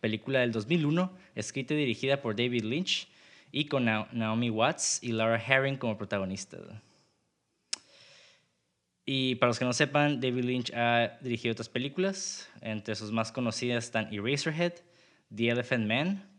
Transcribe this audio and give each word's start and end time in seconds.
película 0.00 0.40
del 0.40 0.52
2001, 0.52 1.16
escrita 1.34 1.74
y 1.74 1.78
dirigida 1.78 2.20
por 2.22 2.36
David 2.36 2.64
Lynch 2.64 3.08
y 3.52 3.66
con 3.66 3.84
Naomi 3.84 4.50
Watts 4.50 5.02
y 5.02 5.12
Laura 5.12 5.42
Herring 5.42 5.76
como 5.76 5.96
protagonistas. 5.96 6.60
Y 9.04 9.34
para 9.36 9.48
los 9.48 9.58
que 9.58 9.64
no 9.64 9.72
sepan, 9.72 10.20
David 10.20 10.44
Lynch 10.44 10.72
ha 10.72 11.18
dirigido 11.20 11.52
otras 11.52 11.68
películas. 11.68 12.48
Entre 12.60 12.94
sus 12.94 13.10
más 13.10 13.32
conocidas 13.32 13.84
están 13.84 14.12
Eraserhead, 14.12 14.74
The 15.34 15.48
Elephant 15.48 15.86
Man. 15.86 16.30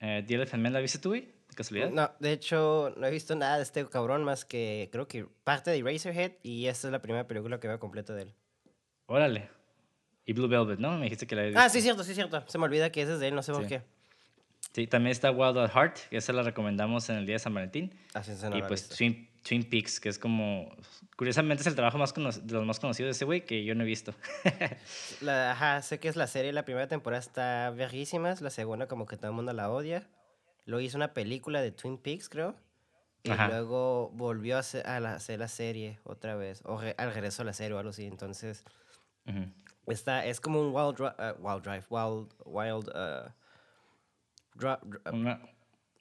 Eh, 0.00 0.24
¿The 0.26 0.34
Elephant 0.34 0.62
Man 0.62 0.72
la 0.72 0.80
viste 0.80 0.98
tú, 0.98 1.12
¿De 1.12 1.28
casualidad? 1.54 1.90
No, 1.90 2.10
de 2.18 2.32
hecho, 2.32 2.92
no 2.96 3.06
he 3.06 3.10
visto 3.10 3.34
nada 3.36 3.58
de 3.58 3.62
este 3.62 3.86
cabrón 3.86 4.24
más 4.24 4.44
que 4.44 4.88
creo 4.90 5.06
que 5.06 5.26
parte 5.44 5.70
de 5.70 5.78
Eraserhead 5.78 6.32
y 6.42 6.66
esta 6.66 6.88
es 6.88 6.92
la 6.92 7.02
primera 7.02 7.26
película 7.26 7.60
que 7.60 7.68
veo 7.68 7.78
completa 7.78 8.14
de 8.14 8.22
él. 8.22 8.34
Órale. 9.06 9.48
Y 10.28 10.34
Blue 10.34 10.46
Velvet, 10.46 10.78
¿no? 10.78 10.98
Me 10.98 11.04
dijiste 11.04 11.26
que 11.26 11.34
la 11.34 11.64
Ah, 11.64 11.70
sí, 11.70 11.80
cierto, 11.80 12.04
sí, 12.04 12.14
cierto. 12.14 12.44
Se 12.48 12.58
me 12.58 12.64
olvida 12.64 12.92
que 12.92 13.00
ese 13.00 13.14
es 13.14 13.18
de 13.18 13.28
él, 13.28 13.34
no 13.34 13.42
sé 13.42 13.50
por 13.50 13.66
qué. 13.66 13.80
Sí, 14.74 14.86
también 14.86 15.12
está 15.12 15.30
Wild 15.30 15.56
at 15.56 15.70
Heart, 15.70 15.96
que 16.10 16.18
esa 16.18 16.34
la 16.34 16.42
recomendamos 16.42 17.08
en 17.08 17.16
el 17.16 17.24
día 17.24 17.36
de 17.36 17.38
San 17.38 17.54
Valentín. 17.54 17.98
Ah, 18.12 18.22
sí, 18.22 18.32
no 18.42 18.58
y 18.58 18.60
pues 18.60 18.90
Twin, 18.90 19.26
Twin, 19.42 19.64
Peaks, 19.64 19.98
que 19.98 20.10
es 20.10 20.18
como. 20.18 20.70
Curiosamente 21.16 21.62
es 21.62 21.66
el 21.66 21.74
trabajo 21.74 21.96
más 21.96 22.12
de 22.12 22.52
los 22.52 22.66
más 22.66 22.78
conocidos 22.78 23.06
de 23.06 23.12
ese 23.12 23.24
güey 23.24 23.46
que 23.46 23.64
yo 23.64 23.74
no 23.74 23.84
he 23.84 23.86
visto. 23.86 24.12
la, 25.22 25.52
ajá, 25.52 25.80
sé 25.80 25.98
que 25.98 26.08
es 26.08 26.16
la 26.16 26.26
serie, 26.26 26.52
la 26.52 26.66
primera 26.66 26.88
temporada 26.88 27.20
está 27.20 27.70
verguísima, 27.70 28.34
la 28.38 28.50
segunda 28.50 28.86
como 28.86 29.06
que 29.06 29.16
todo 29.16 29.28
el 29.28 29.34
mundo 29.34 29.54
la 29.54 29.70
odia. 29.70 30.10
Luego 30.66 30.82
hizo 30.82 30.98
una 30.98 31.14
película 31.14 31.62
de 31.62 31.72
Twin 31.72 31.96
Peaks, 31.96 32.28
creo. 32.28 32.54
Y 33.22 33.30
luego 33.30 34.10
volvió 34.10 34.56
a 34.56 34.60
hacer, 34.60 34.86
a 34.86 34.98
hacer, 35.14 35.38
la 35.38 35.48
serie 35.48 36.00
otra 36.04 36.36
vez. 36.36 36.60
O 36.66 36.78
al 36.78 37.14
regreso 37.14 37.40
a 37.40 37.46
la 37.46 37.54
serie 37.54 37.74
o 37.74 37.78
algo 37.78 37.90
así. 37.90 38.04
Entonces, 38.04 38.64
Está, 39.90 40.24
es 40.26 40.40
como 40.40 40.60
un 40.60 40.74
wild, 40.74 41.00
uh, 41.00 41.34
wild 41.38 41.62
drive, 41.62 41.84
wild, 41.88 42.34
wild, 42.44 42.88
uh, 42.94 43.30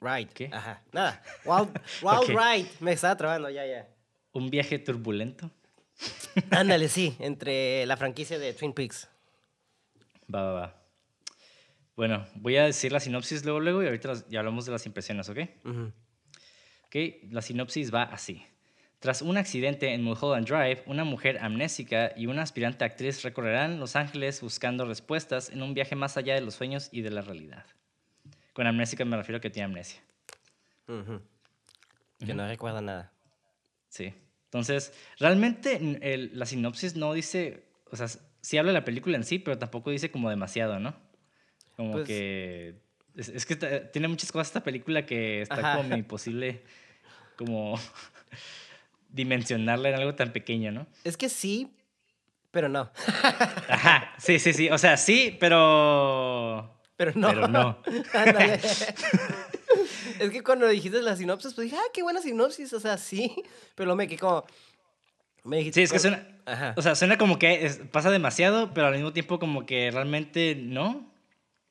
ride. 0.01 0.29
¿Qué? 0.33 0.49
Ajá, 0.51 0.83
nada. 0.91 1.21
Wild, 1.45 1.79
wild 2.01 2.29
ride. 2.29 2.69
Me 2.79 2.93
estaba 2.93 3.15
trabando, 3.15 3.49
ya, 3.49 3.65
ya. 3.65 3.87
¿Un 4.31 4.49
viaje 4.49 4.79
turbulento? 4.79 5.49
Ándale, 6.51 6.89
sí, 6.89 7.15
entre 7.19 7.85
la 7.85 7.97
franquicia 7.97 8.37
de 8.37 8.53
Twin 8.53 8.73
Peaks. 8.73 9.09
Va, 10.33 10.43
va, 10.43 10.53
va. 10.53 10.75
Bueno, 11.95 12.27
voy 12.35 12.57
a 12.57 12.65
decir 12.65 12.91
la 12.91 12.99
sinopsis 12.99 13.43
luego, 13.43 13.59
luego 13.59 13.81
y 13.81 13.87
ahorita 13.87 14.13
ya 14.29 14.39
hablamos 14.39 14.65
de 14.65 14.71
las 14.71 14.85
impresiones, 14.85 15.27
¿ok? 15.29 15.39
Ok, 16.85 16.95
la 17.31 17.41
sinopsis 17.41 17.91
va 17.91 18.03
así. 18.03 18.45
Tras 19.07 19.21
un 19.21 19.37
accidente 19.37 19.93
en 19.93 20.03
Mulholland 20.03 20.45
Drive, 20.45 20.83
una 20.85 21.05
mujer 21.05 21.37
amnésica 21.39 22.11
y 22.17 22.25
una 22.25 22.41
aspirante 22.41 22.83
actriz 22.83 23.23
recorrerán 23.23 23.79
Los 23.79 23.95
Ángeles 23.95 24.41
buscando 24.41 24.83
respuestas 24.83 25.49
en 25.49 25.61
un 25.61 25.73
viaje 25.73 25.95
más 25.95 26.17
allá 26.17 26.35
de 26.35 26.41
los 26.41 26.55
sueños 26.55 26.89
y 26.91 26.99
de 26.99 27.11
la 27.11 27.21
realidad. 27.21 27.65
Con 28.51 28.67
amnésica 28.67 29.05
me 29.05 29.15
refiero 29.15 29.37
a 29.37 29.39
que 29.39 29.49
tiene 29.49 29.67
amnesia. 29.67 30.01
Que 30.85 32.33
no 32.33 32.45
recuerda 32.49 32.81
nada. 32.81 33.13
Sí. 33.87 34.13
Entonces, 34.43 34.91
realmente 35.19 35.79
la 36.33 36.45
sinopsis 36.45 36.97
no 36.97 37.13
dice, 37.13 37.63
o 37.89 37.95
sea, 37.95 38.09
sí 38.41 38.57
habla 38.57 38.73
de 38.73 38.79
la 38.79 38.83
película 38.83 39.15
en 39.15 39.23
sí, 39.23 39.39
pero 39.39 39.57
tampoco 39.57 39.89
dice 39.89 40.11
como 40.11 40.29
demasiado, 40.29 40.81
¿no? 40.81 40.93
Como 41.77 41.93
pues 41.93 42.07
que... 42.07 42.75
Es, 43.15 43.45
que 43.45 43.55
tiene 43.55 44.09
muchas 44.09 44.33
cosas 44.33 44.47
esta 44.47 44.63
película 44.65 45.05
que 45.05 45.43
está 45.43 45.77
como 45.77 45.95
imposible, 45.95 46.61
como 47.37 47.79
dimensionarla 49.17 49.89
en 49.89 49.95
algo 49.95 50.15
tan 50.15 50.31
pequeño, 50.31 50.71
¿no? 50.71 50.87
Es 51.03 51.17
que 51.17 51.27
sí, 51.27 51.73
pero 52.51 52.69
no. 52.69 52.91
Ajá, 53.67 54.13
sí, 54.17 54.39
sí, 54.39 54.53
sí. 54.53 54.69
O 54.69 54.77
sea, 54.77 54.95
sí, 54.95 55.35
pero. 55.39 56.73
Pero 56.95 57.11
no. 57.15 57.27
Pero 57.27 57.47
no. 57.47 57.81
es 60.19 60.29
que 60.31 60.43
cuando 60.43 60.67
dijiste 60.67 61.01
la 61.01 61.15
sinopsis, 61.15 61.53
pues 61.53 61.65
dije, 61.65 61.77
ah, 61.77 61.91
qué 61.93 62.03
buena 62.03 62.21
sinopsis. 62.21 62.71
O 62.73 62.79
sea, 62.79 62.97
sí. 62.97 63.35
Pero 63.75 63.95
me 63.95 64.07
quedé 64.07 64.19
como. 64.19 64.45
Me 65.43 65.57
dijiste, 65.57 65.81
sí, 65.81 65.83
es 65.83 65.91
que 65.91 65.99
suena. 65.99 66.27
Ajá. 66.45 66.73
O 66.77 66.81
sea, 66.81 66.95
suena 66.95 67.17
como 67.17 67.39
que 67.39 67.69
pasa 67.91 68.09
demasiado, 68.09 68.73
pero 68.73 68.87
al 68.87 68.93
mismo 68.93 69.13
tiempo 69.13 69.39
como 69.39 69.65
que 69.65 69.91
realmente 69.91 70.55
no. 70.55 71.11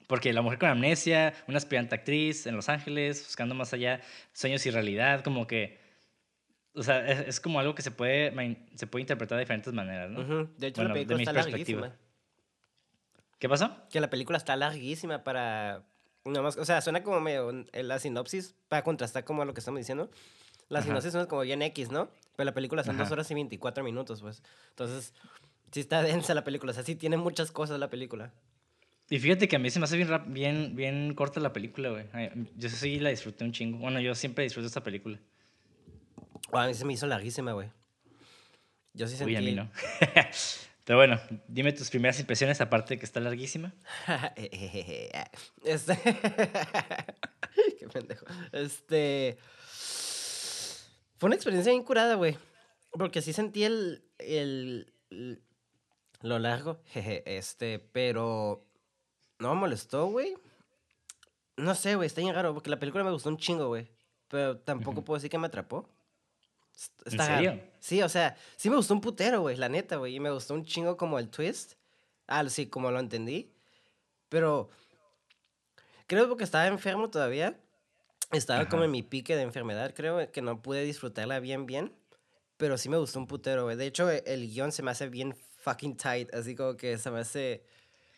Porque 0.07 0.33
la 0.33 0.43
mujer 0.43 0.59
con 0.59 0.69
amnesia, 0.69 1.35
una 1.49 1.59
aspirante 1.59 1.97
actriz 1.97 2.47
en 2.47 2.55
Los 2.55 2.69
Ángeles, 2.69 3.25
buscando 3.25 3.55
más 3.55 3.73
allá 3.73 4.01
sueños 4.33 4.65
y 4.67 4.71
realidad, 4.71 5.25
como 5.25 5.49
que 5.49 5.86
o 6.77 6.83
sea, 6.83 7.07
es, 7.07 7.41
como 7.41 7.59
algo 7.59 7.75
que 7.75 7.83
se 7.83 7.91
puede, 7.91 8.33
se 8.75 8.87
puede 8.87 9.01
interpretar 9.01 9.37
de 9.37 9.45
diferentes 9.45 9.73
maneras, 9.73 10.11
¿no? 10.11 10.45
De 10.59 10.67
hecho, 10.67 10.85
la 10.85 10.93
película 10.93 11.19
está 11.19 11.33
larguísima. 11.33 11.97
¿Qué 13.39 13.49
pasó? 13.49 13.75
Que 13.91 13.99
la 14.01 14.11
película 14.11 14.37
está 14.37 14.57
larguísima 14.57 15.25
para... 15.25 15.85
o 16.25 16.65
sea, 16.65 16.81
suena 16.83 17.03
como 17.03 17.21
medio 17.21 17.51
la 17.73 17.99
sinopsis 17.99 18.55
para 18.69 18.83
contrastar 18.83 19.25
como 19.25 19.43
a 19.43 19.45
lo 19.45 19.55
que 19.55 19.61
estamos 19.61 19.79
diciendo. 19.79 20.11
La 20.69 20.83
sinopsis 20.83 21.13
suena 21.13 21.27
como 21.29 21.43
bien 21.43 21.63
X, 21.63 21.91
¿no? 21.91 22.11
Pero 22.37 22.45
la 22.45 22.55
película 22.55 22.85
son 22.85 22.99
dos 22.99 23.11
horas 23.11 23.31
y 23.31 23.35
24 23.35 23.83
minutos, 23.83 24.21
pues. 24.21 24.43
Entonces, 24.71 25.15
sí 25.73 25.81
está 25.81 26.03
densa 26.03 26.35
la 26.35 26.45
película. 26.45 26.73
O 26.73 26.75
sea, 26.75 26.83
sí 26.83 26.95
tiene 26.95 27.17
muchas 27.17 27.51
cosas 27.51 27.79
la 27.81 27.89
película. 27.89 28.33
Y 29.09 29.19
fíjate 29.19 29.49
que 29.49 29.57
a 29.57 29.59
mí 29.59 29.71
se 29.71 29.79
me 29.79 29.85
hace 29.85 29.97
bien, 29.97 30.11
bien, 30.27 30.77
bien 30.77 31.15
corta 31.15 31.41
la 31.41 31.53
película, 31.53 31.91
güey. 31.91 32.05
Yo 32.57 32.69
sí 32.69 32.99
la 32.99 33.11
disfruté 33.11 33.45
un 33.45 33.53
chingo. 33.53 33.79
Bueno, 33.79 34.01
yo 34.01 34.15
siempre 34.15 34.45
disfruto 34.45 34.67
esta 34.67 34.83
película 34.83 35.19
a 36.53 36.67
mí 36.67 36.75
se 36.75 36.85
me 36.85 36.93
hizo 36.93 37.07
larguísima, 37.07 37.53
güey. 37.53 37.71
Yo 38.93 39.07
sí 39.07 39.17
sentí... 39.17 39.33
Uy, 39.33 39.37
a 39.37 39.41
mí 39.41 39.55
no. 39.55 39.71
Pero 40.85 40.99
bueno, 40.99 41.21
dime 41.49 41.73
tus 41.73 41.91
primeras 41.91 42.21
impresiones, 42.21 42.61
aparte 42.61 42.95
de 42.95 42.99
que 43.01 43.07
está 43.07 43.19
larguísima. 43.21 43.75
este... 45.65 45.97
Qué 47.79 47.89
pendejo. 47.93 48.25
Este... 48.53 49.37
Fue 51.19 51.27
una 51.27 51.35
experiencia 51.35 51.73
bien 51.73 51.83
curada, 51.83 52.15
güey. 52.15 52.39
Porque 52.93 53.21
sí 53.21 53.33
sentí 53.33 53.65
el... 53.65 54.05
el, 54.19 54.93
lo 56.23 56.39
largo, 56.39 56.81
este, 56.95 57.79
pero... 57.79 58.65
No 59.39 59.55
me 59.55 59.61
molestó, 59.61 60.07
güey. 60.07 60.35
No 61.57 61.75
sé, 61.75 61.97
güey, 61.97 62.07
está 62.07 62.21
bien 62.21 62.35
raro, 62.35 62.55
porque 62.55 62.71
la 62.71 62.79
película 62.79 63.05
me 63.05 63.11
gustó 63.11 63.29
un 63.29 63.39
chingo, 63.39 63.67
güey. 63.69 63.91
Pero 64.29 64.59
tampoco 64.59 65.03
puedo 65.03 65.19
decir 65.19 65.31
que 65.31 65.39
me 65.39 65.49
atrapó. 65.49 65.89
¿En 67.07 67.19
serio? 67.19 67.61
Sí, 67.81 68.03
o 68.03 68.09
sea, 68.09 68.37
sí 68.57 68.69
me 68.69 68.77
gustó 68.77 68.95
un 68.95 69.01
putero, 69.01 69.41
güey, 69.41 69.57
la 69.57 69.69
neta, 69.69 69.97
güey. 69.97 70.17
Y 70.17 70.21
me 70.21 70.31
gustó 70.31 70.55
un 70.55 70.65
chingo 70.65 70.97
como 70.97 71.19
el 71.19 71.29
twist. 71.29 71.75
Ah, 72.27 72.47
sí, 72.49 72.67
como 72.67 72.91
lo 72.91 73.01
entendí. 73.01 73.53
Pero 74.29 74.71
creo 76.07 76.29
porque 76.29 76.45
estaba 76.45 76.67
enfermo 76.67 77.11
todavía. 77.11 77.59
Estaba 78.33 78.69
como 78.69 78.83
en 78.85 78.91
mi 78.91 79.03
pique 79.03 79.37
de 79.37 79.43
enfermedad, 79.43 79.95
creo, 79.95 80.33
que 80.33 80.43
no 80.43 80.61
pude 80.61 80.83
disfrutarla 80.83 81.39
bien, 81.39 81.65
bien. 81.65 81.93
Pero 82.57 82.77
sí 82.77 82.89
me 82.89 82.97
gustó 82.97 83.21
un 83.21 83.27
putero, 83.27 83.65
güey. 83.65 83.77
De 83.77 83.87
hecho, 83.87 84.11
el 84.11 84.51
guion 84.51 84.73
se 84.73 84.83
me 84.83 84.91
hace 84.91 85.09
bien 85.09 85.37
fucking 85.61 85.97
tight, 85.97 86.35
así 86.35 86.57
como 86.57 86.77
que 86.77 86.99
se 86.99 87.11
me 87.11 87.21
hace... 87.21 87.65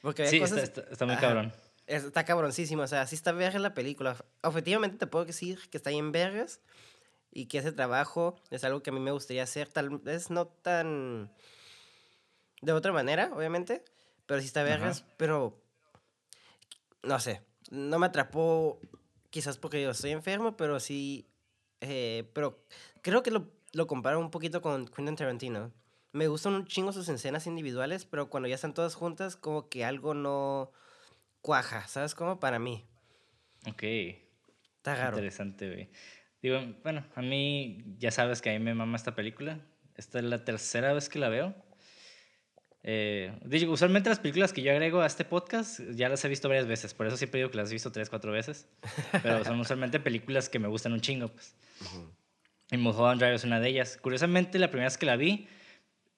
Porque 0.01 0.27
sí, 0.29 0.39
está, 0.39 1.07
muy 1.07 1.17
cabrón. 1.17 1.53
Está 1.87 2.25
cabroncísimo, 2.25 2.83
o 2.83 2.87
sea, 2.87 3.07
sí 3.07 3.17
está 3.17 3.33
verga 3.33 3.59
la 3.59 3.75
película. 3.75 4.17
Objetivamente 4.43 4.97
te 4.97 5.07
puedo 5.07 5.25
decir 5.25 5.59
que 5.71 5.77
está 5.77 5.91
en 5.91 6.13
vergas 6.13 6.61
y 7.33 7.47
que 7.47 7.59
ese 7.59 7.73
trabajo 7.73 8.37
es 8.51 8.65
algo 8.65 8.83
que 8.83 8.91
a 8.91 8.93
mí 8.93 9.01
me 9.01 9.11
gustaría 9.11 9.43
hacer, 9.43 9.69
tal 9.69 9.99
vez 9.99 10.31
no 10.31 10.47
tan 10.47 11.33
de 12.63 12.73
otra 12.73 12.93
manera, 12.93 13.31
obviamente, 13.35 13.85
pero 14.27 14.41
sí 14.41 14.47
está 14.47 14.63
vergas, 14.63 15.05
pero 15.17 15.61
no 17.03 17.21
sé, 17.21 17.43
no 17.71 17.99
me 17.99 18.07
atrapó 18.07 18.81
quizás 19.31 19.59
porque 19.59 19.83
yo 19.83 19.91
estoy 19.91 20.11
enfermo, 20.11 20.57
pero 20.57 20.81
sí, 20.81 21.27
eh, 21.81 22.31
pero 22.35 22.65
creo 23.03 23.23
que 23.23 23.31
lo, 23.31 23.51
lo 23.73 23.87
comparo 23.87 24.19
un 24.21 24.31
poquito 24.31 24.63
con 24.63 24.87
Quentin 24.87 25.17
Tarantino. 25.17 25.73
Me 26.13 26.27
gustan 26.27 26.55
un 26.55 26.67
chingo 26.67 26.93
sus 26.93 27.09
escenas 27.09 27.47
individuales, 27.47 28.07
pero 28.07 28.31
cuando 28.31 28.49
ya 28.49 28.55
están 28.55 28.75
todas 28.75 28.95
juntas, 28.95 29.37
como 29.37 29.69
que 29.69 29.85
algo 29.85 30.15
no 30.15 30.73
cuaja, 31.43 31.87
¿sabes? 31.87 32.15
Como 32.15 32.41
para 32.41 32.59
mí. 32.59 32.85
Ok. 33.67 33.83
Está 33.83 34.95
raro. 34.95 35.17
Interesante, 35.17 35.69
güey. 35.69 35.91
Digo, 36.43 36.61
bueno, 36.83 37.05
a 37.15 37.23
mí 37.23 37.85
ya 37.99 38.11
sabes 38.11 38.41
que 38.41 38.51
a 38.51 38.53
mí 38.53 38.65
me 38.65 38.75
mama 38.75 38.97
esta 38.97 39.15
película. 39.15 39.61
Esta 39.97 40.19
es 40.19 40.25
la 40.25 40.45
tercera 40.45 40.93
vez 40.93 41.09
que 41.09 41.19
la 41.19 41.29
veo. 41.29 41.55
Eh, 42.85 43.33
digo, 43.45 43.73
usualmente 43.73 44.09
las 44.09 44.21
películas 44.21 44.53
que 44.53 44.63
yo 44.63 44.71
agrego 44.71 45.01
a 45.01 45.07
este 45.07 45.25
podcast 45.25 45.81
ya 45.91 46.09
las 46.09 46.25
he 46.25 46.29
visto 46.29 46.49
varias 46.49 46.67
veces, 46.67 46.95
por 46.95 47.07
eso 47.07 47.17
siempre 47.17 47.39
digo 47.39 47.51
que 47.51 47.57
las 47.57 47.71
he 47.71 47.75
visto 47.75 47.91
tres, 47.91 48.09
cuatro 48.09 48.33
veces. 48.33 48.69
Pero 49.23 49.45
son 49.45 49.59
usualmente 49.61 49.99
películas 50.01 50.49
que 50.49 50.59
me 50.59 50.69
gustan 50.69 50.93
un 50.93 51.01
chingo, 51.01 51.29
pues. 51.29 51.57
Y 52.71 52.77
Mulholland 52.77 53.21
Drive 53.21 53.35
es 53.35 53.45
una 53.45 53.61
de 53.61 53.69
ellas. 53.69 53.99
Curiosamente, 54.01 54.59
la 54.59 54.69
primera 54.69 54.87
vez 54.87 54.99
que 54.99 55.07
la 55.07 55.17
vi, 55.17 55.49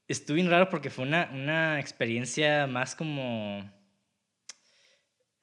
estuvo 0.06 0.34
bien 0.34 0.50
raro 0.50 0.68
porque 0.68 0.90
fue 0.90 1.04
una, 1.06 1.30
una 1.32 1.80
experiencia 1.80 2.66
más 2.66 2.94
como 2.94 3.70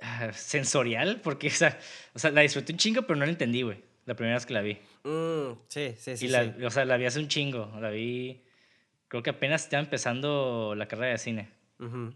ah, 0.02 0.32
sensorial, 0.34 1.22
porque 1.22 1.48
o 1.48 1.52
sea, 1.52 1.80
o 2.14 2.20
sea, 2.20 2.32
la 2.32 2.42
disfruté 2.42 2.74
un 2.74 2.78
chingo, 2.78 3.02
pero 3.04 3.18
no 3.18 3.26
la 3.26 3.32
entendí, 3.32 3.64
güey, 3.64 3.84
la 4.08 4.16
primera 4.16 4.36
vez 4.38 4.46
que 4.48 4.54
la 4.54 4.62
vi. 4.62 4.80
Mm, 5.04 5.60
sí, 5.68 5.94
sí, 5.98 6.18
sí. 6.18 6.26
Y 6.26 6.30
la, 6.30 6.44
sí. 6.46 6.64
o 6.64 6.70
sea, 6.72 6.86
la 6.86 6.98
vi 6.98 7.06
hace 7.06 7.20
un 7.20 7.28
chingo, 7.28 7.72
la 7.80 7.92
vi, 7.92 8.44
creo 9.08 9.22
que 9.22 9.30
apenas 9.30 9.64
estaba 9.66 9.84
empezando 9.84 10.74
la 10.76 10.88
carrera 10.88 11.12
de 11.12 11.18
cine. 11.20 11.50
Ujú. 11.80 12.14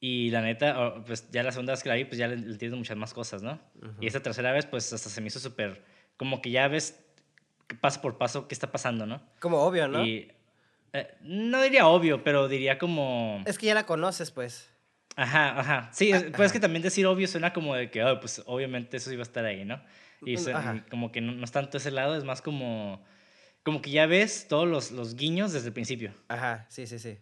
Y 0.00 0.30
la 0.30 0.42
neta, 0.42 1.02
pues 1.04 1.28
ya 1.32 1.42
la 1.42 1.50
segunda 1.50 1.72
vez 1.72 1.82
que 1.82 1.88
la 1.88 1.96
vi, 1.96 2.04
pues 2.04 2.18
ya 2.18 2.28
le, 2.28 2.36
le 2.36 2.52
entiendo 2.52 2.76
muchas 2.76 2.96
más 2.96 3.12
cosas, 3.12 3.42
¿no? 3.42 3.58
Y 4.00 4.06
esta 4.06 4.20
tercera 4.22 4.52
vez, 4.52 4.64
pues 4.66 4.92
hasta 4.92 5.08
se 5.10 5.20
me 5.20 5.26
hizo 5.26 5.40
súper, 5.40 5.82
como 6.16 6.40
que 6.40 6.50
ya 6.50 6.68
ves 6.68 7.04
paso 7.80 8.00
por 8.00 8.16
paso 8.16 8.46
qué 8.46 8.54
está 8.54 8.70
pasando, 8.70 9.06
¿no? 9.06 9.20
Como 9.40 9.58
obvio, 9.62 9.88
¿no? 9.88 10.04
Y 10.06 10.30
eh, 10.92 11.14
no 11.22 11.60
diría 11.62 11.88
obvio, 11.88 12.22
pero 12.22 12.46
diría 12.48 12.78
como... 12.78 13.42
Es 13.44 13.58
que 13.58 13.66
ya 13.66 13.74
la 13.74 13.86
conoces, 13.86 14.30
pues. 14.30 14.70
Ajá, 15.16 15.58
ajá. 15.58 15.90
Sí, 15.92 16.12
es- 16.12 16.24
pues 16.36 16.46
es 16.46 16.52
que 16.52 16.60
también 16.60 16.82
decir 16.82 17.04
obvio 17.06 17.26
suena 17.26 17.52
como 17.52 17.74
de 17.74 17.90
que, 17.90 18.04
oh, 18.04 18.20
pues 18.20 18.40
obviamente 18.46 18.98
eso 18.98 19.12
iba 19.12 19.22
a 19.22 19.24
estar 19.24 19.44
ahí, 19.44 19.64
¿no? 19.64 19.82
Y, 20.24 20.36
se- 20.36 20.52
ajá. 20.52 20.76
y 20.76 20.80
como 20.90 21.12
que 21.12 21.20
no, 21.20 21.32
no 21.32 21.44
es 21.44 21.52
tanto 21.52 21.76
ese 21.78 21.90
lado, 21.90 22.16
es 22.16 22.24
más 22.24 22.42
como... 22.42 23.04
Como 23.62 23.82
que 23.82 23.90
ya 23.90 24.06
ves 24.06 24.46
todos 24.48 24.66
los, 24.66 24.90
los 24.92 25.14
guiños 25.14 25.52
desde 25.52 25.68
el 25.68 25.72
principio. 25.74 26.12
Ajá, 26.28 26.66
sí, 26.70 26.86
sí, 26.86 26.98
sí. 26.98 27.18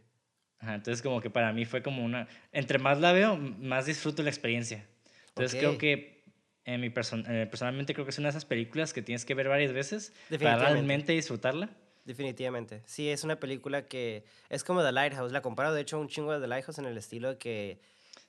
Ajá, 0.59 0.75
entonces 0.77 1.03
como 1.03 1.21
que 1.21 1.29
para 1.31 1.53
mí 1.53 1.65
fue 1.65 1.83
como 1.83 2.05
una... 2.05 2.29
Entre 2.53 2.79
más 2.79 3.01
la 3.01 3.13
veo, 3.13 3.37
más 3.37 3.87
disfruto 3.87 4.23
la 4.23 4.31
experiencia. 4.31 4.87
Entonces 5.29 5.55
Ok. 5.55 5.59
creo 5.61 5.79
que 5.79 6.25
en 6.65 6.81
mi 6.81 6.89
eh, 6.89 7.47
personalmente 7.51 7.95
creo 7.95 8.05
que 8.05 8.11
es 8.11 8.19
una 8.19 8.27
de 8.29 8.31
esas 8.31 8.45
películas 8.45 8.93
que 8.93 9.03
tienes 9.03 9.25
que 9.25 9.35
ver 9.35 9.49
varias 9.49 9.73
veces 9.73 10.13
para 10.41 10.57
realmente 10.57 11.13
disfrutarla. 11.13 11.71
Definitivamente. 12.05 12.83
Sí, 12.87 13.09
es 13.09 13.25
una 13.25 13.41
película 13.41 13.87
que 13.89 14.25
es 14.49 14.63
como 14.63 14.83
The 14.85 14.93
Lighthouse. 14.93 15.33
La 15.33 15.43
comparo, 15.43 15.73
de 15.75 15.81
hecho, 15.81 15.99
un 15.99 16.09
chingo 16.09 16.33
de 16.33 16.41
The 16.41 16.47
Lighthouse 16.47 16.79
en 16.79 16.85
el 16.87 16.97
estilo 16.97 17.31
de 17.31 17.39
que 17.39 17.81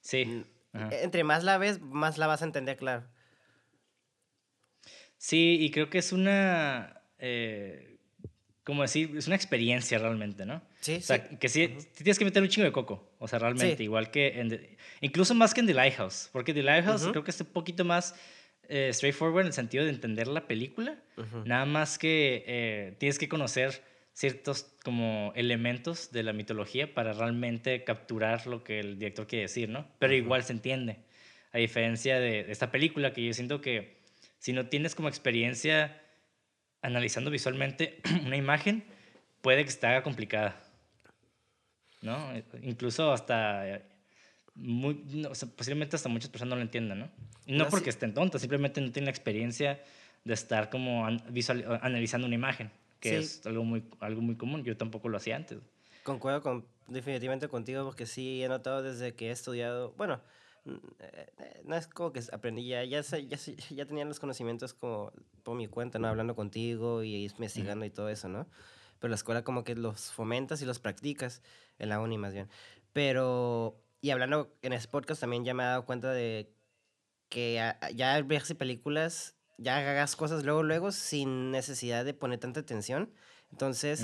Sí. 0.01 0.43
ajá. 0.73 0.89
entre 1.03 1.23
más 1.23 1.43
la 1.43 1.57
ves, 1.59 1.79
más 1.81 2.17
la 2.17 2.25
vas 2.27 2.41
a 2.41 2.45
entender, 2.45 2.77
claro. 2.77 3.03
Sí, 5.17 5.57
y 5.61 5.71
creo 5.71 5.89
que 5.89 5.97
es 5.97 6.11
una... 6.11 7.01
eh, 7.19 7.95
como 8.63 8.81
decir, 8.81 9.13
es 9.17 9.27
una 9.27 9.35
experiencia 9.37 9.97
realmente, 9.97 10.45
¿no? 10.45 10.61
Sí, 10.81 10.95
O 10.95 11.01
sea, 11.01 11.25
sí. 11.29 11.37
que 11.37 11.47
sí, 11.47 11.69
tienes 11.95 12.19
que 12.19 12.25
meter 12.25 12.43
un 12.43 12.49
chingo 12.49 12.65
de 12.65 12.73
coco. 12.73 13.09
O 13.17 13.27
sea, 13.27 13.39
realmente, 13.39 13.77
Sí. 13.77 13.83
igual 13.83 14.11
que 14.11 14.39
en... 14.39 14.49
The- 14.49 14.77
incluso 15.01 15.33
más 15.33 15.53
que 15.53 15.61
en 15.61 15.67
The 15.67 15.73
Lighthouse. 15.73 16.29
Porque 16.33 16.53
The 16.53 16.63
Lighthouse 16.63 17.03
Ujú. 17.03 17.11
creo 17.11 17.23
que 17.23 17.31
es 17.31 17.39
un 17.39 17.47
poquito 17.47 17.85
más 17.85 18.13
eh, 18.67 18.89
straightforward 18.93 19.41
en 19.41 19.47
el 19.47 19.53
sentido 19.53 19.85
de 19.85 19.89
entender 19.91 20.27
la 20.27 20.47
película. 20.47 20.97
Nada 21.45 21.65
más 21.65 21.97
que 21.97 22.43
eh, 22.45 22.95
tienes 22.97 23.17
que 23.17 23.29
conocer 23.29 23.81
ciertos 24.11 24.65
como 24.83 25.31
elementos 25.35 26.11
de 26.11 26.23
la 26.23 26.33
mitología 26.33 26.93
para 26.93 27.13
realmente 27.13 27.85
capturar 27.85 28.47
lo 28.47 28.63
que 28.65 28.79
el 28.81 28.99
director 28.99 29.27
quiere 29.27 29.43
decir, 29.43 29.69
¿no? 29.69 29.87
Pero 29.99 30.13
igual 30.13 30.43
se 30.43 30.51
entiende. 30.51 30.97
A 31.53 31.59
diferencia 31.59 32.19
de 32.19 32.51
esta 32.51 32.69
película 32.71 33.13
que 33.13 33.23
yo 33.25 33.33
siento 33.33 33.61
que 33.61 33.96
si 34.39 34.53
no 34.53 34.67
tienes 34.67 34.95
como 34.95 35.07
experiencia 35.07 36.01
analizando 36.81 37.29
visualmente 37.31 38.01
una 38.25 38.37
imagen, 38.37 38.83
puede 39.41 39.65
que 39.65 39.85
haga 39.85 40.03
complicada. 40.03 40.61
¿No? 42.01 42.33
Eh, 42.33 42.43
Incluso 42.61 43.11
hasta... 43.11 43.67
eh, 43.67 43.81
Muy, 44.55 45.03
no, 45.05 45.29
o 45.29 45.35
sea, 45.35 45.49
posiblemente 45.49 45.95
hasta 45.95 46.09
muchas 46.09 46.29
personas 46.29 46.51
no 46.51 46.55
lo 46.57 46.61
entiendan, 46.61 46.99
¿no? 46.99 47.09
No 47.47 47.69
porque 47.69 47.89
estén 47.89 48.13
tontas, 48.13 48.41
simplemente 48.41 48.81
no 48.81 48.91
tienen 48.91 49.05
la 49.05 49.11
experiencia 49.11 49.81
de 50.23 50.33
estar 50.33 50.69
como 50.69 51.05
an- 51.05 51.23
visual, 51.29 51.63
o 51.67 51.73
analizando 51.81 52.25
una 52.27 52.35
imagen, 52.35 52.71
que 52.99 53.09
Sí. 53.09 53.15
es 53.15 53.45
algo 53.45 53.63
muy, 53.63 53.83
algo 53.99 54.21
muy 54.21 54.35
común. 54.35 54.63
Yo 54.63 54.75
tampoco 54.75 55.09
lo 55.09 55.17
hacía 55.17 55.35
antes. 55.35 55.59
Concuerdo 56.03 56.41
con, 56.41 56.65
definitivamente 56.87 57.47
contigo 57.47 57.83
porque 57.85 58.05
sí 58.05 58.43
he 58.43 58.47
notado 58.47 58.81
desde 58.83 59.13
que 59.15 59.27
he 59.27 59.31
estudiado, 59.31 59.93
bueno, 59.97 60.15
eh, 60.15 60.19
eh, 60.19 60.21
no 61.63 61.75
es 61.75 61.87
como 61.87 62.11
que 62.11 62.21
aprendí 62.31 62.67
ya, 62.67 62.83
ya, 62.83 63.01
ya, 63.01 63.37
ya 63.69 63.85
tenía 63.85 64.05
los 64.05 64.19
conocimientos 64.19 64.73
como 64.73 65.11
por 65.43 65.55
mi 65.55 65.67
cuenta, 65.67 65.99
¿no? 65.99 66.07
Hablando 66.07 66.35
contigo 66.35 67.03
y 67.03 67.25
investigando 67.25 67.85
y 67.85 67.89
todo 67.89 68.09
eso, 68.09 68.27
¿no? 68.27 68.47
Pero 68.99 69.09
la 69.09 69.15
escuela 69.15 69.43
como 69.43 69.63
que 69.63 69.75
los 69.75 70.11
fomentas 70.11 70.61
y 70.61 70.65
los 70.65 70.79
practicas, 70.79 71.41
en 71.79 71.89
la 71.89 71.99
uni 71.99 72.17
más 72.17 72.33
bien. 72.33 72.49
Pero, 72.93 73.79
y 74.01 74.09
hablando 74.09 74.55
en 74.61 74.73
ese 74.73 74.87
podcast 74.87 75.21
también 75.21 75.45
ya 75.45 75.53
me 75.53 75.63
he 75.63 75.67
dado 75.67 75.85
cuenta 75.85 76.11
de 76.11 76.51
que 77.29 77.61
ya 77.95 78.15
al 78.15 78.23
verse 78.23 78.55
películas, 78.55 79.35
ya 79.57 79.77
hagas 79.77 80.15
cosas 80.15 80.43
luego, 80.45 80.63
luego, 80.63 80.91
sin 80.91 81.51
necesidad 81.51 82.05
de 82.05 82.13
poner 82.13 82.39
tanta 82.39 82.59
atención. 82.61 83.11
Entonces, 83.51 84.03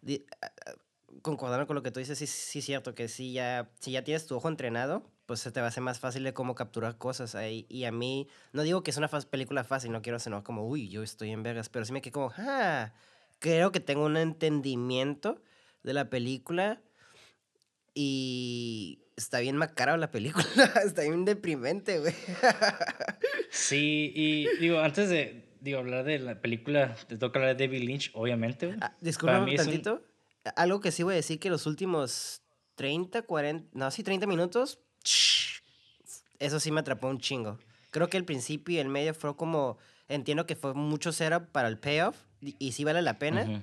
di- 0.00 0.24
concordando 1.20 1.66
con 1.66 1.76
lo 1.76 1.82
que 1.82 1.90
tú 1.90 2.00
dices, 2.00 2.18
sí, 2.18 2.26
sí 2.26 2.60
es 2.60 2.64
cierto 2.64 2.94
que 2.94 3.08
sí 3.08 3.32
ya, 3.32 3.70
si 3.80 3.92
ya 3.92 4.02
tienes 4.04 4.26
tu 4.26 4.34
ojo 4.36 4.48
entrenado, 4.48 5.10
pues 5.26 5.40
se 5.40 5.52
te 5.52 5.60
va 5.60 5.66
a 5.66 5.68
hacer 5.68 5.82
más 5.82 6.00
fácil 6.00 6.24
de 6.24 6.32
cómo 6.34 6.54
capturar 6.54 6.96
cosas 6.98 7.34
ahí. 7.34 7.66
Y 7.68 7.84
a 7.84 7.92
mí, 7.92 8.28
no 8.52 8.62
digo 8.62 8.82
que 8.82 8.90
es 8.90 8.96
una 8.96 9.08
película 9.08 9.64
fácil, 9.64 9.92
no 9.92 10.02
quiero 10.02 10.18
sonar 10.18 10.42
como, 10.42 10.66
uy, 10.66 10.88
yo 10.88 11.02
estoy 11.02 11.30
en 11.30 11.42
vergas, 11.42 11.68
pero 11.68 11.84
sí 11.84 11.92
me 11.92 12.00
quedé 12.00 12.12
como, 12.12 12.32
ah, 12.38 12.92
creo 13.38 13.72
que 13.72 13.80
tengo 13.80 14.04
un 14.06 14.16
entendimiento 14.16 15.42
de 15.82 15.92
la 15.94 16.08
película 16.10 16.80
y 17.94 19.00
está 19.16 19.40
bien 19.40 19.56
macabra 19.56 19.96
la 19.96 20.10
película, 20.10 20.44
está 20.84 21.02
bien 21.02 21.24
deprimente, 21.24 21.98
güey. 22.00 22.14
Sí, 23.50 24.10
y 24.14 24.48
digo, 24.60 24.78
antes 24.80 25.10
de 25.10 25.44
digo, 25.60 25.78
hablar 25.78 26.04
de 26.04 26.18
la 26.18 26.40
película, 26.40 26.96
te 27.06 27.18
toca 27.18 27.38
hablar 27.38 27.54
de 27.56 27.66
David 27.66 27.82
Lynch, 27.82 28.10
obviamente. 28.14 28.66
güey. 28.68 28.78
Ah, 28.80 28.96
Disculpa 29.00 29.40
un- 29.40 29.54
tantito. 29.54 30.02
Algo 30.56 30.80
que 30.80 30.90
sí 30.90 31.02
voy 31.02 31.12
a 31.14 31.16
decir 31.16 31.38
que 31.38 31.50
los 31.50 31.66
últimos 31.66 32.42
30, 32.74 33.22
40, 33.22 33.68
no, 33.72 33.90
sí, 33.90 34.02
30 34.02 34.26
minutos, 34.26 34.80
eso 36.38 36.60
sí 36.60 36.72
me 36.72 36.80
atrapó 36.80 37.08
un 37.08 37.18
chingo. 37.20 37.58
Creo 37.90 38.08
que 38.08 38.16
el 38.16 38.24
principio 38.24 38.74
y 38.74 38.78
el 38.78 38.88
medio 38.88 39.14
fue 39.14 39.36
como, 39.36 39.78
entiendo 40.08 40.46
que 40.46 40.56
fue 40.56 40.74
mucho 40.74 41.12
setup 41.12 41.46
para 41.52 41.68
el 41.68 41.78
payoff 41.78 42.16
y, 42.40 42.56
y 42.58 42.72
sí 42.72 42.84
vale 42.84 43.02
la 43.02 43.18
pena, 43.18 43.42
Ujú. 43.42 43.62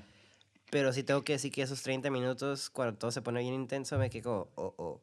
pero 0.69 0.93
sí 0.93 1.03
tengo 1.03 1.23
que 1.23 1.33
decir 1.33 1.51
que 1.51 1.63
esos 1.63 1.81
30 1.81 2.09
minutos, 2.11 2.69
cuando 2.69 2.97
todo 2.97 3.11
se 3.11 3.21
pone 3.21 3.41
bien 3.41 3.53
intenso, 3.55 3.97
me 3.97 4.09
quedé 4.09 4.21
como, 4.23 4.49
oh, 4.55 4.73
oh, 4.77 5.01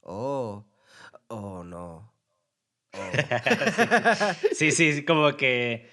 oh, 0.00 0.64
oh, 1.28 1.62
no. 1.64 2.12
oh". 2.92 2.98
Sí, 4.54 4.72
sí, 4.72 4.94
sí, 4.94 5.04
como 5.04 5.36
que 5.36 5.88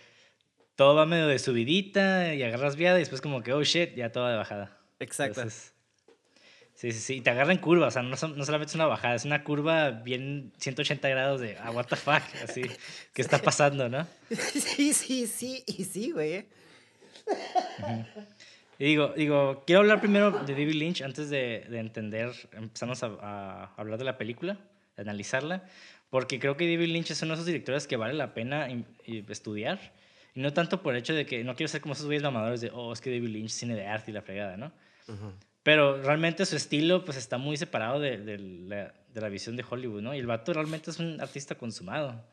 todo 0.75 0.95
va 0.95 1.05
medio 1.05 1.27
de 1.27 1.37
subidita 1.37 2.33
y 2.33 2.41
agarras 2.41 2.75
viada 2.75 2.97
y 2.97 3.01
después 3.01 3.21
como 3.21 3.43
que, 3.43 3.53
oh 3.53 3.63
shit, 3.63 3.93
ya 3.95 4.11
todo 4.11 4.27
de 4.27 4.37
bajada. 4.37 4.80
Exacto. 5.01 5.41
Entonces, 5.41 5.73
sí, 6.75 6.91
sí, 6.91 6.99
sí. 6.99 7.13
Y 7.17 7.21
te 7.21 7.29
agarran 7.29 7.57
curva, 7.57 7.87
o 7.87 7.91
sea, 7.91 8.01
no, 8.01 8.15
son- 8.17 8.37
no 8.37 8.45
solamente 8.45 8.69
es 8.71 8.75
una 8.75 8.85
bajada, 8.85 9.15
es 9.15 9.25
una 9.25 9.43
curva 9.43 9.91
bien 9.91 10.53
180 10.57 11.09
grados 11.09 11.41
de, 11.41 11.57
ah, 11.59 11.71
what 11.71 11.85
the 11.87 11.95
fuck, 11.95 12.23
así, 12.43 12.61
¿qué 13.13 13.21
está 13.21 13.37
pasando, 13.39 13.89
no? 13.89 14.07
sí, 14.29 14.93
sí, 14.93 15.27
sí, 15.27 15.63
y 15.67 15.83
sí, 15.83 16.11
güey. 16.11 16.45
Y 18.79 18.85
digo, 18.85 19.13
digo, 19.15 19.63
quiero 19.67 19.81
hablar 19.81 19.99
primero 20.01 20.31
de 20.31 20.53
David 20.53 20.73
Lynch 20.73 21.01
antes 21.03 21.29
de, 21.29 21.65
de 21.69 21.79
entender, 21.79 22.31
empezamos 22.53 23.03
a, 23.03 23.07
a 23.21 23.73
hablar 23.77 23.99
de 23.99 24.05
la 24.05 24.17
película, 24.17 24.57
de 24.95 25.01
analizarla, 25.03 25.65
porque 26.09 26.39
creo 26.39 26.57
que 26.57 26.65
David 26.65 26.87
Lynch 26.91 27.11
es 27.11 27.21
uno 27.21 27.29
de 27.29 27.35
esos 27.35 27.45
directores 27.45 27.85
que 27.85 27.95
vale 27.95 28.13
la 28.15 28.33
pena 28.33 28.69
in- 28.69 28.85
estudiar. 29.29 29.93
Y 30.33 30.39
no 30.39 30.51
tanto 30.53 30.81
por 30.81 30.93
el 30.95 30.99
hecho 31.01 31.13
de 31.13 31.25
que 31.25 31.43
no 31.43 31.55
quiero 31.55 31.67
ser 31.67 31.81
como 31.81 31.93
esos 31.93 32.05
güeyes 32.05 32.23
mamadores 32.23 32.61
de, 32.61 32.71
oh, 32.73 32.91
es 32.93 33.01
que 33.01 33.11
David 33.11 33.27
Lynch 33.29 33.49
es 33.51 33.53
cine 33.53 33.75
de 33.75 33.85
arte 33.85 34.11
y 34.11 34.13
la 34.13 34.21
fregada, 34.21 34.57
¿no? 34.57 34.71
Pero 35.63 36.01
realmente 36.01 36.45
su 36.45 36.55
estilo 36.55 37.05
pues 37.05 37.17
está 37.17 37.37
muy 37.37 37.55
separado 37.57 37.99
de, 37.99 38.17
de 38.17 38.37
la, 38.39 38.93
de 39.13 39.21
la 39.21 39.29
visión 39.29 39.55
de 39.55 39.65
Hollywood, 39.67 40.01
¿no? 40.01 40.15
Y 40.15 40.19
el 40.19 40.25
vato 40.25 40.53
realmente 40.53 40.91
es 40.91 40.99
un 40.99 41.21
artista 41.21 41.55
consumado. 41.55 42.23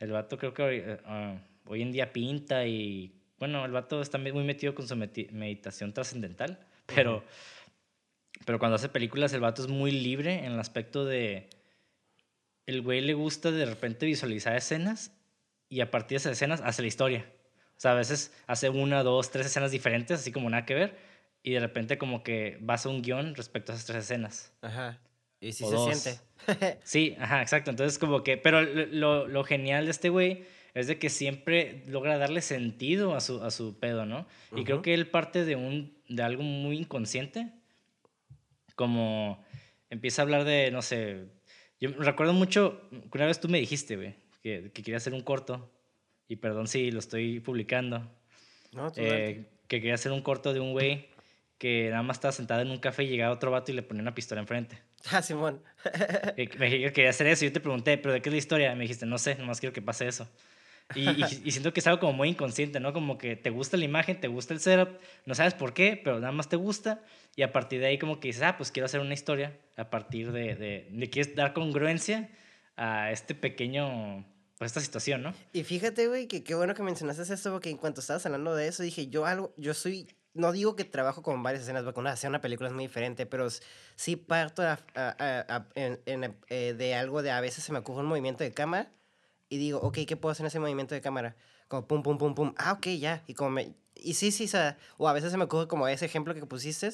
El 0.00 0.12
vato 0.12 0.38
creo 0.38 0.54
que 0.54 0.62
hoy, 0.62 0.76
eh, 0.76 0.98
ah, 1.04 1.36
hoy 1.66 1.82
en 1.82 1.92
día 1.92 2.12
pinta 2.12 2.66
y, 2.66 3.14
bueno, 3.38 3.64
el 3.64 3.72
vato 3.72 4.00
está 4.00 4.18
muy 4.18 4.44
metido 4.44 4.74
con 4.74 4.88
su 4.88 4.96
meditación 4.96 5.92
trascendental, 5.92 6.58
pero, 6.86 7.24
pero 8.44 8.58
cuando 8.58 8.76
hace 8.76 8.88
películas 8.88 9.32
el 9.32 9.40
vato 9.40 9.62
es 9.62 9.68
muy 9.68 9.90
libre 9.90 10.44
en 10.44 10.52
el 10.52 10.60
aspecto 10.60 11.04
de... 11.04 11.50
El 12.66 12.82
güey 12.82 13.00
le 13.00 13.14
gusta 13.14 13.50
de 13.50 13.66
repente 13.66 14.06
visualizar 14.06 14.56
escenas 14.56 15.12
y 15.68 15.80
a 15.80 15.90
partir 15.90 16.16
de 16.16 16.16
esas 16.16 16.32
escenas 16.32 16.60
hace 16.64 16.82
la 16.82 16.88
historia. 16.88 17.26
O 17.76 17.80
sea, 17.82 17.92
a 17.92 17.94
veces 17.94 18.32
hace 18.46 18.68
una, 18.68 19.02
dos, 19.02 19.30
tres 19.30 19.46
escenas 19.46 19.72
diferentes, 19.72 20.20
así 20.20 20.30
como 20.30 20.48
nada 20.48 20.64
que 20.64 20.74
ver, 20.74 20.96
y 21.42 21.52
de 21.52 21.60
repente 21.60 21.98
como 21.98 22.22
que 22.22 22.58
basa 22.60 22.88
un 22.88 23.02
guion 23.02 23.34
respecto 23.34 23.72
a 23.72 23.74
esas 23.74 23.86
tres 23.86 24.04
escenas. 24.04 24.52
Ajá. 24.62 25.00
Y 25.40 25.52
sí 25.52 25.64
O 25.64 25.68
se 25.68 25.74
dos. 25.74 25.98
siente. 25.98 26.20
Sí, 26.84 27.16
ajá, 27.18 27.42
exacto. 27.42 27.70
Entonces 27.70 27.98
como 27.98 28.22
que, 28.22 28.36
pero 28.36 28.62
lo, 28.62 29.26
lo- 29.28 29.44
genial 29.44 29.84
de 29.86 29.90
este 29.90 30.08
güey 30.08 30.44
es 30.74 30.86
de 30.86 30.98
que 30.98 31.10
siempre 31.10 31.82
logra 31.86 32.16
darle 32.18 32.40
sentido 32.42 33.14
a 33.14 33.20
su, 33.20 33.42
a 33.44 33.50
su 33.50 33.78
pedo, 33.78 34.06
¿no? 34.06 34.26
Y 34.56 34.64
creo 34.64 34.82
que 34.82 34.94
él 34.94 35.06
parte 35.08 35.44
de, 35.44 35.54
un, 35.56 35.96
de 36.08 36.22
algo 36.22 36.42
muy 36.42 36.78
inconsciente, 36.78 37.52
como 38.74 39.42
empieza 39.90 40.22
a 40.22 40.24
hablar 40.24 40.44
de, 40.44 40.70
no 40.70 40.82
sé, 40.82 41.26
yo 41.80 41.90
recuerdo 41.98 42.32
mucho 42.32 42.80
una 43.12 43.26
vez 43.26 43.40
tú 43.40 43.48
me 43.48 43.58
dijiste, 43.58 43.96
güey, 43.96 44.14
que, 44.42 44.70
que 44.72 44.82
quería 44.82 44.96
hacer 44.96 45.12
un 45.14 45.20
corto, 45.22 45.70
y 46.28 46.36
perdón 46.36 46.66
si 46.68 46.90
lo 46.90 46.98
estoy 47.00 47.40
publicando, 47.40 48.10
No, 48.72 48.90
eh, 48.96 49.44
que 49.68 49.80
quería 49.80 49.94
hacer 49.94 50.12
un 50.12 50.22
corto 50.22 50.54
de 50.54 50.60
un 50.60 50.72
güey 50.72 51.08
que 51.62 51.90
nada 51.90 52.02
más 52.02 52.16
estaba 52.16 52.32
sentado 52.32 52.60
en 52.60 52.72
un 52.72 52.78
café 52.78 53.04
y 53.04 53.06
llegaba 53.06 53.32
otro 53.32 53.52
vato 53.52 53.70
y 53.70 53.74
le 53.76 53.84
ponía 53.84 54.02
una 54.02 54.16
pistola 54.16 54.40
enfrente. 54.40 54.82
Ah, 55.12 55.22
Simón. 55.22 55.62
Me 56.36 56.66
dijiste 56.66 56.86
que 56.86 56.92
quería 56.92 57.10
hacer 57.10 57.28
eso 57.28 57.44
y 57.44 57.48
yo 57.50 57.52
te 57.52 57.60
pregunté, 57.60 57.98
¿pero 57.98 58.12
de 58.12 58.20
qué 58.20 58.30
es 58.30 58.32
la 58.32 58.38
historia? 58.38 58.74
Me 58.74 58.82
dijiste, 58.82 59.06
no 59.06 59.16
sé, 59.16 59.36
nomás 59.36 59.60
quiero 59.60 59.72
que 59.72 59.80
pase 59.80 60.08
eso. 60.08 60.28
Y, 60.96 61.08
y, 61.08 61.22
y 61.44 61.50
siento 61.52 61.72
que 61.72 61.78
es 61.78 61.86
algo 61.86 62.00
como 62.00 62.14
muy 62.14 62.30
inconsciente, 62.30 62.80
¿no? 62.80 62.92
Como 62.92 63.16
que 63.16 63.36
te 63.36 63.50
gusta 63.50 63.76
la 63.76 63.84
imagen, 63.84 64.20
te 64.20 64.26
gusta 64.26 64.54
el 64.54 64.58
setup, 64.58 64.98
no 65.24 65.36
sabes 65.36 65.54
por 65.54 65.72
qué, 65.72 66.00
pero 66.02 66.18
nada 66.18 66.32
más 66.32 66.48
te 66.48 66.56
gusta 66.56 67.04
y 67.36 67.42
a 67.42 67.52
partir 67.52 67.78
de 67.78 67.86
ahí 67.86 67.96
como 67.96 68.18
que 68.18 68.26
dices, 68.26 68.42
ah, 68.42 68.56
pues 68.56 68.72
quiero 68.72 68.86
hacer 68.86 68.98
una 68.98 69.14
historia 69.14 69.56
a 69.76 69.88
partir 69.88 70.32
de, 70.32 70.56
de, 70.56 70.88
de 70.90 71.10
quieres 71.10 71.36
dar 71.36 71.52
congruencia 71.52 72.28
a 72.76 73.12
este 73.12 73.36
pequeño, 73.36 74.26
pues 74.58 74.70
esta 74.70 74.80
situación, 74.80 75.22
¿no? 75.22 75.32
Y 75.52 75.62
fíjate, 75.62 76.08
güey, 76.08 76.26
que 76.26 76.42
qué 76.42 76.56
bueno 76.56 76.74
que 76.74 76.82
mencionaste 76.82 77.22
esto, 77.32 77.52
porque 77.52 77.70
en 77.70 77.76
cuanto 77.76 78.00
estabas 78.00 78.26
hablando 78.26 78.56
de 78.56 78.66
eso, 78.66 78.82
dije, 78.82 79.06
yo 79.06 79.26
algo, 79.26 79.54
yo 79.56 79.74
soy, 79.74 80.08
no 80.34 80.52
digo 80.52 80.76
que 80.76 80.84
trabajo 80.84 81.22
con 81.22 81.42
varias 81.42 81.62
escenas, 81.64 81.82
porque 81.84 82.00
una 82.00 82.12
hacer 82.12 82.28
una 82.30 82.40
película 82.40 82.68
es 82.68 82.74
muy 82.74 82.84
diferente, 82.84 83.26
pero 83.26 83.48
sí 83.96 84.16
parto 84.16 84.62
a- 84.62 84.78
a- 84.94 85.16
a- 85.18 85.66
en- 85.74 86.00
en, 86.06 86.36
eh, 86.48 86.74
de 86.76 86.94
algo 86.94 87.22
de 87.22 87.30
a 87.30 87.40
veces 87.40 87.64
se 87.64 87.72
me 87.72 87.78
ocurre 87.80 88.00
un 88.00 88.06
movimiento 88.06 88.42
de 88.44 88.52
cámara 88.52 88.90
y 89.48 89.58
digo, 89.58 89.78
ok, 89.80 89.98
¿qué 90.06 90.16
puedo 90.16 90.32
hacer 90.32 90.44
en 90.44 90.48
ese 90.48 90.60
movimiento 90.60 90.94
de 90.94 91.00
cámara? 91.00 91.36
Como 91.68 91.86
pum, 91.86 92.02
pum, 92.02 92.18
pum, 92.18 92.34
pum, 92.34 92.54
ah, 92.56 92.72
ok, 92.72 92.86
ya, 92.98 93.22
y 93.26 93.34
como 93.34 93.50
me, 93.50 93.74
y 93.94 94.14
sí, 94.14 94.30
sí, 94.32 94.44
o 94.44 94.48
sea, 94.48 94.78
o 94.96 95.08
a 95.08 95.12
veces 95.12 95.30
se 95.30 95.36
me 95.36 95.44
ocurre 95.44 95.68
como 95.68 95.86
ese 95.88 96.06
ejemplo 96.06 96.34
que 96.34 96.44
pusiste, 96.46 96.90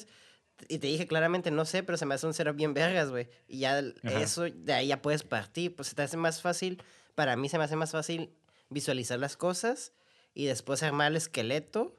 y 0.67 0.79
te 0.79 0.87
dije 0.87 1.07
claramente, 1.07 1.51
no 1.51 1.63
sé, 1.63 1.83
pero 1.83 1.97
se 1.97 2.05
me 2.05 2.15
hace 2.15 2.27
un 2.27 2.33
setup 2.33 2.57
bien 2.57 2.73
vergas, 2.73 3.09
güey. 3.09 3.29
Y 3.47 3.59
ya 3.59 3.77
Ajá. 4.03 4.19
eso, 4.19 4.43
de 4.43 4.73
ahí 4.73 4.87
ya 4.87 5.01
puedes 5.01 5.23
partir. 5.23 5.73
Pues 5.73 5.87
se 5.87 5.95
te 5.95 6.01
hace 6.01 6.17
más 6.17 6.41
fácil, 6.41 6.83
para 7.15 7.37
mí 7.37 7.47
se 7.47 7.57
me 7.57 7.63
hace 7.63 7.77
más 7.77 7.91
fácil 7.91 8.29
visualizar 8.69 9.17
las 9.19 9.37
cosas 9.37 9.93
y 10.33 10.47
después 10.47 10.83
armar 10.83 11.11
el 11.11 11.15
esqueleto 11.15 11.95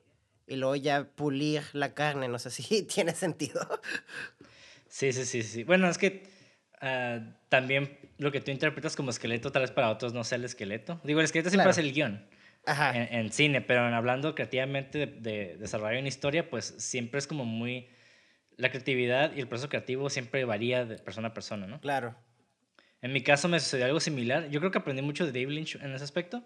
y 0.51 0.57
luego 0.57 0.77
ya 0.77 1.05
pulir 1.05 1.63
la 1.73 1.95
carne. 1.95 2.29
No 2.29 2.39
sé 2.39 2.51
si 2.51 2.83
tiene 2.95 3.15
sentido. 3.15 3.61
Sí, 4.89 5.13
sí, 5.13 5.25
sí, 5.25 5.43
sí. 5.43 5.65
Bueno, 5.65 5.89
es 5.89 5.97
que 5.99 6.25
ah, 6.81 7.21
también 7.49 7.99
lo 8.19 8.33
que 8.33 8.41
tú 8.41 8.51
interpretas 8.51 8.97
como 8.97 9.11
esqueleto, 9.11 9.53
tal 9.53 9.63
vez 9.63 9.71
para 9.71 9.91
otros 9.91 10.13
no 10.13 10.25
sea 10.25 10.37
el 10.37 10.45
esqueleto. 10.45 11.01
Digo, 11.05 11.21
el 11.21 11.25
esqueleto 11.25 11.49
siempre 11.51 11.65
Claro. 11.65 11.71
es 11.71 11.79
el 11.79 11.93
guion. 11.93 12.27
Ajá. 12.67 12.95
en, 12.95 13.15
en 13.21 13.33
cine, 13.33 13.63
pero 13.63 13.89
en 13.89 13.95
hablando 13.95 14.35
creativamente 14.35 14.99
de, 14.99 15.07
de 15.07 15.57
desarrollar 15.57 15.99
una 15.99 16.09
historia, 16.09 16.51
pues 16.51 16.75
siempre 16.79 17.19
es 17.19 17.27
como 17.27 17.45
muy... 17.47 17.89
La 18.59 18.69
creatividad 18.71 19.35
y 19.35 19.41
el 19.41 19.49
proceso 19.49 19.71
creativo 19.71 20.11
siempre 20.11 20.45
varía 20.45 20.85
de 20.85 20.99
persona 20.99 21.29
a 21.29 21.33
persona, 21.35 21.67
¿no? 21.67 21.81
Claro. 21.81 22.15
En 23.01 23.15
mi 23.15 23.23
caso 23.23 23.49
me 23.49 23.59
sucedió 23.61 23.87
algo 23.87 23.99
similar. 24.01 24.51
Yo 24.51 24.61
creo 24.61 24.71
que 24.71 24.77
aprendí 24.77 25.01
mucho 25.01 25.25
de 25.25 25.33
David 25.33 25.55
Lynch 25.55 25.77
en 25.77 25.95
ese 25.95 26.05
aspecto, 26.05 26.45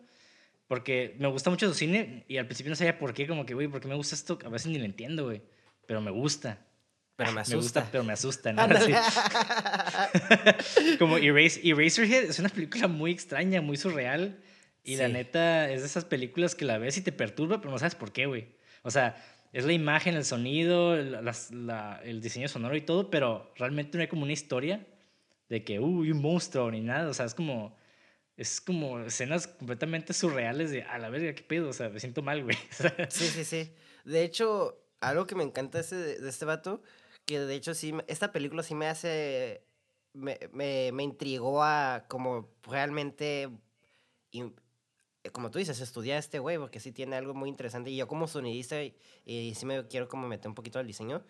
porque 0.66 1.14
me 1.18 1.28
gusta 1.28 1.50
mucho 1.50 1.68
su 1.68 1.74
cine 1.74 2.24
y 2.28 2.36
al 2.38 2.46
principio 2.46 2.70
no 2.70 2.76
sabía 2.76 2.98
por 2.98 3.14
qué, 3.14 3.26
como 3.26 3.46
que, 3.46 3.54
güey, 3.54 3.68
¿por 3.68 3.80
qué 3.80 3.88
me 3.88 3.94
gusta 3.94 4.14
esto? 4.14 4.38
A 4.44 4.48
veces 4.48 4.68
ni 4.70 4.78
lo 4.78 4.84
entiendo, 4.84 5.24
güey, 5.24 5.42
pero 5.86 6.00
me 6.00 6.10
gusta. 6.10 6.58
Pero 7.16 7.30
me 7.30 7.36
Me 7.36 7.40
asusta. 7.42 7.56
gusta, 7.80 7.88
pero 7.92 8.02
me 8.02 8.12
asusta, 8.12 8.52
¿no? 8.52 8.66
Como 10.98 11.16
Erase, 11.18 11.60
Eraserhead 11.62 12.24
es 12.24 12.38
una 12.38 12.48
película 12.48 12.88
muy 12.88 13.12
extraña, 13.12 13.60
muy 13.60 13.76
surreal. 13.76 14.38
Y 14.82 14.96
la 14.96 15.06
Sí. 15.06 15.12
neta 15.12 15.70
es 15.70 15.80
de 15.80 15.86
esas 15.86 16.04
películas 16.04 16.54
que 16.54 16.64
la 16.64 16.78
ves 16.78 16.96
y 16.98 17.02
te 17.02 17.12
perturba, 17.12 17.58
pero 17.60 17.70
no 17.70 17.78
sabes 17.78 17.94
por 17.94 18.12
qué, 18.12 18.26
güey. 18.26 18.48
O 18.82 18.90
sea, 18.90 19.16
es 19.52 19.64
la 19.64 19.72
imagen, 19.72 20.14
el 20.14 20.24
sonido, 20.24 20.96
la- 20.96 21.32
la- 21.52 22.00
el 22.04 22.20
diseño 22.20 22.48
sonoro 22.48 22.76
y 22.76 22.82
todo, 22.82 23.10
pero 23.10 23.52
realmente 23.56 23.96
no 23.96 24.02
hay 24.02 24.08
como 24.08 24.24
una 24.24 24.32
historia 24.32 24.84
de 25.48 25.64
que, 25.64 25.80
uy, 25.80 26.10
un 26.10 26.20
monstruo 26.20 26.70
ni 26.70 26.80
nada. 26.80 27.08
O 27.08 27.14
sea, 27.14 27.26
es 27.26 27.34
como, 27.34 27.76
es 28.36 28.60
como 28.60 28.98
escenas 29.00 29.46
completamente 29.46 30.12
surreales 30.12 30.70
de, 30.70 30.82
a 30.82 30.98
la 30.98 31.08
verga, 31.10 31.34
qué 31.34 31.42
pedo. 31.42 31.68
O 31.68 31.72
sea, 31.72 31.88
me 31.88 32.00
siento 32.00 32.22
mal, 32.22 32.42
güey. 32.42 32.56
Sí, 33.10 33.26
sí, 33.28 33.44
sí. 33.44 33.72
De 34.04 34.22
hecho, 34.22 34.78
algo 35.00 35.26
que 35.26 35.34
me 35.34 35.44
encanta 35.44 35.80
ese, 35.80 35.96
de 35.96 36.28
este 36.28 36.44
vato, 36.44 36.82
que 37.26 37.40
de 37.40 37.54
hecho 37.54 37.74
sí, 37.74 37.94
esta 38.06 38.32
película 38.32 38.62
sí 38.62 38.74
me 38.74 38.86
hace, 38.86 39.64
me, 40.12 40.38
me, 40.52 40.90
me 40.92 41.02
intrigó 41.02 41.62
a 41.62 42.04
como 42.08 42.50
realmente, 42.64 43.48
in- 44.32 44.54
como 45.32 45.50
tú 45.50 45.58
dices, 45.58 45.80
estudiar 45.80 46.16
a 46.16 46.20
este 46.20 46.38
güey, 46.38 46.58
porque 46.58 46.80
sí 46.80 46.92
tiene 46.92 47.16
algo 47.16 47.32
muy 47.34 47.48
interesante. 47.48 47.90
Y 47.90 47.96
yo 47.96 48.06
como 48.08 48.26
sonidista, 48.28 48.82
y, 48.82 48.94
y 49.24 49.54
sí 49.54 49.64
me 49.64 49.86
quiero 49.86 50.08
como 50.08 50.28
meter 50.28 50.48
un 50.48 50.54
poquito 50.54 50.78
al 50.78 50.86
diseño, 50.86 51.24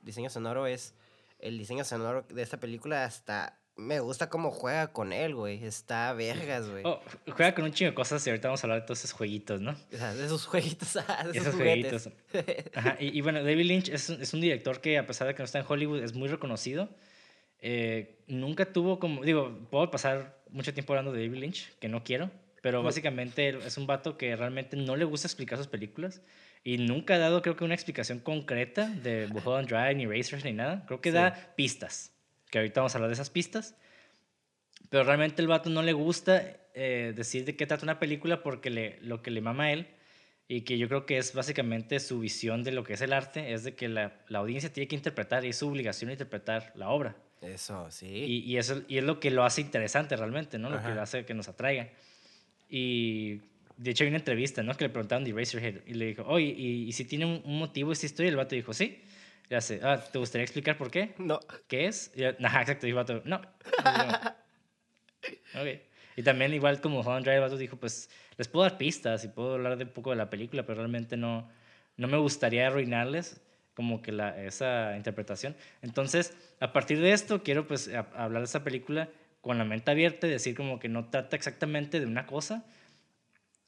diseño 0.00 0.30
sonoro 0.30 0.66
es, 0.66 0.94
el 1.38 1.58
diseño 1.58 1.84
sonoro 1.84 2.22
de 2.22 2.42
esta 2.42 2.58
película 2.58 3.04
hasta, 3.04 3.60
me 3.76 4.00
gusta 4.00 4.28
cómo 4.30 4.50
juega 4.50 4.92
con 4.92 5.12
él, 5.12 5.34
güey. 5.34 5.64
Está 5.64 6.12
vergas, 6.14 6.68
güey. 6.68 6.82
Oh, 6.84 7.00
juega 7.26 7.54
con 7.54 7.64
un 7.64 7.72
chingo 7.72 7.90
de 7.90 7.94
cosas 7.94 8.26
y 8.26 8.30
ahorita 8.30 8.48
vamos 8.48 8.62
a 8.62 8.66
hablar 8.66 8.80
de 8.80 8.86
todos 8.86 9.00
esos 9.00 9.12
jueguitos, 9.12 9.60
¿no? 9.60 9.72
O 9.92 9.96
sea, 9.96 10.14
de 10.14 10.24
esos 10.24 10.46
jueguitos, 10.46 10.96
ah, 11.08 11.24
de 11.24 11.30
esos, 11.38 11.48
Esos 11.48 11.54
juguetes. 11.54 12.10
Ajá, 12.74 12.96
y, 13.00 13.18
y 13.18 13.20
bueno, 13.20 13.42
David 13.42 13.64
Lynch 13.66 13.88
es, 13.90 14.08
es 14.10 14.32
un 14.34 14.40
director 14.40 14.80
que 14.80 14.98
a 14.98 15.06
pesar 15.06 15.26
de 15.28 15.34
que 15.34 15.40
no 15.40 15.44
está 15.44 15.58
en 15.58 15.66
Hollywood 15.68 16.02
es 16.02 16.14
muy 16.14 16.28
reconocido. 16.28 16.88
Eh, 17.60 18.18
nunca 18.26 18.72
tuvo 18.72 18.98
como, 18.98 19.22
digo, 19.24 19.66
puedo 19.70 19.90
pasar 19.90 20.38
mucho 20.50 20.72
tiempo 20.72 20.92
hablando 20.92 21.12
de 21.12 21.26
David 21.26 21.38
Lynch, 21.40 21.72
que 21.78 21.88
no 21.88 22.04
quiero, 22.04 22.30
pero 22.62 22.82
básicamente 22.82 23.58
es 23.66 23.76
un 23.78 23.86
vato 23.86 24.16
que 24.16 24.36
realmente 24.36 24.76
no 24.76 24.96
le 24.96 25.04
gusta 25.04 25.26
explicar 25.26 25.58
sus 25.58 25.66
películas 25.66 26.22
y 26.64 26.78
nunca 26.78 27.14
ha 27.14 27.18
dado 27.18 27.42
creo 27.42 27.56
que 27.56 27.64
una 27.64 27.74
explicación 27.74 28.18
concreta 28.20 28.88
de 28.88 29.28
Mulholland 29.28 29.68
Drive, 29.68 29.94
ni 29.94 30.06
Racers, 30.06 30.44
ni 30.44 30.52
nada. 30.52 30.84
Creo 30.86 31.00
que 31.00 31.10
Sí. 31.10 31.14
da 31.14 31.52
pistas, 31.56 32.12
que 32.50 32.58
ahorita 32.58 32.80
vamos 32.80 32.94
a 32.94 32.98
hablar 32.98 33.10
de 33.10 33.14
esas 33.14 33.30
pistas. 33.30 33.76
Pero 34.90 35.04
realmente 35.04 35.42
el 35.42 35.48
vato 35.48 35.70
no 35.70 35.82
le 35.82 35.92
gusta 35.92 36.42
eh, 36.74 37.12
decir 37.16 37.44
de 37.44 37.56
qué 37.56 37.66
trata 37.66 37.84
una 37.84 37.98
película 37.98 38.42
porque 38.42 38.70
le, 38.70 38.98
lo 39.00 39.22
que 39.22 39.30
le 39.30 39.40
mama 39.40 39.64
a 39.64 39.72
él 39.72 39.88
y 40.48 40.60
que 40.60 40.78
yo 40.78 40.86
creo 40.86 41.06
que 41.06 41.18
es 41.18 41.34
básicamente 41.34 41.98
su 41.98 42.20
visión 42.20 42.62
de 42.62 42.70
lo 42.70 42.84
que 42.84 42.92
es 42.92 43.00
el 43.00 43.12
arte, 43.12 43.52
es 43.52 43.64
de 43.64 43.74
que 43.74 43.88
la, 43.88 44.12
la 44.28 44.38
audiencia 44.38 44.72
tiene 44.72 44.86
que 44.86 44.94
interpretar 44.94 45.44
y 45.44 45.48
es 45.48 45.56
su 45.56 45.68
obligación 45.68 46.10
interpretar 46.10 46.72
la 46.76 46.90
obra. 46.90 47.16
Eso, 47.42 47.90
sí. 47.90 48.06
Y, 48.06 48.38
y 48.52 48.56
eso, 48.56 48.82
y 48.86 48.98
es 48.98 49.04
lo 49.04 49.18
que 49.18 49.30
lo 49.30 49.44
hace 49.44 49.60
interesante 49.60 50.16
realmente, 50.16 50.58
¿no? 50.58 50.70
Lo 50.70 50.80
que 50.80 50.88
lo 50.88 51.02
hace 51.02 51.24
que 51.24 51.34
nos 51.34 51.48
atraiga. 51.48 51.88
Y 52.68 53.40
de 53.76 53.90
hecho 53.90 54.04
hay 54.04 54.08
una 54.08 54.18
entrevista, 54.18 54.62
¿no? 54.62 54.74
Que 54.74 54.84
le 54.84 54.90
preguntaron 54.90 55.24
de 55.24 55.30
Eraserhead 55.30 55.80
y 55.86 55.94
le 55.94 56.06
dijo, 56.06 56.22
oye, 56.26 56.54
¿y, 56.56 56.84
y 56.84 56.92
si 56.92 57.04
tiene 57.04 57.26
un, 57.26 57.42
un 57.44 57.58
motivo 57.58 57.92
esta 57.92 58.06
historia? 58.06 58.28
Y 58.28 58.30
el 58.30 58.36
vato 58.36 58.54
dijo, 58.54 58.72
sí. 58.72 59.02
Y 59.48 59.50
le 59.50 59.56
hace, 59.56 59.80
ah, 59.82 60.02
¿te 60.12 60.18
gustaría 60.18 60.44
explicar 60.44 60.76
por 60.76 60.90
qué? 60.90 61.14
No. 61.18 61.40
¿Qué 61.68 61.86
es? 61.86 62.12
Yo, 62.14 62.30
Ajá, 62.42 62.62
exacto. 62.62 62.86
Vato, 62.94 63.22
no. 63.24 63.40
Yo, 63.42 65.30
ok. 65.60 65.80
Y 66.16 66.22
también, 66.22 66.54
igual 66.54 66.80
como 66.80 67.00
Holland 67.00 67.24
Drive, 67.26 67.40
vato 67.40 67.56
dijo, 67.56 67.76
pues 67.76 68.08
les 68.38 68.48
puedo 68.48 68.62
dar 68.68 68.78
pistas 68.78 69.22
y 69.24 69.28
puedo 69.28 69.54
hablar 69.54 69.76
de 69.76 69.84
un 69.84 69.90
poco 69.90 70.10
de 70.10 70.16
la 70.16 70.30
película, 70.30 70.64
pero 70.64 70.78
realmente 70.78 71.16
no, 71.16 71.48
no 71.96 72.08
me 72.08 72.16
gustaría 72.16 72.66
arruinarles 72.66 73.40
como 73.74 74.00
que 74.00 74.12
la, 74.12 74.42
esa 74.42 74.96
interpretación. 74.96 75.54
Entonces, 75.82 76.34
a 76.60 76.72
partir 76.72 77.00
de 77.00 77.12
esto, 77.12 77.42
quiero 77.42 77.66
pues 77.66 77.88
a- 77.92 78.08
hablar 78.14 78.40
de 78.42 78.46
esa 78.46 78.64
película 78.64 79.10
con 79.42 79.58
la 79.58 79.64
mente 79.64 79.90
abierta 79.90 80.26
y 80.26 80.30
decir 80.30 80.56
como 80.56 80.78
que 80.78 80.88
no 80.88 81.10
trata 81.10 81.36
exactamente 81.36 82.00
de 82.00 82.06
una 82.06 82.26
cosa, 82.26 82.64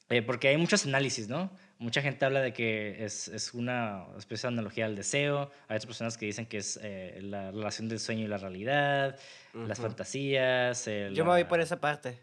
eh, 0.09 0.21
porque 0.23 0.47
hay 0.47 0.57
muchos 0.57 0.85
análisis, 0.85 1.29
¿no? 1.29 1.51
Mucha 1.79 2.01
gente 2.01 2.25
habla 2.25 2.41
de 2.41 2.51
que 2.51 3.05
es, 3.05 3.29
es 3.29 3.53
una 3.53 4.05
especie 4.17 4.49
de 4.49 4.53
analogía 4.53 4.85
al 4.85 4.97
deseo, 4.97 5.49
hay 5.69 5.77
otras 5.77 5.85
personas 5.85 6.17
que 6.17 6.25
dicen 6.25 6.45
que 6.45 6.57
es 6.57 6.77
eh, 6.83 7.19
la 7.23 7.51
relación 7.51 7.87
del 7.87 7.99
sueño 7.99 8.25
y 8.25 8.27
la 8.27 8.37
realidad, 8.37 9.17
las 9.53 9.79
fantasías. 9.79 10.85
eh, 10.87 11.09
Yo 11.13 11.23
me 11.23 11.31
voy 11.31 11.45
por 11.45 11.61
esa 11.61 11.79
parte. 11.79 12.19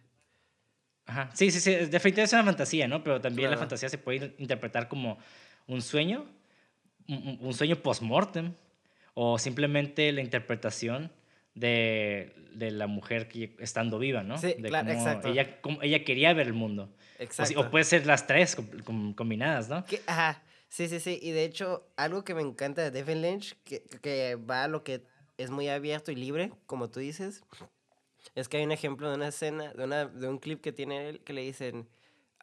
Ajá. 1.06 1.30
Sí, 1.32 1.50
sí, 1.50 1.60
sí, 1.60 1.70
definitivamente 1.70 2.22
es 2.24 2.32
una 2.34 2.44
fantasía, 2.44 2.86
¿no? 2.86 3.02
Pero 3.02 3.18
también 3.20 3.50
la 3.50 3.56
fantasía 3.56 3.88
se 3.88 3.96
puede 3.96 4.34
interpretar 4.38 4.88
como 4.88 5.16
un 5.66 5.80
sueño, 5.80 6.26
un 7.08 7.54
sueño 7.54 7.76
post-mortem, 7.76 8.52
o 9.14 9.38
simplemente 9.38 10.12
la 10.12 10.20
interpretación 10.20 11.10
de, 11.56 12.32
de 12.52 12.70
la 12.70 12.86
mujer 12.86 13.26
que 13.26 13.56
estando 13.58 13.98
viva, 13.98 14.22
¿no? 14.22 14.38
Sí, 14.38 14.54
de 14.58 14.68
claro, 14.68 14.86
cómo 14.86 14.98
exacto. 15.00 15.28
Ella, 15.82 16.04
quería 16.04 16.32
ver 16.34 16.46
el 16.46 16.52
mundo. 16.52 16.90
O, 17.18 17.22
Exacto. 17.22 17.58
o 17.60 17.70
puede 17.70 17.84
ser 17.84 18.06
las 18.06 18.26
tres 18.26 18.54
com- 18.54 18.68
com- 18.84 19.14
combinadas, 19.14 19.68
¿no? 19.68 19.84
Que- 19.86 20.02
ajá, 20.06 20.42
sí, 20.68 20.86
sí, 20.88 21.00
sí. 21.00 21.18
Y 21.22 21.30
de 21.32 21.44
hecho, 21.44 21.88
algo 21.96 22.24
que 22.24 22.34
me 22.34 22.42
encanta 22.42 22.82
de 22.88 22.90
David 22.90 23.22
Lynch, 23.22 23.56
que, 23.64 23.82
que 24.02 24.36
va 24.36 24.64
a 24.64 24.68
lo 24.68 24.84
que 24.84 25.02
es 25.38 25.50
muy 25.50 25.68
abierto 25.68 26.12
y 26.12 26.14
libre, 26.16 26.52
como 26.66 26.90
tú 26.90 27.00
dices, 27.00 27.42
es 28.34 28.48
que 28.48 28.58
hay 28.58 28.64
un 28.64 28.72
ejemplo 28.72 29.08
de 29.08 29.16
una 29.16 29.28
escena, 29.28 29.72
de, 29.72 29.84
una, 29.84 30.04
de 30.06 30.28
un 30.28 30.38
clip 30.38 30.60
que 30.60 30.72
tiene 30.72 31.08
él, 31.08 31.20
que 31.20 31.32
le 31.32 31.40
dicen, 31.40 31.88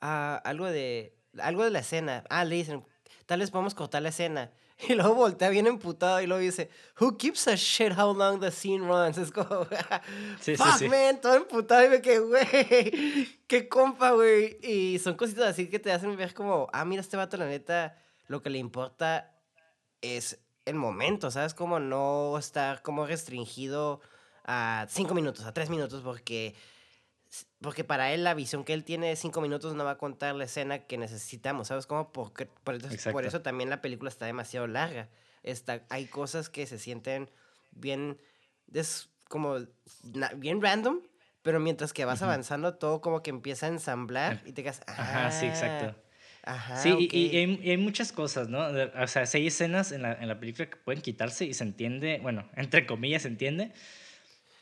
ah, 0.01 0.41
algo 0.43 0.65
de, 0.65 1.13
algo 1.39 1.63
de 1.63 1.70
la 1.70 1.79
escena. 1.79 2.24
Ah, 2.29 2.46
le 2.46 2.55
dicen, 2.55 2.84
tal 3.27 3.41
vez 3.41 3.51
podemos 3.51 3.75
cortar 3.75 4.01
la 4.01 4.10
escena. 4.10 4.51
Y 4.89 4.95
luego 4.95 5.15
voltea 5.15 5.49
bien 5.49 5.67
emputado 5.67 6.21
y 6.21 6.27
luego 6.27 6.41
dice, 6.41 6.69
Who 6.99 7.15
gives 7.19 7.47
a 7.47 7.55
shit 7.55 7.93
how 7.97 8.13
long 8.13 8.39
the 8.39 8.51
scene 8.51 8.85
runs? 8.85 9.17
Es 9.17 9.31
como, 9.31 9.65
Sí, 10.39 10.55
sí, 10.55 10.57
fuck, 10.57 10.77
sí. 10.77 10.89
man, 10.89 11.19
todo 11.21 11.35
emputado 11.35 11.85
y 11.85 11.89
me 11.89 12.01
quedé, 12.01 12.19
güey, 12.19 13.39
qué 13.47 13.69
compa, 13.69 14.11
güey. 14.11 14.57
Y 14.61 14.99
son 14.99 15.15
cositas 15.15 15.45
así 15.45 15.69
que 15.69 15.79
te 15.79 15.91
hacen 15.91 16.15
ver 16.17 16.33
como, 16.33 16.67
ah, 16.73 16.85
mira, 16.85 17.01
este 17.01 17.17
vato, 17.17 17.37
la 17.37 17.45
neta, 17.45 17.97
lo 18.27 18.41
que 18.41 18.49
le 18.49 18.57
importa 18.57 19.35
es 20.01 20.39
el 20.65 20.75
momento, 20.75 21.31
¿sabes? 21.31 21.53
Como 21.53 21.79
no 21.79 22.37
estar 22.37 22.81
como 22.81 23.05
restringido 23.05 24.01
a 24.45 24.85
cinco 24.89 25.13
minutos, 25.13 25.45
a 25.45 25.53
tres 25.53 25.69
minutos, 25.69 26.01
porque, 26.03 26.55
porque 27.61 27.83
para 27.83 28.11
él 28.13 28.23
la 28.23 28.33
visión 28.33 28.63
que 28.63 28.73
él 28.73 28.83
tiene 28.83 29.07
de 29.07 29.15
cinco 29.15 29.41
minutos 29.41 29.73
no 29.75 29.83
va 29.85 29.91
a 29.91 29.97
contar 29.97 30.35
la 30.35 30.43
escena 30.43 30.79
que 30.79 30.97
necesitamos, 30.97 31.67
¿sabes? 31.69 31.87
Porque, 31.87 32.45
por, 32.63 32.75
eso, 32.75 33.11
por 33.11 33.25
eso 33.25 33.41
también 33.41 33.69
la 33.69 33.81
película 33.81 34.09
está 34.09 34.25
demasiado 34.25 34.67
larga. 34.67 35.09
Está, 35.43 35.83
hay 35.89 36.05
cosas 36.05 36.49
que 36.49 36.65
se 36.67 36.77
sienten 36.79 37.29
bien, 37.71 38.17
des- 38.67 39.09
como 39.29 39.57
bien 40.37 40.61
random, 40.61 41.01
pero 41.41 41.59
mientras 41.59 41.91
que 41.93 42.05
vas 42.05 42.19
Ujú. 42.19 42.25
avanzando 42.25 42.75
todo 42.75 43.01
como 43.01 43.23
que 43.23 43.29
empieza 43.31 43.65
a 43.65 43.69
ensamblar 43.69 44.41
y 44.45 44.53
te 44.53 44.63
quedas, 44.63 44.81
Ajá, 44.87 45.31
sí, 45.31 45.45
exacto. 45.47 45.95
"Ah, 46.43 46.53
Ajá, 46.53 46.83
Sí, 46.83 46.89
y- 46.99 47.03
ok". 47.05 47.13
y, 47.13 47.37
hay, 47.37 47.59
y 47.63 47.69
hay 47.71 47.77
muchas 47.77 48.11
cosas, 48.11 48.49
¿no? 48.49 48.59
O 49.01 49.07
sea, 49.07 49.25
sí 49.25 49.37
hay 49.37 49.47
escenas 49.47 49.91
en 49.91 50.01
la, 50.01 50.13
en 50.13 50.27
la 50.27 50.39
película 50.39 50.69
que 50.69 50.75
pueden 50.77 51.01
quitarse 51.01 51.45
y 51.45 51.53
se 51.53 51.63
entiende, 51.63 52.19
bueno, 52.21 52.49
entre 52.55 52.85
comillas 52.85 53.21
se 53.23 53.29
entiende, 53.29 53.71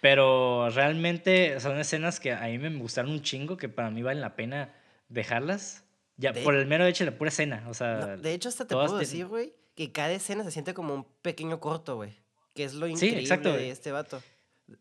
pero 0.01 0.69
realmente 0.71 1.57
son 1.61 1.79
escenas 1.79 2.19
que 2.19 2.33
a 2.33 2.41
mí 2.47 2.57
me 2.57 2.69
gustaron 2.77 3.11
un 3.11 3.21
chingo, 3.21 3.55
que 3.55 3.69
para 3.69 3.89
mí 3.89 4.01
valen 4.03 4.19
la 4.21 4.35
pena 4.35 4.73
dejarlas, 5.07 5.85
ya 6.17 6.33
De- 6.33 6.41
por 6.43 6.55
el 6.55 6.65
mero 6.65 6.85
hecho 6.85 7.05
de 7.05 7.11
la 7.11 7.17
pura 7.17 7.29
escena, 7.29 7.63
o 7.69 7.73
sea... 7.73 7.95
No, 7.97 8.17
de 8.17 8.33
hecho, 8.33 8.49
hasta 8.49 8.65
te 8.67 8.75
puedo 8.75 8.97
decir, 8.97 9.25
güey, 9.27 9.53
que 9.75 9.91
cada 9.91 10.11
escena 10.11 10.43
se 10.43 10.51
siente 10.51 10.73
como 10.73 10.93
un 10.93 11.05
pequeño 11.21 11.59
corto, 11.59 11.95
güey. 11.95 12.13
Que 12.53 12.65
es 12.65 12.73
lo 12.73 12.85
Sí, 12.87 12.91
increíble 12.93 13.21
exacto, 13.21 13.53
de 13.53 13.69
este 13.71 13.91
vato. 13.93 14.21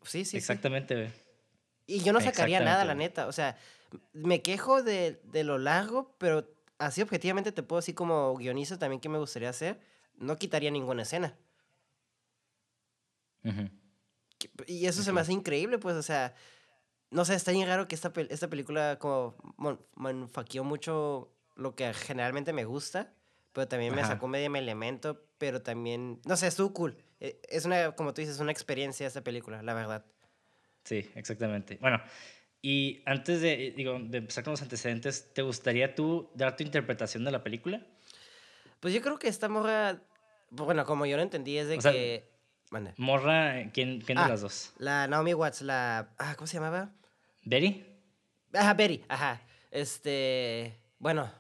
Sí, 0.03 0.25
sí, 0.25 0.37
exactamente, 0.37 0.95
güey. 0.97 1.11
Y 1.87 2.00
yo 2.03 2.12
no 2.12 2.21
sacaría 2.21 2.61
nada, 2.61 2.85
la 2.85 2.95
neta. 2.95 3.27
O 3.27 3.33
sea, 3.33 3.57
me 4.12 4.43
quejo 4.43 4.83
de, 4.83 5.21
de 5.25 5.45
lo 5.45 5.59
largo, 5.59 6.15
pero 6.19 6.49
así 6.79 7.03
objetivamente 7.03 7.53
te 7.53 7.62
puedo 7.62 7.81
decir 7.81 7.95
como 7.95 8.37
guionista 8.37 8.79
también 8.79 9.00
que 9.00 9.09
me 9.09 9.19
gustaría 9.19 9.49
hacer. 9.50 9.81
No 10.17 10.37
quitaría 10.37 10.71
ninguna 10.71 11.03
escena. 11.03 11.35
Que- 13.43 13.71
Y 14.66 14.87
eso 14.87 15.02
se 15.02 15.12
me 15.12 15.20
hace 15.20 15.32
increíble, 15.32 15.78
pues, 15.78 15.97
o 15.97 16.02
sea, 16.02 16.35
no 17.11 17.25
sé, 17.25 17.35
está 17.35 17.52
bien 17.52 17.66
raro 17.68 17.88
que 17.88 17.94
esta, 17.94 18.12
pel- 18.12 18.28
esta 18.30 18.49
película 18.49 18.99
como 18.99 19.37
manufacturó 19.94 20.64
mucho 20.64 21.32
lo 21.56 21.75
que 21.75 21.92
generalmente 21.92 22.52
me 22.52 22.64
gusta, 22.64 23.12
pero 23.52 23.66
también 23.68 23.94
me 23.94 24.02
sacó 24.09 24.28
medio 24.28 24.49
mi 24.50 24.59
elemento, 24.61 25.23
pero 25.38 25.61
también, 25.61 26.20
no 26.25 26.37
sé, 26.37 26.47
estuvo 26.47 26.73
cool. 26.73 26.97
Eh, 27.20 27.40
Es 27.49 27.64
una, 27.64 27.92
como 27.97 28.14
tú 28.14 28.20
dices, 28.23 28.38
una 28.40 28.52
experiencia 28.52 29.06
esta 29.06 29.23
película, 29.23 29.62
la 29.62 29.75
verdad. 29.75 30.04
Sí, 30.85 31.11
exactamente. 31.14 31.76
Bueno, 31.80 32.00
y 32.62 33.02
antes 33.06 33.40
de, 33.40 33.73
digo, 33.76 33.99
de 34.00 34.18
empezar 34.18 34.44
con 34.44 34.52
los 34.52 34.62
antecedentes, 34.62 35.32
¿te 35.35 35.42
gustaría 35.42 35.94
tú 35.94 36.30
dar 36.35 36.56
tu 36.56 36.62
interpretación 36.62 37.25
de 37.25 37.30
la 37.32 37.42
película? 37.42 37.85
Pues 38.78 38.94
yo 38.94 39.02
creo 39.02 39.18
que 39.18 39.28
esta 39.28 39.49
morra, 39.49 40.00
bueno, 40.50 40.85
como 40.87 41.04
yo 41.04 41.16
lo 41.16 41.23
entendí, 41.23 41.59
es 41.59 41.68
de 41.68 41.76
O 41.78 41.80
sea, 41.82 41.92
que... 41.92 42.29
Manda. 42.71 42.95
Morra, 42.97 43.65
¿quién, 43.73 44.00
quién 44.00 44.19
Ah. 44.19 44.25
de 44.25 44.28
las 44.30 44.41
dos? 44.43 44.73
La 44.78 45.06
Naomi 45.09 45.35
Watts, 45.35 45.63
la... 45.63 46.09
Ah, 46.19 46.35
¿Cómo 46.37 46.47
se 46.47 46.54
llamaba? 46.54 46.91
¿Betty? 47.43 47.85
Ajá, 48.54 48.75
Betty, 48.75 49.02
ajá. 49.09 49.41
Este... 49.71 50.78
Bueno. 50.99 51.30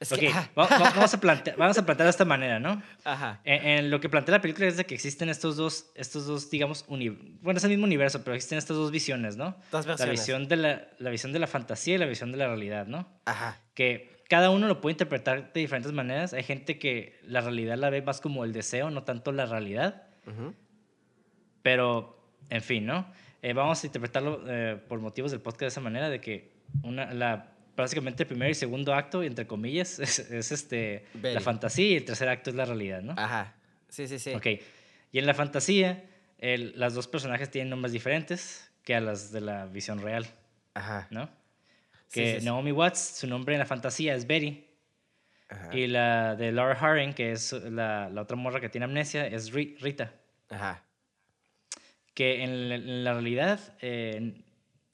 Es 0.00 0.12
Ok, 0.12 0.18
que... 0.18 0.28
ajá, 0.28 0.50
va- 0.58 0.66
va- 0.66 0.90
vamos, 0.90 1.14
a 1.14 1.20
plantear, 1.20 1.56
vamos 1.56 1.78
a 1.78 1.86
plantear 1.86 2.06
de 2.06 2.10
esta 2.10 2.24
manera, 2.26 2.58
¿no? 2.58 2.82
Ajá. 3.04 3.40
En, 3.44 3.66
en 3.66 3.90
lo 3.90 4.00
que 4.00 4.10
plantea 4.10 4.32
la 4.34 4.42
película 4.42 4.66
es 4.66 4.76
de 4.76 4.84
que 4.84 4.94
existen 4.94 5.30
estos 5.30 5.56
dos, 5.56 5.90
estos 5.94 6.26
dos 6.26 6.50
digamos, 6.50 6.84
uni- 6.88 7.38
bueno, 7.40 7.56
es 7.56 7.64
el 7.64 7.70
mismo 7.70 7.84
universo, 7.84 8.22
pero 8.22 8.34
existen 8.34 8.58
estas 8.58 8.76
dos 8.76 8.90
visiones, 8.90 9.36
¿no? 9.36 9.56
Dos 9.70 9.86
La 9.86 9.92
versiones. 9.92 10.20
visión, 10.20 10.48
de 10.48 10.56
la, 10.56 10.88
la 10.98 11.10
visión 11.10 11.32
de 11.32 11.38
la 11.38 11.46
fantasía 11.46 11.94
y 11.94 11.98
la 11.98 12.06
visión 12.06 12.32
de 12.32 12.38
la 12.38 12.48
realidad, 12.48 12.86
¿no? 12.86 13.08
Ajá. 13.24 13.58
Que 13.72 14.13
cada 14.28 14.50
uno 14.50 14.66
lo 14.68 14.80
puede 14.80 14.92
interpretar 14.94 15.52
de 15.52 15.60
diferentes 15.60 15.92
maneras. 15.92 16.32
Hay 16.32 16.42
gente 16.42 16.78
que 16.78 17.18
la 17.24 17.40
realidad 17.40 17.76
la 17.76 17.90
ve 17.90 18.02
más 18.02 18.20
como 18.20 18.44
el 18.44 18.52
deseo, 18.52 18.90
no 18.90 19.02
tanto 19.04 19.32
la 19.32 19.46
realidad. 19.46 20.04
Pero, 21.62 22.18
en 22.50 22.62
fin, 22.62 22.86
¿no? 22.86 23.06
Eh, 23.42 23.52
vamos 23.52 23.82
a 23.82 23.86
interpretarlo 23.86 24.42
eh, 24.46 24.76
por 24.88 25.00
motivos 25.00 25.30
del 25.30 25.40
podcast 25.40 25.60
de 25.62 25.66
esa 25.68 25.80
manera, 25.80 26.08
de 26.08 26.20
que 26.20 26.52
una, 26.82 27.12
la, 27.12 27.52
básicamente 27.76 28.22
el 28.22 28.26
primer 28.26 28.50
y 28.50 28.54
segundo 28.54 28.94
acto, 28.94 29.22
entre 29.22 29.46
comillas, 29.46 29.98
es, 30.00 30.18
es 30.18 30.52
este, 30.52 31.04
la 31.22 31.40
fantasía 31.40 31.88
y 31.88 31.96
el 31.96 32.04
tercer 32.04 32.28
acto 32.28 32.50
es 32.50 32.56
la 32.56 32.64
realidad, 32.64 33.02
¿no? 33.02 33.14
Ajá. 33.16 33.54
Sí, 33.88 34.08
sí, 34.08 34.18
sí. 34.18 34.32
Ok. 34.34 34.46
Y 35.12 35.18
en 35.18 35.26
la 35.26 35.34
fantasía, 35.34 36.04
el- 36.38 36.72
las 36.78 36.94
dos 36.94 37.06
personajes 37.06 37.50
tienen 37.50 37.70
nombres 37.70 37.92
diferentes 37.92 38.70
que 38.82 38.94
a 38.94 39.00
las 39.00 39.30
de 39.32 39.40
la 39.40 39.66
visión 39.66 40.00
real, 40.00 40.26
Ajá. 40.74 41.06
¿no? 41.10 41.28
Que 42.12 42.40
sí. 42.40 42.44
Naomi 42.46 42.72
Watts, 42.72 42.98
su 43.18 43.26
nombre 43.26 43.54
en 43.54 43.58
la 43.58 43.66
fantasía 43.66 44.14
es 44.14 44.26
Betty. 44.26 44.64
Ajá. 45.48 45.76
Y 45.76 45.86
la 45.88 46.36
de 46.36 46.52
Laura 46.52 46.74
Harring, 46.78 47.12
que 47.12 47.32
es 47.32 47.52
la, 47.52 48.08
la 48.08 48.22
otra 48.22 48.36
morra 48.36 48.60
que 48.60 48.68
tiene 48.68 48.84
amnesia, 48.86 49.26
es 49.26 49.52
Ri- 49.52 49.76
Rita. 49.80 50.12
Ajá. 50.50 50.82
Que 52.14 52.42
en 52.44 52.68
la, 52.68 52.74
en 52.76 53.04
la 53.04 53.12
realidad, 53.14 53.60
eh, 53.80 54.42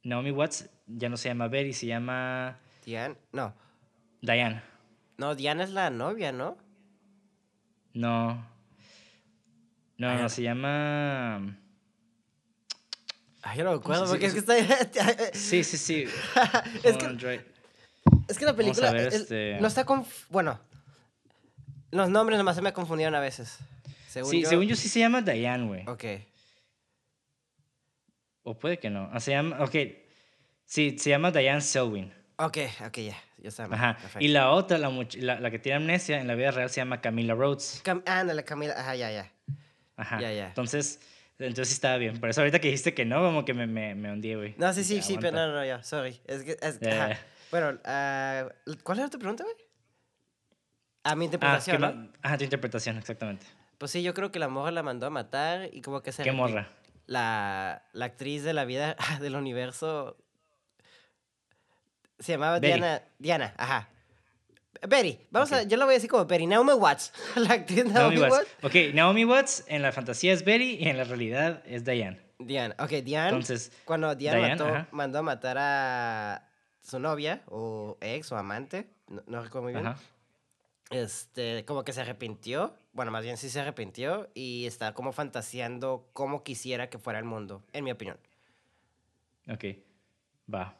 Naomi 0.02 0.30
Watts 0.30 0.70
ya 0.86 1.08
no 1.08 1.16
se 1.16 1.28
llama 1.28 1.48
Betty, 1.48 1.72
se 1.72 1.86
llama 1.86 2.58
Diana. 2.84 3.14
No. 3.32 3.54
Diane. 4.22 4.62
No, 5.18 5.34
Diana 5.34 5.64
es 5.64 5.70
la 5.70 5.90
novia, 5.90 6.32
¿no? 6.32 6.56
No. 7.92 8.46
No, 9.98 10.08
Ah, 10.08 10.14
no, 10.22 10.28
se 10.30 10.42
llama... 10.42 11.58
Ay, 13.42 13.58
yo 13.58 13.64
no 13.64 13.70
me 13.72 13.76
acuerdo 13.78 14.06
porque 14.06 14.26
es 14.26 14.32
que 14.34 14.40
está. 14.40 14.54
Sí, 15.32 15.64
sí, 15.64 15.76
sí. 15.76 16.04
es, 16.84 16.96
que, 16.96 17.40
es 18.28 18.38
que 18.38 18.44
la 18.44 18.54
película. 18.54 18.92
ver, 18.92 19.12
este- 19.12 19.58
No 19.60 19.68
está 19.68 19.84
conf... 19.84 20.24
Bueno. 20.28 20.60
Los 21.90 22.08
nombres 22.10 22.38
nomás 22.38 22.56
se 22.56 22.62
me 22.62 22.72
confundieron 22.72 23.14
a 23.14 23.20
veces. 23.20 23.58
Según 24.08 24.30
sí, 24.30 24.42
yo. 24.42 24.48
según 24.48 24.66
yo 24.66 24.76
sí 24.76 24.88
se 24.88 25.00
llama 25.00 25.22
Diane, 25.22 25.66
güey. 25.66 25.88
Ok. 25.88 26.04
O 28.42 28.58
puede 28.58 28.78
que 28.78 28.90
no. 28.90 29.08
Ah, 29.12 29.20
se 29.20 29.32
llama... 29.32 29.62
Ok. 29.62 29.74
Sí, 30.64 30.96
se 30.98 31.10
llama 31.10 31.30
Diane 31.30 31.60
Selwyn. 31.60 32.12
Ok, 32.36 32.58
ok, 32.86 32.96
ya. 32.98 33.16
Ya 33.38 33.48
está. 33.48 33.64
Ajá. 33.64 33.94
perfecto. 33.96 34.20
Y 34.24 34.28
la 34.28 34.50
otra, 34.50 34.78
la, 34.78 34.90
la, 35.18 35.40
la 35.40 35.50
que 35.50 35.58
tiene 35.58 35.76
amnesia, 35.76 36.20
en 36.20 36.26
la 36.28 36.34
vida 36.34 36.50
real 36.50 36.70
se 36.70 36.76
llama 36.80 37.00
Camila 37.00 37.34
Rhodes. 37.34 37.82
Cam- 37.84 38.02
Ándale, 38.06 38.44
Camila. 38.44 38.74
Ajá, 38.78 38.94
ya, 38.94 39.10
ya. 39.10 39.32
Ajá. 39.96 40.20
Ya, 40.20 40.32
ya. 40.32 40.46
Entonces, 40.48 41.00
entonces 41.48 41.72
estaba 41.72 41.96
bien. 41.96 42.18
Por 42.20 42.28
eso 42.30 42.40
ahorita 42.40 42.58
que 42.60 42.68
dijiste 42.68 42.94
que 42.94 43.04
no, 43.04 43.20
como 43.20 43.44
que 43.44 43.54
me, 43.54 43.66
me, 43.66 43.94
me 43.94 44.12
hundí, 44.12 44.34
güey. 44.34 44.54
No, 44.58 44.72
sí, 44.72 44.84
sí, 44.84 45.00
sí, 45.02 45.16
pero 45.20 45.28
aguanta. 45.38 45.46
no, 45.46 45.52
no, 45.52 45.54
no, 45.60 45.64
ya. 45.64 45.82
Sorry. 45.82 46.20
Es 46.26 46.42
que. 46.44 46.56
es- 46.60 46.80
ya. 46.80 47.18
Bueno, 47.50 47.78
ah, 47.84 48.46
¿cuál 48.84 48.98
era 49.00 49.08
tu 49.08 49.18
pregunta, 49.18 49.42
güey? 49.44 49.56
A 51.02 51.14
mi 51.16 51.24
Ah, 51.24 51.26
interpretación, 51.26 51.76
¿qué 51.80 51.86
¿no? 51.86 52.12
Ajá, 52.22 52.38
tu 52.38 52.44
interpretación, 52.44 52.98
exactamente. 52.98 53.46
Pues 53.78 53.90
sí, 53.90 54.02
yo 54.02 54.12
creo 54.14 54.30
que 54.30 54.38
la 54.38 54.48
morra 54.48 54.70
la 54.70 54.82
mandó 54.82 55.06
a 55.06 55.10
matar 55.10 55.70
y 55.72 55.80
como 55.80 56.02
que 56.02 56.12
se 56.12 56.22
¿Qué 56.22 56.32
morra? 56.32 56.68
La, 57.06 57.82
la 57.92 58.04
actriz 58.04 58.44
de 58.44 58.52
la 58.52 58.64
vida 58.66 58.96
del 59.20 59.34
universo 59.34 60.16
se 62.18 62.32
llamaba. 62.32 62.60
Diana. 62.60 63.02
Diana, 63.18 63.54
ajá. 63.56 63.88
Betty, 64.88 65.18
vamos 65.30 65.52
a, 65.52 65.62
yo 65.64 65.76
la 65.76 65.84
voy 65.84 65.92
a 65.92 65.96
decir 65.96 66.08
como 66.10 66.24
Betty. 66.24 66.46
Naomi 66.46 66.72
Watts. 66.72 67.12
La 67.36 67.54
actriz 67.54 67.84
Naomi 67.84 68.16
Naomi, 68.16 68.18
Watts. 68.32 68.32
Watts. 68.62 68.64
Ok, 68.64 68.94
Naomi 68.94 69.24
Watts 69.24 69.64
en 69.68 69.82
la 69.82 69.92
fantasía 69.92 70.32
es 70.32 70.44
Betty 70.44 70.76
y 70.80 70.88
en 70.88 70.96
la 70.96 71.04
realidad 71.04 71.62
es 71.66 71.84
Diane. 71.84 72.18
Diana. 72.38 72.74
Ok, 72.78 72.90
Diana. 73.04 73.28
Entonces, 73.28 73.70
cuando 73.84 74.14
Diane, 74.14 74.40
mató- 74.56 74.66
ajá. 74.66 74.88
mandó 74.92 75.18
a 75.18 75.22
matar 75.22 75.58
a 75.58 76.48
su 76.80 76.98
novia 76.98 77.42
o 77.46 77.98
ex 78.00 78.32
o 78.32 78.36
amante, 78.38 78.88
no, 79.08 79.22
no 79.26 79.42
recuerdo 79.42 79.64
muy 79.64 79.72
bien. 79.74 79.86
ajá. 79.86 80.00
este, 80.90 81.64
como 81.66 81.84
que 81.84 81.92
se 81.92 82.00
arrepintió, 82.00 82.74
bueno, 82.94 83.10
más 83.12 83.22
bien 83.22 83.36
sí 83.36 83.50
se 83.50 83.60
arrepintió 83.60 84.30
y 84.34 84.64
está 84.66 84.94
como 84.94 85.12
fantaseando 85.12 86.08
cómo 86.14 86.42
quisiera 86.42 86.88
que 86.88 86.98
fuera 86.98 87.18
el 87.18 87.26
mundo, 87.26 87.62
en 87.74 87.84
mi 87.84 87.90
opinión. 87.92 88.16
Ok, 89.48 89.64
va. 90.52 90.74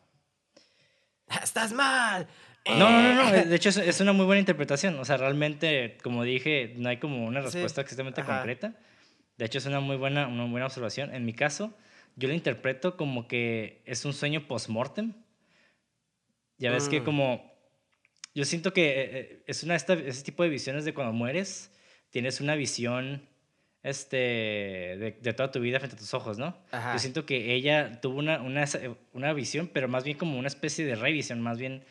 ¡Estás 1.43 1.73
mal! 1.73 2.27
No, 2.67 2.91
no, 2.91 3.03
no, 3.03 3.15
no. 3.15 3.35
Eh. 3.35 3.47
De 3.47 3.57
hecho, 3.57 3.69
es, 3.71 4.01
una 4.01 4.13
muy 4.13 4.27
buena 4.27 4.41
interpretación. 4.41 4.99
O 4.99 5.05
sea, 5.05 5.17
realmente, 5.17 5.97
como 6.03 6.23
dije, 6.25 6.75
no 6.77 6.89
hay 6.89 6.99
como 6.99 7.25
una 7.25 7.41
Sí, 7.41 7.47
respuesta 7.47 7.81
exactamente 7.81 8.21
ajá. 8.21 8.37
concreta. 8.37 8.75
De 9.39 9.47
hecho, 9.47 9.59
es 9.59 9.67
una 9.67 9.81
muy 9.81 9.97
buena, 9.97 10.29
una 10.29 10.45
buena 10.45 10.67
observación. 10.67 11.15
En 11.15 11.25
mi 11.25 11.33
caso, 11.33 11.75
yo 12.17 12.29
lo 12.29 12.35
interpreto 12.35 12.97
como 12.97 13.27
que 13.27 13.83
es 13.87 14.05
un 14.05 14.13
sueño 14.13 14.47
post-mortem. 14.47 15.15
Ya 16.59 16.71
ves 16.71 16.89
que 16.89 17.01
Mm. 17.01 17.05
como... 17.05 17.51
Yo 18.35 18.45
siento 18.45 18.73
que 18.73 18.91
eh, 18.91 19.11
eh, 19.13 19.43
es 19.47 19.65
una 19.65 19.73
de 19.75 19.79
esta- 19.79 19.95
ese 19.95 20.23
tipo 20.23 20.43
de 20.45 20.51
visiones 20.51 20.85
de 20.85 20.95
cuando 20.95 21.13
mueres, 21.13 21.73
tienes 22.11 22.41
una 22.41 22.55
visión 22.55 23.27
este, 23.83 24.17
de, 24.17 25.19
de 25.21 25.33
toda 25.33 25.51
tu 25.51 25.59
vida 25.59 25.79
frente 25.81 25.97
a 25.97 25.99
tus 25.99 26.13
ojos, 26.15 26.39
¿no? 26.39 26.57
Ajá. 26.71 26.93
Yo 26.93 26.99
siento 26.99 27.25
que 27.27 27.55
ella 27.55 28.01
tuvo 28.01 28.19
una, 28.19 28.41
una, 28.43 28.67
una 29.15 29.33
visión, 29.33 29.69
pero 29.73 29.89
más 29.89 30.05
bien 30.05 30.19
como 30.19 30.39
una 30.39 30.49
especie 30.49 30.85
de 30.85 30.95
revisión, 30.97 31.41
más 31.41 31.59
bien 31.59 31.83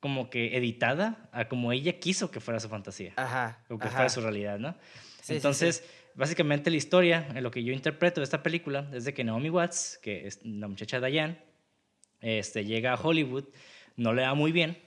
como 0.00 0.30
que 0.30 0.56
editada 0.56 1.28
a 1.32 1.48
como 1.48 1.72
ella 1.72 1.98
quiso 1.98 2.30
que 2.30 2.40
fuera 2.40 2.60
su 2.60 2.68
fantasía, 2.68 3.12
Ajá. 3.16 3.64
o 3.68 3.78
que 3.78 3.86
ajá. 3.86 3.96
fuera 3.96 4.08
su 4.08 4.20
realidad, 4.20 4.58
¿no? 4.58 4.72
Sí, 5.20 5.22
sí, 5.22 5.34
Entonces, 5.34 5.84
básicamente 6.14 6.70
la 6.70 6.76
historia, 6.76 7.26
en 7.34 7.42
lo 7.42 7.50
que 7.50 7.64
yo 7.64 7.72
interpreto 7.72 8.20
de 8.20 8.24
esta 8.24 8.42
película, 8.42 8.88
es 8.92 9.04
de 9.04 9.14
que 9.14 9.24
Naomi 9.24 9.50
Watts, 9.50 9.98
que 10.02 10.26
es 10.26 10.44
la 10.44 10.68
muchacha 10.68 11.00
Diane, 11.00 11.38
este, 12.20 12.64
llega 12.64 12.92
a 12.92 13.00
Hollywood, 13.00 13.44
no 13.96 14.12
le 14.12 14.22
da 14.22 14.34
muy 14.34 14.52
bien, 14.52 14.78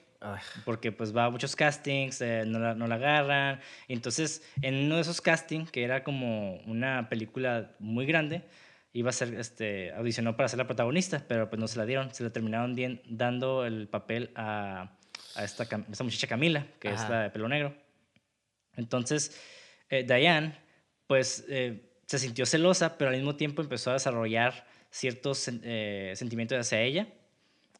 porque 0.64 0.92
pues 0.92 1.16
va 1.16 1.26
a 1.26 1.30
muchos 1.30 1.56
castings, 1.56 2.20
eh, 2.20 2.44
no, 2.46 2.58
la, 2.58 2.74
no 2.74 2.86
la 2.86 2.96
agarran. 2.96 3.60
Entonces, 3.88 4.42
en 4.60 4.74
uno 4.74 4.96
de 4.96 5.02
esos 5.02 5.20
castings, 5.20 5.70
que 5.70 5.82
era 5.82 6.04
como 6.04 6.56
una 6.66 7.08
película 7.08 7.74
muy 7.78 8.06
grande, 8.06 8.44
iba 8.92 9.10
a 9.10 9.12
ser, 9.12 9.34
este, 9.34 9.92
audicionó 9.92 10.36
para 10.36 10.48
ser 10.48 10.58
la 10.58 10.66
protagonista, 10.66 11.24
pero 11.26 11.48
pues 11.48 11.58
no 11.58 11.68
se 11.68 11.78
la 11.78 11.86
dieron, 11.86 12.12
se 12.12 12.24
le 12.24 12.30
terminaron 12.30 12.76
dando 13.06 13.64
el 13.64 13.88
papel 13.88 14.30
a, 14.34 14.98
a 15.34 15.44
esta, 15.44 15.64
esta 15.64 16.04
muchacha 16.04 16.26
Camila, 16.26 16.66
que 16.78 16.88
es 16.88 17.00
Ajá. 17.00 17.08
la 17.10 17.22
de 17.24 17.30
pelo 17.30 17.48
negro. 17.48 17.74
Entonces, 18.76 19.38
eh, 19.88 20.04
Diane, 20.04 20.54
pues 21.06 21.44
eh, 21.48 21.90
se 22.06 22.18
sintió 22.18 22.46
celosa, 22.46 22.96
pero 22.98 23.10
al 23.10 23.16
mismo 23.16 23.36
tiempo 23.36 23.62
empezó 23.62 23.90
a 23.90 23.94
desarrollar 23.94 24.66
ciertos 24.90 25.48
eh, 25.62 26.12
sentimientos 26.16 26.58
hacia 26.58 26.80
ella. 26.82 27.06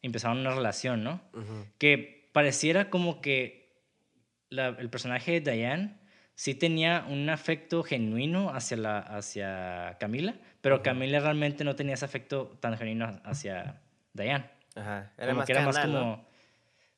Empezaron 0.01 0.39
una 0.39 0.51
relación, 0.53 1.03
¿no? 1.03 1.21
ujú. 1.33 1.65
que 1.77 2.29
pareciera 2.31 2.89
como 2.89 3.21
que 3.21 3.69
la- 4.49 4.69
el 4.79 4.89
personaje 4.89 5.39
de 5.39 5.51
Diane 5.51 5.97
sí 6.35 6.55
tenía 6.55 7.05
un 7.07 7.29
afecto 7.29 7.83
genuino 7.83 8.49
hacia, 8.49 8.77
la, 8.77 8.99
hacia 8.99 9.97
Camila, 9.99 10.35
pero 10.61 10.81
Camila 10.81 11.19
realmente 11.19 11.63
no 11.63 11.75
tenía 11.75 11.93
ese 11.95 12.05
afecto 12.05 12.57
tan 12.59 12.77
genuino 12.77 13.19
hacia 13.25 13.79
Diane. 14.13 14.49
Ajá. 14.75 15.11
Era 15.17 15.27
como 15.27 15.37
más 15.39 15.45
que 15.45 15.51
era 15.51 15.65
más 15.65 15.75
carnal, 15.75 15.99
como... 15.99 16.15
¿no? 16.17 16.30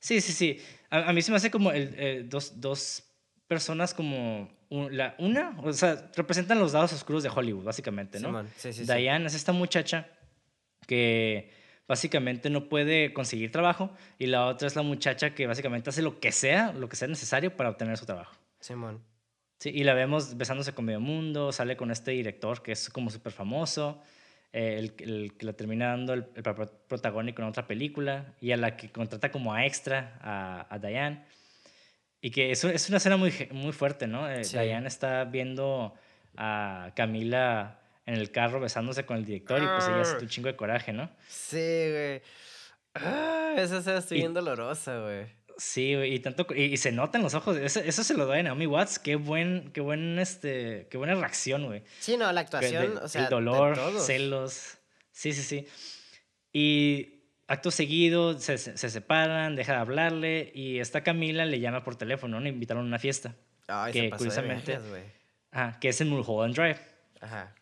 Sí, 0.03 0.19
sí, 0.19 0.33
sí. 0.33 0.59
A, 0.89 1.09
a 1.09 1.13
mí 1.13 1.21
se 1.21 1.31
me 1.31 1.37
hace 1.37 1.49
como 1.49 1.71
el, 1.71 1.95
eh, 1.97 2.25
dos, 2.27 2.59
dos 2.59 3.03
personas 3.47 3.93
como... 3.93 4.51
un- 4.69 4.95
la, 4.97 5.15
una, 5.17 5.57
o 5.63 5.71
sea, 5.71 6.11
representan 6.15 6.59
los 6.59 6.73
lados 6.73 6.91
oscuros 6.91 7.23
de 7.23 7.29
Hollywood, 7.29 7.63
básicamente, 7.63 8.19
¿no? 8.19 8.43
Sí, 8.57 8.73
sí, 8.73 8.85
sí. 8.85 8.93
Diane 8.93 9.27
es 9.27 9.33
esta 9.33 9.53
muchacha 9.53 10.09
que 10.87 11.51
básicamente 11.87 12.49
no 12.49 12.67
puede 12.67 13.13
conseguir 13.13 13.51
trabajo 13.51 13.91
y 14.19 14.25
la 14.25 14.45
otra 14.47 14.67
es 14.67 14.75
la 14.75 14.81
muchacha 14.81 15.33
que 15.33 15.47
básicamente 15.47 15.89
hace 15.89 16.01
lo 16.01 16.19
que 16.19 16.31
sea, 16.33 16.73
lo 16.73 16.89
que 16.89 16.95
sea 16.97 17.07
necesario 17.07 17.55
para 17.55 17.69
obtener 17.69 17.97
su 17.97 18.05
trabajo. 18.05 18.35
Simón. 18.59 19.01
Sí, 19.59 19.69
y 19.73 19.83
la 19.85 19.93
vemos 19.93 20.35
besándose 20.35 20.73
con 20.73 20.83
medio 20.83 20.99
mundo, 20.99 21.53
sale 21.53 21.77
con 21.77 21.91
este 21.91 22.11
director 22.11 22.61
que 22.61 22.73
es 22.73 22.89
como 22.89 23.09
súper 23.09 23.31
famoso, 23.31 24.01
eh, 24.53 24.77
el, 24.79 24.93
el 24.99 25.33
que 25.37 25.45
le 25.47 25.53
termina 25.53 25.87
dando 25.87 26.13
el, 26.13 26.25
el 26.35 26.43
papel 26.43 26.69
protagónico 26.87 27.41
en 27.41 27.47
otra 27.49 27.67
película 27.67 28.33
y 28.39 28.51
a 28.51 28.57
la 28.57 28.77
que 28.77 28.89
contrata 28.91 29.31
como 29.31 29.53
a 29.53 29.65
extra 29.65 30.17
a, 30.21 30.67
a 30.69 30.79
Diane. 30.79 31.25
Y 32.21 32.31
que 32.31 32.51
es, 32.51 32.63
es 32.63 32.87
una 32.87 32.97
escena 32.97 33.17
muy, 33.17 33.33
muy 33.51 33.73
fuerte, 33.73 34.07
¿no? 34.07 34.29
Eh, 34.31 34.45
Sí. 34.45 34.57
Diane 34.57 34.87
está 34.87 35.25
viendo 35.25 35.93
a 36.37 36.91
Camila 36.95 37.79
en 38.05 38.15
el 38.15 38.31
carro 38.31 38.59
besándose 38.59 39.05
con 39.05 39.17
el 39.17 39.25
director 39.25 39.61
y 39.61 39.65
pues 39.65 39.87
ella 39.87 40.03
siente 40.05 40.23
un 40.25 40.29
chingo 40.29 40.47
de 40.47 40.55
coraje, 40.55 40.93
¿no? 40.93 41.09
Sí, 41.27 41.57
güey. 41.57 42.21
Ah, 42.95 43.55
esa 43.57 43.79
escena 43.79 43.97
estoy 43.99 44.19
bien 44.19 44.33
dolorosa, 44.33 44.99
güey. 44.99 45.25
Sí, 45.57 45.93
y 45.93 46.19
tanto 46.19 46.47
y, 46.55 46.63
y 46.63 46.77
se 46.77 46.91
nota 46.91 47.17
en 47.17 47.23
los 47.23 47.33
ojos, 47.35 47.57
eso, 47.57 47.79
eso 47.79 48.03
se 48.03 48.15
lo 48.15 48.25
doy 48.25 48.39
a 48.39 48.43
Naomi 48.43 48.65
Watts, 48.65 48.97
qué 48.99 49.15
buen, 49.15 49.71
qué 49.73 49.81
buen 49.81 50.17
este, 50.19 50.87
qué 50.89 50.97
buena 50.97 51.13
reacción, 51.15 51.65
güey. 51.65 51.83
Sí, 51.99 52.17
no, 52.17 52.31
la 52.31 52.41
actuación, 52.41 52.95
de- 52.95 53.01
o 53.01 53.07
sea, 53.07 53.21
el 53.23 53.29
de 53.29 53.35
dolor, 53.35 53.77
celos. 54.01 54.77
Sí, 55.11 55.31
sí, 55.33 55.43
sí. 55.43 55.67
Y 56.51 57.21
acto 57.47 57.71
seguido 57.71 58.39
se, 58.39 58.57
se, 58.57 58.77
se 58.77 58.89
separan, 58.89 59.55
deja 59.55 59.73
de 59.73 59.79
hablarle 59.79 60.51
y 60.55 60.79
esta 60.79 61.01
Camila 61.03 61.45
le 61.45 61.59
llama 61.59 61.83
por 61.83 61.95
teléfono, 61.95 62.37
¿no? 62.37 62.43
Le 62.43 62.49
invitaron 62.49 62.83
a 62.83 62.87
una 62.87 62.99
fiesta, 62.99 63.35
Ay, 63.67 63.93
que 63.93 63.99
se 64.01 64.09
pasó 64.09 64.23
de 64.23 64.29
curiosamente- 64.31 64.77
güey. 64.89 65.03
ajá, 65.51 65.79
que 65.79 65.89
es 65.89 66.01
en 66.01 66.09
Mulholland 66.09 66.55
Drive. 66.55 66.79
Ajá. 67.21 67.53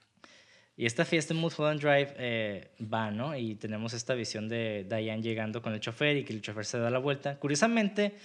Y 0.78 0.86
esta 0.86 1.06
fiesta 1.06 1.34
en 1.34 1.40
Mulholland 1.40 1.80
Drive 1.82 2.14
eh, 2.18 2.72
va, 2.82 3.12
¿no? 3.12 3.36
Y 3.36 3.56
tenemos 3.56 3.94
esta 3.94 4.14
visión 4.14 4.48
de 4.48 4.86
Diane 4.90 5.22
llegando 5.22 5.62
con 5.62 5.74
el 5.74 5.80
chofer 5.80 6.18
y 6.18 6.24
que 6.24 6.34
el 6.34 6.42
chofer 6.42 6.66
se 6.66 6.80
da 6.80 6.90
la 6.90 6.98
vuelta. 7.00 7.38
Curiosamente, 7.38 8.16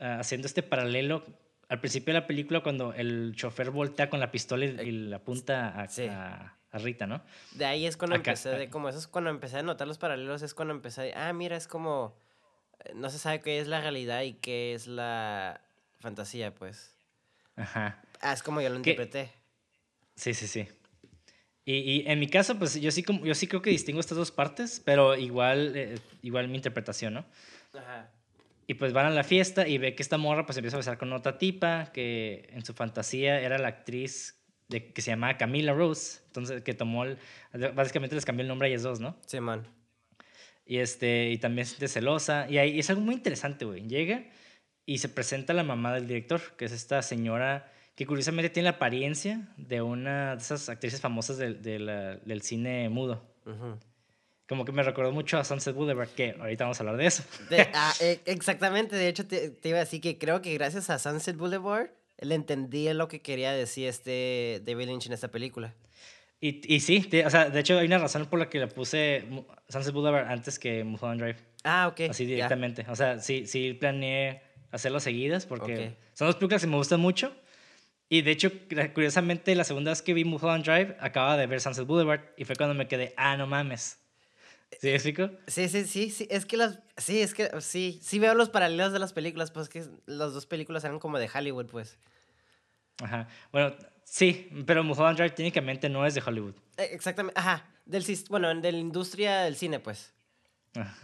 ah, 0.00 0.18
haciendo 0.20 0.46
este 0.46 0.62
paralelo, 0.62 1.24
al 1.68 1.80
principio 1.80 2.12
de 2.12 2.20
la 2.20 2.26
película, 2.26 2.60
cuando 2.60 2.92
el 2.92 3.32
chofer 3.36 3.70
voltea 3.70 4.10
con 4.10 4.20
la 4.20 4.30
pistola 4.30 4.64
y, 4.66 4.90
la 4.90 5.16
apunta 5.16 5.80
a, 5.80 5.88
Sí. 5.88 6.06
a- 6.06 6.56
a 6.70 6.78
Rita, 6.78 7.06
¿no? 7.06 7.22
De 7.52 7.64
ahí 7.66 7.86
es 7.86 7.96
cuando 7.96 8.16
Acá- 8.16 8.32
empecé, 8.32 8.48
de 8.50 8.68
como 8.68 8.88
eso 8.88 8.98
es 8.98 9.06
cuando 9.06 9.30
empecé 9.30 9.58
a 9.58 9.62
notar 9.62 9.86
los 9.86 9.98
paralelos, 9.98 10.42
es 10.42 10.54
cuando 10.54 10.74
empecé, 10.74 11.12
ah, 11.14 11.32
mira, 11.32 11.56
es 11.56 11.68
como, 11.68 12.16
eh, 12.84 12.92
no 12.94 13.10
se 13.10 13.18
sabe 13.18 13.40
qué 13.40 13.60
es 13.60 13.68
la 13.68 13.80
realidad 13.80 14.22
y 14.22 14.34
qué 14.34 14.74
es 14.74 14.86
la 14.86 15.60
fantasía, 16.00 16.52
pues. 16.54 16.94
Ajá. 17.56 18.02
Ah, 18.20 18.32
es 18.32 18.42
como 18.42 18.60
yo 18.60 18.68
lo 18.70 18.80
¿Qué? 18.82 18.90
interpreté. 18.92 19.30
Sí, 20.16 20.32
sí, 20.34 20.46
sí. 20.46 20.66
Y, 21.64 21.74
y 21.74 22.04
en 22.06 22.18
mi 22.18 22.26
caso, 22.28 22.58
pues 22.58 22.80
yo 22.80 22.90
sí, 22.90 23.02
como- 23.02 23.24
yo 23.24 23.34
sí 23.34 23.46
creo 23.46 23.62
que 23.62 23.70
distingo 23.70 24.00
estas 24.00 24.18
dos 24.18 24.30
partes, 24.32 24.80
pero 24.84 25.16
igual, 25.16 25.72
eh, 25.76 25.98
igual 26.22 26.48
mi 26.48 26.56
interpretación, 26.56 27.14
¿no? 27.14 27.24
Ajá. 27.74 28.10
Y 28.66 28.74
pues 28.74 28.92
van 28.92 29.06
a 29.06 29.10
la 29.10 29.24
fiesta 29.24 29.66
y 29.68 29.78
ve 29.78 29.94
que 29.94 30.02
esta 30.02 30.18
morra 30.18 30.46
pues 30.46 30.56
empieza 30.58 30.76
a 30.76 30.78
besar 30.80 30.98
con 30.98 31.12
otra 31.12 31.38
tipa 31.38 31.90
que 31.92 32.48
en 32.52 32.64
su 32.64 32.74
fantasía 32.74 33.40
era 33.40 33.58
la 33.58 33.68
actriz 33.68 34.38
de, 34.68 34.92
que 34.92 35.02
se 35.02 35.10
llamaba 35.10 35.36
Camila 35.36 35.72
Rose, 35.72 36.20
entonces 36.26 36.62
que 36.62 36.72
tomó, 36.72 37.04
el, 37.04 37.18
básicamente 37.74 38.14
les 38.14 38.24
cambió 38.24 38.42
el 38.42 38.48
nombre 38.48 38.68
a 38.68 38.70
ellas 38.70 38.82
dos, 38.82 39.00
¿no? 39.00 39.16
Sí, 39.26 39.40
man. 39.40 39.66
Y, 40.64 40.78
este, 40.78 41.30
y 41.30 41.38
también 41.38 41.66
se 41.66 41.70
siente 41.72 41.88
celosa. 41.88 42.46
Y 42.48 42.58
ahí 42.58 42.78
es 42.78 42.88
algo 42.88 43.02
muy 43.02 43.14
interesante, 43.14 43.64
güey. 43.64 43.86
Llega 43.88 44.24
y 44.86 44.98
se 44.98 45.08
presenta 45.08 45.52
la 45.54 45.64
mamá 45.64 45.92
del 45.94 46.06
director, 46.06 46.40
que 46.56 46.64
es 46.64 46.72
esta 46.72 47.02
señora 47.02 47.71
que 47.94 48.06
curiosamente 48.06 48.48
tiene 48.50 48.64
la 48.70 48.76
apariencia 48.76 49.48
de 49.56 49.82
una 49.82 50.36
de 50.36 50.42
esas 50.42 50.68
actrices 50.68 51.00
famosas 51.00 51.36
del, 51.38 51.62
de 51.62 51.78
la- 51.78 52.16
del 52.16 52.42
cine 52.42 52.88
mudo. 52.88 53.22
Ujú. 53.46 53.78
Como 54.48 54.64
que 54.64 54.72
me 54.72 54.82
recordó 54.82 55.12
mucho 55.12 55.38
a 55.38 55.44
Sunset 55.44 55.74
Boulevard, 55.74 56.08
que 56.08 56.34
ahorita 56.38 56.64
vamos 56.64 56.78
a 56.80 56.82
hablar 56.82 56.96
de 56.96 57.06
eso. 57.06 57.22
De- 57.48 57.68
ah, 57.74 57.92
eh, 58.00 58.20
exactamente, 58.26 58.96
de 58.96 59.08
hecho 59.08 59.26
te, 59.26 59.50
te 59.50 59.68
iba 59.70 59.78
a 59.78 59.80
decir 59.80 60.00
que 60.00 60.18
creo 60.18 60.42
que 60.42 60.52
gracias 60.54 60.90
a 60.90 60.98
Sunset 60.98 61.36
Boulevard 61.36 61.90
le 62.18 62.34
entendí 62.34 62.92
lo 62.92 63.08
que 63.08 63.20
quería 63.20 63.52
decir 63.52 63.88
este 63.88 64.62
David 64.64 64.86
Lynch 64.88 65.06
en 65.06 65.12
esta 65.12 65.28
película. 65.28 65.74
Y, 66.40 66.74
y 66.74 66.80
sí, 66.80 67.00
de, 67.00 67.24
o 67.24 67.30
sea, 67.30 67.50
de 67.50 67.60
hecho 67.60 67.78
hay 67.78 67.86
una 67.86 67.98
razón 67.98 68.26
por 68.26 68.38
la 68.38 68.48
que 68.50 68.58
le 68.58 68.66
puse 68.66 69.24
Sunset 69.68 69.92
Boulevard 69.94 70.26
antes 70.28 70.58
que 70.58 70.82
Mulholland 70.82 71.20
Drive, 71.20 71.38
Ah, 71.64 71.88
ok. 71.88 72.10
así 72.10 72.26
directamente. 72.26 72.84
O 72.88 72.96
sea, 72.96 73.20
sí, 73.20 73.46
sí 73.46 73.74
planeé 73.74 74.42
hacerlo 74.72 74.98
seguidas 75.00 75.46
porque 75.46 75.88
Ok. 75.88 75.94
son 76.14 76.26
dos 76.26 76.36
películas 76.36 76.62
que 76.62 76.68
me 76.68 76.76
gustan 76.76 76.98
mucho. 77.00 77.32
Y 78.12 78.20
de 78.20 78.30
hecho, 78.30 78.50
curiosamente, 78.92 79.54
la 79.54 79.64
segunda 79.64 79.90
vez 79.90 80.02
que 80.02 80.12
vi 80.12 80.26
Mulholland 80.26 80.66
Drive, 80.66 80.96
acababa 81.00 81.38
de 81.38 81.46
ver 81.46 81.62
Sunset 81.62 81.86
Boulevard 81.86 82.20
y 82.36 82.44
fue 82.44 82.54
cuando 82.56 82.74
me 82.74 82.86
quedé, 82.86 83.14
ah, 83.16 83.38
no 83.38 83.46
mames. 83.46 84.00
¿Sí 84.78 84.88
me 84.88 84.92
explico? 84.96 85.30
Sí, 85.46 85.66
sí, 85.70 85.86
sí, 85.86 86.10
sí, 86.10 86.28
es 86.30 86.44
que 86.44 86.58
las, 86.58 86.78
sí, 86.98 87.22
es 87.22 87.32
que, 87.32 87.48
sí, 87.62 87.98
sí 88.02 88.18
veo 88.18 88.34
los 88.34 88.50
paralelos 88.50 88.92
de 88.92 88.98
las 88.98 89.14
películas, 89.14 89.50
pues 89.50 89.70
que 89.70 89.86
las 90.04 90.34
dos 90.34 90.44
películas 90.44 90.84
eran 90.84 90.98
como 90.98 91.18
de 91.18 91.30
Hollywood, 91.34 91.70
pues. 91.70 91.96
Ajá. 93.02 93.28
Bueno, 93.50 93.74
sí, 94.04 94.50
pero 94.66 94.84
Mulholland 94.84 95.16
Drive 95.16 95.30
técnicamente 95.30 95.88
no 95.88 96.04
es 96.04 96.12
de 96.12 96.20
Hollywood. 96.20 96.54
Eh, 96.76 96.90
Exactamente, 96.92 97.40
ajá, 97.40 97.64
del, 97.86 98.04
bueno, 98.28 98.54
de 98.54 98.72
la 98.72 98.78
industria 98.78 99.40
del 99.44 99.56
cine, 99.56 99.80
pues. 99.80 100.12
Ah, 100.76 100.94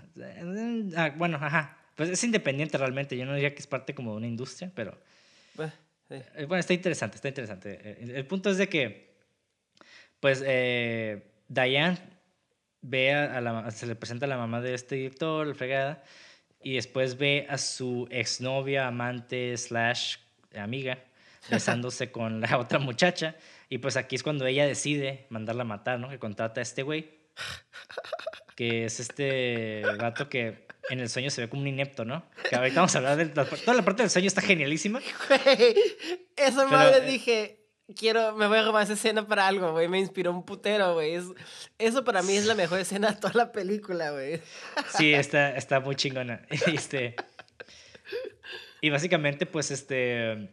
ah, 0.95 1.15
bueno, 1.17 1.39
ajá. 1.41 1.79
Pues 1.97 2.11
es 2.11 2.23
independiente 2.23 2.77
realmente. 2.77 3.17
Yo 3.17 3.25
no 3.25 3.33
diría 3.33 3.55
que 3.55 3.61
es 3.61 3.67
parte 3.67 3.95
como 3.95 4.11
de 4.11 4.19
una 4.19 4.27
industria, 4.27 4.71
pero... 4.75 5.01
Pues, 5.57 5.73
sí. 6.09 6.15
Eh, 6.15 6.45
Bueno, 6.47 6.61
está 6.61 6.75
interesante, 6.75 7.17
está 7.17 7.29
interesante. 7.29 7.79
Eh, 7.83 7.99
El, 8.01 8.11
el 8.17 8.27
punto 8.27 8.51
es 8.51 8.57
de 8.57 8.69
que, 8.69 9.15
pues, 10.21 10.43
eh, 10.47 11.23
Diane 11.49 11.99
ve 12.83 13.13
a, 13.13 13.37
a 13.37 13.41
la, 13.41 13.71
se 13.71 13.87
le 13.87 13.95
presenta 13.97 14.27
a 14.27 14.29
la 14.29 14.37
mamá 14.37 14.61
de 14.61 14.75
este 14.75 14.97
director, 14.97 15.47
la 15.47 15.55
fregada, 15.55 16.03
y 16.63 16.75
después 16.75 17.17
ve 17.19 17.47
a 17.49 17.59
su 17.59 18.09
exnovia, 18.11 18.87
amante, 18.89 19.57
slash, 19.57 20.17
amiga, 20.57 20.99
besándose 21.51 22.11
con 22.11 22.41
la 22.41 22.59
otra 22.59 22.79
muchacha, 22.79 23.37
y 23.69 23.79
pues 23.79 23.97
aquí 23.97 24.17
es 24.17 24.23
cuando 24.23 24.47
ella 24.47 24.67
decide 24.67 25.27
mandarla 25.31 25.63
a 25.63 25.67
matar, 25.67 26.01
¿no? 26.01 26.09
Que 26.09 26.19
contrata 26.19 26.61
a 26.61 26.63
este 26.63 26.83
güey, 26.83 27.11
que 28.59 28.85
es 28.87 28.99
este 28.99 29.83
gato 29.99 30.29
que 30.29 30.67
en 30.91 30.99
el 30.99 31.09
sueño 31.09 31.31
se 31.31 31.43
ve 31.43 31.49
como 31.49 31.63
un 31.63 31.69
inepto, 31.69 32.05
¿no? 32.05 32.29
Que 32.51 32.57
ahorita 32.57 32.75
vamos 32.81 32.93
a 32.97 32.99
hablar 32.99 33.17
de 33.17 33.27
la, 33.33 33.45
toda 33.45 33.75
la 33.77 33.85
parte 33.85 34.03
del 34.03 34.11
sueño 34.11 34.27
está 34.27 34.41
genialísima. 34.41 34.99
Güey, 35.29 35.77
esa 36.37 36.67
madre 36.67 36.97
eh, 36.97 37.09
dije, 37.09 37.61
quiero, 37.95 38.35
me 38.35 38.49
voy 38.49 38.59
a 38.59 38.65
robar 38.65 38.83
esa 38.83 38.95
escena 38.95 39.29
para 39.29 39.47
algo, 39.47 39.71
güey, 39.71 39.87
me 39.87 40.01
inspiró 40.01 40.33
un 40.33 40.45
putero, 40.45 40.95
güey. 40.95 41.15
Es- 41.15 41.27
eso 41.79 42.03
para 42.03 42.21
mí 42.23 42.33
es 42.37 42.47
la 42.47 42.57
mejor 42.57 42.81
escena 42.81 43.13
de 43.13 43.17
toda 43.21 43.33
la 43.35 43.53
película, 43.53 44.11
güey. 44.11 44.41
Sí, 44.97 45.15
está, 45.15 45.57
está 45.57 45.79
muy 45.79 45.95
chingona. 45.95 46.43
Este, 46.67 47.15
y 48.81 48.91
básicamente, 48.91 49.47
pues, 49.47 49.71
este, 49.71 50.51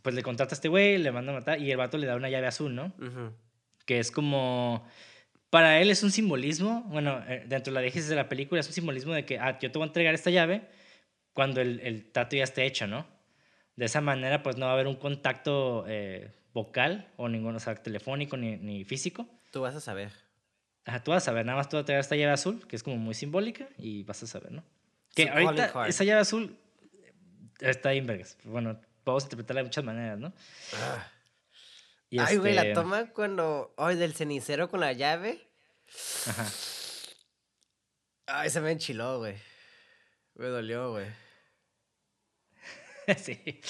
pues 0.00 0.14
le 0.14 0.22
contrata 0.22 0.54
a 0.54 0.56
este 0.56 0.68
güey, 0.68 0.96
le 0.96 1.12
manda 1.12 1.32
a 1.32 1.40
matar 1.40 1.60
y 1.60 1.70
el 1.70 1.76
vato 1.76 1.98
le 1.98 2.06
da 2.06 2.16
una 2.16 2.30
llave 2.30 2.46
azul, 2.46 2.74
¿no? 2.74 2.94
Que 3.84 3.98
es 3.98 4.10
como, 4.10 4.86
para 5.50 5.80
él 5.80 5.90
es 5.90 6.02
un 6.02 6.10
simbolismo, 6.10 6.82
bueno, 6.88 7.22
eh, 7.28 7.44
dentro 7.46 7.72
de 7.72 7.74
la 7.76 7.80
diégesis 7.80 8.08
de 8.08 8.16
la 8.16 8.28
película 8.28 8.60
es 8.60 8.66
un 8.66 8.72
simbolismo 8.72 9.14
de 9.14 9.24
que, 9.24 9.38
ah, 9.38 9.58
yo 9.58 9.70
te 9.70 9.78
voy 9.78 9.86
a 9.86 9.88
entregar 9.88 10.14
esta 10.14 10.30
llave 10.30 10.62
cuando 11.32 11.60
el, 11.60 11.80
el 11.80 12.10
trato 12.10 12.36
ya 12.36 12.44
esté 12.44 12.64
hecho, 12.64 12.86
¿no? 12.86 13.06
De 13.76 13.84
esa 13.84 14.00
manera, 14.00 14.42
pues 14.42 14.56
no 14.56 14.66
va 14.66 14.72
a 14.72 14.74
haber 14.74 14.86
un 14.86 14.96
contacto 14.96 15.84
eh, 15.86 16.30
vocal 16.54 17.12
o 17.16 17.28
ningún, 17.28 17.54
o 17.54 17.60
sea, 17.60 17.74
telefónico 17.74 18.36
ni, 18.36 18.56
ni 18.56 18.84
físico. 18.84 19.28
Tú 19.50 19.60
vas 19.60 19.74
a 19.74 19.80
saber. 19.80 20.10
Ajá, 20.86 21.02
tú 21.02 21.10
vas 21.10 21.22
a 21.22 21.26
saber, 21.26 21.44
nada 21.44 21.58
más 21.58 21.68
tú 21.68 21.76
vas 21.76 21.82
a 21.82 21.86
traer 21.86 22.00
esta 22.00 22.16
llave 22.16 22.32
azul, 22.32 22.66
que 22.66 22.76
es 22.76 22.82
como 22.82 22.96
muy 22.96 23.14
simbólica, 23.14 23.68
y 23.76 24.02
vas 24.04 24.22
a 24.22 24.26
saber, 24.26 24.52
¿no? 24.52 24.64
Que 25.14 25.26
calling 25.26 25.46
ahorita 25.46 25.88
esa 25.88 26.04
llave 26.04 26.20
azul 26.20 26.56
está 27.60 27.90
bien 27.90 28.06
vergas. 28.06 28.38
Bueno, 28.44 28.80
podemos 29.04 29.24
interpretarla 29.24 29.60
de 29.60 29.64
muchas 29.64 29.84
maneras, 29.84 30.18
¿no? 30.18 30.32
Ah. 30.74 31.06
Y 32.08 32.20
Ay, 32.20 32.36
güey, 32.36 32.54
la 32.54 32.62
este, 32.62 32.74
toma 32.74 33.12
cuando. 33.12 33.74
Ay, 33.76 33.96
del 33.96 34.14
cenicero 34.14 34.68
con 34.68 34.80
la 34.80 34.92
llave. 34.92 35.50
Ajá. 36.26 36.46
Ay, 38.26 38.50
se 38.50 38.60
me 38.60 38.72
enchiló, 38.72 39.18
güey. 39.18 39.36
Me 40.34 40.46
dolió, 40.46 40.92
güey. 40.92 41.06
sí. 43.16 43.60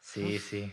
Sí, 0.00 0.38
sí. 0.38 0.72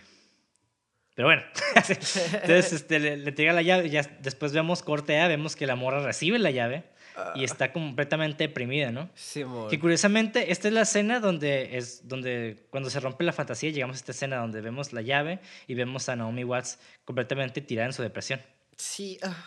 Pero 1.16 1.28
bueno, 1.28 1.44
entonces 1.76 2.74
este, 2.74 3.00
le, 3.00 3.18
le 3.18 3.32
tira 3.34 3.54
la 3.54 3.62
llave, 3.62 3.90
ya 3.90 4.02
después 4.22 4.52
vemos 4.52 4.82
corte 4.82 5.20
A, 5.20 5.28
vemos 5.28 5.56
que 5.56 5.68
la 5.68 5.76
morra 5.76 6.04
recibe 6.04 6.40
la 6.40 6.50
llave 6.50 6.93
y 7.36 7.44
está 7.44 7.72
completamente 7.72 8.48
deprimida, 8.48 8.92
¿no? 8.92 9.10
Simón. 9.14 9.70
Que 9.70 9.80
curiosamente, 9.80 10.52
esta 10.52 10.68
es 10.68 10.74
la 10.74 10.82
escena 10.82 11.20
donde 11.20 11.78
es 11.78 12.08
donde 12.08 12.66
cuando 12.70 12.90
se 12.90 13.00
rompe 13.00 13.24
la 13.24 13.34
fantasía, 13.34 13.70
llegamos 13.72 13.96
a 13.96 14.00
esta 14.00 14.12
escena 14.12 14.38
donde 14.38 14.62
vemos 14.62 14.94
la 14.94 15.02
llave 15.02 15.40
y 15.68 15.76
vemos 15.76 16.10
a 16.10 16.16
Naomi 16.16 16.44
Watts 16.44 16.80
completamente 17.06 17.62
tirada 17.62 17.88
en 17.88 17.94
su 17.94 18.02
depresión. 18.02 18.42
Sí, 18.78 19.20
ah, 19.22 19.46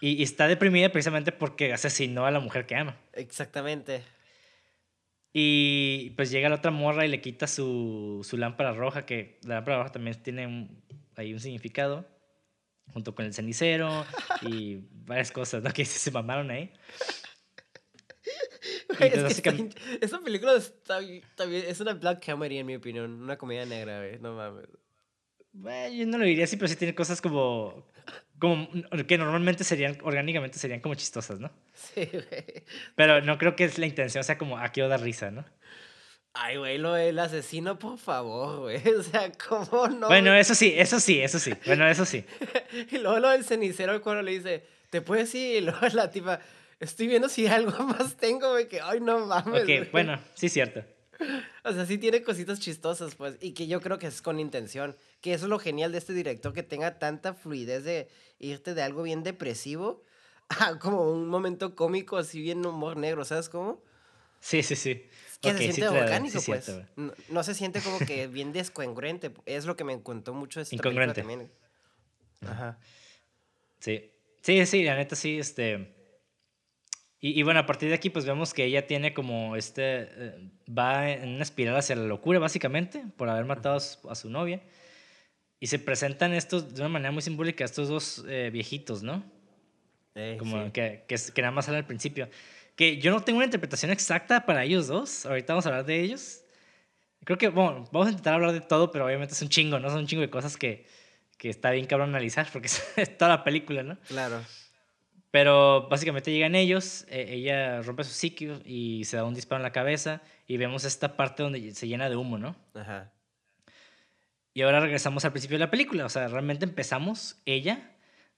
Y, 0.00 0.10
y 0.10 0.22
está 0.22 0.46
deprimida 0.48 0.90
precisamente 0.90 1.32
porque 1.32 1.72
asesinó 1.72 2.26
a 2.26 2.30
la 2.30 2.40
mujer 2.40 2.66
que 2.66 2.76
ama. 2.76 2.96
exactamente. 3.12 4.02
Y 5.32 6.10
pues 6.16 6.30
llega 6.30 6.48
la 6.48 6.56
otra 6.56 6.70
morra 6.72 7.06
y 7.06 7.08
le 7.08 7.20
quita 7.20 7.46
su, 7.46 8.20
su 8.28 8.36
lámpara 8.36 8.72
roja, 8.72 9.06
que 9.06 9.38
la 9.44 9.56
lámpara 9.56 9.78
roja 9.78 9.92
también 9.92 10.20
tiene 10.22 10.46
un, 10.46 10.82
ahí 11.16 11.32
un 11.32 11.40
significado, 11.40 12.04
junto 12.92 13.14
con 13.14 13.24
el 13.26 13.34
cenicero 13.34 14.04
y 14.42 14.80
varias 15.06 15.30
cosas, 15.32 15.62
¿no? 15.62 15.72
Que 15.72 15.84
se 15.84 16.10
mamaron 16.10 16.50
ahí. 16.50 16.72
Güey, 18.98 19.12
es 19.14 19.40
que 19.40 19.70
esa 20.00 20.20
película 20.20 20.54
está, 20.54 21.00
está 21.00 21.44
bien- 21.46 21.64
es 21.66 21.80
una 21.80 21.94
black 21.94 22.24
comedy 22.24 22.58
en 22.58 22.66
mi 22.66 22.76
opinión, 22.76 23.22
una 23.22 23.36
comedia 23.38 23.64
negra, 23.64 23.98
güey, 24.00 24.18
no 24.18 24.34
mames. 24.34 24.66
Bueno, 25.52 25.94
yo 25.94 26.06
no 26.06 26.18
lo 26.18 26.24
diría 26.24 26.44
así, 26.44 26.56
pero 26.56 26.68
sí 26.68 26.76
tiene 26.76 26.94
cosas 26.94 27.20
como, 27.20 27.86
como 28.38 28.68
que 29.06 29.18
normalmente 29.18 29.64
serían, 29.64 29.98
orgánicamente 30.02 30.58
serían 30.58 30.80
como 30.80 30.94
chistosas, 30.94 31.40
¿no? 31.40 31.50
Sí, 31.72 32.08
güey. 32.12 32.64
Pero 32.94 33.20
no 33.22 33.38
creo 33.38 33.56
que 33.56 33.64
es 33.64 33.78
la 33.78 33.86
intención, 33.86 34.20
o 34.20 34.24
sea, 34.24 34.38
como 34.38 34.58
a 34.58 34.68
quiero 34.68 34.88
dar 34.88 35.00
risa, 35.00 35.30
¿no? 35.30 35.44
Ay, 36.32 36.58
güey, 36.58 36.78
lo 36.78 36.92
del 36.92 37.18
asesino, 37.18 37.78
por 37.78 37.98
favor, 37.98 38.60
güey. 38.60 38.80
O 38.98 39.02
sea, 39.02 39.32
¿cómo 39.32 39.88
no? 39.88 40.06
bueno, 40.08 40.34
eso 40.34 40.54
sí, 40.54 40.72
eso 40.76 41.00
sí, 41.00 41.20
eso 41.20 41.38
sí. 41.38 41.52
Bueno, 41.66 41.88
eso 41.88 42.04
sí. 42.04 42.24
Y 42.90 42.98
luego 42.98 43.18
lo 43.18 43.30
del 43.30 43.44
cenicero 43.44 44.00
cuando 44.00 44.22
le 44.22 44.32
dice, 44.32 44.64
¿te 44.90 45.00
puedes 45.00 45.34
ir? 45.34 45.56
Y 45.56 45.60
luego 45.62 45.80
la 45.92 46.10
tipa, 46.10 46.40
estoy 46.78 47.08
viendo 47.08 47.28
si 47.28 47.46
algo 47.46 47.72
más 47.84 48.16
tengo, 48.16 48.50
güey, 48.50 48.68
que, 48.68 48.80
ay, 48.80 49.00
no 49.00 49.26
mames. 49.26 49.62
Ok, 49.62 49.66
güey". 49.66 49.90
bueno, 49.90 50.20
sí, 50.34 50.48
cierto. 50.48 50.84
O 51.64 51.72
sea, 51.72 51.84
sí 51.84 51.98
tiene 51.98 52.22
cositas 52.22 52.60
chistosas, 52.60 53.14
pues, 53.14 53.36
y 53.40 53.52
que 53.52 53.66
yo 53.66 53.80
creo 53.82 53.98
que 53.98 54.06
es 54.06 54.22
con 54.22 54.40
intención. 54.40 54.96
Que 55.20 55.34
eso 55.34 55.44
es 55.44 55.50
lo 55.50 55.58
genial 55.58 55.92
de 55.92 55.98
este 55.98 56.14
director, 56.14 56.54
que 56.54 56.62
tenga 56.62 56.98
tanta 56.98 57.34
fluidez 57.34 57.84
de 57.84 58.08
irte 58.38 58.72
de 58.72 58.82
algo 58.82 59.02
bien 59.02 59.22
depresivo 59.22 60.02
a 60.48 60.78
como 60.78 61.10
un 61.10 61.28
momento 61.28 61.74
cómico, 61.74 62.16
así 62.16 62.40
bien 62.40 62.64
humor 62.64 62.96
negro, 62.96 63.24
¿sabes 63.24 63.48
cómo? 63.48 63.82
Sí, 64.40 64.62
sí, 64.62 64.74
sí. 64.76 65.06
Que 65.40 65.50
Ok, 65.50 65.56
se 65.56 65.66
sí 65.66 65.72
siente 65.72 65.84
doy, 65.86 65.98
orgánico, 66.00 66.38
sí, 66.40 66.50
pues. 66.50 66.64
cierto, 66.64 66.86
no, 66.96 67.12
no 67.30 67.42
se 67.42 67.54
siente 67.54 67.80
como 67.80 67.98
que 67.98 68.26
bien 68.26 68.52
descongruente. 68.52 69.32
Es 69.46 69.64
lo 69.64 69.74
que 69.76 69.84
me 69.84 69.92
encantó 69.94 70.34
mucho 70.34 70.60
esta 70.60 70.74
Incongruente. 70.74 71.22
también. 71.22 71.50
Ajá. 72.46 72.78
Sí. 73.78 74.10
Sí, 74.42 74.64
sí, 74.66 74.82
la 74.84 74.96
neta 74.96 75.16
sí, 75.16 75.38
este... 75.38 75.94
Y, 77.22 77.38
y 77.38 77.42
bueno, 77.42 77.60
a 77.60 77.66
partir 77.66 77.88
de 77.90 77.94
aquí 77.94 78.08
pues 78.08 78.24
vemos 78.24 78.54
que 78.54 78.64
ella 78.64 78.86
tiene 78.86 79.12
como 79.14 79.56
este... 79.56 80.08
eh, 80.10 80.50
va 80.68 81.10
en 81.10 81.28
una 81.30 81.42
espiral 81.42 81.76
hacia 81.76 81.96
la 81.96 82.04
locura 82.04 82.38
básicamente 82.38 83.04
por 83.16 83.28
haber 83.28 83.44
matado 83.44 83.76
a 83.76 83.80
su, 83.80 84.10
a 84.10 84.14
su 84.14 84.30
novia. 84.30 84.62
Y 85.58 85.66
se 85.66 85.78
presentan 85.78 86.32
estos, 86.32 86.74
de 86.74 86.80
una 86.80 86.88
manera 86.88 87.12
muy 87.12 87.20
simbólica, 87.22 87.64
estos 87.64 87.88
dos 87.88 88.24
eh, 88.28 88.48
viejitos, 88.50 89.02
¿no? 89.02 89.22
Eh, 90.14 90.36
Como 90.38 90.64
sí. 90.66 90.70
que, 90.72 91.04
que, 91.06 91.16
que 91.34 91.42
nada 91.42 91.52
más 91.52 91.66
sale 91.66 91.76
al 91.78 91.86
principio. 91.86 92.28
Que 92.80 92.96
yo 92.96 93.10
no 93.10 93.20
tengo 93.20 93.36
una 93.36 93.44
interpretación 93.44 93.90
exacta 93.90 94.46
para 94.46 94.64
ellos 94.64 94.86
dos. 94.86 95.26
Ahorita 95.26 95.52
vamos 95.52 95.66
a 95.66 95.68
hablar 95.68 95.84
de 95.84 96.00
ellos. 96.00 96.46
Creo 97.24 97.36
que, 97.36 97.50
bueno, 97.50 97.86
vamos 97.92 98.06
a 98.06 98.10
intentar 98.12 98.32
hablar 98.32 98.52
de 98.52 98.62
todo, 98.62 98.90
pero 98.90 99.04
obviamente 99.04 99.34
es 99.34 99.42
un 99.42 99.50
chingo, 99.50 99.78
¿no? 99.78 99.90
Son 99.90 99.98
un 99.98 100.06
chingo 100.06 100.22
de 100.22 100.30
cosas 100.30 100.56
que, 100.56 100.86
que 101.36 101.50
está 101.50 101.72
bien 101.72 101.84
cabrón 101.84 102.08
analizar 102.08 102.48
porque 102.50 102.68
es 102.68 103.18
toda 103.18 103.28
la 103.28 103.44
película, 103.44 103.82
¿no? 103.82 103.98
Claro. 104.08 104.40
Pero 105.30 105.90
básicamente 105.90 106.32
llegan 106.32 106.54
ellos, 106.54 107.04
eh, 107.10 107.26
ella 107.28 107.82
rompe 107.82 108.02
su 108.02 108.12
psiquio 108.12 108.62
y 108.64 109.04
se 109.04 109.18
da 109.18 109.24
un 109.24 109.34
disparo 109.34 109.58
en 109.58 109.64
la 109.64 109.72
cabeza 109.72 110.22
y 110.46 110.56
vemos 110.56 110.86
esta 110.86 111.18
parte 111.18 111.42
donde 111.42 111.74
se 111.74 111.86
llena 111.86 112.08
de 112.08 112.16
humo, 112.16 112.38
¿no? 112.38 112.56
Ajá. 112.72 113.12
Y 114.54 114.62
ahora 114.62 114.80
regresamos 114.80 115.26
al 115.26 115.32
principio 115.32 115.58
de 115.58 115.66
la 115.66 115.70
película, 115.70 116.06
o 116.06 116.08
sea, 116.08 116.28
realmente 116.28 116.64
empezamos 116.64 117.42
ella 117.44 117.90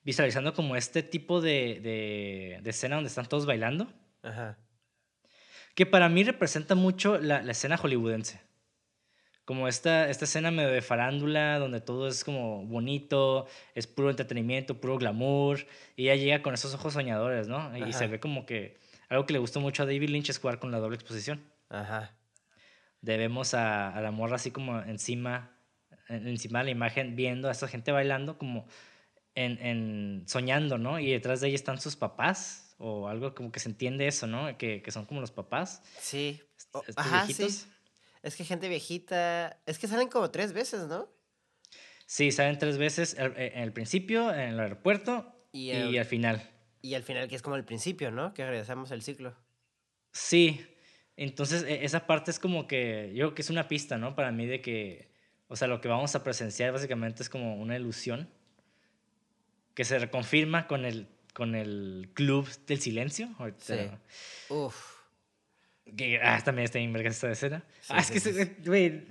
visualizando 0.03 0.53
como 0.53 0.75
este 0.75 1.05
tipo 1.05 1.41
de, 1.41 1.79
de, 1.81 2.59
de 2.61 2.71
escena 2.71 2.97
donde 2.97 3.07
están 3.07 3.29
todos 3.29 3.47
bailando, 3.47 4.02
Ajá. 4.23 4.59
que 5.75 5.87
para 5.87 6.09
mí 6.09 6.23
representa 6.25 6.75
mucho 6.75 7.19
la, 7.19 7.43
la 7.43 7.53
escena 7.53 7.77
hollywoodense. 7.77 8.41
Como 9.45 9.67
esta, 9.67 10.09
esta 10.09 10.25
escena 10.25 10.51
medio 10.53 10.69
de 10.71 10.83
farándula, 10.83 11.59
donde 11.59 11.81
todo 11.81 12.07
es 12.07 12.23
como 12.23 12.65
bonito, 12.67 13.47
es 13.75 13.89
puro 13.89 14.09
entretenimiento, 14.11 14.81
puro 14.81 14.99
glamour, 14.99 15.67
y 15.97 16.05
ella 16.05 16.15
llega 16.15 16.43
con 16.43 16.55
esos 16.55 16.73
ojos 16.75 16.93
soñadores, 16.95 17.49
¿no? 17.49 17.77
Y 17.77 17.93
se 17.93 18.07
ve 18.07 18.21
como 18.21 18.47
que 18.47 18.79
algo 19.09 19.27
que 19.27 19.33
le 19.33 19.41
gustó 19.41 19.61
mucho 19.61 19.83
a 19.83 19.87
David 19.87 20.11
Lynch 20.11 20.31
es 20.31 20.39
jugar 20.39 20.61
con 20.61 20.71
la 20.71 20.79
doble 20.79 20.95
exposición. 20.95 21.43
Ajá. 21.69 22.15
Debemos 23.01 23.53
a, 23.55 23.89
a 23.93 24.01
la 24.01 24.13
morra 24.13 24.37
así 24.37 24.53
como 24.53 24.81
encima, 24.83 25.51
en- 26.09 26.29
encima 26.29 26.61
de 26.61 26.67
la 26.67 26.71
imagen, 26.71 27.17
viendo 27.17 27.49
a 27.49 27.53
esa 27.53 27.67
gente 27.67 27.91
bailando 27.91 28.39
como 28.39 28.67
en, 29.35 29.59
en 29.67 30.23
soñando, 30.29 30.79
¿no? 30.79 31.01
Y 31.01 31.11
detrás 31.11 31.41
de 31.41 31.49
ella 31.49 31.57
están 31.57 31.81
sus 31.81 31.97
papás, 31.97 32.62
o 32.79 33.09
algo 33.09 33.35
como 33.35 33.53
que 33.53 33.61
se 33.61 33.69
entiende 33.69 34.07
eso, 34.07 34.27
¿no? 34.27 34.57
Que, 34.59 34.83
que 34.83 34.91
son 34.91 35.07
como 35.07 35.21
los 35.21 35.31
papás. 35.31 35.83
Sí. 36.01 36.41
Estos 36.57 36.85
ajá, 36.97 37.25
viejitos. 37.27 37.53
sí. 37.53 37.69
Es 38.23 38.37
que 38.37 38.45
gente 38.45 38.69
viejita. 38.69 39.59
Es 39.67 39.79
que 39.79 39.89
salen 39.89 40.09
como 40.09 40.31
tres 40.31 40.53
veces, 40.53 40.87
¿no? 40.87 41.09
Sí, 42.07 42.31
salen 42.31 42.59
tres 42.59 42.79
veces, 42.79 43.15
el- 43.19 43.35
en 43.37 43.59
el 43.63 43.73
principio, 43.73 44.33
en 44.33 44.41
el 44.51 44.61
aeropuerto 44.61 45.35
Y, 45.53 45.71
y, 45.73 45.99
al 45.99 46.05
final. 46.05 46.49
Y 46.83 46.95
al 46.95 47.03
final, 47.03 47.29
que 47.29 47.37
es 47.37 47.43
como 47.43 47.57
el 47.57 47.65
principio, 47.65 48.11
¿no? 48.11 48.35
Que 48.35 48.45
regresamos 48.45 48.93
al 48.93 49.03
ciclo. 49.03 49.35
Sí, 50.13 50.65
entonces 51.17 51.63
e- 51.63 51.85
esa 51.85 52.07
parte 52.07 52.31
es 52.31 52.39
como 52.39 52.67
que, 52.67 53.11
yo 53.15 53.27
creo 53.27 53.35
que 53.35 53.43
es 53.43 53.51
una 53.51 53.67
pista, 53.69 53.99
¿no? 53.99 54.15
Para 54.15 54.31
mí 54.33 54.47
de 54.47 54.61
que, 54.61 55.11
o 55.49 55.57
sea, 55.57 55.69
lo 55.69 55.81
que 55.81 55.89
vamos 55.89 56.15
a 56.15 56.23
presenciar 56.23 56.73
básicamente 56.73 57.23
es 57.23 57.29
como 57.31 57.57
una 57.57 57.77
ilusión 57.77 58.29
que 59.75 59.85
se 59.85 59.99
reconfirma 59.99 60.67
con 60.67 60.85
el, 60.85 61.09
con 61.33 61.55
el 61.55 62.11
club 62.15 62.49
del 62.67 62.81
silencio. 62.81 63.29
Ahorita, 63.39 63.61
Sí. 63.65 63.91
Uf. 64.49 64.93
Que, 65.97 66.21
ah, 66.23 66.41
también 66.45 66.65
está 66.65 66.79
bien 66.79 66.93
verga 66.93 67.11
esta 67.11 67.31
escena. 67.31 67.65
Sí, 67.81 67.93
ah, 67.95 67.99
es 67.99 68.07
sí, 68.07 68.21
que, 68.21 68.57
güey, 68.65 69.03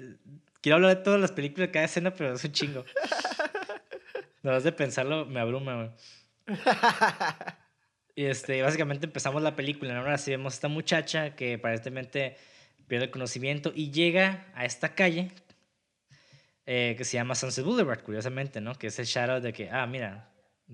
quiero 0.62 0.77
hablar 0.77 0.97
de 0.97 1.03
todas 1.03 1.19
las 1.19 1.31
películas 1.31 1.67
de 1.67 1.71
cada 1.71 1.86
escena, 1.86 2.13
pero 2.13 2.34
es 2.34 2.43
un 2.43 2.51
chingo. 2.51 2.86
Nada 4.43 4.57
más 4.57 4.63
de 4.63 4.71
pensarlo 4.71 5.25
me 5.25 5.39
abruma, 5.39 5.75
güey. 5.75 5.89
Y 8.13 8.25
este, 8.25 8.62
básicamente 8.62 9.05
empezamos 9.05 9.41
la 9.41 9.55
película, 9.55 9.93
¿no? 9.93 10.01
Ahora 10.01 10.17
sí 10.17 10.31
vemos 10.31 10.53
a 10.53 10.55
esta 10.55 10.67
muchacha 10.67 11.36
que 11.36 11.55
aparentemente 11.55 12.36
pierde 12.88 13.05
el 13.05 13.12
conocimiento 13.12 13.71
y 13.73 13.91
llega 13.91 14.47
a 14.53 14.65
esta 14.65 14.95
calle 14.95 15.31
eh, 16.65 16.95
que 16.97 17.05
se 17.05 17.13
llama 17.13 17.36
Sunset 17.36 17.63
Boulevard, 17.63 18.03
curiosamente, 18.03 18.60
¿no? 18.60 18.75
Que 18.75 18.88
es 18.88 18.99
el 18.99 19.05
shadow 19.05 19.39
de 19.39 19.53
que, 19.53 19.69
ah, 19.69 19.88
mira, 19.88 20.29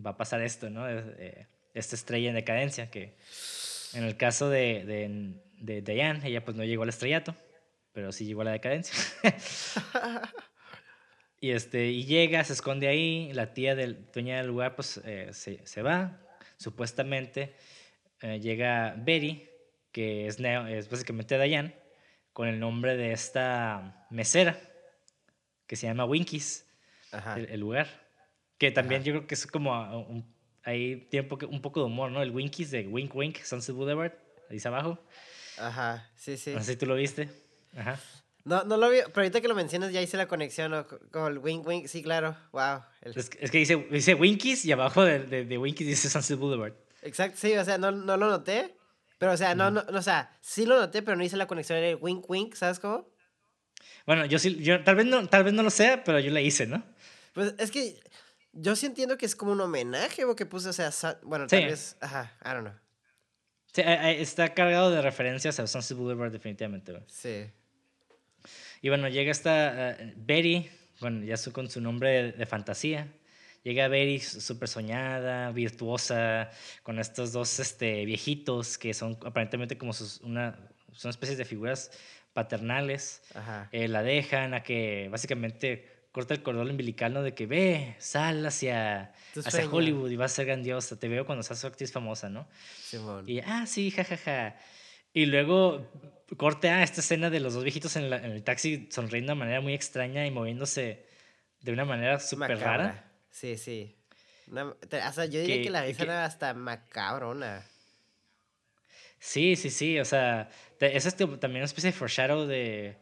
va 0.06 0.12
a 0.12 0.18
pasar 0.18 0.42
esto, 0.42 0.70
¿no? 0.70 0.88
Eh, 0.90 1.48
esta 1.74 1.96
estrella 1.96 2.30
en 2.30 2.36
decadencia, 2.36 2.90
que 2.90 3.16
en 3.94 4.04
el 4.04 4.18
caso 4.18 4.50
de, 4.50 4.84
de, 4.86 5.34
de 5.60 5.82
Diane, 5.82 6.28
ella 6.28 6.44
pues 6.44 6.56
no 6.58 6.64
llegó 6.64 6.84
al 6.84 6.90
estrellato, 6.90 7.36
pero 7.94 8.12
sí 8.12 8.26
llegó 8.26 8.42
a 8.42 8.46
la 8.46 8.52
decadencia. 8.52 8.94
y, 11.40 11.52
este, 11.52 11.88
y 11.88 12.06
llega, 12.06 12.44
se 12.44 12.54
esconde 12.54 12.88
ahí, 12.88 13.32
la 13.34 13.54
tía 13.54 13.76
del 13.76 14.10
dueña 14.12 14.38
del 14.38 14.48
lugar 14.48 14.76
pues 14.76 15.00
eh, 15.06 15.30
se, 15.34 15.66
se 15.68 15.82
va, 15.82 16.20
supuestamente 16.58 17.56
eh, 18.22 18.40
llega 18.40 18.96
Betty, 18.98 19.48
que 19.92 20.28
es, 20.28 20.40
Neo- 20.40 20.68
es 20.68 20.90
básicamente 20.90 21.40
Diane, 21.42 21.76
con 22.34 22.48
el 22.48 22.60
nombre 22.60 22.98
de 22.98 23.12
esta 23.12 24.06
mesera, 24.10 24.60
que 25.68 25.76
se 25.76 25.88
llama 25.88 26.06
Winkies, 26.06 26.66
el 27.52 27.60
lugar. 27.60 28.07
Que 28.58 28.72
también 28.72 29.02
Ajá. 29.02 29.06
yo 29.08 29.14
creo 29.14 29.28
que 29.28 29.36
es 29.36 29.46
como 29.48 29.72
un- 30.08 30.26
ahí 30.64 31.08
tiene 31.10 31.28
un 31.50 31.62
poco, 31.62 31.80
de 31.82 31.86
humor, 31.86 32.12
¿no? 32.12 32.22
El 32.22 32.32
Winkies 32.32 32.72
de 32.72 32.88
Wink 32.88 33.16
Wink, 33.16 33.38
Sunset 33.44 33.76
Boulevard, 33.76 34.14
ahí 34.50 34.60
abajo. 34.66 35.00
Ajá. 35.58 36.10
Sí, 36.16 36.38
sí. 36.38 36.54
No 36.54 36.60
sé 36.64 36.72
si 36.74 36.78
tú 36.78 36.86
lo 36.86 36.96
viste. 36.96 37.30
Ajá. 37.76 38.00
No, 38.44 38.64
no 38.64 38.78
lo 38.78 38.90
vi, 38.90 39.00
pero 39.08 39.22
ahorita 39.22 39.42
que 39.42 39.48
lo 39.50 39.56
mencionas 39.56 39.92
ya 39.92 40.02
hice 40.02 40.16
la 40.16 40.28
conexión 40.28 40.72
¿no? 40.72 40.88
Co- 40.88 41.00
con 41.12 41.32
el 41.32 41.38
wink 41.40 41.68
wink. 41.68 41.88
Sí, 41.88 42.02
claro. 42.02 42.36
Wow. 42.54 42.82
El- 43.02 43.18
Es, 43.18 43.30
es 43.40 43.52
que 43.52 43.58
dice, 43.58 43.76
dice 43.92 44.14
Winkies 44.14 44.64
y 44.66 44.72
abajo 44.72 45.04
de, 45.04 45.20
de, 45.20 45.46
de 45.46 45.58
Winkies 45.58 45.88
dice 45.88 46.10
Sunset 46.10 46.40
Boulevard. 46.40 46.74
Exacto, 47.02 47.38
sí, 47.40 47.56
o 47.58 47.64
sea, 47.66 47.78
no, 47.78 47.92
no 47.92 48.18
lo 48.18 48.30
noté. 48.30 48.76
Pero, 49.18 49.32
o 49.34 49.38
sea, 49.38 49.56
no, 49.56 49.72
no, 49.72 49.84
no, 49.84 49.98
o 49.98 50.02
sea, 50.02 50.32
sí 50.42 50.66
lo 50.66 50.80
noté, 50.80 51.02
pero 51.02 51.18
no 51.18 51.24
hice 51.24 51.38
la 51.38 51.48
conexión 51.48 51.80
del 51.82 51.98
wink 52.00 52.30
wink, 52.30 52.54
¿sabes 52.56 52.80
cómo? 52.80 53.10
Bueno, 54.06 54.26
yo 54.26 54.38
sí, 54.40 54.56
yo 54.64 54.84
tal 54.84 54.96
vez 54.96 55.06
no, 55.08 55.28
tal 55.28 55.44
vez 55.44 55.54
no 55.54 55.64
lo 55.64 55.70
sea, 55.72 56.04
pero 56.04 56.20
yo 56.20 56.32
la 56.32 56.40
hice, 56.42 56.68
¿no? 56.68 56.84
Pues 57.34 57.56
es 57.58 57.72
que 57.72 58.00
yo 58.60 58.76
sí 58.76 58.88
entiendo 58.88 59.18
que 59.18 59.26
es 59.26 59.36
como 59.36 59.52
un 59.52 59.62
homenaje 59.62 60.26
o 60.26 60.36
que 60.36 60.46
puse, 60.46 60.70
o 60.70 60.74
sea, 60.74 60.92
bueno, 61.24 61.48
tal 61.48 61.66
vez, 61.66 61.96
ajá, 62.02 62.34
I 62.44 62.50
don't 62.50 62.62
know. 62.62 62.74
Sí, 63.74 63.82
está 63.86 64.54
cargado 64.54 64.90
de 64.90 65.02
referencias 65.02 65.60
a 65.60 65.68
Sunset 65.68 65.98
Boulevard 65.98 66.32
definitivamente, 66.32 66.92
güey. 66.92 67.04
Sí. 67.08 67.46
Y 68.82 68.90
bueno, 68.90 69.08
llega 69.08 69.32
esta 69.32 69.98
uh, 70.00 70.14
Betty, 70.16 70.70
bueno, 71.00 71.24
ya 71.24 71.38
su, 71.38 71.52
con 71.52 71.70
su 71.70 71.82
nombre 71.82 72.32
de, 72.32 72.46
fantasía. 72.46 73.08
Llega 73.64 73.88
Betty 73.88 74.20
súper 74.20 74.68
soñada, 74.68 75.52
virtuosa, 75.52 76.50
con 76.84 77.00
estos 77.00 77.34
dos 77.34 77.60
este, 77.60 78.06
viejitos 78.06 78.78
que 78.78 78.94
son 78.94 79.18
aparentemente 79.26 79.78
como 79.78 79.94
sus, 79.94 80.22
una, 80.22 80.58
son 80.94 81.10
especies 81.10 81.38
de 81.38 81.46
figuras 81.46 81.92
paternales. 82.34 83.22
Ajá. 83.36 83.70
Eh, 83.72 83.88
la 83.88 84.02
dejan 84.02 84.54
a 84.54 84.64
que 84.64 85.10
básicamente 85.12 85.97
corta 86.12 86.34
el 86.34 86.44
cordón 86.44 86.70
umbilical, 86.70 87.14
¿no? 87.14 87.24
De 87.24 87.34
que 87.34 87.46
ve, 87.46 87.96
sal 88.00 88.46
hacia, 88.46 89.14
hacia 89.36 89.70
Hollywood 89.70 90.10
y 90.10 90.16
vas 90.16 90.34
a 90.34 90.36
ser 90.36 90.46
grandiosa. 90.48 91.00
Te 91.00 91.08
veo 91.08 91.26
cuando 91.26 91.44
seas 91.44 91.64
actriz 91.66 91.92
famosa, 91.92 92.30
¿no? 92.30 92.48
Y, 93.26 93.40
ah, 93.40 93.66
sí, 93.68 93.92
jajaja. 93.92 94.18
Ja, 94.18 94.52
ja. 94.52 94.60
Y 95.14 95.26
luego 95.26 95.90
corte 96.38 96.70
a 96.70 96.84
esta 96.84 97.02
escena 97.02 97.30
de 97.30 97.40
los 97.40 97.54
dos 97.54 97.64
viejitos 97.64 97.96
en, 97.96 98.12
el 98.14 98.44
taxi 98.44 98.88
sonriendo 98.92 99.32
de 99.32 99.40
manera 99.40 99.62
muy 99.62 99.74
extraña 99.74 100.26
y 100.26 100.32
moviéndose 100.32 101.06
de 101.62 101.72
una 101.72 101.86
manera 101.86 102.20
súper 102.20 102.60
rara. 102.60 103.12
Sí, 103.32 103.58
sí. 103.58 103.96
o 104.52 105.14
sea, 105.14 105.26
yo 105.26 105.40
diría 105.40 105.62
que, 105.62 105.70
la 105.70 105.84
risa 105.84 106.04
era 106.04 106.26
hasta 106.26 106.54
macabrona. 106.54 107.66
Sí, 109.20 109.56
sí, 109.56 109.70
sí. 109.70 110.00
O 110.00 110.06
sea, 110.06 110.50
es 110.80 111.06
este, 111.06 111.26
también 111.26 111.62
una 111.62 111.66
especie 111.66 111.92
de 111.92 111.98
foreshadow 111.98 112.46
de, 112.46 112.98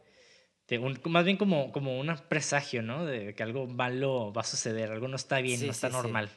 de 0.68 0.78
un, 0.78 1.00
más 1.04 1.24
bien 1.24 1.36
como, 1.36 1.72
como 1.72 1.98
un 1.98 2.14
presagio, 2.28 2.82
¿no? 2.82 3.04
De 3.04 3.34
que 3.34 3.42
algo 3.42 3.66
malo 3.66 4.32
va 4.32 4.40
a 4.40 4.44
suceder, 4.44 4.90
algo 4.90 5.08
no 5.08 5.16
está 5.16 5.40
bien, 5.40 5.64
no 5.64 5.70
está 5.70 5.88
normal. 5.88 6.28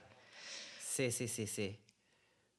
Sí, 0.79 1.11
sí, 1.11 1.27
sí, 1.27 1.47
sí. 1.47 1.77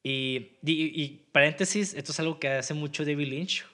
Y, 0.03 0.59
y, 0.63 1.29
paréntesis, 1.31 1.95
esto 1.95 2.13
es 2.13 2.21
algo 2.21 2.41
que 2.41 2.49
hace 2.49 2.75
mucho 2.75 3.05
David 3.05 3.29
Lynch, 3.29 3.67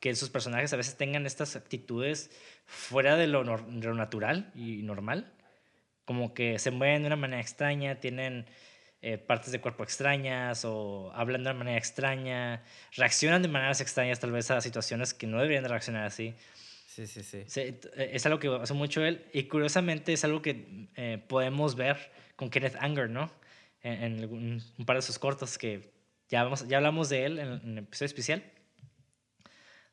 que 0.00 0.14
sus 0.14 0.30
personajes 0.30 0.72
a 0.72 0.76
veces 0.76 0.96
tengan 0.96 1.26
estas 1.26 1.56
actitudes 1.56 2.30
fuera 2.64 3.16
de 3.16 3.26
lo, 3.26 3.42
lo, 3.42 3.94
natural 3.94 4.52
y 4.54 4.82
normal, 4.82 5.32
como 6.04 6.32
que 6.32 6.58
se 6.60 6.70
mueven 6.70 7.02
de 7.02 7.08
una 7.08 7.16
manera 7.16 7.42
extraña, 7.42 7.96
tienen 7.96 8.46
eh, 9.02 9.18
partes 9.18 9.50
de 9.50 9.60
cuerpo 9.60 9.82
extrañas 9.82 10.64
o 10.64 11.10
hablan 11.12 11.42
de 11.42 11.50
una 11.50 11.58
manera 11.58 11.78
extraña, 11.78 12.62
reaccionan 12.92 13.42
de 13.42 13.48
maneras 13.48 13.80
extrañas 13.80 14.20
tal 14.20 14.30
vez 14.30 14.50
a 14.52 14.60
situaciones 14.60 15.12
que 15.12 15.26
no 15.26 15.38
deberían 15.38 15.64
de 15.64 15.70
reaccionar 15.70 16.04
así. 16.04 16.34
Sí, 16.96 17.06
sí, 17.06 17.22
sí. 17.22 17.60
Eh, 17.60 18.10
es 18.14 18.24
algo 18.24 18.38
que 18.38 18.48
hace 18.48 18.72
mucho 18.72 19.04
él 19.04 19.26
y 19.34 19.42
curiosamente 19.44 20.14
es 20.14 20.24
algo 20.24 20.40
que 20.40 20.88
eh, 20.96 21.22
podemos 21.28 21.74
ver 21.74 22.10
con 22.36 22.48
Kenneth 22.48 22.76
Anger, 22.80 23.10
¿no? 23.10 23.30
En, 23.82 24.24
un, 24.24 24.86
par 24.86 24.96
de 24.96 25.02
sus 25.02 25.18
cortos 25.18 25.58
que 25.58 25.92
ya, 26.30 26.42
vamos, 26.42 26.66
ya 26.66 26.78
hablamos 26.78 27.10
de 27.10 27.26
él 27.26 27.38
en, 27.38 27.48
en 27.48 27.72
el 27.72 27.78
episodio 27.84 28.06
especial 28.06 28.42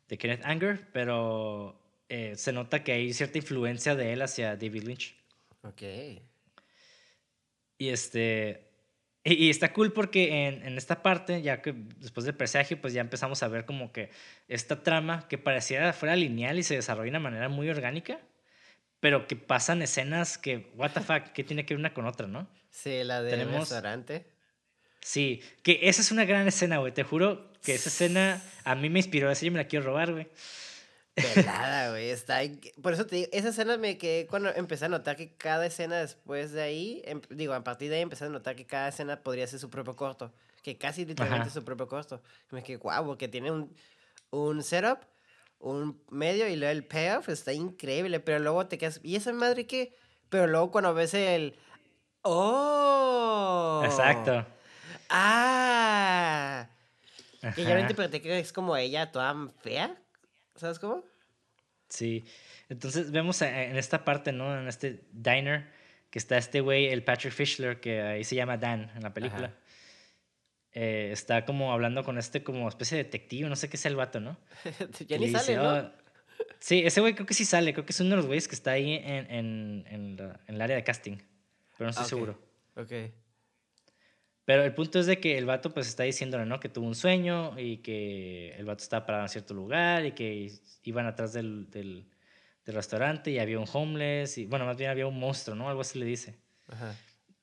de 0.07 0.17
Kenneth 0.17 0.45
Anger, 0.45 0.87
pero 0.93 1.77
eh, 2.07 2.37
se 2.37 2.53
nota 2.53 2.85
que 2.85 2.93
hay 2.93 3.11
cierta 3.11 3.37
influencia 3.37 3.95
de 3.95 4.13
él 4.13 4.21
hacia 4.21 4.55
David 4.55 4.83
Lynch. 4.83 5.17
Ok. 5.63 5.81
Y 7.79 7.89
este. 7.89 8.72
Y, 9.25 9.49
está 9.49 9.71
cool 9.71 9.93
porque 9.93 10.47
en, 10.47 10.65
en, 10.65 10.77
esta 10.77 11.01
parte, 11.01 11.41
ya 11.41 11.62
que 11.62 11.73
después 11.99 12.25
del 12.25 12.36
presagio, 12.36 12.81
pues 12.81 12.93
ya 12.93 12.99
empezamos 12.99 13.41
a 13.41 13.47
ver 13.47 13.65
como 13.65 13.93
que 13.93 14.09
esta 14.49 14.83
trama 14.83 15.27
que 15.29 15.38
parecía 15.38 15.93
fuera 15.93 16.15
lineal 16.17 16.59
y 16.59 16.63
se 16.63 16.75
desarrolla 16.75 17.05
de 17.05 17.09
una 17.12 17.19
manera 17.19 17.47
muy 17.47 17.69
orgánica, 17.69 18.19
pero 18.99 19.25
que 19.27 19.38
pasan 19.38 19.81
escenas 19.81 20.38
que, 20.38 20.67
what 20.75 20.91
the 20.91 20.99
fuck, 20.99 21.31
que 21.33 21.43
tiene 21.45 21.65
que 21.65 21.73
ver 21.73 21.79
una 21.79 21.93
con 21.93 22.05
otra, 22.05 22.27
¿no? 22.27 22.49
Sí, 22.69 23.03
la 23.03 23.21
del 23.21 23.49
restaurante. 23.49 24.25
Sí, 24.99 25.41
que 25.62 25.79
esa 25.83 26.01
es 26.01 26.12
una 26.12 26.25
gran 26.25 26.47
escena, 26.47 26.77
güey. 26.77 26.93
Te 26.93 27.03
juro 27.03 27.51
que 27.63 27.75
esa 27.75 27.89
escena 27.89 28.41
a 28.63 28.75
mí 28.75 28.89
me 28.89 28.99
inspiró. 28.99 29.29
Esa 29.29 29.45
yo 29.45 29.51
me 29.51 29.59
la 29.59 29.67
quiero 29.67 29.86
robar, 29.86 30.12
güey. 30.12 30.27
Nada, 31.45 31.91
güey. 31.91 32.10
Está 32.10 32.39
Por 32.82 32.93
eso 32.93 33.06
te 33.06 33.15
digo, 33.17 33.30
esa 33.32 33.49
escena 33.49 33.78
me 33.78 33.97
quedé 33.97 34.28
cuando 34.28 34.49
empecé 34.49 34.86
a 34.86 34.89
notar 34.89 35.15
que 35.15 35.36
cada 35.36 35.65
escena 35.65 35.97
después 35.97 36.52
de 36.52 36.62
ahí, 36.62 37.02
em, 37.06 37.21
digo, 37.30 37.54
a 37.54 37.63
partir 37.63 37.89
de 37.89 37.97
ahí 37.97 38.02
empecé 38.02 38.26
a 38.26 38.30
notar 38.30 38.56
que 38.56 38.65
cada 38.65 38.88
escena 38.89 39.21
podría 39.21 39.45
ser 39.47 39.60
su 39.60 39.69
propio 39.69 39.95
corto. 39.95 40.34
Que 40.63 40.78
casi 40.78 41.06
literalmente 41.06 41.49
es 41.49 41.54
su 41.54 41.63
propio 41.63 41.88
corto. 41.88 42.21
Y 42.52 42.56
me 42.56 42.63
quedé, 42.63 42.78
guau, 42.78 43.06
porque 43.06 43.28
tiene 43.28 43.52
un, 43.52 43.76
un 44.32 44.63
setup, 44.63 44.99
un 45.60 46.02
medio 46.10 46.47
y 46.47 46.56
luego 46.56 46.71
el 46.71 46.86
payoff 46.86 47.30
está 47.30 47.54
increíble. 47.54 48.19
Pero 48.19 48.39
luego 48.39 48.65
te 48.67 48.78
quedas, 48.78 48.99
¿y 49.04 49.15
esa 49.15 49.34
madre 49.34 49.67
qué? 49.67 49.95
Pero 50.30 50.47
luego 50.47 50.71
cuando 50.71 50.93
ves 50.93 51.13
el. 51.13 51.56
¡Oh! 52.21 53.82
Exacto. 53.86 54.45
¡Ah! 55.10 56.69
Que 57.56 57.65
yo 57.65 57.78
interpreté 57.78 58.21
que 58.21 58.39
es 58.39 58.54
como 58.54 58.78
ella 58.78 59.12
toda 59.12 59.52
fea. 59.62 59.97
¿Sabes 60.55 60.79
cómo? 60.79 61.03
Sí. 61.89 62.25
Entonces 62.69 63.11
vemos 63.11 63.41
en 63.41 63.75
esta 63.77 64.03
parte, 64.03 64.31
¿no? 64.31 64.57
En 64.57 64.67
este 64.67 65.05
diner, 65.11 65.69
que 66.09 66.19
está 66.19 66.37
este 66.37 66.61
güey, 66.61 66.87
el 66.87 67.03
Patrick 67.03 67.33
Fischler, 67.33 67.79
que 67.79 68.01
ahí 68.01 68.23
se 68.23 68.35
llama 68.35 68.57
Dan 68.57 68.91
en 68.95 69.03
la 69.03 69.13
película. 69.13 69.53
Eh, 70.71 71.09
está 71.11 71.45
como 71.45 71.71
hablando 71.71 72.03
con 72.03 72.17
este 72.17 72.43
como 72.43 72.67
especie 72.67 72.97
de 72.97 73.03
detective, 73.03 73.47
no 73.47 73.55
sé 73.55 73.69
qué 73.69 73.77
es 73.77 73.85
el 73.85 73.95
vato, 73.95 74.19
¿no? 74.19 74.37
ya 75.07 75.17
ni 75.19 75.29
sale, 75.29 75.55
¿no? 75.55 75.73
Oh". 75.75 75.91
Sí, 76.59 76.81
ese 76.83 76.99
güey 76.99 77.13
creo 77.13 77.27
que 77.27 77.35
sí 77.35 77.45
sale, 77.45 77.73
creo 77.73 77.85
que 77.85 77.91
es 77.91 77.99
uno 77.99 78.11
de 78.11 78.15
los 78.15 78.25
güeyes 78.25 78.47
que 78.47 78.55
está 78.55 78.71
ahí 78.71 78.93
en, 78.95 79.29
en, 79.29 79.85
en, 79.87 80.37
el 80.47 80.61
área 80.61 80.75
de 80.75 80.83
casting, 80.83 81.17
pero 81.77 81.85
no 81.85 81.89
estoy 81.91 82.05
seguro. 82.05 82.39
Ok. 82.75 82.91
Pero 84.45 84.63
el 84.63 84.73
punto 84.73 84.99
es 84.99 85.06
de 85.06 85.19
que 85.19 85.38
el 85.38 85.45
vato 85.45 85.73
pues 85.73 85.88
está 85.88 86.03
diciéndole, 86.03 86.45
¿no? 86.45 86.60
Que 86.60 86.69
tuvo 86.69 86.86
un 86.86 86.95
sueño 86.95 87.58
y 87.58 87.77
que 87.77 88.53
el 88.58 88.65
vato 88.65 88.84
estaba 88.84 89.06
parado 89.06 89.23
en 89.23 89.29
cierto 89.29 89.53
lugar 89.53 90.06
y 90.06 90.12
que 90.12 90.51
iban 90.84 91.06
atrás 91.06 91.32
del, 91.32 91.69
del, 91.69 92.06
del, 92.65 92.75
restaurante 92.75 93.32
y 93.32 93.39
había 93.39 93.58
un 93.58 93.67
homeless 93.71 94.38
y, 94.38 94.45
bueno, 94.45 94.65
más 94.65 94.75
bien 94.75 94.89
había 94.89 95.08
un 95.08 95.17
monstruo, 95.17 95.56
¿no? 95.56 95.69
Algo 95.69 95.82
así 95.82 95.97
le 95.97 96.06
dice. 96.06 96.36
Ajá. 96.67 96.93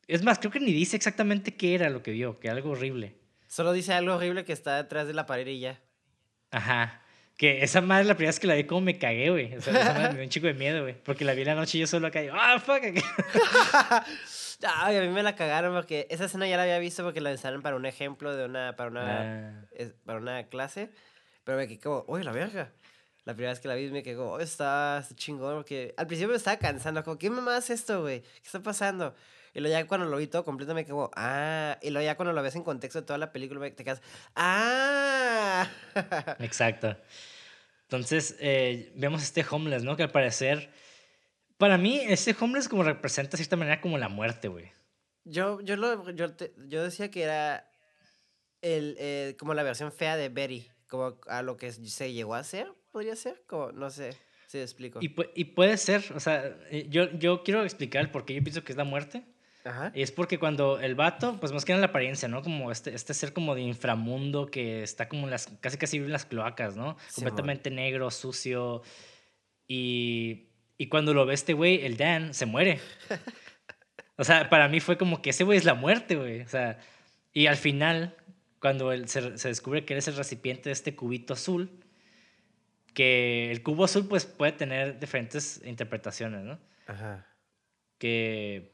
Es 0.07 0.23
más, 0.23 0.39
creo 0.39 0.51
que 0.51 0.61
ni 0.61 0.73
dice 0.73 0.97
exactamente 0.97 1.55
qué 1.55 1.75
era 1.75 1.89
lo 1.89 2.03
que 2.03 2.11
vio, 2.11 2.39
que 2.39 2.51
algo 2.51 2.71
horrible. 2.71 3.17
Solo 3.47 3.73
dice 3.73 3.95
algo 3.95 4.15
horrible 4.15 4.45
que 4.45 4.53
está 4.53 4.77
detrás 4.77 5.07
de 5.07 5.15
la 5.15 5.25
pared 5.25 5.47
y 5.47 5.61
ya. 5.61 5.81
Ajá. 6.51 7.03
Que 7.37 7.63
esa 7.63 7.81
madre 7.81 8.05
la 8.05 8.15
primera 8.15 8.31
vez 8.31 8.41
que 8.41 8.47
la 8.47 8.55
vi 8.55 8.65
como 8.65 8.83
me 8.83 8.99
cagué, 8.99 9.31
güey. 9.31 9.55
O 9.55 9.61
sea, 9.61 9.81
esa 9.81 9.95
madre 9.95 10.09
me 10.09 10.15
dio 10.17 10.25
un 10.25 10.29
chico 10.29 10.47
de 10.49 10.55
miedo, 10.55 10.83
güey. 10.83 10.95
Porque 11.03 11.25
la 11.25 11.33
vi 11.33 11.45
la 11.45 11.55
noche 11.55 11.79
y 11.79 11.81
yo 11.81 11.87
solo 11.87 12.09
acá 12.09 12.23
y, 12.23 12.29
¡ah, 12.31 12.61
fuck! 12.61 12.83
Ay, 14.63 14.97
a 14.97 15.01
mí 15.01 15.09
me 15.09 15.23
la 15.23 15.35
cagaron 15.35 15.75
porque 15.75 16.07
esa 16.11 16.27
escena 16.27 16.47
ya 16.47 16.57
la 16.57 16.65
había 16.65 16.79
visto 16.79 17.03
porque 17.03 17.21
la 17.21 17.33
usaron 17.33 17.63
para 17.63 17.77
un 17.77 17.87
ejemplo 17.87 18.35
de 18.35 18.45
una, 18.45 18.77
para 18.77 18.91
una, 18.91 19.67
ah. 19.73 19.85
para 20.05 20.19
una 20.19 20.45
clase. 20.45 20.91
Pero 21.45 21.59
me 21.59 21.67
quedé 21.67 21.81
como, 21.81 22.05
uy, 22.09 22.23
la 22.23 22.33
verga. 22.33 22.71
La 23.25 23.35
primera 23.35 23.53
vez 23.53 23.61
que 23.61 23.69
la 23.69 23.75
vi 23.75 23.91
me 23.91 24.03
quedé 24.03 24.17
como, 24.17 24.33
oh, 24.33 24.41
está, 24.41 25.05
chingón. 25.15 25.57
Porque 25.57 25.95
al 25.97 26.07
principio 26.07 26.31
me 26.31 26.37
estaba 26.37 26.59
cansando, 26.59 27.03
como, 27.05 27.19
¿qué 27.19 27.31
mamá 27.31 27.57
es 27.57 27.71
esto, 27.71 28.03
güey? 28.03 28.21
¿Qué 28.21 28.43
está 28.45 28.63
pasando? 28.63 29.15
Y 29.55 29.61
luego 29.61 29.77
ya 29.77 29.87
cuando 29.87 30.07
lo 30.07 30.17
vi 30.17 30.27
todo 30.27 30.45
completo 30.45 30.75
me 30.75 30.85
quedé 30.85 30.93
como, 30.93 31.11
ah. 31.17 31.79
Y 31.83 31.91
luego 31.91 32.05
ya 32.05 32.17
cuando 32.17 32.33
lo 32.33 32.43
ves 32.43 32.55
en 32.55 32.63
contexto 32.63 33.01
de 33.01 33.07
toda 33.07 33.19
la 33.19 33.33
película 33.33 33.61
te 33.71 33.85
quedas, 33.85 34.03
ah. 34.37 35.69
Exacto. 36.39 36.97
Entonces, 37.85 38.37
eh, 38.39 38.93
vemos 38.95 39.23
este 39.23 39.45
homeless, 39.51 39.83
¿no? 39.83 39.97
Que 39.97 40.05
al 40.05 40.11
parecer 40.11 40.71
para 41.61 41.77
mí, 41.77 42.01
ese 42.09 42.35
homeless 42.41 42.71
como 42.71 42.83
representa 42.83 43.33
de 43.33 43.37
cierta 43.37 43.55
manera 43.55 43.83
como 43.83 43.99
la 43.99 44.09
muerte, 44.09 44.49
güey. 44.49 44.73
Yo, 45.25 45.61
yo, 45.61 45.77
lo, 45.77 46.11
yo, 46.11 46.29
yo 46.67 46.83
decía 46.83 47.11
que 47.11 47.23
era 47.23 47.71
el, 48.63 48.97
eh, 48.99 49.37
como 49.39 49.53
la 49.53 49.63
versión 49.63 49.93
fea 49.93 50.17
de 50.17 50.31
Betty, 50.31 50.67
como 50.89 51.21
a 51.29 51.43
lo 51.43 51.59
que 51.59 51.71
se 51.71 52.15
llegó 52.15 52.35
a 52.35 52.39
hacer, 52.39 52.73
podría 52.91 53.15
ser, 53.15 53.45
como, 53.47 53.73
no 53.73 53.91
sé 53.91 54.17
si 54.47 54.59
explico. 54.59 55.01
Y, 55.03 55.15
y, 55.35 55.45
puede 55.45 55.77
ser, 55.77 56.03
o 56.17 56.19
sea, 56.19 56.47
eh, 56.71 56.87
yo, 56.89 57.13
yo 57.19 57.43
quiero 57.43 57.63
explicar 57.63 58.11
por 58.11 58.25
qué 58.25 58.35
yo 58.35 58.43
pienso 58.43 58.65
que 58.65 58.73
es 58.73 58.79
la 58.79 58.85
muerte. 58.85 59.23
Ajá. 59.63 59.93
Y 59.95 60.01
es 60.01 60.11
porque 60.11 60.39
cuando 60.39 60.81
el 60.81 60.95
vato, 60.95 61.37
pues 61.41 61.53
más 61.53 61.67
que 61.67 61.73
en 61.73 61.83
la 61.83 61.89
apariencia, 61.89 62.27
¿no? 62.27 62.41
Como 62.41 62.73
este, 62.73 62.95
este 62.95 63.13
ser 63.13 63.35
como 63.35 63.55
de 63.55 63.61
inframundo 63.61 64.47
que 64.47 64.83
está 64.83 65.11
como 65.11 65.25
en 65.25 65.31
las, 65.31 65.49
casi 65.61 65.77
casi 65.77 65.99
en 65.99 66.11
las 66.11 66.25
cloacas, 66.25 66.75
¿no? 66.75 66.97
Completamente 67.15 67.71
negro, 67.71 68.11
sucio. 68.11 68.81
Y 69.69 70.50
y 70.81 70.87
cuando 70.87 71.13
lo 71.13 71.27
ve 71.27 71.35
este 71.35 71.53
güey, 71.53 71.85
el 71.85 71.99
Dan, 71.99 72.33
se 72.33 72.47
muere. 72.47 72.81
O 74.17 74.25
sea, 74.25 74.49
para 74.49 74.67
mí 74.67 74.81
fue 74.81 74.97
como 74.97 75.21
que 75.21 75.29
ese 75.29 75.45
güey 75.45 75.59
es 75.59 75.67
la 75.67 75.75
muerte, 75.75 76.17
güey. 76.17 76.41
O 76.41 76.49
sea, 76.49 76.79
y 77.35 77.49
al 77.49 77.57
final, 77.57 78.17
cuando 78.61 78.91
él 78.91 79.07
se, 79.07 79.37
se, 79.37 79.49
descubre 79.49 79.85
que 79.85 79.93
eres 79.93 80.09
el 80.09 80.17
recipiente 80.17 80.71
de 80.71 80.73
este 80.73 80.97
cubito 80.97 81.35
azul, 81.35 81.71
que 82.95 83.51
el 83.51 83.63
cubo 83.63 83.85
azul 83.85 84.09
pues 84.09 84.25
puede 84.25 84.53
tener 84.53 84.99
diferentes 84.99 85.61
interpretaciones, 85.67 86.45
¿no? 86.45 86.59
Ajá. 86.87 87.27
Que... 87.99 88.73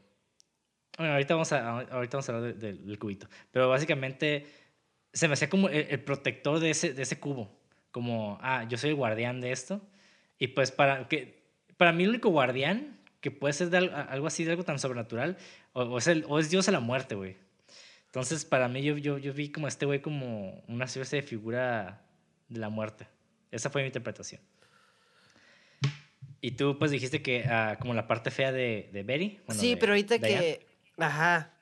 Bueno, 0.98 1.12
ahorita 1.12 1.34
vamos 1.34 1.52
a, 1.52 1.70
ahorita 1.70 2.18
vamos 2.18 2.28
a 2.28 2.36
hablar 2.36 2.54
del 2.54 2.98
cubito. 3.00 3.28
Pero 3.50 3.68
básicamente 3.68 4.46
se 5.12 5.26
me 5.26 5.34
hacía 5.34 5.50
como 5.50 5.68
el, 5.68 5.86
el, 5.90 6.00
protector 6.04 6.60
de 6.60 6.70
ese, 6.70 6.92
de 6.92 7.02
ese 7.02 7.18
cubo. 7.18 7.60
Como, 7.90 8.38
ah, 8.42 8.64
yo 8.68 8.78
soy 8.78 8.90
el 8.90 8.96
guardián 8.96 9.40
de 9.40 9.50
esto 9.50 9.80
Y 10.38 10.48
pues 10.48 10.70
para, 10.70 11.08
que, 11.08 11.35
para 11.76 11.92
mí 11.92 12.04
el 12.04 12.10
único 12.10 12.30
guardián 12.30 12.98
que 13.20 13.30
puede 13.30 13.54
ser 13.54 13.70
de 13.70 13.78
algo, 13.78 14.26
así, 14.26 14.44
de 14.44 14.52
algo 14.52 14.64
tan 14.64 14.78
sobrenatural, 14.78 15.36
o, 15.72 15.98
es, 15.98 16.06
el, 16.06 16.24
o 16.28 16.38
es 16.38 16.48
Dios 16.50 16.68
a 16.68 16.72
la 16.72 16.80
muerte, 16.80 17.14
güey. 17.14 17.36
Entonces, 18.06 18.44
para 18.44 18.68
mí, 18.68 18.82
yo, 18.82 18.96
yo, 18.96 19.18
yo 19.18 19.32
vi 19.32 19.50
como 19.50 19.68
este 19.68 19.84
güey 19.84 20.00
como 20.00 20.62
una 20.68 20.84
especie 20.84 21.20
de 21.20 21.26
figura 21.26 22.02
de 22.48 22.60
la 22.60 22.68
muerte. 22.68 23.08
Esa 23.50 23.68
fue 23.68 23.82
mi 23.82 23.88
interpretación. 23.88 24.40
Y 26.40 26.52
tú, 26.52 26.78
pues, 26.78 26.90
dijiste 26.90 27.20
que 27.20 27.44
uh, 27.46 27.78
como 27.80 27.94
la 27.94 28.06
parte 28.06 28.30
fea 28.30 28.52
de, 28.52 28.90
de 28.92 29.02
Betty. 29.02 29.40
sí, 29.50 29.76
pero 29.76 29.92
ahorita 29.92 30.18
que... 30.18 30.66
Ajá. 30.98 31.52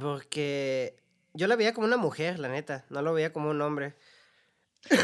Porque 0.00 0.96
yo 1.34 1.46
la 1.46 1.56
veía 1.56 1.74
como 1.74 1.86
una 1.86 1.96
mujer, 1.96 2.38
la 2.38 2.48
neta. 2.48 2.84
No 2.90 3.02
lo 3.02 3.12
veía 3.12 3.32
como 3.32 3.50
un 3.50 3.60
hombre. 3.60 3.94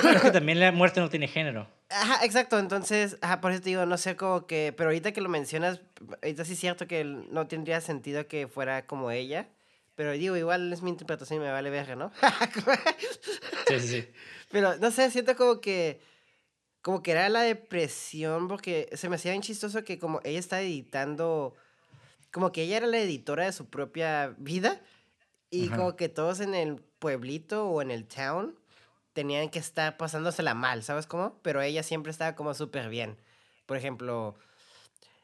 Bueno, 0.02 0.16
es 0.16 0.22
que 0.22 0.30
también 0.30 0.60
la 0.60 0.72
muerte 0.72 1.00
no 1.00 1.10
tiene 1.10 1.28
género. 1.28 1.68
Ajá, 1.88 2.24
exacto. 2.24 2.58
Entonces, 2.58 3.18
ajá, 3.20 3.40
por 3.40 3.52
eso 3.52 3.62
te 3.62 3.70
digo, 3.70 3.86
no 3.86 3.96
sé 3.98 4.16
cómo 4.16 4.46
que. 4.46 4.74
Pero 4.76 4.90
ahorita 4.90 5.12
que 5.12 5.20
lo 5.20 5.28
mencionas, 5.28 5.80
ahorita 6.22 6.44
sí 6.44 6.54
es 6.54 6.58
cierto 6.58 6.86
que 6.86 7.04
no 7.04 7.46
tendría 7.46 7.80
sentido 7.80 8.26
que 8.26 8.48
fuera 8.48 8.86
como 8.86 9.10
ella. 9.10 9.48
Pero 9.94 10.12
digo, 10.12 10.36
igual 10.36 10.72
es 10.72 10.82
mi 10.82 10.90
interpretación 10.90 11.40
y 11.40 11.44
me 11.44 11.52
vale 11.52 11.70
verga, 11.70 11.94
¿no? 11.94 12.10
sí, 13.68 13.78
sí, 13.78 13.88
sí. 13.88 14.08
Pero 14.50 14.76
no 14.78 14.90
sé, 14.90 15.10
siento 15.10 15.36
como 15.36 15.60
que. 15.60 16.00
Como 16.82 17.02
que 17.02 17.12
era 17.12 17.30
la 17.30 17.40
depresión, 17.40 18.46
porque 18.46 18.90
se 18.92 19.08
me 19.08 19.16
hacía 19.16 19.30
bien 19.30 19.40
chistoso 19.40 19.84
que, 19.84 19.98
como 19.98 20.20
ella 20.24 20.38
está 20.38 20.60
editando. 20.60 21.54
Como 22.30 22.52
que 22.52 22.62
ella 22.62 22.78
era 22.78 22.86
la 22.86 22.98
editora 22.98 23.44
de 23.44 23.52
su 23.52 23.70
propia 23.70 24.34
vida. 24.38 24.80
Y 25.50 25.68
como 25.68 25.94
que 25.94 26.08
todos 26.08 26.40
en 26.40 26.54
el 26.54 26.82
pueblito 26.98 27.68
o 27.68 27.80
en 27.80 27.92
el 27.92 28.06
town 28.08 28.58
tenían 29.14 29.48
que 29.48 29.58
estar 29.58 29.96
pasándosela 29.96 30.54
mal, 30.54 30.82
¿sabes 30.82 31.06
cómo? 31.06 31.38
Pero 31.42 31.62
ella 31.62 31.82
siempre 31.82 32.10
estaba 32.12 32.34
como 32.34 32.52
súper 32.52 32.88
bien. 32.90 33.16
Por 33.66 33.76
ejemplo, 33.78 34.36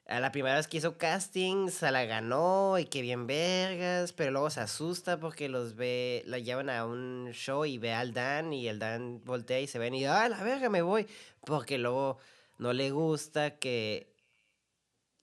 a 0.07 0.21
la 0.21 0.33
primera 0.33 0.57
vez 0.57 0.69
que 0.69 0.79
hizo 0.79 0.97
casting, 0.97 1.69
se 1.69 1.91
la 1.91 2.05
ganó 2.05 2.79
y 2.79 2.87
qué 2.87 3.03
bien 3.03 3.27
vergas, 3.27 4.13
pero 4.13 4.31
luego 4.31 4.49
se 4.51 4.61
asusta 4.61 5.21
porque 5.21 5.49
los 5.49 5.77
ve, 5.77 6.23
la 6.27 6.39
llevan 6.39 6.71
a 6.71 6.87
un 6.87 7.31
show 7.33 7.65
y 7.65 7.79
ve 7.79 7.93
al 7.93 8.15
Dan 8.15 8.53
y 8.53 8.69
el 8.69 8.79
Dan 8.79 9.23
voltea 9.25 9.61
y 9.61 9.67
se 9.67 9.79
ven 9.79 9.95
y, 9.95 10.07
ah, 10.07 10.29
la 10.29 10.43
verga, 10.43 10.71
me 10.71 10.83
voy. 10.83 11.07
Porque 11.45 11.77
luego 11.79 12.19
no 12.59 12.73
le 12.73 12.91
gusta 12.91 13.59
que 13.59 14.15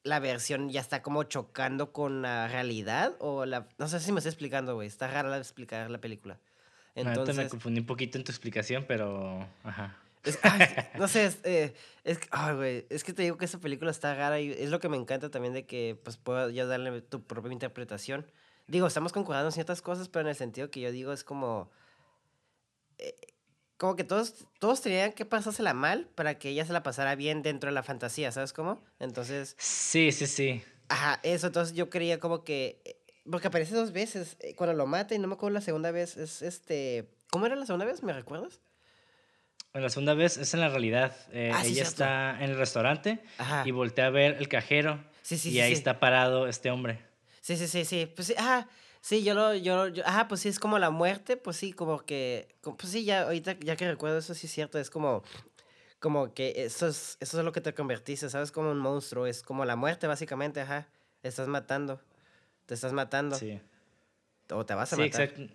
la 0.03 0.20
versión 0.20 0.70
ya 0.70 0.82
está 0.82 1.01
como 1.01 1.24
chocando 1.24 1.91
con 1.93 2.22
la 2.22 2.47
realidad 2.47 3.15
o 3.20 3.45
la... 3.45 3.68
No 3.78 3.88
sé 3.88 3.99
si 3.99 4.11
me 4.11 4.20
estoy 4.20 4.32
explicando, 4.32 4.76
güey. 4.76 4.88
Está 4.88 5.07
raro 5.07 5.34
explicar 5.36 5.89
la 5.89 5.99
película. 5.99 6.39
Entonces... 6.98 7.36
me 7.36 7.48
confundí 7.48 7.80
un 7.80 7.86
poquito 7.86 8.18
en 8.18 8.24
tu 8.24 8.32
explicación, 8.32 8.86
pero... 8.88 9.48
Ajá. 9.64 9.98
no 10.98 11.08
sé, 11.08 11.26
es, 11.26 11.38
eh, 11.43 11.74
es, 12.04 12.20
güey, 12.56 12.86
es 12.89 13.04
que 13.04 13.14
te 13.14 13.22
digo 13.22 13.38
que 13.38 13.45
esa 13.45 13.60
película 13.60 13.91
está 13.91 14.14
rara 14.14 14.41
y 14.41 14.52
es 14.52 14.70
lo 14.70 14.80
que 14.80 14.89
me 14.89 14.98
encanta 14.98 15.30
también 15.30 15.54
de 15.54 15.66
que 15.66 15.98
pues 16.04 16.18
puedo 16.18 16.50
ya 16.50 16.66
darle 16.66 17.02
tu 17.02 17.24
propia 17.24 17.54
interpretación. 17.54 18.26
Digo, 18.68 18.88
estamos 18.88 19.14
concordando 19.14 19.50
en 19.50 19.54
ciertas 19.54 19.82
cosas, 19.82 20.10
pero 20.10 20.24
en 20.24 20.30
el 20.30 20.36
sentido 20.36 20.70
que 20.70 20.82
yo 20.82 20.91
digo 20.91 21.14
es 21.14 21.24
como... 21.24 21.70
Eh, 22.98 23.16
como 23.78 23.95
que 23.95 24.04
todos, 24.04 24.48
todos 24.60 24.82
tenían 24.82 25.14
que 25.14 25.24
pasársela 25.24 25.76
mal 25.76 26.08
para 26.16 26.39
que 26.39 26.50
ella 26.50 26.66
se 26.66 26.74
la 26.74 26.82
pasara 26.82 27.16
bien 27.16 27.43
dentro 27.43 27.70
de 27.70 27.76
la 27.76 27.84
fantasía, 27.84 28.32
¿sabes 28.32 28.54
cómo? 28.54 28.84
Entonces... 29.00 29.56
Sí, 29.60 30.12
sí, 30.12 30.26
sí. 30.26 30.64
Ajá, 30.89 31.20
eso, 31.22 31.48
entonces 31.48 31.76
yo 31.76 31.89
creía 31.91 32.20
como 32.20 32.43
que... 32.43 32.97
Porque 33.30 33.47
aparece 33.47 33.75
dos 33.75 33.91
veces, 33.91 34.38
eh, 34.39 34.55
cuando 34.55 34.73
lo 34.75 34.86
mata 34.86 35.15
y 35.15 35.19
no 35.19 35.28
me 35.28 35.34
acuerdo 35.34 35.53
la 35.55 35.61
segunda 35.61 35.91
vez, 35.91 36.17
es 36.17 36.41
este... 36.41 37.09
¿Cómo 37.30 37.45
era 37.45 37.55
la 37.55 37.65
segunda 37.65 37.86
vez? 37.86 38.03
¿Me 38.03 38.13
recuerdas? 38.13 38.61
La 39.73 39.89
segunda 39.89 40.13
vez 40.13 40.38
es 40.38 40.53
en 40.53 40.61
la 40.61 40.69
realidad. 40.69 41.15
Eh, 41.32 41.51
ah, 41.53 41.63
ella 41.65 41.84
está 41.84 42.38
en 42.41 42.51
el 42.51 42.57
restaurante 42.57 43.19
y 43.65 43.71
voltea 43.71 44.07
a 44.07 44.09
ver 44.09 44.38
el 44.39 44.47
cajero 44.47 45.03
sí, 45.21 45.38
sí, 45.38 45.51
y 45.51 45.59
ahí 45.59 45.73
está 45.73 45.99
parado 45.99 46.47
este 46.47 46.71
hombre. 46.71 47.05
Sí, 47.41 47.57
sí, 47.57 47.67
sí, 47.67 47.86
sí. 47.86 48.11
Pues 48.15 48.28
sí, 48.28 48.36
ajá. 48.38 48.67
Sí, 49.01 49.23
yo 49.23 49.34
lo, 49.34 49.53
yo, 49.53 49.88
yo, 49.88 50.05
ajá, 50.05 50.28
pues 50.28 50.41
sí, 50.41 50.49
es 50.49 50.59
como 50.59 50.80
la 50.80 50.89
muerte, 50.89 51.38
pues 51.38 51.55
sí, 51.55 51.71
como 51.71 51.99
que, 51.99 52.55
pues 52.61 52.91
sí, 52.91 53.05
ya, 53.05 53.21
ahorita, 53.21 53.55
ya 53.59 53.78
que 53.78 53.88
recuerdo 53.88 54.17
eso, 54.17 54.34
sí 54.34 54.47
es 54.47 54.53
cierto, 54.53 54.80
es 54.80 54.89
como, 54.89 55.23
como 55.99 56.34
que 56.34 56.53
eso 56.57 56.88
es, 56.88 57.15
eso 57.21 57.39
es 57.39 57.45
lo 57.45 57.53
que 57.53 57.61
te 57.61 57.73
convertiste, 57.73 58.30
¿sabes? 58.30 58.51
Como 58.51 58.71
un 58.71 58.80
monstruo, 58.80 59.25
es 59.25 59.43
como 59.43 59.63
la 59.63 59.78
muerte, 59.78 60.07
básicamente, 60.07 60.59
ajá, 60.59 60.89
estás 61.23 61.47
matando, 61.47 62.01
te 62.68 62.76
estás 62.76 62.93
matando. 62.93 63.36
Sí. 63.36 63.59
O 64.51 64.65
te 64.65 64.76
vas 64.76 64.93
a 64.93 64.95
sí, 64.95 65.01
matar. 65.01 65.22
Exacto. 65.22 65.53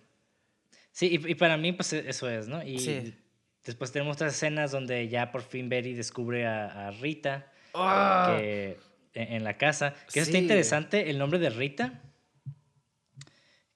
Sí, 0.91 1.07
y, 1.07 1.31
y, 1.31 1.35
para 1.35 1.57
mí, 1.57 1.71
pues 1.71 1.93
e, 1.93 2.09
eso 2.09 2.29
es, 2.29 2.47
¿no? 2.47 2.61
Y 2.61 2.79
sí. 2.79 3.15
después 3.63 3.91
tenemos 3.91 4.17
otras 4.17 4.33
escenas 4.33 4.71
donde 4.71 5.07
ya 5.07 5.31
por 5.31 5.41
fin 5.41 5.69
Betty 5.69 5.93
descubre 5.93 6.45
a, 6.45 6.87
a 6.87 6.91
Rita 6.91 7.51
¡Ah! 7.73 8.35
que, 8.37 8.77
en, 9.13 9.43
la 9.43 9.57
casa. 9.57 9.93
Que 10.11 10.19
eso 10.19 10.29
está 10.29 10.37
interesante, 10.37 11.09
el 11.09 11.17
nombre 11.17 11.39
de 11.39 11.49
Rita 11.49 12.01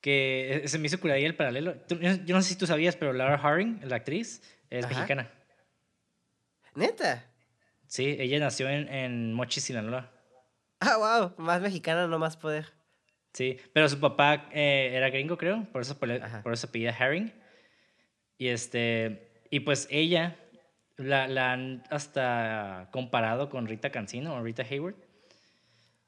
que 0.01 0.63
se 0.67 0.79
me 0.79 0.88
hizo 0.88 0.99
ahí 1.11 1.25
el 1.25 1.35
paralelo. 1.35 1.75
Yo 1.89 2.35
no 2.35 2.41
sé 2.41 2.49
si 2.49 2.55
tú 2.55 2.65
sabías, 2.65 2.95
pero 2.95 3.11
Laura 3.11 3.35
Haring, 3.35 3.81
la 3.83 3.97
actriz, 3.97 4.41
es 4.69 4.88
mexicana. 4.88 5.29
¿Neta? 6.75 7.25
Sí, 7.88 8.15
ella 8.19 8.39
nació 8.39 8.69
en, 8.69 8.88
en 8.88 9.33
Mochi, 9.33 9.59
Sinaloa. 9.59 10.11
Ah, 10.79 10.97
wow, 10.97 11.43
más 11.43 11.61
mexicana, 11.61 12.07
no 12.07 12.19
más 12.19 12.38
poder. 12.38 12.76
Sí, 13.38 13.55
pero 13.71 13.88
su 13.88 13.99
papá 13.99 14.49
eh, 14.51 14.93
era 14.95 15.11
gringo, 15.11 15.38
creo, 15.38 15.67
por 15.71 15.83
eso, 15.83 15.99
por, 15.99 16.09
eso 16.09 16.67
apellida 16.67 16.89
Haring. 16.91 17.31
Y, 18.39 18.47
este, 18.47 19.29
y 19.51 19.59
pues 19.59 19.88
ella 19.91 20.38
la, 20.95 21.27
la, 21.27 21.51
han 21.51 21.83
hasta 21.91 22.89
comparado 22.91 23.51
con 23.51 23.67
Rita 23.67 23.91
Cancino 23.91 24.33
o 24.33 24.41
Rita 24.41 24.63
Hayward, 24.63 24.95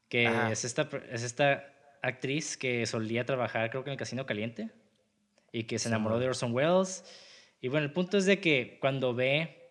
que 0.08 0.28
es 0.50 0.64
esta, 0.64 0.88
es 1.08 1.22
esta 1.22 1.72
actriz 2.02 2.56
que 2.56 2.84
solía 2.84 3.24
trabajar, 3.24 3.70
creo 3.70 3.84
que 3.84 3.90
en 3.90 3.92
el 3.92 3.98
Casino 3.98 4.26
Caliente, 4.26 4.72
y 5.52 5.62
que 5.68 5.78
se 5.78 5.86
enamoró 5.86 6.18
de 6.18 6.26
Orson 6.26 6.52
Welles. 6.52 7.04
Y 7.60 7.68
bueno, 7.68 7.86
el 7.86 7.92
punto 7.92 8.18
es 8.18 8.26
de 8.26 8.40
que 8.40 8.78
cuando 8.80 9.14
ve 9.14 9.70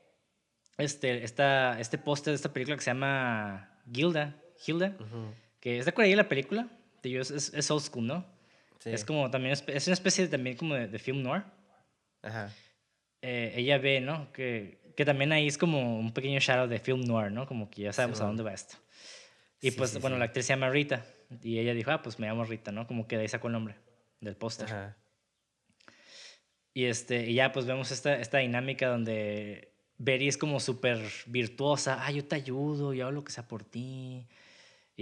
este, 0.78 1.26
esta, 1.26 1.78
este 1.78 1.98
póster 1.98 2.32
de 2.32 2.36
esta 2.36 2.54
película 2.54 2.78
que 2.78 2.84
se 2.84 2.92
llama 2.92 3.82
Gilda, 3.92 4.38
Gilda, 4.60 4.96
que 5.60 5.78
está 5.78 5.92
por 5.92 6.06
ahí 6.06 6.16
la 6.16 6.30
película, 6.30 6.70
es, 7.04 7.32
es, 7.32 7.72
old 7.72 7.82
school, 7.82 8.08
¿no? 8.08 8.26
Es 8.86 9.04
como 9.04 9.30
también, 9.30 9.54
es, 9.54 9.88
una 9.88 9.94
especie 9.94 10.26
de, 10.26 10.30
también 10.30 10.56
como 10.56 10.76
de, 10.76 11.00
film 11.00 11.22
noir. 11.22 11.44
Ajá. 12.22 12.54
Eh, 13.22 13.54
ella 13.56 13.78
ve, 13.78 14.00
¿no? 14.00 14.32
Que, 14.32 14.80
que 14.96 15.06
también 15.06 15.32
ahí 15.32 15.48
es 15.48 15.58
como 15.58 16.00
un 16.00 16.14
pequeño 16.14 16.40
shadow 16.40 16.68
de 16.68 16.80
film 16.80 17.02
noir, 17.02 17.32
¿no? 17.32 17.46
Como 17.48 17.70
que 17.70 17.84
ya 17.84 17.94
sabemos 17.94 18.22
a 18.22 18.26
dónde 18.26 18.44
va 18.44 18.54
esto. 18.54 18.78
Y 19.62 19.72
pues, 19.72 20.00
bueno, 20.00 20.18
la 20.18 20.26
actriz 20.26 20.46
se 20.46 20.54
llama 20.54 20.70
Rita. 20.70 21.06
Y 21.44 21.60
ella 21.60 21.74
dijo, 21.74 21.92
ah, 21.92 22.02
pues 22.02 22.18
me 22.20 22.28
llamo 22.28 22.44
Rita, 22.46 22.72
¿no? 22.72 22.88
Como 22.88 23.08
que 23.08 23.16
de 23.16 23.24
ahí 23.24 23.28
sacó 23.28 23.48
el 23.48 23.54
nombre 23.54 23.76
del 24.22 24.36
póster. 24.36 24.68
Y, 26.74 26.86
este, 26.86 27.30
y 27.30 27.34
ya 27.34 27.52
pues 27.52 27.66
vemos 27.66 27.92
esta, 27.92 28.20
esta 28.20 28.38
dinámica 28.38 28.88
donde 28.88 29.74
Betty 29.98 30.28
es 30.28 30.38
como 30.38 30.60
súper 30.60 31.00
virtuosa. 31.28 32.06
Ah, 32.06 32.12
yo 32.12 32.26
te 32.26 32.36
ayudo, 32.36 32.94
yo 32.94 33.06
hago 33.06 33.12
lo 33.12 33.24
que 33.24 33.32
sea 33.32 33.48
por 33.48 33.64
ti. 33.64 34.28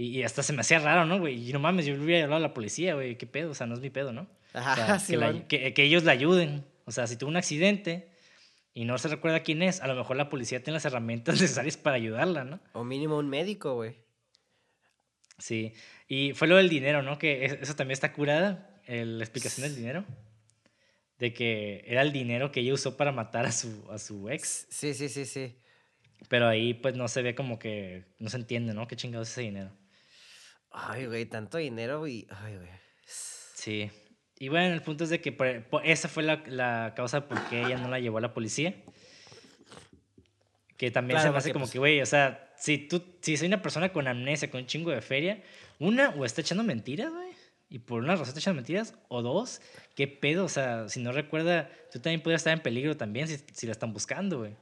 Y, 0.00 0.22
hasta 0.22 0.44
se 0.44 0.52
me 0.52 0.60
hacía 0.60 0.78
raro, 0.78 1.06
¿no, 1.06 1.18
güey? 1.18 1.48
Y 1.48 1.52
no 1.52 1.58
mames, 1.58 1.84
yo 1.84 1.96
le 1.96 2.04
hubiera 2.04 2.22
hablado 2.22 2.44
a 2.44 2.48
la 2.48 2.54
policía, 2.54 2.94
güey. 2.94 3.18
¿Qué 3.18 3.26
pedo? 3.26 3.50
O 3.50 3.54
sea, 3.54 3.66
no 3.66 3.74
es 3.74 3.80
mi 3.80 3.90
pedo, 3.90 4.12
¿no? 4.12 4.28
Ajá, 4.52 4.96
que, 5.48 5.74
que, 5.74 5.82
ellos 5.82 6.04
la 6.04 6.12
ayuden. 6.12 6.64
O 6.84 6.92
sea, 6.92 7.08
si 7.08 7.16
tuvo 7.16 7.30
un 7.30 7.36
accidente 7.36 8.08
y 8.74 8.84
no 8.84 8.96
se 8.98 9.08
recuerda 9.08 9.40
quién 9.40 9.60
es, 9.60 9.80
a 9.80 9.88
lo 9.88 9.96
mejor 9.96 10.16
la 10.16 10.28
policía 10.28 10.62
tiene 10.62 10.76
las 10.76 10.84
herramientas 10.84 11.34
necesarias 11.40 11.76
para 11.76 11.96
ayudarla, 11.96 12.44
¿no? 12.44 12.60
O 12.74 12.84
mínimo 12.84 13.18
un 13.18 13.28
médico, 13.28 13.74
güey. 13.74 13.96
Sí, 15.36 15.72
y 16.06 16.32
fue 16.32 16.46
lo 16.46 16.56
del 16.56 16.68
dinero, 16.68 17.02
¿no? 17.02 17.18
Que 17.18 17.44
eso 17.60 17.74
también 17.74 17.94
está 17.94 18.12
curada, 18.12 18.80
la 18.86 19.24
explicación 19.24 19.66
del 19.66 19.74
dinero. 19.74 20.04
De 21.18 21.34
que 21.34 21.82
era 21.88 22.02
el 22.02 22.12
dinero 22.12 22.52
que 22.52 22.60
ella 22.60 22.72
usó 22.72 22.96
para 22.96 23.10
matar 23.10 23.46
a 23.46 23.50
su, 23.50 23.84
a 23.90 23.98
su 23.98 24.30
ex. 24.30 24.68
Sí, 24.70 24.94
sí, 24.94 25.08
sí, 25.08 25.26
sí. 25.26 25.56
Pero 26.28 26.46
ahí 26.46 26.74
pues 26.74 26.94
no 26.94 27.08
se 27.08 27.22
ve 27.22 27.34
como 27.34 27.58
que, 27.58 28.04
no 28.20 28.30
se 28.30 28.36
entiende, 28.36 28.74
¿no? 28.74 28.86
¿Qué 28.86 28.94
chingados 28.94 29.26
es 29.26 29.32
ese 29.32 29.40
dinero? 29.40 29.72
Ay, 30.86 31.06
güey, 31.06 31.26
tanto 31.26 31.58
dinero 31.58 32.06
y... 32.06 32.26
Ay, 32.30 32.56
güey. 32.56 32.68
Sí. 33.04 33.90
Y 34.38 34.48
bueno, 34.48 34.72
el 34.72 34.82
punto 34.82 35.04
es 35.04 35.10
de 35.10 35.20
que 35.20 35.36
esa 35.84 36.08
fue 36.08 36.22
la, 36.22 36.42
la 36.46 36.92
causa 36.94 37.26
por 37.26 37.42
qué 37.48 37.62
ella 37.62 37.76
no 37.76 37.88
la 37.88 37.98
llevó 37.98 38.18
a 38.18 38.20
la 38.20 38.32
policía. 38.32 38.74
Que 40.76 40.92
también 40.92 41.20
se 41.20 41.30
me 41.30 41.36
hace 41.36 41.52
como 41.52 41.64
pues 41.64 41.72
que, 41.72 41.78
güey, 41.80 42.00
o 42.00 42.06
sea, 42.06 42.52
si 42.56 42.78
tú, 42.78 43.02
si 43.20 43.36
soy 43.36 43.48
una 43.48 43.60
persona 43.60 43.92
con 43.92 44.06
amnesia, 44.06 44.48
con 44.48 44.60
un 44.60 44.66
chingo 44.68 44.92
de 44.92 45.00
feria, 45.00 45.42
una, 45.80 46.10
o 46.10 46.24
está 46.24 46.40
echando 46.40 46.62
mentiras, 46.62 47.12
güey, 47.12 47.30
y 47.68 47.80
por 47.80 48.00
una 48.00 48.12
razón 48.12 48.28
está 48.28 48.38
echando 48.38 48.58
mentiras, 48.58 48.94
o 49.08 49.20
dos, 49.20 49.60
qué 49.96 50.06
pedo, 50.06 50.44
o 50.44 50.48
sea, 50.48 50.88
si 50.88 51.00
no 51.00 51.10
recuerda, 51.10 51.68
tú 51.90 51.98
también 51.98 52.22
podrías 52.22 52.40
estar 52.40 52.52
en 52.52 52.60
peligro 52.60 52.96
también 52.96 53.26
si, 53.26 53.38
si 53.52 53.66
la 53.66 53.72
están 53.72 53.92
buscando, 53.92 54.38
güey. 54.38 54.54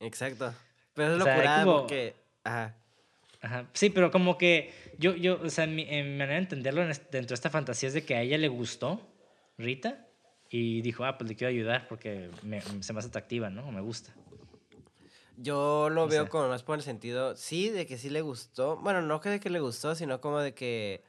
Exacto. 0.00 0.52
Pero 0.94 1.12
es 1.12 1.18
lo 1.18 1.24
sea, 1.24 1.62
como... 1.64 1.78
porque... 1.78 2.16
Ajá. 2.42 2.76
Ajá. 3.40 3.66
Sí, 3.72 3.90
pero 3.90 4.10
como 4.10 4.36
que 4.36 4.72
yo, 5.00 5.16
yo 5.16 5.40
o 5.42 5.48
sea, 5.48 5.66
mi, 5.66 5.82
en 5.88 6.12
mi 6.12 6.18
manera 6.18 6.34
de 6.34 6.42
entenderlo 6.42 6.82
dentro 6.86 7.28
de 7.28 7.34
esta 7.34 7.48
fantasía 7.48 7.88
es 7.88 7.94
de 7.94 8.04
que 8.04 8.14
a 8.14 8.22
ella 8.22 8.36
le 8.36 8.48
gustó 8.48 9.00
Rita 9.56 10.06
y 10.50 10.82
dijo, 10.82 11.04
ah, 11.04 11.16
pues 11.16 11.28
le 11.28 11.36
quiero 11.36 11.50
ayudar 11.50 11.88
porque 11.88 12.30
me, 12.42 12.60
se 12.60 12.92
me 12.92 12.98
hace 12.98 13.08
atractiva, 13.08 13.48
¿no? 13.48 13.72
Me 13.72 13.80
gusta. 13.80 14.14
Yo 15.36 15.88
lo 15.88 16.06
veo 16.06 16.28
como 16.28 16.48
más 16.48 16.62
por 16.62 16.76
el 16.76 16.82
sentido, 16.82 17.34
sí, 17.34 17.70
de 17.70 17.86
que 17.86 17.96
sí 17.96 18.10
le 18.10 18.20
gustó. 18.20 18.76
Bueno, 18.76 19.00
no 19.00 19.20
que 19.22 19.30
de 19.30 19.40
que 19.40 19.48
le 19.48 19.60
gustó, 19.60 19.94
sino 19.94 20.20
como 20.20 20.38
de 20.38 20.52
que. 20.52 21.02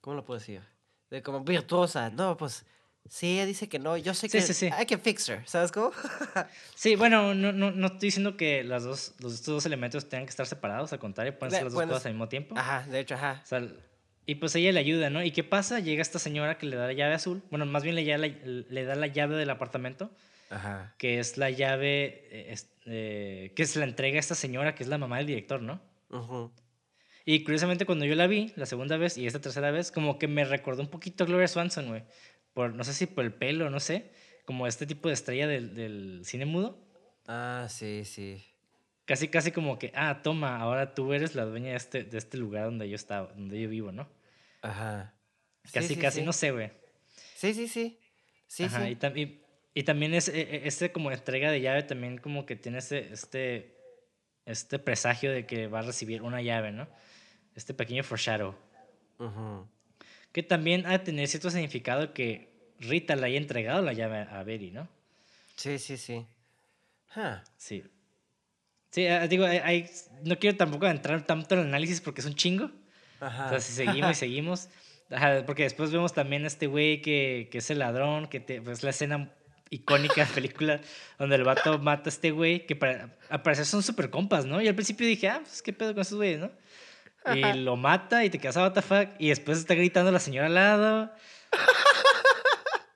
¿Cómo 0.00 0.16
lo 0.16 0.24
puedo 0.24 0.40
decir? 0.40 0.62
De 1.10 1.22
como 1.22 1.40
virtuosa. 1.40 2.08
No, 2.08 2.38
pues. 2.38 2.64
Sí, 3.08 3.34
ella 3.34 3.46
dice 3.46 3.68
que 3.68 3.78
no. 3.78 3.96
Yo 3.96 4.14
sé 4.14 4.28
Sí, 4.28 4.38
que. 4.38 4.42
sí, 4.42 4.52
sí. 4.54 4.66
I 4.66 4.86
can 4.86 5.00
fix 5.00 5.28
her. 5.28 5.42
¿Sabes 5.46 5.72
cómo? 5.72 5.92
Sí, 6.74 6.96
bueno, 6.96 7.34
no, 7.34 7.52
no, 7.52 7.70
no 7.70 7.86
estoy 7.86 8.08
diciendo 8.08 8.36
que 8.36 8.62
las 8.64 8.84
dos, 8.84 9.14
los, 9.20 9.34
estos 9.34 9.54
dos 9.54 9.66
elementos 9.66 10.08
tengan 10.08 10.26
que 10.26 10.30
estar 10.30 10.46
separados, 10.46 10.92
al 10.92 10.98
contrario, 10.98 11.38
pueden 11.38 11.52
ser 11.52 11.64
las 11.64 11.72
dos 11.72 11.82
cosas 11.86 12.06
al 12.06 12.12
mismo 12.12 12.28
tiempo. 12.28 12.54
Ajá, 12.58 12.86
de 12.90 13.00
hecho, 13.00 13.14
ajá. 13.14 13.40
O 13.42 13.46
sea, 13.46 13.66
y 14.26 14.34
pues 14.36 14.54
ella 14.56 14.72
le 14.72 14.80
ayuda, 14.80 15.08
¿no? 15.10 15.22
¿Y 15.22 15.30
qué 15.30 15.44
pasa? 15.44 15.78
Llega 15.80 16.02
esta 16.02 16.18
señora 16.18 16.58
que 16.58 16.66
le 16.66 16.76
da 16.76 16.86
la 16.88 16.92
llave 16.92 17.14
azul. 17.14 17.42
Bueno, 17.50 17.64
más 17.66 17.82
bien 17.84 17.94
le, 17.94 18.04
da 18.04 18.18
la- 18.18 18.26
le 18.26 18.84
da 18.84 18.94
la 18.96 19.06
llave 19.06 19.36
del 19.36 19.50
apartamento, 19.50 20.10
Ajá. 20.50 20.94
que 20.98 21.18
es 21.20 21.38
la 21.38 21.50
llave 21.50 22.26
eh, 22.30 22.46
es- 22.50 22.68
eh, 22.86 23.52
que 23.54 23.66
se 23.66 23.78
la 23.78 23.84
entrega 23.84 24.16
a 24.16 24.20
esta 24.20 24.34
señora, 24.34 24.74
que 24.74 24.82
es 24.82 24.88
la 24.88 24.98
mamá 24.98 25.18
del 25.18 25.26
director, 25.26 25.62
¿no? 25.62 25.80
ujú. 26.10 26.50
Y 27.28 27.42
curiosamente 27.42 27.86
cuando 27.86 28.04
yo 28.04 28.14
la 28.14 28.28
vi 28.28 28.52
la 28.54 28.66
segunda 28.66 28.96
vez 28.96 29.18
y 29.18 29.26
esta 29.26 29.40
tercera 29.40 29.72
vez, 29.72 29.90
como 29.90 30.16
que 30.18 30.28
me 30.28 30.44
recordó 30.44 30.82
un 30.82 30.88
poquito 30.88 31.24
a 31.24 31.26
Gloria 31.26 31.48
Swanson, 31.48 31.88
güey. 31.88 32.04
Por, 32.56 32.72
no 32.74 32.84
sé 32.84 32.94
si 32.94 33.04
por 33.04 33.22
el 33.22 33.34
pelo, 33.34 33.68
no 33.68 33.80
sé. 33.80 34.10
Como 34.46 34.66
este 34.66 34.86
tipo 34.86 35.08
de 35.08 35.14
estrella 35.14 35.46
del, 35.46 35.74
del 35.74 36.22
cine 36.24 36.46
mudo. 36.46 36.78
Ah, 37.26 37.66
sí, 37.68 38.06
sí. 38.06 38.42
Casi, 39.04 39.28
casi 39.28 39.52
como 39.52 39.78
que, 39.78 39.92
ah, 39.94 40.22
toma, 40.22 40.56
ahora 40.58 40.94
tú 40.94 41.12
eres 41.12 41.34
la 41.34 41.44
dueña 41.44 41.72
de 41.72 41.76
este, 41.76 42.04
de 42.04 42.16
este 42.16 42.38
lugar 42.38 42.64
donde 42.64 42.88
yo 42.88 42.94
estaba, 42.96 43.28
donde 43.34 43.60
yo 43.60 43.68
vivo, 43.68 43.92
¿no? 43.92 44.08
Ajá. 44.62 45.12
Casi, 45.70 45.88
sí, 45.88 45.96
casi, 46.00 46.20
sí. 46.20 46.24
no 46.24 46.32
sé, 46.32 46.50
güey. 46.50 46.70
Sí, 47.34 47.52
sí, 47.52 47.68
sí. 47.68 48.00
Sí, 48.46 48.64
Ajá, 48.64 48.84
sí. 48.86 48.92
Y, 48.92 48.96
tam- 48.96 49.18
y- 49.18 49.42
y 49.74 49.82
también 49.82 50.14
es, 50.14 50.28
e- 50.28 50.40
e- 50.40 50.66
este 50.66 50.92
como 50.92 51.12
entrega 51.12 51.50
de 51.50 51.60
llave 51.60 51.82
también 51.82 52.16
como 52.16 52.46
que 52.46 52.56
tiene 52.56 52.78
este, 52.78 53.12
este, 53.12 53.76
este 54.46 54.78
presagio 54.78 55.30
de 55.30 55.44
que 55.44 55.66
va 55.66 55.80
a 55.80 55.82
recibir 55.82 56.22
una 56.22 56.40
llave, 56.40 56.72
¿no? 56.72 56.88
Este 57.54 57.74
pequeño 57.74 58.02
foreshadow. 58.02 58.54
Ujú. 59.18 59.68
Que 60.36 60.42
también 60.42 60.84
ha 60.84 60.90
de 60.90 60.98
tener 60.98 61.26
cierto 61.28 61.48
significado 61.50 62.12
que 62.12 62.50
Rita 62.78 63.16
le 63.16 63.24
haya 63.24 63.38
entregado 63.38 63.80
la 63.80 63.94
llave 63.94 64.18
a 64.30 64.42
Betty, 64.42 64.70
¿no? 64.70 64.86
Sí, 65.56 65.78
sí, 65.78 65.96
sí. 65.96 66.26
Ah, 67.14 67.42
Sí. 67.56 67.82
Sí, 68.90 69.06
ah, 69.06 69.26
digo, 69.26 69.46
hay- 69.46 69.88
no 70.24 70.38
quiero 70.38 70.58
tampoco 70.58 70.86
entrar 70.88 71.24
tanto 71.24 71.54
en 71.54 71.62
el 71.62 71.66
análisis 71.68 72.02
porque 72.02 72.20
es 72.20 72.26
un 72.26 72.34
chingo. 72.34 72.70
Ajá. 73.18 73.46
O 73.46 73.48
sea, 73.48 73.60
si 73.60 73.72
seguimos 73.72 74.10
y 74.10 74.14
seguimos. 74.26 74.68
ajá, 75.10 75.44
porque 75.46 75.62
después 75.62 75.90
vemos 75.90 76.12
también 76.12 76.44
a 76.44 76.48
este 76.48 76.66
güey 76.66 77.00
que, 77.00 77.48
que 77.50 77.56
es 77.58 77.70
el 77.70 77.78
ladrón, 77.78 78.26
que 78.28 78.38
te, 78.40 78.60
pues 78.60 78.82
la 78.82 78.90
escena 78.90 79.32
icónica 79.70 80.16
de 80.16 80.28
la 80.28 80.34
película 80.34 80.80
donde 81.18 81.36
el 81.36 81.44
vato 81.44 81.78
mata 81.78 82.10
a 82.10 82.12
este 82.12 82.30
güey, 82.30 82.66
que 82.66 82.76
para, 82.76 83.16
al 83.30 83.40
parecer 83.40 83.64
son 83.64 83.82
súper 83.82 84.10
compas, 84.10 84.44
¿no? 84.44 84.60
Y 84.60 84.68
al 84.68 84.74
principio 84.74 85.06
dije, 85.06 85.28
ah, 85.30 85.40
pues 85.42 85.62
qué 85.62 85.72
pedo 85.72 85.94
con 85.94 86.02
esos 86.02 86.16
güeyes, 86.18 86.40
¿no? 86.40 86.50
Y 87.34 87.42
lo 87.58 87.76
mata 87.76 88.24
y 88.24 88.30
te 88.30 88.38
quedas, 88.38 88.56
ah, 88.56 88.62
what 88.62 88.72
the 88.72 88.82
fuck. 88.82 89.08
Y 89.18 89.28
después 89.28 89.58
está 89.58 89.74
gritando 89.74 90.12
la 90.12 90.20
señora 90.20 90.46
al 90.46 90.54
lado. 90.54 91.12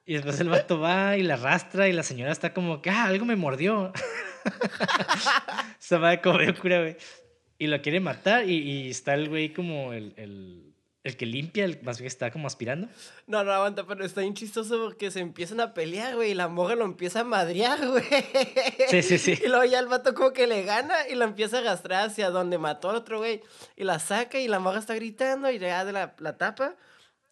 Y 0.07 0.15
después 0.15 0.41
el 0.41 0.49
vato 0.49 0.81
va 0.81 1.17
y 1.17 1.23
la 1.23 1.35
arrastra 1.35 1.89
y 1.89 1.93
la 1.93 2.03
señora 2.03 2.33
está 2.33 2.53
como 2.53 2.83
que, 2.83 2.91
ah, 2.91 3.05
algo 3.05 3.25
me 3.25 3.37
mordió. 3.37 3.93
Se 5.79 5.99
va 5.99 6.11
de 6.11 6.21
cura, 6.21 6.81
güey. 6.81 6.97
Y 7.59 7.69
lo 7.69 7.81
quiere 7.81 8.01
matar 8.01 8.49
y, 8.49 8.57
y 8.57 8.91
está 8.91 9.15
el 9.15 9.29
güey 9.29 9.53
como 9.53 9.93
el, 9.93 10.15
el, 10.17 10.70
el 11.03 11.17
que 11.17 11.25
limpia, 11.25 11.65
el, 11.65 11.81
más 11.83 11.99
bien 11.99 12.09
está 12.09 12.31
como 12.31 12.47
aspirando. 12.47 12.89
No, 13.27 13.43
no, 13.43 13.53
aguanta, 13.53 13.87
pero 13.87 14.05
está 14.05 14.21
bien 14.21 14.35
chistoso 14.35 14.79
porque 14.79 15.11
se 15.11 15.21
empiezan 15.21 15.61
a 15.61 15.73
pelear, 15.73 16.15
güey, 16.15 16.33
y 16.33 16.35
la 16.35 16.49
morra 16.49 16.75
lo 16.75 16.85
empieza 16.85 17.21
a 17.21 17.25
madrear, 17.25 17.87
güey. 17.89 18.05
Sí, 18.89 19.03
sí, 19.03 19.19
sí. 19.19 19.39
Y 19.45 19.49
luego 19.49 19.65
ya 19.65 19.79
el 19.79 19.87
vato 19.87 20.13
como 20.13 20.33
que 20.33 20.47
le 20.47 20.63
gana 20.63 21.09
y 21.09 21.15
lo 21.15 21.25
empieza 21.25 21.57
a 21.57 21.61
arrastrar 21.61 22.11
hacia 22.11 22.31
donde 22.31 22.59
mató 22.59 22.91
al 22.91 22.97
otro 22.97 23.19
güey. 23.19 23.43
Y 23.77 23.85
la 23.85 23.99
saca 23.99 24.39
y 24.39 24.49
la 24.49 24.59
morra 24.59 24.79
está 24.79 24.95
gritando 24.95 25.51
y 25.51 25.59
ya 25.59 25.85
de 25.87 25.93
la, 25.93 26.15
la 26.19 26.37
tapa. 26.37 26.77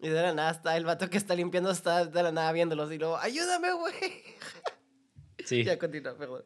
Y 0.01 0.09
de 0.09 0.23
la 0.23 0.33
nada 0.33 0.53
está 0.53 0.77
el 0.77 0.85
vato 0.85 1.11
que 1.11 1.19
está 1.19 1.35
limpiando, 1.35 1.71
está 1.71 2.07
de 2.07 2.23
la 2.23 2.33
nada 2.33 2.53
viéndolos 2.53 2.91
y 2.93 2.99
luego, 2.99 3.19
ayúdame, 3.19 3.73
güey. 3.73 3.95
Sí. 5.45 5.64
Ya 5.64 5.79
continúa, 5.79 6.16
perdón. 6.16 6.45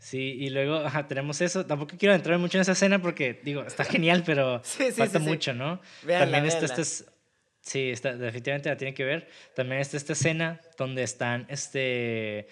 Sí, 0.00 0.36
y 0.40 0.48
luego 0.50 0.76
ajá, 0.76 1.06
tenemos 1.06 1.40
eso. 1.42 1.64
Tampoco 1.66 1.94
quiero 1.98 2.14
entrar 2.14 2.38
mucho 2.38 2.56
en 2.58 2.62
esa 2.62 2.72
escena 2.72 3.00
porque, 3.00 3.38
digo, 3.44 3.62
está 3.62 3.84
genial, 3.84 4.22
pero 4.26 4.60
Sí, 4.64 4.86
sí, 4.86 4.92
falta 4.92 5.20
sí, 5.20 5.24
mucho, 5.26 5.52
¿no? 5.54 5.80
Véanla, 6.02 6.24
También 6.24 6.44
está 6.46 6.60
véanla. 6.60 6.74
esta. 6.74 6.82
es- 6.82 7.06
Sí, 7.62 7.90
está, 7.90 8.16
definitivamente 8.16 8.70
la 8.70 8.76
tienen 8.78 8.94
que 8.94 9.04
ver. 9.04 9.28
También 9.54 9.82
está 9.82 9.98
esta 9.98 10.14
escena 10.14 10.58
donde 10.78 11.02
están 11.02 11.44
este, 11.50 12.48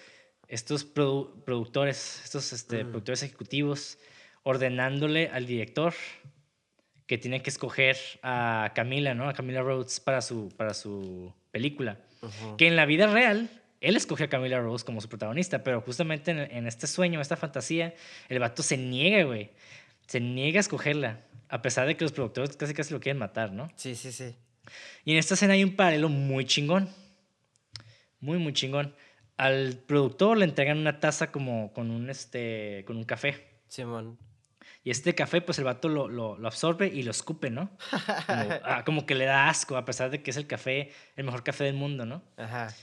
estos 0.47 0.85
produ- 0.93 1.43
productores, 1.43 2.21
estos 2.23 2.53
este, 2.53 2.83
Mm. 2.83 2.89
productores 2.89 3.23
ejecutivos, 3.23 3.97
ordenándole 4.43 5.29
al 5.33 5.47
director 5.47 5.93
que 7.07 7.17
tiene 7.17 7.41
que 7.41 7.49
escoger 7.49 7.97
a 8.21 8.71
Camila, 8.75 9.15
¿no? 9.15 9.27
A 9.27 9.33
Camila 9.33 9.63
Rhodes 9.63 9.99
para 9.99 10.21
su, 10.21 10.53
para 10.55 10.75
su 10.75 11.33
película. 11.51 11.97
Que 12.59 12.67
en 12.67 12.75
la 12.75 12.85
vida 12.85 13.07
real, 13.07 13.49
él 13.81 13.95
escogió 13.95 14.25
a 14.25 14.29
Camila 14.29 14.59
Rose 14.59 14.85
como 14.85 15.01
su 15.01 15.09
protagonista, 15.09 15.63
pero 15.63 15.81
justamente 15.81 16.31
en, 16.31 16.39
en 16.39 16.67
este 16.67 16.87
sueño, 16.87 17.21
esta 17.21 17.37
fantasía, 17.37 17.93
el 18.27 18.39
vato 18.39 18.63
se 18.63 18.77
niega, 18.77 19.23
güey. 19.23 19.51
Se 20.07 20.19
niega 20.19 20.59
a 20.59 20.61
escogerla, 20.61 21.21
a 21.49 21.61
pesar 21.61 21.87
de 21.87 21.95
que 21.95 22.03
los 22.03 22.11
productores 22.11 22.55
casi 22.57 22.73
casi 22.73 22.93
lo 22.93 22.99
quieren 22.99 23.19
matar, 23.19 23.51
¿no? 23.51 23.69
Sí, 23.75 23.95
sí, 23.95 24.11
sí. 24.11 24.35
Y 25.05 25.13
en 25.13 25.17
esta 25.17 25.33
escena 25.35 25.53
hay 25.53 25.63
un 25.63 25.75
paralelo 25.75 26.09
muy 26.09 26.45
chingón. 26.45 26.89
Muy, 28.19 28.37
muy 28.37 28.53
chingón. 28.53 28.95
Al 29.37 29.81
productor 29.87 30.37
le 30.37 30.45
entregan 30.45 30.77
una 30.77 30.99
taza 30.99 31.31
como 31.31 31.71
con 31.73 31.91
un, 31.91 32.09
este, 32.09 32.83
con 32.85 32.97
un 32.97 33.05
café. 33.05 33.61
Simón. 33.67 34.17
Y 34.83 34.91
este 34.91 35.13
café, 35.13 35.41
pues 35.41 35.59
el 35.59 35.65
vato 35.65 35.89
lo, 35.89 36.07
lo, 36.07 36.37
lo 36.37 36.47
absorbe 36.47 36.87
y 36.87 37.03
lo 37.03 37.11
escupe, 37.11 37.49
¿no? 37.49 37.77
Como, 38.27 38.49
ah, 38.63 38.83
como 38.85 39.05
que 39.05 39.13
le 39.13 39.25
da 39.25 39.49
asco, 39.49 39.75
a 39.75 39.85
pesar 39.85 40.09
de 40.09 40.23
que 40.23 40.31
es 40.31 40.37
el 40.37 40.47
café, 40.47 40.91
el 41.15 41.25
mejor 41.25 41.43
café 41.43 41.65
del 41.65 41.75
mundo, 41.75 42.05
¿no? 42.05 42.23
Ajá. 42.37 42.73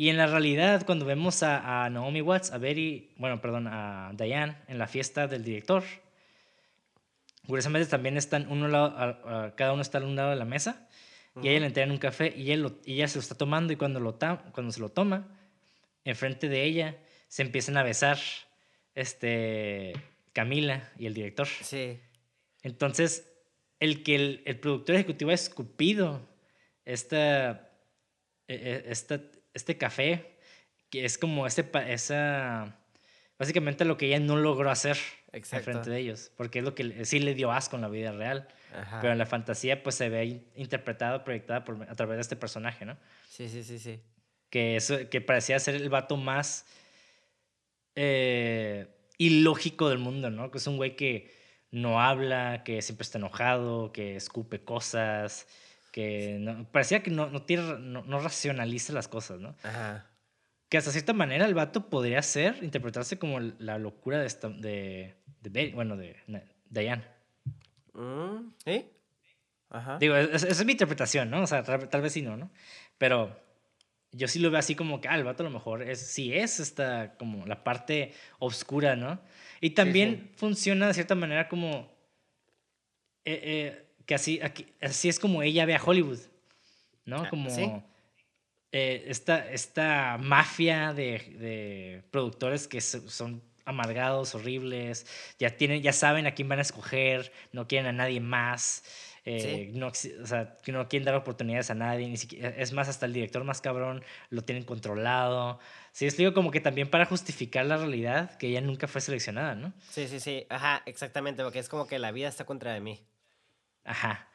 Y 0.00 0.08
en 0.10 0.16
la 0.16 0.28
realidad, 0.28 0.86
cuando 0.86 1.04
vemos 1.04 1.42
a, 1.42 1.84
a 1.84 1.90
Naomi 1.90 2.20
Watts, 2.22 2.52
a 2.52 2.58
Betty, 2.58 3.10
bueno, 3.16 3.40
perdón, 3.40 3.66
a 3.66 4.12
Diane 4.14 4.56
en 4.68 4.78
la 4.78 4.86
fiesta 4.86 5.26
del 5.26 5.42
director, 5.42 5.82
curiosamente 7.46 7.88
también 7.88 8.16
están 8.16 8.46
uno 8.50 8.68
lado, 8.68 8.94
a- 8.96 9.46
a- 9.46 9.56
cada 9.56 9.72
uno 9.72 9.82
está 9.82 9.98
a 9.98 10.02
un 10.04 10.14
lado 10.14 10.30
de 10.30 10.36
la 10.36 10.44
mesa 10.44 10.88
y 11.42 11.48
a 11.48 11.50
ella 11.50 11.60
le 11.60 11.66
entregan 11.66 11.90
un 11.90 11.98
café 11.98 12.32
y, 12.36 12.52
él 12.52 12.62
lo- 12.62 12.78
y 12.84 12.94
ella 12.94 13.08
se 13.08 13.16
lo 13.16 13.22
está 13.22 13.34
tomando 13.34 13.72
y 13.72 13.76
cuando, 13.76 13.98
lo 13.98 14.14
ta- 14.14 14.44
cuando 14.52 14.72
se 14.72 14.80
lo 14.80 14.88
toma, 14.88 15.26
enfrente 16.04 16.48
de 16.48 16.62
ella 16.64 16.96
se 17.26 17.42
empiezan 17.42 17.76
a 17.76 17.82
besar 17.82 18.18
este, 18.94 19.94
Camila 20.32 20.90
y 20.98 21.06
el 21.06 21.14
director. 21.14 21.46
Sí. 21.48 21.98
Entonces, 22.62 23.28
el 23.80 24.02
que 24.04 24.14
el, 24.14 24.42
el 24.46 24.58
productor 24.60 24.94
ejecutivo 24.94 25.30
ha 25.32 25.34
escupido 25.34 26.20
esta, 26.84 27.68
e- 28.48 28.54
e- 28.54 28.84
esta, 28.90 29.20
este 29.58 29.76
café, 29.76 30.38
que 30.90 31.04
es 31.04 31.18
como 31.18 31.46
ese, 31.46 31.68
esa, 31.88 32.78
básicamente 33.38 33.84
lo 33.84 33.96
que 33.98 34.06
ella 34.06 34.20
no 34.20 34.36
logró 34.36 34.70
hacer 34.70 34.96
Exacto. 35.32 35.56
enfrente 35.70 35.90
de 35.90 35.98
ellos, 36.00 36.32
porque 36.36 36.60
es 36.60 36.64
lo 36.64 36.74
que 36.74 37.04
sí 37.04 37.18
le 37.18 37.34
dio 37.34 37.52
asco 37.52 37.76
en 37.76 37.82
la 37.82 37.88
vida 37.88 38.12
real, 38.12 38.48
Ajá. 38.74 39.00
pero 39.00 39.12
en 39.12 39.18
la 39.18 39.26
fantasía 39.26 39.82
pues 39.82 39.94
se 39.96 40.08
ve 40.08 40.24
in- 40.24 40.46
interpretado, 40.56 41.22
proyectada 41.24 41.64
por, 41.64 41.82
a 41.82 41.94
través 41.94 42.16
de 42.16 42.22
este 42.22 42.36
personaje, 42.36 42.86
¿no? 42.86 42.96
Sí, 43.28 43.48
sí, 43.48 43.62
sí, 43.62 43.78
sí. 43.78 44.00
que, 44.50 44.76
eso, 44.76 45.08
que 45.10 45.20
parecía 45.20 45.58
ser 45.58 45.74
el 45.74 45.90
vato 45.90 46.16
más 46.16 46.64
eh, 47.94 48.86
ilógico 49.18 49.88
del 49.88 49.98
mundo, 49.98 50.30
¿no? 50.30 50.50
Que 50.50 50.58
es 50.58 50.66
un 50.66 50.76
güey 50.76 50.96
que 50.96 51.30
no 51.70 52.00
habla, 52.00 52.62
que 52.64 52.80
siempre 52.82 53.02
está 53.02 53.18
enojado, 53.18 53.92
que 53.92 54.16
escupe 54.16 54.62
cosas, 54.64 55.46
que 55.98 56.36
no- 56.38 56.64
parecía 56.70 57.02
que 57.02 57.10
no, 57.10 57.26
no, 57.28 57.42
tiene, 57.42 57.76
no, 57.80 58.04
no 58.04 58.20
racionaliza 58.20 58.92
las 58.92 59.08
cosas, 59.08 59.40
¿no? 59.40 59.56
Ajá. 59.64 60.06
Que 60.68 60.78
hasta 60.78 60.92
cierta 60.92 61.12
manera 61.12 61.44
el 61.44 61.54
vato 61.54 61.90
podría 61.90 62.22
ser, 62.22 62.62
interpretarse 62.62 63.18
como 63.18 63.40
la 63.40 63.78
locura 63.78 64.20
de, 64.20 64.26
esta, 64.26 64.48
de, 64.48 65.16
de 65.40 65.72
bueno, 65.74 65.96
de 65.96 66.14
Na- 66.28 66.44
Diane. 66.70 67.04
¿Sí? 68.64 68.86
Ajá. 69.70 69.98
Digo, 69.98 70.14
es- 70.14 70.44
esa 70.44 70.46
es 70.48 70.64
mi 70.64 70.72
interpretación, 70.72 71.30
¿no? 71.30 71.42
O 71.42 71.46
sea, 71.48 71.64
tal, 71.64 71.88
tal 71.88 72.00
vez 72.02 72.12
sí 72.12 72.22
no, 72.22 72.36
¿no? 72.36 72.48
Pero 72.96 73.36
yo 74.12 74.28
sí 74.28 74.38
lo 74.38 74.50
veo 74.52 74.60
así 74.60 74.76
como 74.76 75.00
que, 75.00 75.08
ah, 75.08 75.16
el 75.16 75.24
vato 75.24 75.42
a 75.42 75.46
lo 75.46 75.50
mejor 75.50 75.82
es, 75.82 75.98
sí 76.00 76.32
es 76.32 76.60
esta, 76.60 77.16
como 77.16 77.44
la 77.44 77.64
parte 77.64 78.12
oscura, 78.38 78.94
¿no? 78.94 79.20
Y 79.60 79.70
también 79.70 80.30
funciona 80.36 80.86
de 80.86 80.94
cierta 80.94 81.16
manera 81.16 81.48
como, 81.48 81.90
eh, 83.24 83.40
eh, 83.42 83.87
que 84.08 84.14
así, 84.14 84.40
aquí, 84.42 84.66
así 84.80 85.10
es 85.10 85.20
como 85.20 85.42
ella 85.42 85.66
ve 85.66 85.74
a 85.74 85.82
Hollywood, 85.84 86.18
¿no? 87.04 87.24
Ah, 87.24 87.28
Como 87.28 87.50
sí. 87.50 87.70
eh, 88.72 89.04
esta, 89.06 89.50
esta 89.52 90.16
mafia 90.18 90.94
de, 90.94 91.18
de 91.38 92.02
productores 92.10 92.66
que 92.68 92.80
so- 92.80 93.06
son 93.10 93.42
amargados, 93.66 94.34
horribles, 94.34 95.06
ya, 95.38 95.50
tienen, 95.58 95.82
ya 95.82 95.92
saben 95.92 96.26
a 96.26 96.32
quién 96.32 96.48
van 96.48 96.58
a 96.58 96.62
escoger, 96.62 97.30
no 97.52 97.68
quieren 97.68 97.86
a 97.86 97.92
nadie 97.92 98.18
más. 98.20 98.82
Eh, 99.26 99.72
no, 99.74 99.88
o 99.88 99.94
sea, 99.94 100.56
no 100.68 100.88
quieren 100.88 101.04
dar 101.04 101.14
oportunidades 101.14 101.70
a 101.70 101.74
nadie, 101.74 102.08
ni 102.08 102.16
siquiera, 102.16 102.48
es 102.48 102.72
más, 102.72 102.88
hasta 102.88 103.04
el 103.04 103.12
director 103.12 103.44
más 103.44 103.60
cabrón 103.60 104.02
lo 104.30 104.40
tienen 104.42 104.64
controlado. 104.64 105.58
Sí, 105.92 106.06
es 106.06 106.16
digo 106.16 106.32
como 106.32 106.50
que 106.50 106.60
también 106.62 106.88
para 106.88 107.04
justificar 107.04 107.66
la 107.66 107.76
realidad 107.76 108.38
que 108.38 108.46
ella 108.46 108.62
nunca 108.62 108.88
fue 108.88 109.02
seleccionada, 109.02 109.54
¿no? 109.54 109.74
Sí, 109.90 110.08
sí, 110.08 110.18
sí, 110.18 110.46
ajá, 110.48 110.82
exactamente, 110.86 111.42
porque 111.42 111.58
es 111.58 111.68
como 111.68 111.86
que 111.86 111.98
la 111.98 112.10
vida 112.10 112.28
está 112.28 112.46
contra 112.46 112.72
de 112.72 112.80
mí. 112.80 113.00
Ajá, 113.88 114.28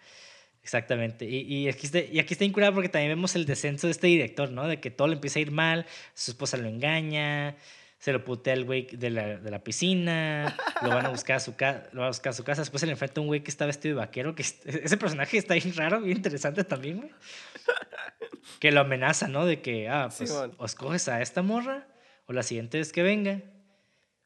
exactamente. 0.63 1.25
Y, 1.25 1.41
y, 1.41 1.69
aquí 1.69 1.85
está, 1.85 1.99
y 1.99 2.19
aquí 2.19 2.33
está 2.33 2.43
incurado 2.43 2.73
porque 2.73 2.89
también 2.89 3.11
vemos 3.11 3.35
el 3.35 3.45
descenso 3.45 3.87
de 3.87 3.91
este 3.91 4.07
director, 4.07 4.49
¿no? 4.51 4.67
De 4.67 4.79
que 4.79 4.91
todo 4.91 5.07
le 5.07 5.13
empieza 5.15 5.39
a 5.39 5.41
ir 5.43 5.51
mal, 5.51 5.85
su 6.13 6.31
esposa 6.31 6.57
lo 6.57 6.67
engaña, 6.67 7.55
se 8.03 8.11
lo 8.11 8.25
putea 8.25 8.53
el 8.53 8.65
güey 8.65 8.87
de 8.91 9.09
la, 9.11 9.37
de 9.37 9.49
la 9.49 9.63
piscina, 9.63 10.57
lo 10.81 10.89
van 10.89 11.05
a 11.05 11.09
buscar 11.09 11.37
a 11.37 11.39
su, 11.39 11.55
casa 11.55 11.87
lo 11.93 12.01
van 12.01 12.07
a 12.07 12.09
buscar 12.09 12.31
a 12.31 12.33
su 12.33 12.43
casa, 12.43 12.61
después 12.61 12.81
se 12.81 12.85
le 12.85 12.91
enfrenta 12.91 13.21
un 13.21 13.27
güey 13.27 13.43
que 13.43 13.49
está 13.49 13.65
vestido 13.65 13.95
de 13.95 14.01
vaquero, 14.01 14.35
que 14.35 14.41
ese 14.65 14.97
personaje 14.97 15.37
está 15.37 15.53
bien 15.53 15.73
raro, 15.73 16.01
bien 16.01 16.17
interesante 16.17 16.65
también, 16.65 16.97
güey. 16.97 17.11
Que 18.59 18.73
lo 18.73 18.81
amenaza, 18.81 19.29
¿no? 19.29 19.45
De 19.45 19.61
que, 19.61 19.87
ah, 19.87 20.09
pues, 20.17 20.31
o 20.31 20.65
escoges 20.65 21.07
a 21.07 21.21
esta 21.21 21.43
morra, 21.43 21.87
o 22.25 22.33
la 22.33 22.43
siguiente 22.43 22.77
vez 22.77 22.91
que 22.91 23.03
venga. 23.03 23.41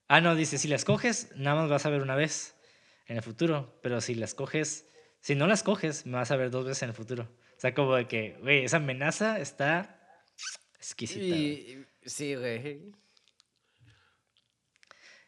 Ah, 0.07 0.21
no, 0.21 0.34
dice, 0.34 0.57
si 0.57 0.67
la 0.67 0.75
escoges, 0.75 1.30
nada 1.36 1.61
más 1.61 1.69
vas 1.69 1.86
a 1.86 1.89
ver 1.89 2.01
una 2.01 2.15
vez 2.15 2.55
en 3.05 3.17
el 3.17 3.21
futuro, 3.21 3.80
pero 3.84 4.01
si 4.01 4.15
la 4.15 4.25
escoges, 4.25 4.86
si 5.28 5.36
no 5.36 5.45
la 5.45 5.55
escoges, 5.55 6.05
me 6.05 6.13
vas 6.13 6.32
a 6.32 6.38
ver 6.38 6.49
dos 6.49 6.63
veces 6.63 6.84
en 6.84 6.89
el 6.89 6.95
futuro. 6.95 7.23
O 7.23 7.59
sea, 7.59 7.73
como 7.73 7.95
de 7.95 8.07
que, 8.07 8.38
güey, 8.39 8.63
esa 8.63 8.78
amenaza 8.78 9.41
está 9.41 9.99
exquisita. 10.78 11.36
sí, 12.05 12.36
güey. 12.36 12.93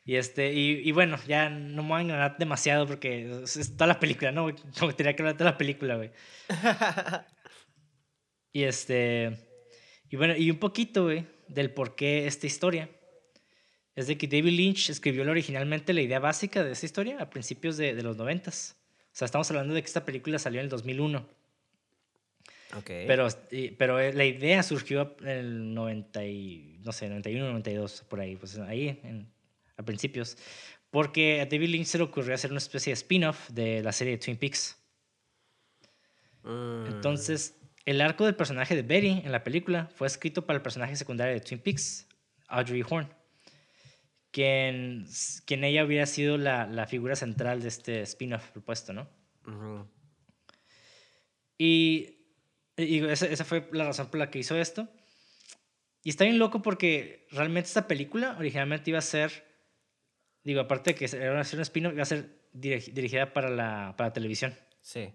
Y, 0.06 0.16
este, 0.16 0.54
y, 0.54 0.90
bueno, 0.94 1.20
ya 1.28 1.50
no 1.50 1.84
me 1.84 1.90
voy 1.90 1.98
a 1.98 2.04
enganar 2.04 2.38
demasiado 2.38 2.88
porque 2.88 3.44
es, 3.44 3.76
toda 3.76 3.88
la 3.88 4.00
película, 4.00 4.32
¿no? 4.32 4.56
Como 4.80 4.96
tenía 4.96 5.14
que 5.18 5.22
hablar 5.22 5.34
de 5.34 5.40
toda 5.40 5.52
la 5.52 5.58
película, 5.58 5.98
güey. 5.98 6.12
y 8.54 8.64
este. 8.64 9.38
Y 10.10 10.16
bueno, 10.16 10.34
y 10.38 10.50
un 10.50 10.60
poquito, 10.60 11.04
güey, 11.04 11.28
del 11.50 11.74
por 11.74 11.98
qué 11.98 12.26
esta 12.26 12.48
historia. 12.48 12.90
Es 13.96 14.08
de 14.08 14.18
que 14.18 14.30
David 14.30 14.54
Lynch 14.54 14.92
escribió 14.92 15.30
originalmente 15.30 15.92
la 15.92 16.00
idea 16.00 16.20
básica 16.20 16.64
de 16.64 16.72
esta 16.72 16.86
historia 16.86 17.18
a 17.20 17.30
principios 17.30 17.76
de, 17.76 17.94
de 17.94 18.02
los 18.02 18.16
noventas. 18.16 18.79
O 19.12 19.16
sea, 19.20 19.26
estamos 19.26 19.50
hablando 19.50 19.74
de 19.74 19.82
que 19.82 19.88
esta 19.88 20.06
película 20.06 20.40
salió 20.40 20.60
en 20.60 20.66
el 20.66 20.70
2001. 20.70 21.26
Okay. 22.78 23.08
Pero, 23.08 23.28
pero 23.78 24.12
la 24.12 24.26
idea 24.26 24.62
surgió 24.62 25.16
en 25.22 25.28
el 25.28 25.74
90 25.74 26.26
y, 26.26 26.80
no 26.84 26.92
sé, 26.92 27.10
91, 27.10 27.48
92, 27.48 28.06
por 28.08 28.20
ahí. 28.20 28.36
Pues 28.36 28.58
ahí, 28.60 29.00
en, 29.04 29.28
a 29.76 29.84
principios, 29.84 30.38
porque 30.92 31.42
a 31.42 31.46
David 31.46 31.70
Lynch 31.70 31.88
se 31.88 31.98
le 31.98 32.04
ocurrió 32.04 32.36
hacer 32.36 32.52
una 32.52 32.60
especie 32.60 32.92
de 32.92 32.96
spin-off 32.96 33.50
de 33.50 33.82
la 33.82 33.92
serie 33.92 34.18
de 34.18 34.20
Twin 34.20 34.38
Peaks. 34.38 34.78
Mm. 36.44 36.86
Entonces, 36.88 37.56
el 37.86 38.02
arco 38.02 38.26
del 38.26 38.36
personaje 38.36 38.76
de 38.76 38.84
Betty 38.84 39.22
en 39.26 39.32
la 39.32 39.44
película 39.44 39.90
fue 39.96 40.08
escrito 40.08 40.46
para 40.46 40.58
el 40.58 40.62
personaje 40.62 40.96
secundario 40.96 41.34
de 41.34 41.42
Twin 41.42 41.60
Peaks, 41.60 42.08
Audrey 42.48 42.84
Horn, 42.88 43.08
quien, 44.32 45.06
quien 45.46 45.64
ella 45.64 45.86
hubiera 45.86 46.06
sido 46.06 46.38
la, 46.38 46.68
la 46.68 46.88
figura 46.88 47.16
central 47.16 47.62
de 47.62 47.68
este 47.68 48.02
spin-off 48.02 48.50
propuesto, 48.52 48.94
¿no? 48.94 49.10
Y, 51.58 52.18
y 52.78 53.04
esa, 53.06 53.26
esa, 53.26 53.44
fue 53.44 53.68
la 53.72 53.86
razón 53.86 54.10
por 54.10 54.20
la 54.20 54.30
que 54.30 54.40
hizo 54.40 54.56
esto. 54.56 54.88
Y 56.04 56.10
está 56.10 56.24
bien 56.24 56.40
loco 56.40 56.62
porque 56.62 57.28
realmente 57.32 57.68
esta 57.68 57.88
película 57.88 58.36
originalmente 58.38 58.90
iba 58.90 59.00
a 59.00 59.02
ser 59.02 59.50
Digo, 60.44 60.62
aparte 60.62 60.94
de 60.94 60.96
que 60.96 61.06
era 61.16 61.32
una 61.32 61.42
spin-off, 61.42 61.94
iba 61.94 62.04
a 62.04 62.06
ser 62.06 62.40
dirigida 62.54 63.34
para 63.34 63.50
la, 63.50 63.94
para 63.98 64.14
televisión. 64.14 64.56
Sí. 64.82 65.14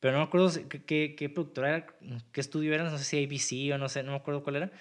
Pero 0.00 0.14
no 0.14 0.18
me 0.18 0.24
acuerdo 0.24 0.50
qué, 0.68 1.14
qué, 1.14 1.28
productora 1.28 1.68
era, 1.68 1.86
qué 2.32 2.40
estudio 2.40 2.74
era, 2.74 2.82
no 2.82 2.98
sé 2.98 3.04
si 3.04 3.22
ABC 3.22 3.72
o 3.74 3.78
no 3.78 3.88
sé, 3.88 4.02
no 4.02 4.12
me 4.12 4.16
acuerdo 4.16 4.42
cuál 4.42 4.56
era, 4.56 4.72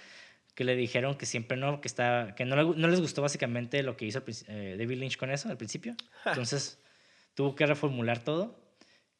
que 0.55 0.63
le 0.63 0.75
dijeron 0.75 1.15
que 1.15 1.25
siempre 1.25 1.57
no, 1.57 1.81
que, 1.81 1.87
está, 1.87 2.35
que 2.35 2.45
no, 2.45 2.55
no 2.55 2.87
les 2.87 2.99
gustó 2.99 3.21
básicamente 3.21 3.83
lo 3.83 3.95
que 3.95 4.05
hizo 4.05 4.23
eh, 4.47 4.75
David 4.77 4.97
Lynch 4.97 5.17
con 5.17 5.31
eso 5.31 5.49
al 5.49 5.57
principio. 5.57 5.95
Entonces 6.25 6.79
tuvo 7.33 7.55
que 7.55 7.65
reformular 7.65 8.23
todo, 8.23 8.61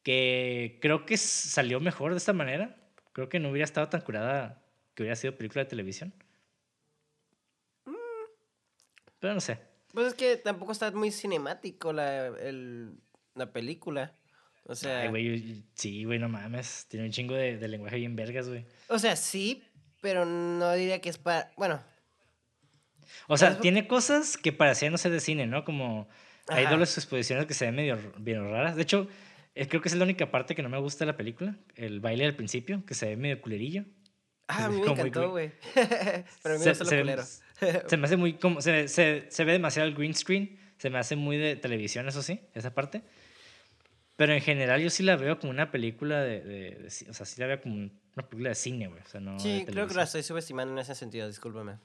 que 0.03 0.79
creo 0.81 1.05
que 1.05 1.17
salió 1.17 1.79
mejor 1.79 2.11
de 2.11 2.17
esta 2.17 2.33
manera. 2.33 2.77
Creo 3.13 3.29
que 3.29 3.39
no 3.39 3.49
hubiera 3.49 3.65
estado 3.65 3.89
tan 3.89 4.01
curada 4.01 4.63
que 4.93 5.03
hubiera 5.03 5.15
sido 5.15 5.35
película 5.35 5.63
de 5.63 5.69
televisión. 5.69 6.13
Mm. 7.85 7.95
Pero 9.19 9.33
no 9.33 9.41
sé. 9.41 9.59
Pues 9.93 10.07
es 10.07 10.13
que 10.13 10.37
tampoco 10.37 10.71
está 10.71 10.91
muy 10.91 11.11
cinemático 11.11 11.91
la, 11.93 12.27
el, 12.27 12.93
la 13.35 13.51
película. 13.51 14.15
O 14.63 14.75
sea. 14.75 15.01
Ay, 15.01 15.09
güey, 15.09 15.63
sí, 15.73 16.03
güey, 16.05 16.19
no 16.19 16.29
mames. 16.29 16.85
Tiene 16.87 17.05
un 17.05 17.11
chingo 17.11 17.33
de, 17.35 17.57
de 17.57 17.67
lenguaje 17.67 17.97
bien 17.97 18.15
vergas, 18.15 18.47
güey. 18.47 18.65
O 18.87 18.99
sea, 18.99 19.15
sí, 19.15 19.63
pero 20.01 20.25
no 20.25 20.73
diría 20.73 20.99
que 20.99 21.09
es 21.09 21.17
para. 21.17 21.51
Bueno. 21.55 21.81
O 23.27 23.37
sea, 23.37 23.59
tiene 23.59 23.87
cosas 23.87 24.37
que 24.37 24.51
parecían 24.51 24.91
no 24.91 24.97
ser 24.97 25.11
de 25.11 25.19
cine, 25.19 25.47
¿no? 25.47 25.63
Como 25.63 26.07
hay 26.47 26.65
dobles 26.65 26.97
exposiciones 26.97 27.45
que 27.45 27.53
se 27.53 27.65
ven 27.65 27.75
medio 27.75 27.97
bien 28.17 28.49
raras. 28.49 28.75
De 28.75 28.81
hecho, 28.81 29.07
eh, 29.55 29.67
creo 29.67 29.81
que 29.81 29.89
es 29.89 29.95
la 29.95 30.03
única 30.03 30.31
parte 30.31 30.55
que 30.55 30.63
no 30.63 30.69
me 30.69 30.77
gusta 30.79 31.05
de 31.05 31.11
la 31.11 31.17
película. 31.17 31.55
El 31.75 31.99
baile 31.99 32.25
al 32.25 32.35
principio, 32.35 32.83
que 32.85 32.93
se 32.93 33.07
ve 33.07 33.17
medio 33.17 33.41
culerillo. 33.41 33.85
Ah, 34.47 34.65
a 34.65 34.69
mí 34.69 34.81
me 34.81 34.91
encantó, 34.91 35.29
güey. 35.31 35.51
pero 36.43 36.55
a 36.55 36.57
mí 36.57 36.65
no 36.65 36.75
solo 36.75 36.89
culero. 36.89 37.23
se 37.87 37.97
me 37.97 38.05
hace 38.05 38.17
muy 38.17 38.33
como 38.33 38.61
se, 38.61 38.87
se, 38.87 39.25
se, 39.29 39.43
ve 39.43 39.53
demasiado 39.53 39.87
el 39.87 39.95
green 39.95 40.15
screen 40.15 40.57
se 40.77 40.89
me 40.89 40.97
hace 40.97 41.15
muy 41.15 41.37
de 41.37 41.55
televisión 41.55 42.07
eso 42.07 42.23
sí 42.23 42.39
esa 42.53 42.73
parte 42.73 43.03
pero 44.15 44.33
en 44.33 44.41
general 44.41 44.81
yo 44.81 44.89
sí 44.89 45.03
la 45.03 45.15
veo 45.15 45.39
como 45.39 45.51
una 45.51 45.71
película 45.71 46.21
de, 46.21 46.41
de, 46.41 46.87
o 47.09 47.13
sea 47.13 47.25
sí 47.25 47.39
la 47.39 47.47
veo 47.47 47.61
como 47.61 47.89
una 48.15 48.27
película 48.27 48.49
de 48.49 48.55
cine 48.55 48.87
güey 48.87 49.01
o 49.01 49.05
sea, 49.05 49.19
no 49.19 49.39
sí 49.39 49.63
creo 49.65 49.87
que 49.87 49.93
la 49.93 50.03
estoy 50.03 50.23
subestimando 50.23 50.73
en 50.73 50.79
ese 50.79 50.95
sentido 50.95 51.27
discúlpame. 51.27 51.77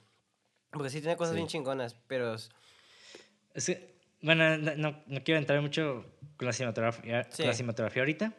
Porque 0.71 0.91
sí 0.91 1.01
tiene 1.01 1.17
cosas 1.17 1.35
bien 1.35 1.47
chingonas 1.47 1.95
pero 2.07 2.35
es 2.35 3.67
que 3.67 3.97
bueno 4.21 4.59
no, 4.59 5.03
no 5.07 5.25
quiero 5.25 5.39
entrar 5.39 5.61
mucho 5.61 6.05
con 6.37 6.47
la 6.47 6.53
cinematografía 6.53 7.29
con 7.29 7.47
la 7.47 7.55
cinematografía 7.55 8.03
ahorita. 8.03 8.33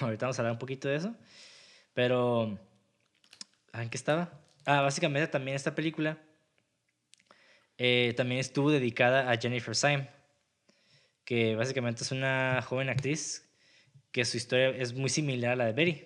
Ahorita 0.00 0.26
vamos 0.26 0.38
a 0.38 0.42
hablar 0.42 0.52
un 0.52 0.58
poquito 0.58 0.88
de 0.88 0.96
eso. 0.96 1.14
Pero 1.94 2.58
¿en 3.72 3.88
qué 3.88 3.96
estaba? 3.96 4.30
Ah, 4.64 4.82
básicamente 4.82 5.28
también 5.28 5.56
esta 5.56 5.74
película 5.74 6.18
eh, 7.78 8.14
también 8.16 8.40
estuvo 8.40 8.70
dedicada 8.70 9.30
a 9.30 9.36
Jennifer 9.36 9.74
Syme, 9.74 10.08
que 11.24 11.54
básicamente 11.56 12.02
es 12.02 12.12
una 12.12 12.62
joven 12.62 12.88
actriz 12.88 13.48
que 14.12 14.24
su 14.24 14.36
historia 14.36 14.70
es 14.70 14.94
muy 14.94 15.08
similar 15.08 15.52
a 15.52 15.56
la 15.56 15.66
de 15.66 15.72
Betty. 15.72 16.04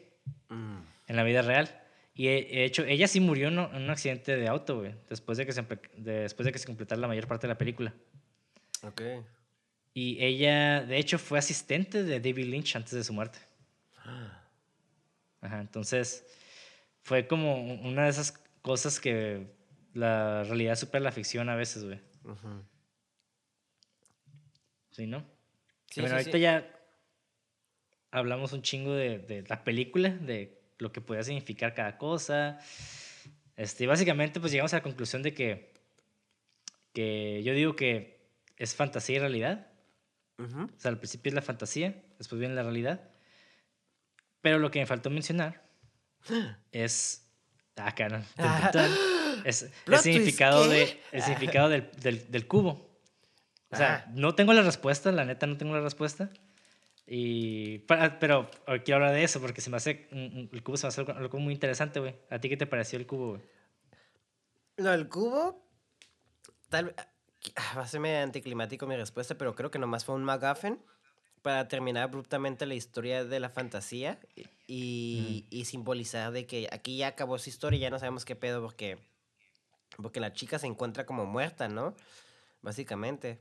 Mm. 0.48 0.80
En 1.10 1.16
la 1.16 1.24
vida 1.24 1.42
real. 1.42 1.68
Y 2.14 2.26
de 2.26 2.64
hecho, 2.64 2.84
ella 2.84 3.08
sí 3.08 3.18
murió 3.18 3.48
en 3.48 3.58
un 3.58 3.90
accidente 3.90 4.36
de 4.36 4.46
auto, 4.46 4.82
después 5.08 5.38
de 5.38 5.44
que 5.44 5.52
se, 5.52 5.64
después 5.96 6.46
de 6.46 6.52
que 6.52 6.58
se 6.58 6.66
completara 6.66 7.00
la 7.00 7.08
mayor 7.08 7.26
parte 7.26 7.46
de 7.46 7.52
la 7.52 7.58
película. 7.58 7.92
Ok. 8.82 9.02
Y 9.92 10.22
ella, 10.24 10.82
de 10.82 10.98
hecho, 10.98 11.18
fue 11.18 11.38
asistente 11.38 12.04
de 12.04 12.20
David 12.20 12.46
Lynch 12.46 12.76
antes 12.76 12.92
de 12.92 13.02
su 13.02 13.12
muerte. 13.12 13.40
Ajá, 15.40 15.60
entonces, 15.60 16.24
fue 17.02 17.26
como 17.26 17.60
una 17.60 18.04
de 18.04 18.10
esas 18.10 18.32
cosas 18.62 19.00
que 19.00 19.48
la 19.92 20.44
realidad 20.44 20.76
supera 20.76 21.02
la 21.02 21.12
ficción 21.12 21.48
a 21.48 21.56
veces, 21.56 21.84
güey. 21.84 22.00
Sí, 24.92 25.08
¿no? 25.08 25.26
Sí, 25.90 26.02
bueno, 26.02 26.16
ahorita 26.16 26.38
ya 26.38 26.70
hablamos 28.12 28.52
un 28.52 28.62
chingo 28.62 28.94
de, 28.94 29.18
de, 29.18 29.42
la 29.48 29.64
película, 29.64 30.10
de 30.10 30.59
lo 30.80 30.92
que 30.92 31.00
podía 31.00 31.22
significar 31.22 31.74
cada 31.74 31.98
cosa. 31.98 32.58
Este, 33.56 33.86
básicamente, 33.86 34.40
pues 34.40 34.52
llegamos 34.52 34.72
a 34.72 34.78
la 34.78 34.82
conclusión 34.82 35.22
de 35.22 35.34
que, 35.34 35.72
que 36.92 37.42
yo 37.42 37.54
digo 37.54 37.76
que 37.76 38.26
es 38.56 38.74
fantasía 38.74 39.16
y 39.16 39.18
realidad. 39.20 39.66
O 40.38 40.68
sea, 40.78 40.90
al 40.90 40.98
principio 40.98 41.28
es 41.28 41.34
la 41.34 41.42
fantasía, 41.42 42.02
después 42.16 42.38
viene 42.38 42.54
la 42.54 42.62
realidad. 42.62 43.10
Pero 44.40 44.58
lo 44.58 44.70
que 44.70 44.78
me 44.78 44.86
faltó 44.86 45.10
mencionar 45.10 45.62
es. 46.72 47.26
Ah, 47.76 47.94
cara. 47.94 48.24
Es 49.42 49.70
el 49.86 49.98
significado, 50.00 50.68
de, 50.68 51.00
el 51.12 51.22
significado 51.22 51.70
del, 51.70 51.90
del, 52.02 52.30
del 52.30 52.46
cubo. 52.46 52.90
O 53.70 53.76
sea, 53.76 54.06
no 54.14 54.34
tengo 54.34 54.52
la 54.52 54.60
respuesta, 54.60 55.10
la 55.12 55.24
neta 55.24 55.46
no 55.46 55.56
tengo 55.56 55.74
la 55.74 55.80
respuesta. 55.80 56.28
Y, 57.12 57.78
pero 57.80 58.48
quiero 58.84 58.96
hablar 58.96 59.12
de 59.12 59.24
eso 59.24 59.40
porque 59.40 59.60
se 59.60 59.68
me 59.68 59.78
hace, 59.78 60.08
el 60.12 60.62
cubo 60.62 60.76
se 60.76 60.86
me 60.86 60.88
hace 60.88 61.00
algo, 61.00 61.38
muy 61.38 61.52
interesante, 61.52 61.98
güey. 61.98 62.14
¿A 62.30 62.38
ti 62.38 62.48
qué 62.48 62.56
te 62.56 62.68
pareció 62.68 63.00
el 63.00 63.06
cubo, 63.06 63.30
güey? 63.30 63.42
Lo 64.76 64.90
del 64.90 65.08
cubo, 65.08 65.66
tal 66.68 66.94
ah, 67.56 67.74
va 67.76 67.82
a 67.82 67.88
ser 67.88 67.98
medio 67.98 68.22
anticlimático 68.22 68.86
mi 68.86 68.96
respuesta, 68.96 69.36
pero 69.36 69.56
creo 69.56 69.72
que 69.72 69.80
nomás 69.80 70.04
fue 70.04 70.14
un 70.14 70.22
MacGuffin 70.22 70.78
para 71.42 71.66
terminar 71.66 72.04
abruptamente 72.04 72.64
la 72.64 72.74
historia 72.74 73.24
de 73.24 73.40
la 73.40 73.50
fantasía 73.50 74.20
y, 74.68 75.46
y 75.50 75.64
simbolizar 75.64 76.30
de 76.30 76.46
que 76.46 76.68
aquí 76.70 76.98
ya 76.98 77.08
acabó 77.08 77.38
su 77.38 77.48
historia 77.48 77.78
y 77.78 77.80
ya 77.80 77.90
no 77.90 77.98
sabemos 77.98 78.24
qué 78.24 78.36
pedo 78.36 78.62
porque 78.62 78.98
porque 79.96 80.20
la 80.20 80.32
chica 80.32 80.60
se 80.60 80.68
encuentra 80.68 81.04
como 81.04 81.26
muerta, 81.26 81.68
¿no? 81.68 81.96
básicamente. 82.62 83.38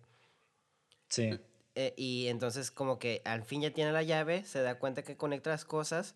Sí. 1.09 1.39
Eh, 1.81 1.93
y 1.95 2.27
entonces 2.27 2.71
como 2.71 2.99
que 2.99 3.21
al 3.23 3.43
fin 3.43 3.61
ya 3.61 3.71
tiene 3.71 3.93
la 3.93 4.03
llave, 4.03 4.43
se 4.43 4.61
da 4.61 4.75
cuenta 4.79 5.01
que 5.01 5.15
conecta 5.15 5.49
las 5.49 5.63
cosas 5.63 6.13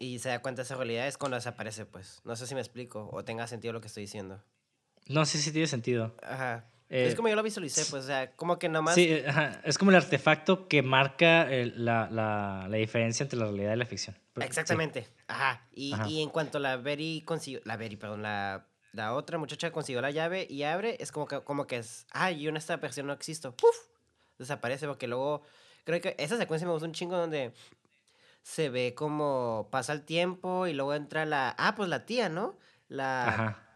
y 0.00 0.18
se 0.18 0.30
da 0.30 0.40
cuenta 0.42 0.62
de 0.62 0.64
esa 0.64 0.74
realidad 0.74 1.06
es 1.06 1.16
cuando 1.16 1.36
desaparece, 1.36 1.86
pues. 1.86 2.20
No 2.24 2.34
sé 2.34 2.48
si 2.48 2.54
me 2.56 2.60
explico 2.60 3.08
o 3.12 3.24
tenga 3.24 3.46
sentido 3.46 3.72
lo 3.72 3.80
que 3.80 3.86
estoy 3.86 4.02
diciendo. 4.02 4.42
No, 5.06 5.24
sí, 5.26 5.38
sí 5.38 5.52
tiene 5.52 5.68
sentido. 5.68 6.16
Ajá. 6.22 6.64
Eh, 6.90 7.06
es 7.06 7.14
como 7.14 7.28
yo 7.28 7.36
lo 7.36 7.42
visualicé, 7.44 7.84
pues, 7.86 8.02
o 8.02 8.06
sea, 8.08 8.32
como 8.32 8.58
que 8.58 8.68
nomás... 8.68 8.96
Sí, 8.96 9.06
eh, 9.12 9.24
ajá, 9.28 9.60
es 9.64 9.78
como 9.78 9.92
el 9.92 9.96
artefacto 9.96 10.66
que 10.66 10.82
marca 10.82 11.48
el- 11.50 11.84
la, 11.84 12.08
la, 12.10 12.66
la 12.68 12.76
diferencia 12.78 13.22
entre 13.22 13.38
la 13.38 13.44
realidad 13.46 13.74
y 13.74 13.76
la 13.76 13.86
ficción. 13.86 14.16
Pero- 14.32 14.44
sí. 14.44 14.48
Exactamente. 14.48 15.06
Ajá. 15.28 15.68
Y, 15.72 15.92
Ajá. 15.92 16.08
y 16.08 16.20
en 16.20 16.30
cuanto 16.30 16.58
la 16.58 16.76
Betty 16.78 17.22
consiguió, 17.24 17.60
la 17.64 17.76
Betty, 17.76 17.96
perdón, 17.96 18.22
la, 18.22 18.66
la 18.92 19.14
otra 19.14 19.38
muchacha 19.38 19.70
consiguió 19.70 20.02
la 20.02 20.10
llave 20.10 20.48
y 20.50 20.64
abre, 20.64 20.96
es 20.98 21.12
como 21.12 21.26
que, 21.28 21.40
como 21.44 21.68
que 21.68 21.76
es, 21.76 22.06
ay, 22.10 22.40
yo 22.40 22.50
en 22.50 22.56
esta 22.56 22.76
versión 22.76 23.06
no 23.06 23.12
existo. 23.12 23.54
¡Puf! 23.56 23.76
Desaparece 24.42 24.86
porque 24.86 25.06
luego, 25.08 25.42
creo 25.84 26.00
que 26.00 26.14
esa 26.18 26.36
secuencia 26.36 26.66
me 26.66 26.72
gusta 26.72 26.86
un 26.86 26.92
chingo 26.94 27.16
donde 27.16 27.52
se 28.42 28.68
ve 28.70 28.94
como 28.94 29.68
pasa 29.70 29.92
el 29.92 30.02
tiempo 30.02 30.66
y 30.66 30.72
luego 30.72 30.94
entra 30.94 31.24
la, 31.26 31.54
ah, 31.58 31.74
pues 31.74 31.88
la 31.88 32.04
tía, 32.06 32.28
¿no? 32.28 32.58
La, 32.88 33.28
Ajá. 33.28 33.66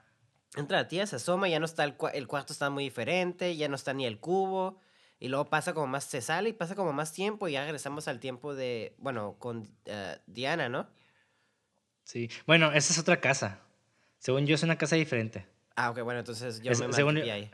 entra 0.57 0.79
la 0.79 0.89
tía, 0.89 1.07
se 1.07 1.17
asoma, 1.17 1.49
ya 1.49 1.59
no 1.61 1.67
está 1.67 1.85
el, 1.85 1.95
el 2.15 2.27
cuarto 2.27 2.53
está 2.53 2.69
muy 2.71 2.85
diferente, 2.85 3.57
ya 3.57 3.69
no 3.69 3.77
está 3.77 3.95
ni 3.95 4.07
el 4.07 4.19
cubo. 4.19 4.81
Y 5.19 5.29
luego 5.29 5.47
pasa 5.49 5.73
como 5.73 5.87
más, 5.87 6.05
se 6.05 6.21
sale 6.21 6.51
y 6.51 6.53
pasa 6.53 6.75
como 6.75 6.93
más 6.93 7.13
tiempo 7.13 7.49
y 7.49 7.53
ya 7.53 7.63
regresamos 7.63 8.07
al 8.07 8.21
tiempo 8.21 8.55
de, 8.55 8.95
bueno, 8.99 9.37
con 9.39 9.67
eh, 9.87 10.19
Diana, 10.27 10.69
¿no? 10.69 10.89
Sí. 12.05 12.29
Bueno, 12.47 12.73
esa 12.73 12.93
es 12.93 12.99
otra 12.99 13.21
casa. 13.21 13.61
Según 14.19 14.47
yo, 14.47 14.55
es 14.55 14.63
una 14.63 14.77
casa 14.77 14.97
diferente. 14.97 15.47
Ah, 15.75 15.91
ok, 15.91 16.01
bueno, 16.03 16.21
entonces 16.21 16.61
yo 16.61 16.73
Es- 16.73 16.81
me 16.87 16.93
según 16.93 17.17
ahí. 17.19 17.51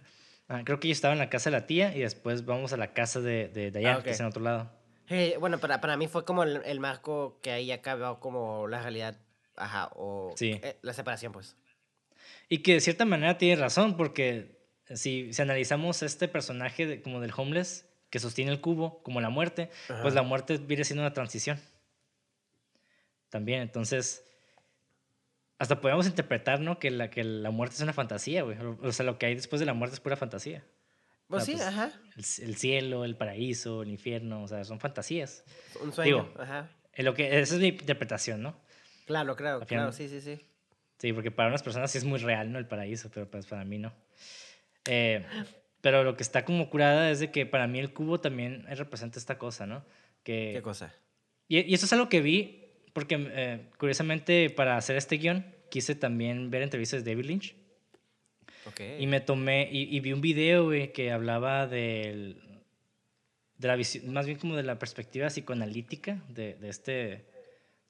Ah, 0.55 0.61
creo 0.65 0.79
que 0.81 0.89
yo 0.89 0.93
estaba 0.93 1.15
en 1.15 1.19
la 1.19 1.31
casa 1.31 1.49
de 1.51 1.57
la 1.59 1.67
tía 1.67 1.97
y 1.97 2.01
después 2.01 2.45
vamos 2.45 2.73
a 2.75 2.77
la 2.77 2.93
casa 2.93 3.21
de, 3.21 3.49
de 3.49 3.71
Diane, 3.71 3.89
Ah, 3.89 3.99
ok. 3.99 4.05
que 4.05 4.11
es 4.11 4.21
en 4.21 4.27
otro 4.27 4.43
lado. 4.43 4.71
Eh, 5.09 5.37
bueno, 5.41 5.59
para, 5.59 5.81
para 5.81 5.97
mí 5.97 6.09
fue 6.09 6.25
como 6.27 6.43
el, 6.43 6.61
el 6.67 6.79
marco 6.79 7.39
que 7.43 7.51
ahí 7.53 7.73
acabó 7.73 8.21
como 8.21 8.69
la 8.69 8.83
realidad, 8.83 9.17
ajá, 9.57 9.89
o 9.95 10.35
Sí. 10.37 10.61
eh, 10.63 10.77
la 10.83 10.93
separación, 10.93 11.33
pues. 11.33 11.57
Y 12.51 12.59
que 12.59 12.75
de 12.75 12.81
cierta 12.81 13.05
manera 13.07 13.39
tiene 13.39 13.61
razón, 13.61 13.97
porque 13.97 14.59
si, 14.95 15.33
si 15.33 15.41
analizamos 15.41 16.03
este 16.03 16.29
personaje 16.29 16.87
de- 16.87 17.03
como 17.03 17.21
del 17.21 17.33
homeless 17.35 17.87
que 18.11 18.19
sostiene 18.19 18.51
el 18.53 18.61
cubo, 18.61 19.03
como 19.03 19.23
la 19.23 19.31
muerte, 19.31 19.71
pues 19.87 19.99
Ajá. 20.01 20.11
la 20.11 20.23
muerte 20.23 20.59
viene 20.59 20.85
siendo 20.85 21.03
una 21.03 21.15
transición. 21.15 21.59
También, 23.31 23.63
entonces, 23.63 24.23
hasta 25.63 25.81
podemos 25.81 26.07
interpretar, 26.07 26.61
¿no? 26.61 26.79
Que 26.79 26.91
la, 26.91 27.09
que 27.11 27.23
la 27.25 27.51
muerte 27.51 27.77
es 27.77 27.81
una 27.83 27.93
fantasía, 27.93 28.43
güey. 28.43 28.59
O- 28.59 28.79
O 28.83 28.93
sea, 28.93 29.07
lo 29.07 29.19
que 29.19 29.27
hay 29.27 29.35
después 29.35 29.61
de 29.61 29.67
la 29.67 29.75
muerte 29.75 29.95
es 29.95 30.01
pura 30.01 30.17
fantasía. 30.17 30.65
Pues 31.29 31.43
Ah, 31.43 31.47
sí, 31.47 31.53
pues, 31.53 31.63
ajá, 31.67 31.93
El, 32.17 32.25
el 32.49 32.57
cielo, 32.57 33.05
el 33.05 33.17
paraíso, 33.17 33.83
el 33.83 33.91
infierno, 33.91 34.43
o 34.43 34.49
sea, 34.49 34.65
son 34.65 34.81
fantasías. 34.81 35.45
un 35.81 35.93
sueño, 35.93 36.25
digo, 36.25 36.41
ajá. 36.43 36.69
Es 36.93 37.05
lo 37.05 37.15
que, 37.15 37.39
esa 37.41 37.55
es 37.55 37.61
mi 37.61 37.69
interpretación, 37.69 38.43
¿no? 38.43 38.61
Claro, 39.07 39.35
claro, 39.37 39.61
al 39.61 39.67
claro, 39.67 39.93
final- 39.93 39.95
sí, 39.95 40.09
sí, 40.09 40.21
sí. 40.21 40.45
Sí, 40.99 41.13
porque 41.13 41.31
para 41.31 41.49
unas 41.49 41.63
personas 41.63 41.91
sí 41.91 41.99
es 41.99 42.05
muy 42.05 42.19
real, 42.19 42.53
¿no? 42.53 42.59
El 42.59 42.67
paraíso, 42.67 43.11
pero 43.13 43.31
pues 43.31 43.47
para 43.47 43.65
mí 43.65 43.79
no. 43.79 43.93
Eh, 44.87 45.25
pero 45.81 46.05
lo 46.05 46.17
que 46.17 46.23
está 46.23 46.45
como 46.45 46.69
curada 46.71 47.11
es 47.11 47.19
de 47.21 47.31
que 47.31 47.47
para 47.47 47.67
mí 47.67 47.79
el 47.79 47.93
cubo 47.93 48.21
también 48.21 48.65
representa 48.69 49.19
esta 49.19 49.39
cosa, 49.39 49.67
¿no? 49.67 49.85
Que, 50.23 50.51
¿Qué 50.55 50.63
cosa? 50.63 50.93
y, 51.49 51.61
y 51.61 51.75
eso 51.75 51.87
es 51.87 51.93
algo 51.93 52.09
que 52.09 52.21
vi, 52.21 52.62
porque 52.93 53.17
eh, 53.19 53.61
curiosamente 53.79 54.51
para 54.51 54.77
hacer 54.77 54.97
este 54.97 55.17
guion 55.17 55.45
quise 55.71 55.95
también 55.95 56.51
ver 56.51 56.63
entrevistas 56.63 57.05
de 57.05 57.11
David 57.11 57.27
Lynch. 57.27 57.55
Ok. 58.67 58.81
Y 58.99 59.07
me 59.07 59.21
tomé, 59.21 59.69
y, 59.73 59.95
y 59.97 60.01
vi 60.01 60.13
un 60.13 60.21
video, 60.21 60.65
güey, 60.67 60.93
que 60.93 61.11
hablaba 61.11 61.67
del, 61.67 62.37
de 63.59 63.69
la 63.69 63.77
visión, 63.77 64.13
más 64.13 64.27
bien 64.27 64.39
como 64.39 64.57
de 64.57 64.63
la 64.63 64.79
perspectiva 64.79 65.29
psicoanalítica 65.29 66.23
de, 66.29 66.55
de, 66.55 66.69
este, 66.69 66.93
de 66.93 67.25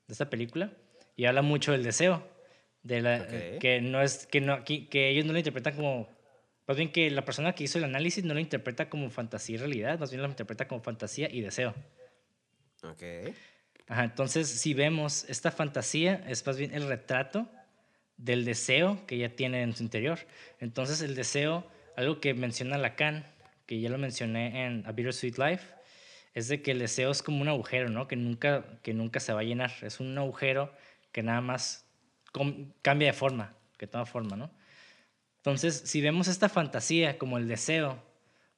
esta 0.09 0.31
película. 0.31 0.73
Y 1.15 1.27
habla 1.27 1.43
mucho 1.43 1.73
del 1.73 1.83
deseo, 1.83 2.27
de 2.83 3.03
la, 3.03 3.23
Ok. 3.23 3.59
que, 3.59 3.81
no 3.83 4.01
es, 4.01 4.27
que, 4.27 4.41
no, 4.41 4.65
que, 4.65 4.89
que 4.89 5.11
ellos 5.11 5.27
no 5.27 5.33
lo 5.33 5.39
interpretan 5.39 5.77
como, 5.77 6.09
más 6.67 6.77
bien 6.77 6.91
que 6.91 7.11
la 7.11 7.25
persona 7.25 7.55
que 7.55 7.65
hizo 7.65 7.77
el 7.77 7.85
análisis 7.85 8.25
no 8.25 8.33
lo 8.33 8.41
interpreta 8.41 8.89
como 8.89 9.11
fantasía 9.11 9.57
y 9.57 9.59
realidad, 9.59 9.99
más 9.99 10.11
bien 10.11 10.23
lo 10.23 10.29
interpreta 10.29 10.67
como 10.67 10.81
fantasía 10.81 11.29
y 11.31 11.43
deseo. 11.43 11.75
Ok. 12.83 13.03
Entonces, 13.89 14.49
si 14.49 14.75
vemos 14.75 15.25
esta 15.29 15.51
fantasía, 15.51 16.25
es 16.27 16.47
más 16.47 16.57
bien 16.57 16.73
el 16.75 16.89
retrato 16.89 17.49
del 18.17 18.45
deseo 18.45 19.05
que 19.07 19.17
ella 19.17 19.35
tiene 19.35 19.63
en 19.63 19.75
su 19.75 19.83
interior. 19.83 20.19
Entonces, 20.61 21.01
el 21.03 21.15
deseo, 21.15 21.67
algo 21.97 22.21
que 22.21 22.35
menciona 22.35 22.79
Lacan, 22.79 23.25
que 23.67 23.81
ya 23.81 23.91
lo 23.91 23.99
mencioné 23.99 24.65
en 24.65 24.87
A 24.87 24.93
Bittersweet 24.93 25.39
Life, 25.39 25.67
es 26.35 26.49
de 26.49 26.63
que 26.63 26.71
el 26.71 26.79
deseo 26.79 27.11
es 27.11 27.23
como 27.23 27.43
un 27.43 27.49
agujero, 27.49 27.91
¿no? 27.91 28.09
Que 28.09 28.17
nunca, 28.17 28.65
que 28.83 28.95
nunca 28.95 29.21
se 29.21 29.33
va 29.33 29.41
a 29.41 29.45
llenar. 29.45 29.73
Es 29.83 30.01
un 30.01 30.17
agujero 30.17 30.73
que 31.11 31.23
nada 31.23 31.41
más 31.41 31.87
cambia 32.81 33.09
de 33.09 33.13
forma, 33.13 33.55
que 33.77 33.87
toma 33.87 34.07
forma, 34.07 34.37
¿no? 34.37 34.51
Entonces, 35.39 35.83
si 35.85 36.01
vemos 36.01 36.29
esta 36.29 36.49
fantasía 36.49 37.19
como 37.19 37.37
el 37.37 37.49
deseo 37.49 38.03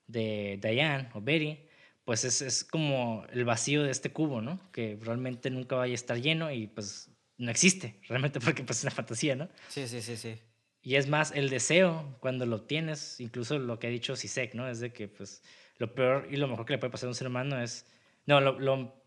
de 0.07 0.59
Diane 0.63 1.09
o 1.15 1.21
Betty, 1.21 1.59
pues 2.05 2.25
es, 2.25 2.43
es 2.43 2.65
como 2.65 3.25
el 3.33 3.45
vacío 3.45 3.83
de 3.83 3.91
este 3.91 4.11
cubo, 4.13 4.41
¿no? 4.41 4.61
Que 4.73 4.99
realmente 5.01 5.51
nunca 5.51 5.77
vaya 5.77 5.93
a 5.93 5.95
estar 5.95 6.21
lleno 6.21 6.51
y 6.51 6.67
pues 6.67 7.11
no 7.39 7.51
existe, 7.51 8.01
realmente 8.09 8.41
porque 8.41 8.63
pues 8.63 8.79
es 8.79 8.85
una 8.85 8.91
fantasía, 8.91 9.37
¿no? 9.37 9.49
Sí, 9.69 9.87
sí, 9.89 10.03
sí, 10.03 10.17
sí. 10.17 10.35
Y 10.83 10.97
es 10.97 11.09
más, 11.09 11.33
el 11.35 11.49
deseo, 11.49 12.17
cuando 12.21 12.45
lo 12.45 12.63
tienes, 12.63 13.19
incluso 13.19 13.59
lo 13.59 13.79
que 13.79 13.87
ha 13.87 13.91
dicho 13.91 14.17
Sisek, 14.17 14.55
¿no? 14.55 14.69
Es 14.69 14.81
de 14.81 14.93
que 14.93 15.09
pues 15.09 15.43
lo 15.79 15.95
peor 15.95 16.29
y 16.31 16.37
lo 16.37 16.47
mejor 16.47 16.67
que 16.67 16.75
le 16.75 16.79
puede 16.79 16.91
pasar 16.91 17.07
a 17.07 17.11
un 17.11 17.15
ser 17.15 17.27
humano 17.29 17.61
es... 17.63 17.87
No, 18.27 18.41
lo, 18.41 18.59
lo- 18.61 19.03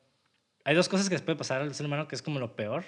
hay 0.66 0.76
dos 0.76 0.90
cosas 0.90 1.08
que 1.08 1.16
les 1.16 1.22
puede 1.22 1.38
pasar 1.38 1.62
al 1.62 1.74
ser 1.76 1.86
humano 1.86 2.08
que 2.08 2.16
es 2.16 2.22
como 2.24 2.40
lo 2.40 2.56
peor. 2.56 2.84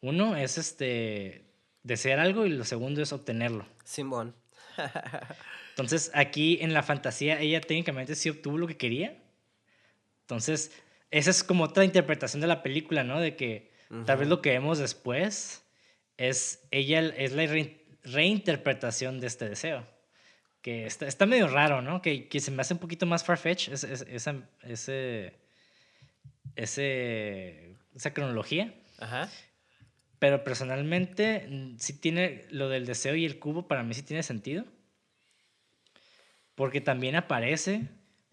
Uno 0.00 0.36
es 0.36 0.58
este 0.58 1.44
desear 1.82 2.18
algo 2.20 2.46
y 2.46 2.50
lo 2.50 2.64
segundo 2.64 3.02
es 3.02 3.12
obtenerlo. 3.12 3.66
Simón. 3.84 4.34
Entonces, 5.70 6.10
aquí 6.14 6.58
en 6.60 6.72
la 6.72 6.82
fantasía, 6.82 7.40
ella 7.40 7.60
técnicamente 7.60 8.14
sí 8.14 8.28
obtuvo 8.30 8.58
lo 8.58 8.66
que 8.66 8.76
quería. 8.76 9.19
Entonces, 10.30 10.70
esa 11.10 11.30
es 11.30 11.42
como 11.42 11.64
otra 11.64 11.84
interpretación 11.84 12.40
de 12.40 12.46
la 12.46 12.62
película, 12.62 13.02
¿no? 13.02 13.18
De 13.18 13.34
que 13.34 13.72
tal 14.06 14.18
vez 14.18 14.28
lo 14.28 14.40
que 14.40 14.50
vemos 14.50 14.78
después 14.78 15.64
es 16.18 16.62
ella, 16.70 17.00
es 17.00 17.32
la 17.32 17.46
re- 17.46 17.84
reinterpretación 18.04 19.18
de 19.18 19.26
este 19.26 19.48
deseo. 19.48 19.84
Que 20.62 20.86
está, 20.86 21.08
está 21.08 21.26
medio 21.26 21.48
raro, 21.48 21.82
¿no? 21.82 22.00
Que, 22.00 22.28
que 22.28 22.38
se 22.38 22.52
me 22.52 22.60
hace 22.60 22.74
un 22.74 22.78
poquito 22.80 23.06
más 23.06 23.24
farfetch 23.24 23.70
esa, 23.70 23.88
esa, 23.92 24.48
ese, 24.62 25.34
ese, 26.54 27.74
esa 27.96 28.14
cronología. 28.14 28.72
Ajá. 29.00 29.28
Pero 30.20 30.44
personalmente, 30.44 31.48
mm, 31.48 31.76
sí 31.78 31.94
tiene 31.98 32.44
lo 32.50 32.68
del 32.68 32.86
deseo 32.86 33.16
y 33.16 33.24
el 33.24 33.40
cubo, 33.40 33.66
para 33.66 33.82
mí 33.82 33.94
sí 33.94 34.02
tiene 34.02 34.22
sentido. 34.22 34.64
Porque 36.54 36.80
también 36.80 37.16
aparece 37.16 37.88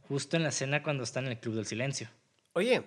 justo 0.07 0.37
en 0.37 0.43
la 0.43 0.49
escena 0.49 0.83
cuando 0.83 1.03
está 1.03 1.19
en 1.19 1.27
el 1.27 1.39
Club 1.39 1.55
del 1.55 1.65
Silencio. 1.65 2.09
Oye, 2.53 2.83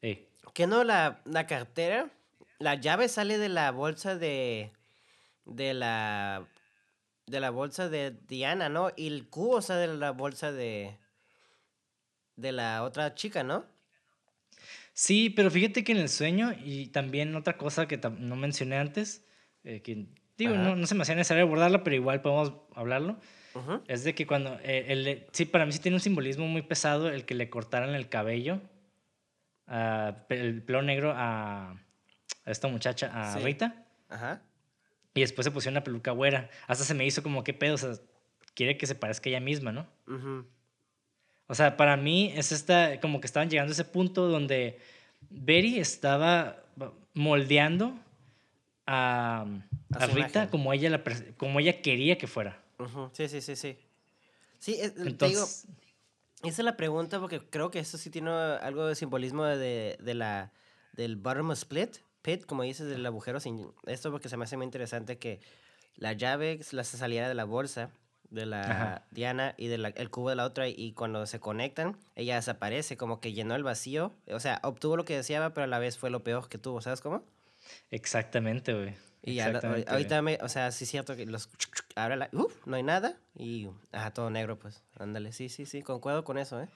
¿qué 0.00 0.66
no 0.66 0.84
la, 0.84 1.20
la 1.24 1.46
cartera? 1.46 2.10
La 2.58 2.74
llave 2.74 3.08
sale 3.08 3.38
de 3.38 3.48
la 3.48 3.70
bolsa 3.70 4.16
de. 4.16 4.70
de 5.44 5.74
la. 5.74 6.46
de 7.26 7.40
la 7.40 7.50
bolsa 7.50 7.88
de 7.88 8.14
Diana, 8.26 8.68
¿no? 8.68 8.90
Y 8.96 9.08
el 9.08 9.28
cubo 9.28 9.60
sale 9.60 9.88
de 9.88 9.96
la 9.96 10.12
bolsa 10.12 10.52
de. 10.52 10.96
de 12.36 12.52
la 12.52 12.82
otra 12.82 13.14
chica, 13.14 13.42
¿no? 13.42 13.66
Sí, 14.92 15.28
pero 15.28 15.50
fíjate 15.50 15.84
que 15.84 15.92
en 15.92 15.98
el 15.98 16.08
sueño, 16.08 16.54
y 16.64 16.86
también 16.86 17.36
otra 17.36 17.58
cosa 17.58 17.86
que 17.86 17.98
no 17.98 18.34
mencioné 18.34 18.78
antes, 18.78 19.26
eh, 19.62 19.82
que 19.82 20.06
digo, 20.38 20.54
no, 20.54 20.74
no 20.74 20.86
se 20.86 20.94
me 20.94 21.02
hacía 21.02 21.14
necesario 21.14 21.44
abordarla, 21.44 21.84
pero 21.84 21.96
igual 21.96 22.22
podemos 22.22 22.54
hablarlo, 22.74 23.18
Es 23.88 24.04
de 24.04 24.14
que 24.14 24.26
cuando, 24.26 24.58
eh, 24.62 24.86
el- 24.88 25.26
sí, 25.32 25.44
para 25.44 25.64
mí 25.66 25.72
sí 25.72 25.78
tiene 25.78 25.96
un 25.96 26.00
simbolismo 26.00 26.46
muy 26.46 26.62
pesado 26.62 27.08
el 27.08 27.24
que 27.24 27.34
le 27.34 27.48
cortaran 27.50 27.94
el 27.94 28.08
cabello, 28.08 28.60
el 30.28 30.62
pelo 30.62 30.82
negro 30.82 31.12
a, 31.16 31.70
a 31.72 32.50
esta 32.50 32.68
muchacha, 32.68 33.10
a 33.14 33.32
Sí. 33.38 33.44
Rita. 33.44 33.84
Ajá. 34.08 34.40
Y 35.14 35.20
después 35.20 35.44
se 35.44 35.50
pusieron 35.50 35.74
una 35.74 35.84
peluca 35.84 36.10
güera. 36.12 36.50
Hasta 36.66 36.84
se 36.84 36.94
me 36.94 37.04
hizo 37.06 37.22
como, 37.22 37.42
¿qué 37.42 37.54
pedo? 37.54 37.74
O 37.74 37.78
sea, 37.78 37.94
quiere 38.54 38.76
que 38.76 38.86
se 38.86 38.94
parezca 38.94 39.28
a 39.28 39.30
ella 39.30 39.40
misma, 39.40 39.72
¿no? 39.72 39.86
O 41.48 41.54
sea, 41.54 41.76
para 41.76 41.96
mí 41.96 42.32
es 42.36 42.52
esta, 42.52 43.00
como 43.00 43.20
que 43.20 43.26
estaban 43.26 43.48
llegando 43.48 43.70
a 43.70 43.74
ese 43.74 43.84
punto 43.84 44.28
donde 44.28 44.78
Betty 45.30 45.78
estaba 45.78 46.58
moldeando 47.14 47.94
a, 48.86 49.46
A 49.94 50.06
Rita 50.06 50.18
imagen. 50.28 50.48
como 50.48 50.72
ella, 50.72 50.90
la, 50.90 51.02
como 51.36 51.58
ella 51.60 51.80
quería 51.82 52.18
que 52.18 52.26
fuera. 52.26 52.60
Ujú, 52.78 53.10
Sí, 53.12 53.28
sí, 53.28 53.40
sí, 53.40 53.56
sí. 53.56 53.78
Sí, 54.58 54.74
es- 54.80 54.94
te 54.94 55.00
digo, 55.00 55.08
Entonces, 55.10 55.66
esa 56.42 56.62
es 56.62 56.64
la 56.64 56.76
pregunta 56.76 57.20
porque 57.20 57.40
creo 57.40 57.70
que 57.70 57.78
eso 57.78 57.98
sí 57.98 58.10
tiene 58.10 58.30
algo 58.30 58.86
de 58.86 58.94
simbolismo 58.94 59.44
de, 59.44 59.96
de 60.00 60.14
la, 60.14 60.52
del 60.92 61.16
bottom 61.16 61.52
split, 61.52 61.96
pit, 62.22 62.44
como 62.46 62.62
dices, 62.62 62.86
del 62.88 63.04
agujero 63.06 63.40
sin... 63.40 63.70
Esto 63.86 64.10
porque 64.10 64.28
se 64.28 64.36
me 64.36 64.44
hace 64.44 64.56
muy 64.56 64.64
interesante 64.64 65.18
que 65.18 65.40
la 65.96 66.12
llave 66.12 66.60
la 66.72 66.84
saliera 66.84 67.28
de 67.28 67.34
la 67.34 67.44
bolsa 67.44 67.90
de 68.30 68.44
la 68.44 68.60
Ajá. 68.70 69.06
Diana 69.12 69.54
y 69.56 69.68
del 69.68 69.86
el 69.96 70.10
cubo 70.10 70.30
de 70.30 70.36
la 70.36 70.44
otra 70.44 70.68
y 70.68 70.92
cuando 70.92 71.24
se 71.26 71.38
conectan, 71.40 71.96
ella 72.16 72.34
desaparece, 72.34 72.96
como 72.96 73.20
que 73.20 73.32
llenó 73.32 73.54
el 73.54 73.62
vacío, 73.62 74.12
o 74.30 74.40
sea, 74.40 74.60
obtuvo 74.64 74.96
lo 74.96 75.04
que 75.04 75.14
deseaba, 75.16 75.54
pero 75.54 75.64
a 75.64 75.68
la 75.68 75.78
vez 75.78 75.96
fue 75.96 76.10
lo 76.10 76.24
peor 76.24 76.48
que 76.48 76.58
tuvo, 76.58 76.80
¿sabes 76.80 77.00
cómo? 77.00 77.22
Exactamente, 77.90 78.74
güey. 78.74 78.94
Y 79.22 79.34
ya, 79.34 79.46
ahorita, 79.88 80.22
me, 80.22 80.38
o 80.42 80.48
sea, 80.48 80.70
sí 80.70 80.84
es 80.84 80.90
cierto 80.90 81.16
que 81.16 81.26
los... 81.26 81.48
Ahora 81.96 82.16
la, 82.16 82.28
uf, 82.32 82.54
no 82.66 82.76
hay 82.76 82.82
nada 82.82 83.16
y, 83.36 83.68
ajá, 83.92 84.12
todo 84.12 84.30
negro, 84.30 84.58
pues, 84.58 84.82
ándale, 84.98 85.32
sí, 85.32 85.48
sí, 85.48 85.66
sí, 85.66 85.82
concuerdo 85.82 86.22
con 86.24 86.38
eso, 86.38 86.60
¿eh? 86.62 86.68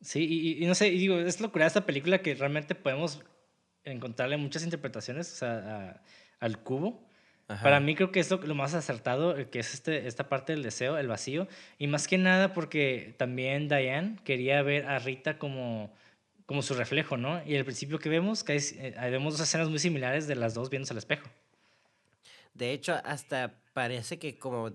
Sí, 0.00 0.26
y, 0.28 0.62
y- 0.64 0.66
no 0.66 0.74
sé, 0.74 0.88
y 0.88 0.98
digo, 0.98 1.18
es 1.18 1.40
locura 1.40 1.66
esta 1.66 1.86
película 1.86 2.18
que 2.20 2.34
realmente 2.34 2.74
podemos 2.74 3.22
encontrarle 3.84 4.36
muchas 4.36 4.64
interpretaciones 4.64 5.32
o 5.32 5.36
sea, 5.36 5.52
a- 5.90 6.02
al 6.40 6.58
cubo. 6.58 7.06
Ajá. 7.48 7.62
Para 7.62 7.80
mí 7.80 7.94
creo 7.94 8.10
que 8.12 8.20
es 8.20 8.30
lo, 8.30 8.38
lo 8.38 8.54
más 8.54 8.74
acertado, 8.74 9.36
eh, 9.38 9.48
que 9.48 9.58
es 9.60 9.74
este, 9.74 10.06
esta 10.06 10.28
parte 10.28 10.52
del 10.52 10.62
deseo, 10.62 10.98
el 10.98 11.06
vacío. 11.08 11.46
Y 11.78 11.86
más 11.86 12.08
que 12.08 12.18
nada 12.18 12.52
porque 12.52 13.14
también 13.18 13.68
Diane 13.68 14.16
quería 14.24 14.62
ver 14.62 14.86
a 14.86 14.98
Rita 14.98 15.38
como, 15.38 15.92
como 16.46 16.62
su 16.62 16.74
reflejo, 16.74 17.16
¿no? 17.16 17.42
Y 17.46 17.56
al 17.56 17.64
principio 17.64 17.98
que 17.98 18.08
vemos, 18.08 18.42
que 18.44 18.52
hay, 18.52 18.58
eh, 18.78 18.94
vemos 19.10 19.34
dos 19.34 19.46
escenas 19.48 19.68
muy 19.68 19.78
similares 19.78 20.26
de 20.26 20.34
las 20.36 20.54
dos 20.54 20.70
viéndose 20.70 20.94
al 20.94 20.98
espejo. 20.98 21.28
De 22.54 22.72
hecho, 22.72 22.94
hasta 23.04 23.60
parece 23.72 24.18
que 24.18 24.38
como 24.38 24.70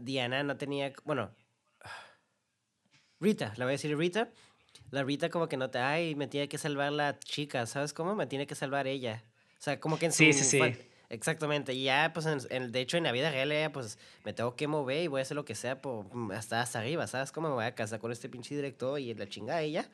Diana 0.00 0.42
no 0.42 0.56
tenía, 0.56 0.92
bueno, 1.04 1.30
Rita, 3.20 3.52
la 3.56 3.64
voy 3.64 3.72
a 3.72 3.76
decir 3.76 3.96
Rita. 3.96 4.30
La 4.90 5.02
Rita 5.02 5.30
como 5.30 5.48
que 5.48 5.56
no 5.56 5.70
te, 5.70 5.78
ay, 5.78 6.14
me 6.14 6.26
tiene 6.26 6.48
que 6.48 6.58
salvar 6.58 6.92
la 6.92 7.18
chica, 7.18 7.66
¿sabes 7.66 7.92
cómo? 7.92 8.14
Me 8.14 8.26
tiene 8.26 8.46
que 8.46 8.54
salvar 8.54 8.86
ella. 8.86 9.24
O 9.58 9.62
sea, 9.62 9.80
como 9.80 9.98
que 9.98 10.06
en 10.06 10.12
su... 10.12 10.18
Sí, 10.24 10.32
sí, 10.32 10.60
Exactamente, 11.10 11.74
y 11.74 11.84
ya, 11.84 12.10
pues, 12.12 12.26
en, 12.26 12.38
en- 12.50 12.72
de 12.72 12.80
hecho, 12.80 12.96
en 12.96 13.04
la 13.04 13.12
vida 13.12 13.30
real, 13.30 13.52
ella, 13.52 13.70
pues, 13.72 13.98
me 14.24 14.32
tengo 14.32 14.56
que 14.56 14.66
mover 14.66 15.02
y 15.04 15.06
voy 15.06 15.20
a 15.20 15.22
hacer 15.22 15.36
lo 15.36 15.44
que 15.44 15.54
sea 15.54 15.80
por, 15.80 16.06
hasta, 16.32 16.60
hasta 16.60 16.80
arriba, 16.80 17.06
¿sabes 17.06 17.30
cómo? 17.30 17.48
Me 17.48 17.54
voy 17.54 17.64
a 17.66 17.74
casar 17.74 18.00
con 18.00 18.10
este 18.10 18.28
pinche 18.28 18.54
director 18.56 18.98
y 18.98 19.14
la 19.14 19.28
chingada 19.28 19.60
ella. 19.62 19.88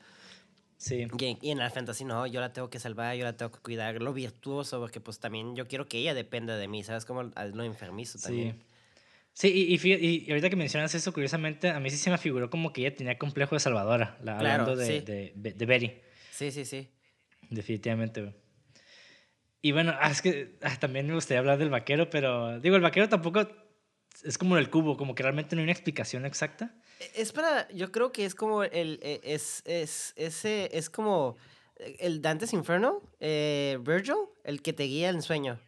Sí. 0.80 1.06
Y 1.42 1.50
en, 1.50 1.58
la 1.58 1.68
fantasía, 1.68 2.06
no, 2.06 2.26
yo 2.26 2.40
la 2.40 2.54
tengo 2.54 2.70
que 2.70 2.78
salvar, 2.78 3.14
yo 3.14 3.24
la 3.24 3.36
tengo 3.36 3.52
que 3.52 3.58
cuidar, 3.60 4.00
lo 4.00 4.14
virtuoso, 4.14 4.80
porque 4.80 4.98
pues 4.98 5.18
también 5.20 5.54
yo 5.54 5.68
quiero 5.68 5.86
que 5.86 5.98
ella 5.98 6.14
dependa 6.14 6.56
de 6.56 6.68
mí, 6.68 6.82
¿sabes? 6.82 7.04
Como 7.04 7.22
lo 7.24 7.64
enfermizo 7.64 8.18
también. 8.18 8.56
Sí. 8.56 8.66
Sí, 9.32 9.48
y, 9.48 9.74
y, 9.88 10.24
y 10.26 10.30
ahorita 10.30 10.48
que 10.48 10.56
mencionas 10.56 10.94
eso, 10.94 11.12
curiosamente, 11.12 11.68
a 11.68 11.78
mí 11.80 11.90
sí 11.90 11.98
se 11.98 12.10
me 12.10 12.16
figuró 12.16 12.48
como 12.48 12.72
que 12.72 12.80
ella 12.80 12.96
tenía 12.96 13.18
complejo 13.18 13.54
de 13.54 13.60
salvadora, 13.60 14.16
la- 14.24 14.38
Claro, 14.38 14.62
hablando 14.62 14.76
de, 14.76 14.86
sí. 14.86 15.00
de, 15.00 15.32
de- 15.36 15.52
de 15.52 15.66
Betty. 15.66 15.92
Sí, 16.32 16.50
sí, 16.50 16.64
sí. 16.64 16.88
Definitivamente, 17.50 18.22
güey. 18.22 18.34
Y 19.62 19.72
bueno, 19.72 19.94
ah, 20.00 20.10
es 20.10 20.22
que 20.22 20.56
ah, 20.62 20.76
también 20.80 21.06
me 21.06 21.12
gustaría 21.14 21.40
hablar 21.40 21.58
del 21.58 21.68
vaquero, 21.68 22.08
pero 22.08 22.58
digo, 22.60 22.76
el 22.76 22.82
vaquero 22.82 23.08
tampoco 23.10 23.46
es 24.24 24.38
como 24.38 24.56
el 24.56 24.70
cubo, 24.70 24.96
como 24.96 25.14
que 25.14 25.22
realmente 25.22 25.54
no 25.54 25.60
hay 25.60 25.64
una 25.64 25.72
explicación 25.72 26.24
exacta. 26.24 26.74
E- 27.00 27.10
Es 27.22 27.32
para, 27.32 27.68
yo 27.72 27.90
creo 27.90 28.12
que 28.12 28.24
es 28.24 28.34
como 28.36 28.62
el, 28.62 29.00
e- 29.02 29.20
es, 29.24 29.62
es, 29.64 30.12
ese, 30.16 30.70
es 30.76 30.88
como 30.90 31.36
el 31.98 32.22
Dante's 32.22 32.52
Inferno, 32.52 33.02
eh, 33.18 33.78
Virgil, 33.80 34.14
el 34.44 34.62
que 34.62 34.72
te 34.72 34.84
guía 34.84 35.08
en 35.08 35.22
sueño. 35.22 35.58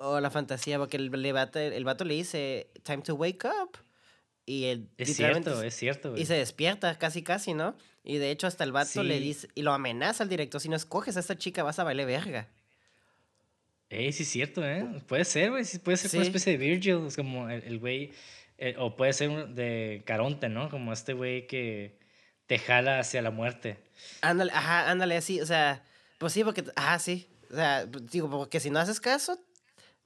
O 0.00 0.20
la 0.20 0.30
fantasía, 0.30 0.78
porque 0.78 0.96
el, 0.96 1.10
vato- 1.10 1.58
el 1.58 1.84
vato 1.84 2.04
le 2.04 2.14
dice, 2.14 2.68
time 2.84 3.02
to 3.02 3.14
wake 3.14 3.44
up. 3.46 3.78
Y 4.46 4.64
él 4.66 4.88
Es 4.96 5.14
cierto, 5.16 5.62
es 5.62 5.74
cierto, 5.74 6.10
güey. 6.10 6.22
Y 6.22 6.26
se 6.26 6.34
despierta 6.34 6.96
casi, 6.98 7.22
casi, 7.22 7.52
¿no? 7.54 7.76
Y 8.02 8.16
de 8.16 8.30
hecho 8.30 8.46
hasta 8.46 8.64
el 8.64 8.72
vato 8.72 9.02
le 9.02 9.20
dice, 9.20 9.48
y 9.54 9.62
lo 9.62 9.72
amenaza 9.74 10.22
al 10.22 10.28
director, 10.30 10.60
si 10.60 10.68
no 10.68 10.76
escoges 10.76 11.16
a 11.16 11.20
esta 11.20 11.36
chica 11.36 11.62
vas 11.62 11.78
a 11.78 11.84
valer 11.84 12.06
verga. 12.06 12.48
Ey, 13.90 14.12
sí 14.12 14.22
es 14.22 14.28
cierto, 14.30 14.64
¿eh? 14.64 14.86
Puede 15.06 15.24
ser, 15.24 15.50
güey, 15.50 15.64
puede 15.82 15.96
ser 15.98 16.10
una 16.14 16.26
especie 16.26 16.56
de 16.56 16.58
Virgil, 16.58 17.06
es 17.06 17.16
como 17.16 17.48
el 17.50 17.78
güey, 17.78 18.12
eh, 18.58 18.74
o 18.78 18.96
puede 18.96 19.12
ser 19.12 19.30
un- 19.30 19.54
de 19.54 20.02
Caronte, 20.06 20.48
¿no? 20.48 20.68
Como 20.68 20.92
este 20.92 21.12
güey 21.12 21.46
que 21.46 21.98
te 22.46 22.58
jala 22.58 22.98
hacia 23.00 23.22
la 23.22 23.30
muerte. 23.30 23.78
Ándale, 24.20 24.52
ajá, 24.52 24.90
ándale 24.90 25.16
así, 25.16 25.40
o 25.40 25.46
sea, 25.46 25.82
pues 26.18 26.32
sí, 26.32 26.44
porque, 26.44 26.64
ajá, 26.76 26.98
sí. 26.98 27.28
O 27.50 27.54
sea, 27.54 27.86
pues, 27.90 28.10
digo, 28.10 28.28
porque 28.30 28.60
si 28.60 28.70
no 28.70 28.78
haces 28.78 29.00
caso, 29.00 29.38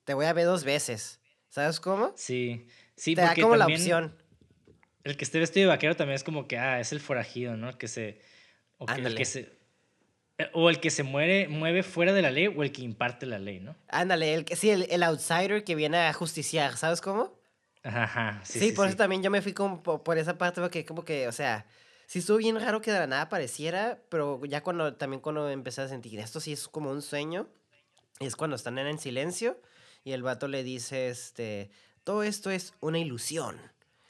te 0.05 0.15
voy 0.15 0.27
a 0.27 0.33
ver 0.33 0.45
dos 0.47 0.65
veces. 0.65 1.21
¿Sabes 1.49 1.81
cómo? 1.81 2.13
Sí, 2.17 2.67
sí, 2.97 3.15
te 3.15 3.23
da 3.23 3.35
como 3.35 3.57
la 3.57 3.67
opción. 3.67 4.17
el 5.05 5.17
que 5.17 5.25
esté 5.25 5.39
vestido 5.39 5.65
de 5.69 5.75
vaquero 5.75 5.97
también 5.97 6.15
es 6.17 6.25
como 6.25 6.47
que, 6.47 6.57
ah, 6.59 6.79
es 6.81 6.93
el 6.93 7.01
forajido, 7.01 7.57
¿no? 7.57 7.69
El 7.69 7.77
que 7.77 7.89
se... 7.89 8.21
O, 8.79 8.87
que, 8.87 9.01
el 9.01 9.15
que 9.15 9.25
se, 9.25 9.53
eh, 10.39 10.49
o 10.55 10.71
el 10.71 10.81
que 10.81 10.91
se 10.91 11.03
muere, 11.03 11.47
mueve 11.49 11.83
fuera 11.83 12.13
de 12.13 12.23
la 12.23 12.31
ley 12.31 12.47
o 12.49 12.63
el 12.63 12.73
que 12.73 12.83
imparte 12.83 13.27
la 13.27 13.39
ley, 13.39 13.61
¿no? 13.61 13.77
Ándale, 13.89 14.35
el, 14.35 14.45
que- 14.45 14.57
sí, 14.57 14.71
el, 14.71 14.87
el 14.91 15.03
outsider 15.03 15.63
que 15.65 15.75
viene 15.75 15.99
a 15.99 16.13
justiciar, 16.13 16.77
¿sabes 16.77 17.01
cómo? 17.01 17.39
Ajá, 17.85 18.41
Sí, 18.45 18.61
sí, 18.61 18.69
sí, 18.69 18.73
por 18.73 18.87
sí. 18.87 18.91
eso 18.91 18.97
también 18.99 19.23
yo 19.23 19.31
me 19.31 19.43
fui 19.43 19.53
como 19.53 19.83
po- 19.83 20.03
por, 20.05 20.17
esa 20.19 20.39
parte, 20.39 20.61
porque 20.61 20.85
como 20.85 21.05
que, 21.05 21.27
o 21.29 21.33
sea, 21.33 21.67
sí 22.07 22.21
estuvo 22.21 22.37
bien 22.39 22.59
raro 22.61 22.81
que 22.81 22.93
de 22.93 22.99
la 23.01 23.07
nada 23.07 23.23
apareciera, 23.23 23.99
pero 24.09 24.41
ya 24.45 24.63
cuando, 24.63 24.95
también 24.95 25.21
cuando 25.21 25.49
empecé 25.51 25.83
a 25.83 25.89
sentir, 25.89 26.19
esto 26.21 26.39
sí 26.41 26.53
es 26.53 26.69
como 26.69 26.91
un 26.91 27.03
sueño, 27.03 27.49
es 28.21 28.37
cuando 28.37 28.55
están 28.57 28.79
en 28.79 28.99
silencio 28.99 29.61
y 30.05 30.13
el 30.13 30.23
vato 30.23 30.47
le 30.49 30.63
dice, 30.63 31.09
este, 31.09 31.71
todo 32.05 32.23
esto 32.23 32.51
es 32.51 32.75
una 32.81 32.99
ilusión. 32.99 33.59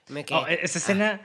Me 0.08 0.24
quedé, 0.24 0.38
Oh, 0.38 0.46
e- 0.46 0.60
esa 0.62 0.78
escena 0.78 1.20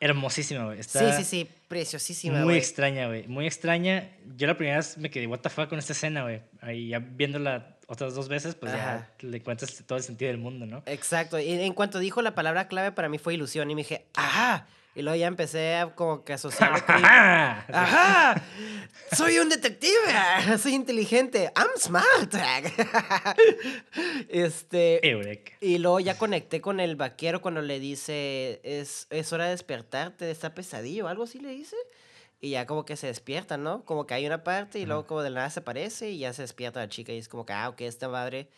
hermosísima, 0.00 0.66
güey. 0.66 0.76
sí, 0.76 0.80
Está 0.82 1.12
sí, 1.12 1.24
sí, 1.24 1.48
preciosísima, 1.66 2.40
muy 2.42 2.44
güey. 2.44 2.58
extraña, 2.58 3.08
güey. 3.08 3.26
Muy 3.26 3.46
extraña. 3.46 4.12
Yo 4.36 4.46
la 4.46 4.56
primera 4.56 4.76
vez 4.76 4.96
me 4.98 5.10
quedé, 5.10 5.26
what 5.26 5.40
the 5.40 5.48
fuck, 5.50 5.68
con 5.68 5.78
esta 5.80 5.92
escena, 5.94 6.22
güey. 6.22 6.42
Ahí 6.60 6.88
ya 6.90 6.98
viéndola 7.00 7.77
otras 7.88 8.14
dos 8.14 8.28
veces, 8.28 8.54
pues 8.54 8.72
Ajá. 8.72 9.08
ya 9.20 9.28
le 9.28 9.38
encuentras 9.38 9.82
todo 9.86 9.96
el 9.96 10.04
sentido 10.04 10.30
del 10.30 10.38
mundo, 10.38 10.66
¿no? 10.66 10.82
Exacto, 10.86 11.38
y 11.38 11.50
en 11.50 11.72
cuanto 11.72 11.98
dijo 11.98 12.20
la 12.20 12.34
palabra 12.34 12.68
clave 12.68 12.92
para 12.92 13.08
mí 13.08 13.18
fue 13.18 13.34
ilusión 13.34 13.70
y 13.70 13.74
me 13.74 13.80
dije, 13.80 14.04
¡ajá! 14.14 14.66
Y 14.94 15.02
luego 15.02 15.16
ya 15.16 15.28
empecé 15.28 15.76
a 15.76 15.94
como 15.94 16.24
que 16.24 16.32
asociarlo 16.32 16.84
con... 16.84 16.96
¡Ajá! 17.04 17.64
¡Ajá! 17.72 18.42
¡Soy 19.12 19.38
un 19.38 19.48
detective! 19.48 19.92
¡Soy 20.58 20.74
inteligente! 20.74 21.52
¡I'm 21.54 21.68
smart! 21.78 22.34
este... 24.28 25.08
Eureka. 25.08 25.52
Y 25.60 25.78
luego 25.78 26.00
ya 26.00 26.18
conecté 26.18 26.60
con 26.60 26.80
el 26.80 26.96
vaquero 26.96 27.40
cuando 27.40 27.62
le 27.62 27.80
dice, 27.80 28.60
es, 28.64 29.06
es 29.10 29.32
hora 29.32 29.44
de 29.44 29.50
despertarte 29.52 30.24
de 30.24 30.32
esta 30.32 30.52
pesadilla 30.52 31.04
o 31.04 31.08
algo 31.08 31.22
así 31.24 31.38
le 31.38 31.50
dice. 31.50 31.76
Y 32.40 32.50
ya 32.50 32.66
como 32.66 32.84
que 32.84 32.96
se 32.96 33.08
despierta, 33.08 33.56
¿no? 33.56 33.84
Como 33.84 34.06
que 34.06 34.14
hay 34.14 34.26
una 34.26 34.44
parte 34.44 34.78
y 34.78 34.86
luego 34.86 35.06
como 35.06 35.22
de 35.22 35.30
la 35.30 35.36
nada 35.40 35.50
se 35.50 35.60
aparece 35.60 36.10
y 36.10 36.18
ya 36.18 36.32
se 36.32 36.42
despierta 36.42 36.78
la 36.80 36.88
chica 36.88 37.12
y 37.12 37.18
es 37.18 37.28
como 37.28 37.44
que, 37.44 37.52
ah, 37.52 37.68
ok, 37.68 37.80
esta 37.80 38.08
madre 38.08 38.48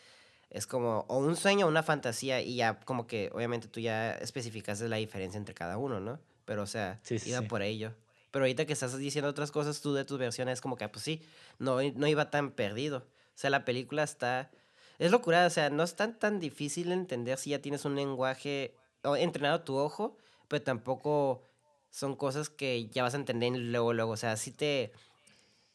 es 0.51 0.67
como 0.67 1.05
o 1.07 1.17
un 1.17 1.35
sueño 1.35 1.65
o 1.65 1.69
una 1.69 1.81
fantasía 1.81 2.41
y 2.41 2.55
ya 2.55 2.79
como 2.81 3.07
que 3.07 3.31
obviamente 3.33 3.67
tú 3.67 3.79
ya 3.79 4.11
especificaste 4.13 4.87
la 4.87 4.97
diferencia 4.97 5.37
entre 5.37 5.55
cada 5.55 5.77
uno, 5.77 5.99
¿no? 5.99 6.19
Pero 6.45 6.61
o 6.63 6.67
sea, 6.67 6.99
Sí, 7.03 7.17
iba 7.25 7.39
sí. 7.39 7.45
por 7.45 7.61
ello. 7.63 7.93
Pero 8.29 8.43
ahorita 8.45 8.65
que 8.65 8.73
estás 8.73 8.97
diciendo 8.97 9.29
otras 9.29 9.51
cosas 9.51 9.81
tú 9.81 9.93
de 9.93 10.05
tus 10.05 10.19
versiones 10.19 10.53
es 10.53 10.61
como 10.61 10.75
que, 10.77 10.83
ah, 10.83 10.91
pues 10.91 11.03
sí, 11.03 11.21
no, 11.57 11.79
no 11.81 12.07
iba 12.07 12.29
tan 12.29 12.51
perdido. 12.51 12.99
O 12.99 13.03
sea, 13.41 13.49
la 13.49 13.65
película 13.65 14.03
está... 14.03 14.51
Es 14.99 15.09
locura, 15.11 15.45
o 15.47 15.49
sea, 15.49 15.69
no 15.71 15.81
es 15.83 15.95
tan, 15.95 16.19
tan 16.19 16.39
difícil 16.39 16.89
de 16.89 16.93
entender 16.93 17.37
si 17.39 17.49
ya 17.49 17.59
tienes 17.59 17.83
un 17.85 17.95
lenguaje 17.95 18.75
o 19.03 19.15
entrenado 19.15 19.61
tu 19.61 19.75
ojo, 19.77 20.15
pero 20.47 20.61
tampoco 20.63 21.43
son 21.91 22.15
cosas 22.15 22.49
que 22.49 22.87
ya 22.87 23.03
vas 23.03 23.13
a 23.13 23.17
entender 23.17 23.51
luego, 23.53 23.93
luego. 23.93 24.11
O 24.13 24.17
sea, 24.17 24.35
sí 24.37 24.51
te, 24.51 24.91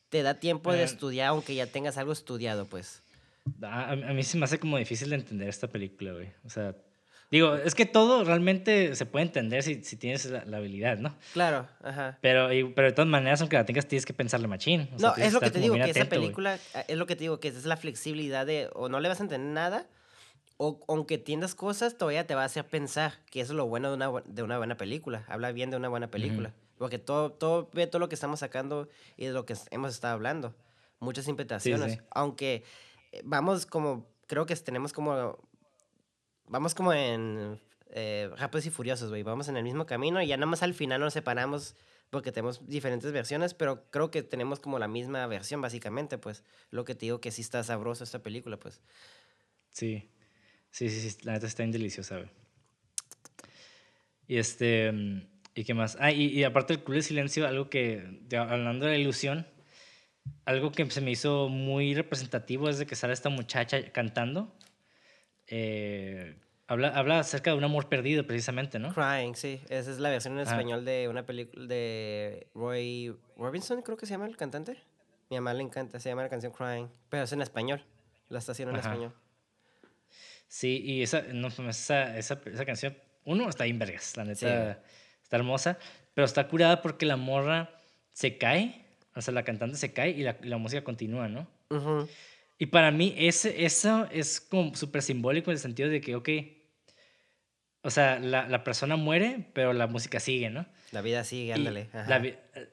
te 0.09 0.23
da 0.23 0.35
tiempo 0.35 0.73
de 0.73 0.81
Eh. 0.81 0.85
estudiar, 0.85 1.29
aunque 1.29 1.55
ya 1.55 1.67
tengas 1.67 1.97
algo 1.99 2.13
estudiado, 2.13 2.67
pues. 2.67 3.03
A, 3.63 3.93
a 3.93 3.97
mí 3.97 4.23
se 4.25 4.37
me 4.39 4.45
hace 4.45 4.59
como 4.59 4.77
difícil 4.79 5.11
de 5.11 5.17
entender 5.17 5.49
esta 5.49 5.69
película, 5.69 6.13
güey. 6.13 6.29
O 6.45 6.51
sea, 6.51 6.75
digo, 7.31 7.55
es 7.55 7.75
que 7.77 7.87
todo 7.87 8.25
realmente 8.25 8.97
se 8.97 9.07
puede 9.07 9.25
entender 9.27 9.63
si, 9.63 9.85
si 9.85 9.97
tienes 9.97 10.25
la, 10.27 10.45
la 10.47 10.57
habilidad, 10.57 10.99
¿no? 10.99 11.15
Claro, 11.33 11.69
ajá. 11.85 12.19
Pero, 12.23 12.53
y- 12.53 12.65
pero 12.73 12.89
de 12.89 12.93
todas 12.93 13.09
maneras, 13.09 13.41
aunque 13.43 13.57
la 13.57 13.65
tengas, 13.65 13.87
tienes 13.87 14.05
que 14.07 14.15
pensarle 14.15 14.49
machín. 14.49 14.89
O 14.95 14.99
sea, 14.99 15.09
No, 15.11 15.15
tienes 15.15 15.29
es 15.29 15.35
lo 15.35 15.41
que 15.41 15.51
te 15.51 15.61
digo, 15.61 15.75
que 15.75 15.83
esa 15.83 15.91
atento, 15.91 16.17
güey. 16.17 16.23
película, 16.27 16.59
ah, 16.75 16.85
es 16.89 16.97
lo 16.97 17.07
que 17.07 17.15
te 17.15 17.21
digo, 17.21 17.39
que 17.39 17.49
es 17.49 17.65
la 17.67 17.77
flexibilidad 17.77 18.47
de, 18.47 18.69
o 18.73 18.89
no 18.89 18.99
le 18.99 19.09
vas 19.09 19.21
a 19.21 19.23
entender 19.23 19.53
nada, 19.53 19.87
o 20.59 20.81
aunque 20.89 21.15
entiendas 21.15 21.55
cosas, 21.55 21.99
todavía 21.99 22.27
te 22.27 22.35
va 22.35 22.43
a 22.43 22.47
hacer 22.47 22.67
pensar, 22.67 23.15
que 23.31 23.41
eso 23.41 23.53
es 23.53 23.57
lo 23.57 23.67
bueno 23.67 23.89
de 23.91 23.97
una, 23.97 24.23
de 24.25 24.43
una 24.43 24.59
buena 24.59 24.77
película, 24.77 25.25
habla 25.29 25.53
bien 25.53 25.71
de 25.71 25.77
una 25.77 25.89
buena 25.89 26.11
película, 26.11 26.55
porque 26.79 26.99
todo, 26.99 27.33
todo, 27.33 27.71
ve 27.73 27.87
todo 27.87 28.01
lo 28.01 28.09
que 28.09 28.15
estamos 28.15 28.41
sacando 28.41 28.89
y 29.17 29.27
de 29.27 29.33
lo 29.33 29.45
que 29.45 29.55
hemos 29.71 29.93
estado 29.93 30.15
hablando, 30.15 30.55
muchas 30.99 31.29
interpretaciones, 31.29 31.95
sí. 31.95 31.99
aunque 32.11 32.65
eh, 33.13 33.23
vamos 33.25 33.67
como, 33.67 34.07
creo 34.27 34.47
que 34.47 34.57
tenemos 34.57 34.93
como, 34.93 35.39
vamos 36.49 36.75
como 36.75 36.93
en 36.93 37.61
eh, 37.91 38.31
Rápidos 38.37 38.67
y 38.67 38.71
Furiosos, 38.71 39.11
güey, 39.11 39.23
vamos 39.23 39.49
en 39.49 39.57
el 39.57 39.65
mismo 39.65 39.87
camino 39.87 40.23
y 40.23 40.27
ya 40.27 40.37
nada 40.37 40.47
más 40.47 40.63
al 40.63 40.75
final 40.75 41.01
nos 41.01 41.13
separamos 41.13 41.77
porque 42.11 42.33
tenemos 42.33 42.67
diferentes 42.67 43.13
versiones, 43.13 43.55
pero 43.55 43.91
creo 43.91 44.11
que 44.11 44.23
tenemos 44.23 44.61
como 44.61 44.79
la 44.79 44.89
misma 44.89 45.27
versión, 45.27 45.61
básicamente, 45.61 46.19
pues. 46.19 46.45
Lo 46.71 46.85
que 46.85 46.95
te 46.95 47.07
digo 47.07 47.21
que 47.21 47.33
sí 47.33 47.43
está 47.43 47.63
sabroso 47.65 48.05
esta 48.05 48.21
película, 48.21 48.59
pues. 48.59 48.81
Sí. 49.71 50.09
Sí, 50.77 50.91
sí, 50.91 51.09
sí. 51.11 51.19
La 51.25 51.33
neta 51.33 51.47
está 51.47 51.63
bien 51.63 51.73
deliciosa, 51.73 52.17
güey. 52.19 52.29
Y 54.27 54.37
este. 54.39 54.93
mm, 54.93 55.23
¿Y 55.55 55.65
qué 55.65 55.73
más? 55.73 55.97
Ah, 56.01 56.13
y, 56.13 56.27
y 56.27 56.45
aparte 56.45 56.75
del 56.75 56.85
Club 56.85 57.01
Silencio, 57.01 57.47
algo 57.47 57.71
que. 57.71 58.05
de- 58.23 58.37
hablando 58.37 58.85
de 58.85 58.93
la 58.93 58.99
ilusión, 58.99 59.47
algo 60.45 60.73
que 60.73 60.91
se 60.91 61.01
me 61.01 61.11
hizo 61.13 61.49
muy 61.49 61.95
representativo 61.95 62.69
es 62.69 62.79
de 62.79 62.87
que 62.87 62.95
sale 62.95 63.15
esta 63.15 63.31
muchacha 63.31 63.91
cantando. 63.93 64.55
Eh, 65.47 66.37
Habla, 66.69 66.89
habla 66.89 67.21
acerca 67.21 67.53
de 67.53 67.57
un 67.57 67.63
amor 67.63 67.89
perdido, 67.89 68.27
precisamente, 68.27 68.81
¿no? 68.81 68.93
Crying, 68.93 69.37
sí. 69.37 69.61
Esa 69.69 69.89
es 69.93 69.99
la 70.01 70.11
versión 70.11 70.35
en 70.35 70.41
Ah. 70.41 70.51
español 70.51 70.85
de 70.85 71.07
una 71.09 71.25
película 71.25 71.65
de 71.65 72.49
Roy 72.57 73.17
Robinson, 73.37 73.83
creo 73.83 73.97
que 73.97 74.05
se 74.05 74.15
llama 74.15 74.27
el 74.27 74.37
cantante. 74.37 74.77
Mi 75.31 75.37
mamá 75.37 75.55
le 75.55 75.63
encanta, 75.63 76.01
se 76.01 76.09
llama 76.09 76.23
la 76.25 76.29
canción 76.29 76.53
Crying. 76.53 76.89
Pero 77.09 77.23
es 77.23 77.33
en 77.33 77.41
español. 77.41 77.85
La 78.31 78.41
está 78.41 78.51
haciendo 78.51 78.75
en 78.75 78.81
Ajá. 78.81 78.91
español. 78.91 79.15
Sí, 80.49 80.81
y 80.85 81.03
esa, 81.03 81.23
no, 81.33 81.49
pues, 81.51 81.69
esa, 81.81 82.17
esa, 82.17 82.41
esa 82.47 82.65
canción, 82.65 82.97
uno, 83.25 83.49
está 83.49 83.65
bien 83.65 83.79
vergas, 83.79 84.17
la 84.17 84.25
neta, 84.25 84.75
Sí. 84.75 84.91
está 85.23 85.37
hermosa, 85.37 85.79
pero 86.15 86.25
está 86.25 86.47
curada 86.49 86.83
porque 86.83 87.05
la 87.07 87.17
morra 87.17 87.71
se 88.13 88.39
cae, 88.39 88.85
o 89.15 89.21
sea, 89.21 89.35
la 89.35 89.43
cantante 89.43 89.77
se 89.77 89.93
cae 89.93 90.11
y 90.11 90.23
la, 90.23 90.37
la 90.43 90.57
música 90.59 90.85
continúa, 90.85 91.29
¿no? 91.29 91.49
Ujú. 91.71 92.09
Y 92.59 92.67
para 92.67 92.91
mí 92.91 93.15
ese, 93.19 93.65
eso 93.67 94.09
es 94.13 94.41
como 94.41 94.75
súper 94.77 95.03
simbólico 95.03 95.51
en 95.51 95.57
el 95.57 95.61
sentido 95.61 95.89
de 95.91 96.01
que, 96.01 96.15
ok, 96.15 96.29
o 97.83 97.91
sea, 97.91 98.19
la, 98.19 98.49
la 98.49 98.65
persona 98.65 98.97
muere, 98.97 99.47
pero 99.53 99.73
la 99.73 99.87
música 99.87 100.19
sigue, 100.21 100.51
¿no? 100.51 100.67
La 100.93 101.03
vida 101.03 101.23
sigue, 101.25 101.53
ándale. 101.53 101.89
la 101.93 102.23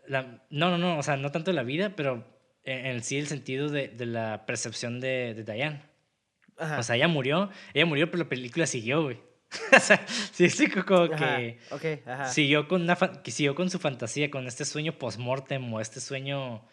la- 0.08 0.44
no, 0.50 0.70
no, 0.72 0.78
no, 0.78 0.98
o 0.98 1.04
sea, 1.04 1.18
no 1.18 1.32
tanto 1.32 1.52
la 1.54 1.64
vida, 1.64 1.96
pero 1.96 2.26
en, 2.64 2.86
en 2.86 3.04
sí 3.04 3.18
el 3.18 3.28
sentido 3.28 3.70
de, 3.70 3.90
de 3.90 4.06
la 4.06 4.46
percepción 4.46 5.00
de, 5.00 5.34
de 5.36 5.44
Diane. 5.44 5.82
Ajá. 6.58 6.80
O 6.80 6.84
sea, 6.84 6.96
ella 6.96 7.08
murió, 7.08 7.50
ella 7.74 7.86
murió, 7.86 8.10
pero 8.12 8.24
la 8.24 8.30
película 8.30 8.66
siguió, 8.68 9.04
güey. 9.04 9.20
o 9.78 9.80
sea, 9.80 10.06
sí, 10.08 10.50
sí, 10.50 10.68
como 10.68 11.04
Ajá, 11.14 11.38
que 11.38 11.60
Ok, 11.72 12.08
ajá. 12.08 12.28
siguió 12.28 12.68
con, 12.68 12.82
una 12.84 12.96
que 12.96 13.32
siguió 13.32 13.54
con 13.56 13.70
su 13.70 13.78
fantasía, 13.80 14.32
con 14.32 14.48
este 14.48 14.66
sueño 14.66 14.98
post-mortem 14.98 15.72
o 15.74 15.80
este 15.80 16.00
sueño 16.00 16.66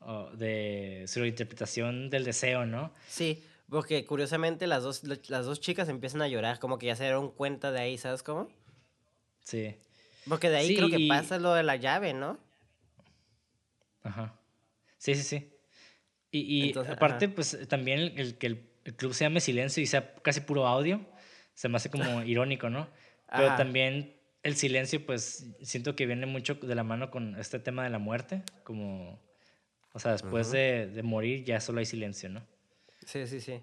oh, 0.00 0.30
de 0.36 1.04
su 1.08 1.24
interpretación 1.24 2.08
del 2.08 2.24
deseo, 2.24 2.66
¿no? 2.66 2.92
Sí, 3.08 3.44
porque 3.68 4.04
curiosamente 4.06 4.66
las 4.68 4.82
dos, 4.84 5.02
las 5.28 5.44
dos 5.44 5.60
chicas 5.60 5.88
empiezan 5.88 6.22
a 6.22 6.28
llorar, 6.28 6.58
como 6.60 6.78
que 6.78 6.86
ya 6.86 6.96
se 6.96 7.04
dieron 7.04 7.30
cuenta 7.32 7.72
de 7.72 7.80
ahí, 7.80 7.98
¿sabes 7.98 8.22
cómo? 8.22 8.48
Sí. 9.44 9.74
Porque 10.28 10.50
de 10.50 10.58
ahí 10.58 10.68
Sí, 10.68 10.76
creo 10.76 10.88
que 10.88 10.98
y- 11.00 11.08
pasa 11.08 11.38
lo 11.38 11.54
de 11.54 11.62
la 11.64 11.76
llave, 11.76 12.12
¿no? 12.14 12.38
Ajá. 14.02 14.34
Sí, 14.98 15.14
sí, 15.14 15.22
sí. 15.22 15.52
Y, 16.30 16.40
y 16.40 16.66
Entonces, 16.68 16.92
aparte, 16.94 17.24
ajá. 17.26 17.34
pues 17.34 17.58
también 17.68 17.98
el, 17.98 18.18
el 18.18 18.38
que 18.38 18.46
el, 18.46 18.52
el 18.54 18.69
club 18.96 19.14
se 19.14 19.24
llame 19.24 19.40
Silencio 19.40 19.82
y 19.82 19.86
sea 19.86 20.14
casi 20.22 20.40
puro 20.40 20.66
audio, 20.66 21.00
se 21.54 21.68
me 21.68 21.76
hace 21.76 21.90
como 21.90 22.22
irónico, 22.24 22.70
¿no? 22.70 22.88
Pero 23.30 23.46
Ajá. 23.46 23.56
también 23.56 24.16
el 24.42 24.56
silencio, 24.56 25.04
pues 25.04 25.46
siento 25.62 25.94
que 25.94 26.06
viene 26.06 26.26
mucho 26.26 26.54
de 26.54 26.74
la 26.74 26.82
mano 26.82 27.10
con 27.10 27.36
este 27.38 27.58
tema 27.58 27.84
de 27.84 27.90
la 27.90 27.98
muerte, 27.98 28.42
como, 28.64 29.20
o 29.92 29.98
sea, 29.98 30.12
después 30.12 30.48
Ujú. 30.48 30.56
de, 30.56 30.86
de 30.88 31.02
morir 31.02 31.44
ya 31.44 31.60
solo 31.60 31.80
hay 31.80 31.86
silencio, 31.86 32.28
¿no? 32.28 32.46
Sí, 33.04 33.26
sí, 33.26 33.40
sí. 33.40 33.60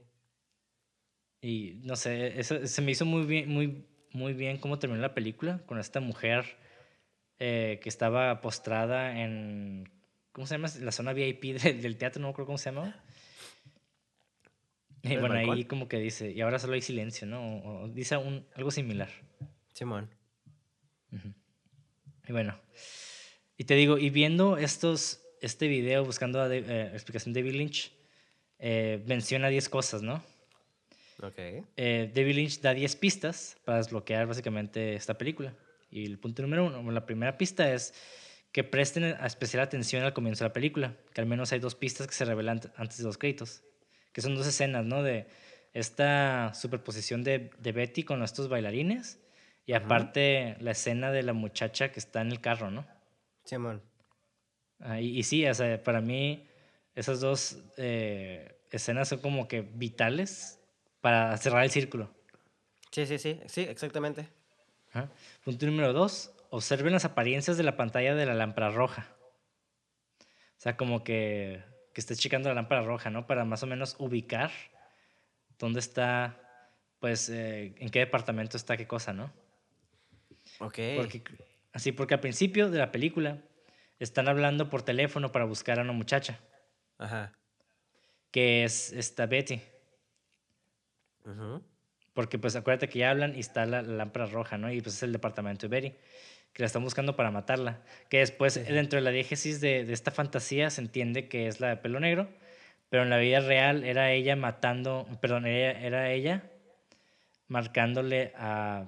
Y 1.42 1.80
no 1.84 1.96
sé, 1.96 2.40
eso, 2.40 2.66
se 2.66 2.82
me 2.82 2.92
hizo 2.92 3.06
muy 3.06 3.26
bien, 3.26 3.50
muy, 3.50 3.86
muy 4.12 4.34
bien 4.34 4.58
cómo 4.58 4.80
terminó 4.80 5.02
la 5.02 5.14
película 5.14 5.60
con 5.66 5.80
esta 5.80 6.00
mujer 6.00 6.58
eh, 7.40 7.80
que 7.82 7.90
estaba 7.90 8.42
postrada 8.42 9.22
en, 9.22 9.90
¿cómo 10.32 10.48
se 10.48 10.56
llama? 10.56 10.70
La 10.82 10.92
zona 10.92 11.14
VIP 11.14 11.44
del, 11.62 11.82
del 11.82 11.98
teatro, 11.98 12.22
no 12.22 12.30
acuerdo 12.30 12.48
cómo 12.48 12.58
se 12.58 12.72
llama. 12.72 13.04
Y 15.04 15.14
¿El 15.14 15.20
bueno, 15.20 15.36
ahí 15.36 15.66
como 15.66 15.88
que 15.88 16.00
dice, 16.00 16.32
y 16.32 16.42
ahora 16.42 16.60
solo 16.60 16.74
hay 16.74 16.82
silencio, 16.82 17.28
¿no? 17.28 17.60
O, 17.60 17.84
o 17.84 17.88
dice 17.90 18.18
un, 18.18 18.46
algo 18.56 18.72
similar. 18.72 19.10
Simón. 19.74 20.10
Y 22.28 22.32
bueno, 22.34 22.60
y 23.58 23.64
te 23.64 23.76
digo, 23.76 23.98
y 23.98 24.10
viendo 24.10 24.58
estos, 24.58 25.22
este 25.42 25.68
video, 25.68 26.04
buscando 26.04 26.46
la 26.46 26.56
explicación 26.94 27.32
de 27.34 27.42
David 27.42 27.56
Lynch, 27.56 27.92
eh, 28.60 29.02
menciona 29.08 29.48
10 29.48 29.70
cosas, 29.70 30.02
¿no? 30.02 30.22
Ok. 31.24 31.36
eh, 31.38 32.12
David 32.14 32.36
Lynch 32.36 32.60
da 32.60 32.74
10 32.74 32.96
pistas 32.98 33.56
para 33.64 33.78
desbloquear 33.78 34.28
básicamente 34.28 34.94
esta 34.96 35.18
película. 35.18 35.54
Y 35.90 36.06
el 36.06 36.20
punto 36.20 36.42
número 36.42 36.66
uno, 36.66 36.92
la 36.92 37.06
primera 37.06 37.38
pista 37.38 37.74
es 37.74 37.94
que 38.52 38.64
presten 38.66 39.04
especial 39.06 39.64
atención 39.64 40.04
al 40.04 40.14
comienzo 40.14 40.44
de 40.44 40.50
la 40.50 40.54
película, 40.54 40.98
que 41.14 41.22
al 41.22 41.28
menos 41.28 41.54
hay 41.54 41.60
dos 41.60 41.76
pistas 41.76 42.08
que 42.08 42.14
se 42.14 42.26
revelan 42.26 42.60
ant- 42.60 42.72
antes 42.76 42.98
de 42.98 43.04
los 43.06 43.18
créditos, 43.18 43.64
que 44.18 44.22
son 44.22 44.34
dos 44.34 44.48
escenas, 44.48 44.84
¿no? 44.84 45.04
De 45.04 45.28
esta 45.74 46.52
superposición 46.56 47.24
de, 47.24 47.52
de 47.60 47.72
Betty 47.72 48.02
con 48.02 48.24
estos 48.24 48.50
bailarines 48.50 49.20
y 49.68 49.74
aparte 49.74 50.58
la 50.60 50.72
escena 50.72 51.12
de 51.12 51.22
la 51.22 51.34
muchacha 51.34 51.92
que 51.92 52.00
está 52.00 52.22
en 52.22 52.32
el 52.32 52.42
carro, 52.42 52.72
¿no? 52.72 52.88
Simón. 53.44 53.84
Ah, 54.80 55.00
y, 55.00 55.20
y 55.20 55.22
sí, 55.22 55.46
o 55.46 55.54
sea, 55.54 55.84
para 55.84 56.02
mí 56.02 56.48
esas 56.96 57.20
dos 57.20 57.60
eh, 57.78 58.60
escenas 58.72 59.10
son 59.10 59.20
como 59.20 59.48
que 59.48 59.62
vitales 59.62 60.60
para 61.00 61.38
cerrar 61.38 61.64
el 61.64 61.70
círculo. 61.70 62.10
Sí, 62.90 63.06
sí, 63.06 63.20
sí. 63.20 63.40
Sí, 63.46 63.62
exactamente. 63.62 64.30
Ajá. 64.90 65.12
Punto 65.46 65.68
número 65.68 65.94
dos, 65.94 66.34
observen 66.50 66.94
las 66.94 67.06
apariencias 67.06 67.56
de 67.56 67.62
la 67.62 67.78
pantalla 67.78 68.16
de 68.16 68.26
la 68.26 68.34
lámpara 68.34 68.72
roja. 68.72 69.16
O 70.20 70.60
sea, 70.60 70.76
como 70.76 71.04
que, 71.04 71.62
que 71.98 72.02
estés 72.02 72.20
checando 72.20 72.48
la 72.48 72.54
lámpara 72.54 72.84
roja, 72.84 73.10
¿no? 73.10 73.26
Para 73.26 73.44
más 73.44 73.64
o 73.64 73.66
menos 73.66 73.96
ubicar 73.98 74.52
dónde 75.58 75.80
está, 75.80 76.40
pues, 77.00 77.28
eh, 77.28 77.74
en 77.80 77.90
qué 77.90 77.98
departamento 77.98 78.56
está 78.56 78.78
qué 78.78 78.86
cosa, 78.86 79.14
¿no? 79.14 79.34
Ok. 80.60 80.78
Porque, 80.96 81.24
así, 81.74 81.92
porque 81.92 82.14
al 82.14 82.20
principio 82.20 82.70
de 82.70 82.78
la 82.78 82.92
película 82.92 83.40
están 83.98 84.28
hablando 84.28 84.70
por 84.70 84.84
teléfono 84.84 85.32
para 85.32 85.46
buscar 85.46 85.80
a 85.80 85.82
una 85.82 85.92
muchacha, 85.92 86.40
Ajá. 87.00 87.34
que 88.30 88.64
es 88.64 88.94
esta 88.94 89.26
Betty. 89.26 89.60
Ujú. 91.26 91.64
Porque 92.14 92.38
pues 92.38 92.56
acuérdate 92.56 92.90
que 92.90 93.00
ya 93.00 93.10
hablan 93.10 93.36
y 93.36 93.40
está 93.40 93.66
la, 93.66 93.82
la 93.82 93.96
lámpara 93.96 94.28
roja, 94.28 94.60
¿no? 94.60 94.72
Y 94.72 94.82
pues 94.82 94.98
es 94.98 95.02
el 95.02 95.14
departamento 95.14 95.68
de 95.68 95.70
Betty, 95.70 95.96
que 96.58 96.64
la 96.64 96.66
están 96.66 96.84
buscando 96.84 97.16
para 97.16 97.30
matarla. 97.30 97.78
Que 98.10 98.18
después, 98.18 98.54
Sí, 98.56 98.62
dentro 98.62 98.98
de 98.98 99.04
la 99.04 99.12
diégesis 99.12 99.62
de, 99.62 99.86
de 99.86 99.94
esta 99.94 100.10
fantasía, 100.10 100.72
se 100.72 100.82
entiende 100.82 101.28
que 101.28 101.48
es 101.48 101.60
la 101.60 101.68
de 101.68 101.78
pelo 101.78 102.00
negro, 102.00 102.30
pero 102.90 103.04
en 103.04 103.12
la 103.12 103.20
vida 103.20 103.42
real 103.42 103.84
era 103.84 104.12
ella 104.12 104.36
matando, 104.36 105.08
perdón, 105.22 105.46
era, 105.46 105.80
era 105.80 106.12
ella 106.12 106.50
marcándole 107.48 108.34
a... 108.36 108.86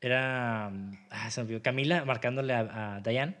Era... 0.00 0.72
Ah, 1.10 1.30
se 1.30 1.40
me 1.40 1.44
olvidó. 1.44 1.62
Camila 1.62 2.04
marcándole 2.04 2.52
a, 2.52 2.96
a 2.96 3.00
Diane 3.00 3.36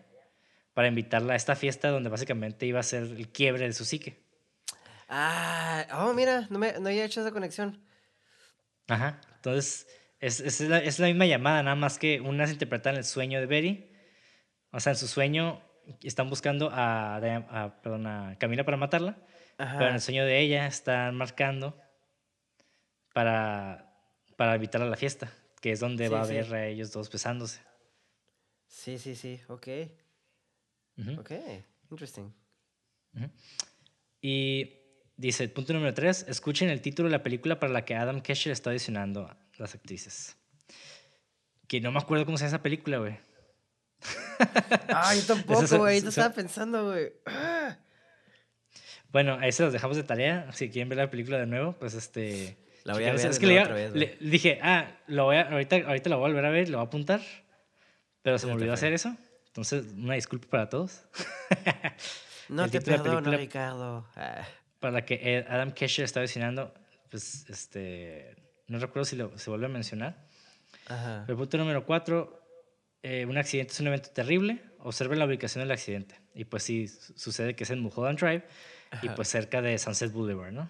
para 0.72 0.86
invitarla 0.86 1.32
a 1.32 1.36
esta 1.36 1.56
fiesta 1.56 1.88
donde 1.88 2.10
básicamente 2.10 2.64
iba 2.66 2.78
a 2.78 2.84
ser 2.84 3.02
el 3.02 3.28
quiebre 3.32 3.66
de 3.66 3.72
su 3.72 3.84
psique. 3.84 4.22
Ah, 5.08 5.84
oh, 5.94 6.12
mira, 6.14 6.46
no, 6.48 6.60
me, 6.60 6.74
no 6.78 6.90
había 6.90 7.04
hecho 7.04 7.22
esa 7.22 7.32
conexión. 7.32 7.82
Ajá. 8.86 9.20
Entonces, 9.34 9.88
es, 10.22 10.40
es, 10.40 10.60
la, 10.62 10.78
es 10.78 10.98
la 10.98 11.08
misma 11.08 11.26
llamada, 11.26 11.62
nada 11.62 11.76
más 11.76 11.98
que 11.98 12.20
unas 12.20 12.50
interpretan 12.50 12.96
el 12.96 13.04
sueño 13.04 13.38
de 13.40 13.46
Betty. 13.46 13.90
O 14.70 14.80
sea, 14.80 14.92
en 14.92 14.98
su 14.98 15.06
sueño 15.06 15.60
están 16.02 16.30
buscando 16.30 16.70
a, 16.72 17.16
a- 17.16 17.82
perdón, 17.82 18.06
a 18.06 18.36
Camila 18.38 18.64
para 18.64 18.78
matarla, 18.78 19.18
pero 19.58 19.66
en 19.66 19.68
Ajá. 19.86 19.94
el 19.96 20.00
sueño 20.00 20.24
de 20.24 20.38
ella 20.40 20.66
están 20.66 21.14
marcando 21.16 21.78
para, 23.12 23.92
para 24.36 24.54
invitarla 24.54 24.86
a 24.86 24.90
la 24.90 24.96
fiesta, 24.96 25.30
que 25.60 25.72
es 25.72 25.80
donde 25.80 26.06
Sí, 26.06 26.12
va 26.14 26.22
a 26.22 26.26
ver 26.26 26.54
a 26.54 26.66
ellos 26.66 26.92
dos 26.92 27.10
besándose. 27.10 27.60
Sí, 28.66 28.98
sí, 28.98 29.14
sí. 29.14 29.40
Ok. 29.48 29.68
Ujú. 30.98 31.20
Ok. 31.20 31.32
Interesting. 31.90 32.32
Y 34.22 34.81
dice, 35.26 35.48
punto 35.48 35.72
número 35.72 35.94
tres, 35.94 36.24
escuchen 36.28 36.68
el 36.68 36.80
título 36.80 37.08
de 37.08 37.12
la 37.16 37.22
película 37.22 37.58
para 37.60 37.72
la 37.72 37.84
que 37.84 37.94
Adam 37.94 38.20
Kesher 38.20 38.52
está 38.52 38.70
audicionando 38.70 39.26
a 39.26 39.36
las 39.58 39.74
actrices. 39.74 40.36
Que 41.68 41.80
no 41.80 41.90
me 41.92 41.98
acuerdo 41.98 42.24
cómo 42.26 42.36
se 42.36 42.44
llama 42.44 42.56
esa 42.56 42.62
película, 42.62 42.98
güey. 42.98 43.18
Ah, 44.88 45.14
yo 45.14 45.22
tampoco, 45.26 45.78
güey. 45.78 46.02
Yo 46.02 46.08
estaba 46.08 46.34
pensando, 46.34 46.90
güey. 46.90 47.12
Ah. 47.26 47.76
Bueno, 49.10 49.38
ahí 49.40 49.52
se 49.52 49.62
los 49.62 49.72
dejamos 49.72 49.96
de 49.96 50.02
tarea. 50.02 50.50
Si 50.52 50.70
quieren 50.70 50.88
ver 50.88 50.98
la 50.98 51.10
película 51.10 51.38
de 51.38 51.46
nuevo, 51.46 51.72
pues 51.74 51.94
este. 51.94 52.58
La 52.84 52.94
voy 52.94 53.04
a 53.04 53.12
ver 53.12 53.24
Es 53.26 53.38
que 53.38 53.46
le, 53.46 53.60
otra 53.60 53.74
vez, 53.74 53.92
le- 53.94 54.16
dije, 54.20 54.58
ah, 54.60 54.90
lo 55.06 55.26
voy 55.26 55.36
a, 55.36 55.42
ahorita, 55.42 55.76
ahorita 55.86 56.10
lo 56.10 56.18
voy 56.18 56.24
a 56.24 56.28
volver 56.32 56.44
a 56.46 56.50
ver, 56.50 56.68
lo 56.68 56.78
voy 56.78 56.84
a 56.84 56.88
apuntar. 56.88 57.20
Pero 58.22 58.38
se 58.38 58.46
me 58.46 58.54
olvidó 58.54 58.72
hacer 58.72 58.92
eso. 58.92 59.16
Entonces, 59.46 59.84
una 59.96 60.14
disculpa 60.14 60.48
para 60.48 60.68
todos. 60.68 61.02
No 62.48 62.68
te 62.70 62.78
la 62.80 62.84
perdono, 62.84 63.12
película- 63.20 63.36
Ricardo. 63.36 64.08
Ah. 64.16 64.44
Para 64.82 64.92
la 64.92 65.04
que 65.06 65.46
Adam 65.48 65.72
Kesher 65.72 66.04
está 66.04 66.20
audicionando, 66.20 66.74
pues 67.10 67.46
este. 67.48 68.36
No 68.68 68.78
recuerdo 68.78 69.04
si 69.06 69.16
lo, 69.16 69.36
se 69.38 69.48
vuelve 69.48 69.66
a 69.66 69.68
mencionar. 69.70 70.26
Ajá. 70.88 71.24
El 71.28 71.36
punto 71.36 71.56
número 71.56 71.86
cuatro, 71.86 72.42
eh, 73.02 73.24
un 73.26 73.38
accidente 73.38 73.72
es 73.72 73.80
un 73.80 73.86
evento 73.86 74.10
terrible, 74.10 74.62
observen 74.80 75.18
la 75.18 75.24
ubicación 75.26 75.62
del 75.62 75.70
accidente. 75.70 76.16
Y 76.34 76.44
pues 76.44 76.62
sí, 76.64 76.88
su- 76.88 77.12
sucede 77.16 77.54
que 77.54 77.64
es 77.64 77.70
en 77.70 77.80
Mulholland 77.80 78.18
Drive 78.18 78.44
y 79.02 79.08
pues 79.10 79.28
cerca 79.28 79.62
de 79.62 79.78
Sunset 79.78 80.12
Boulevard, 80.12 80.52
¿no? 80.52 80.68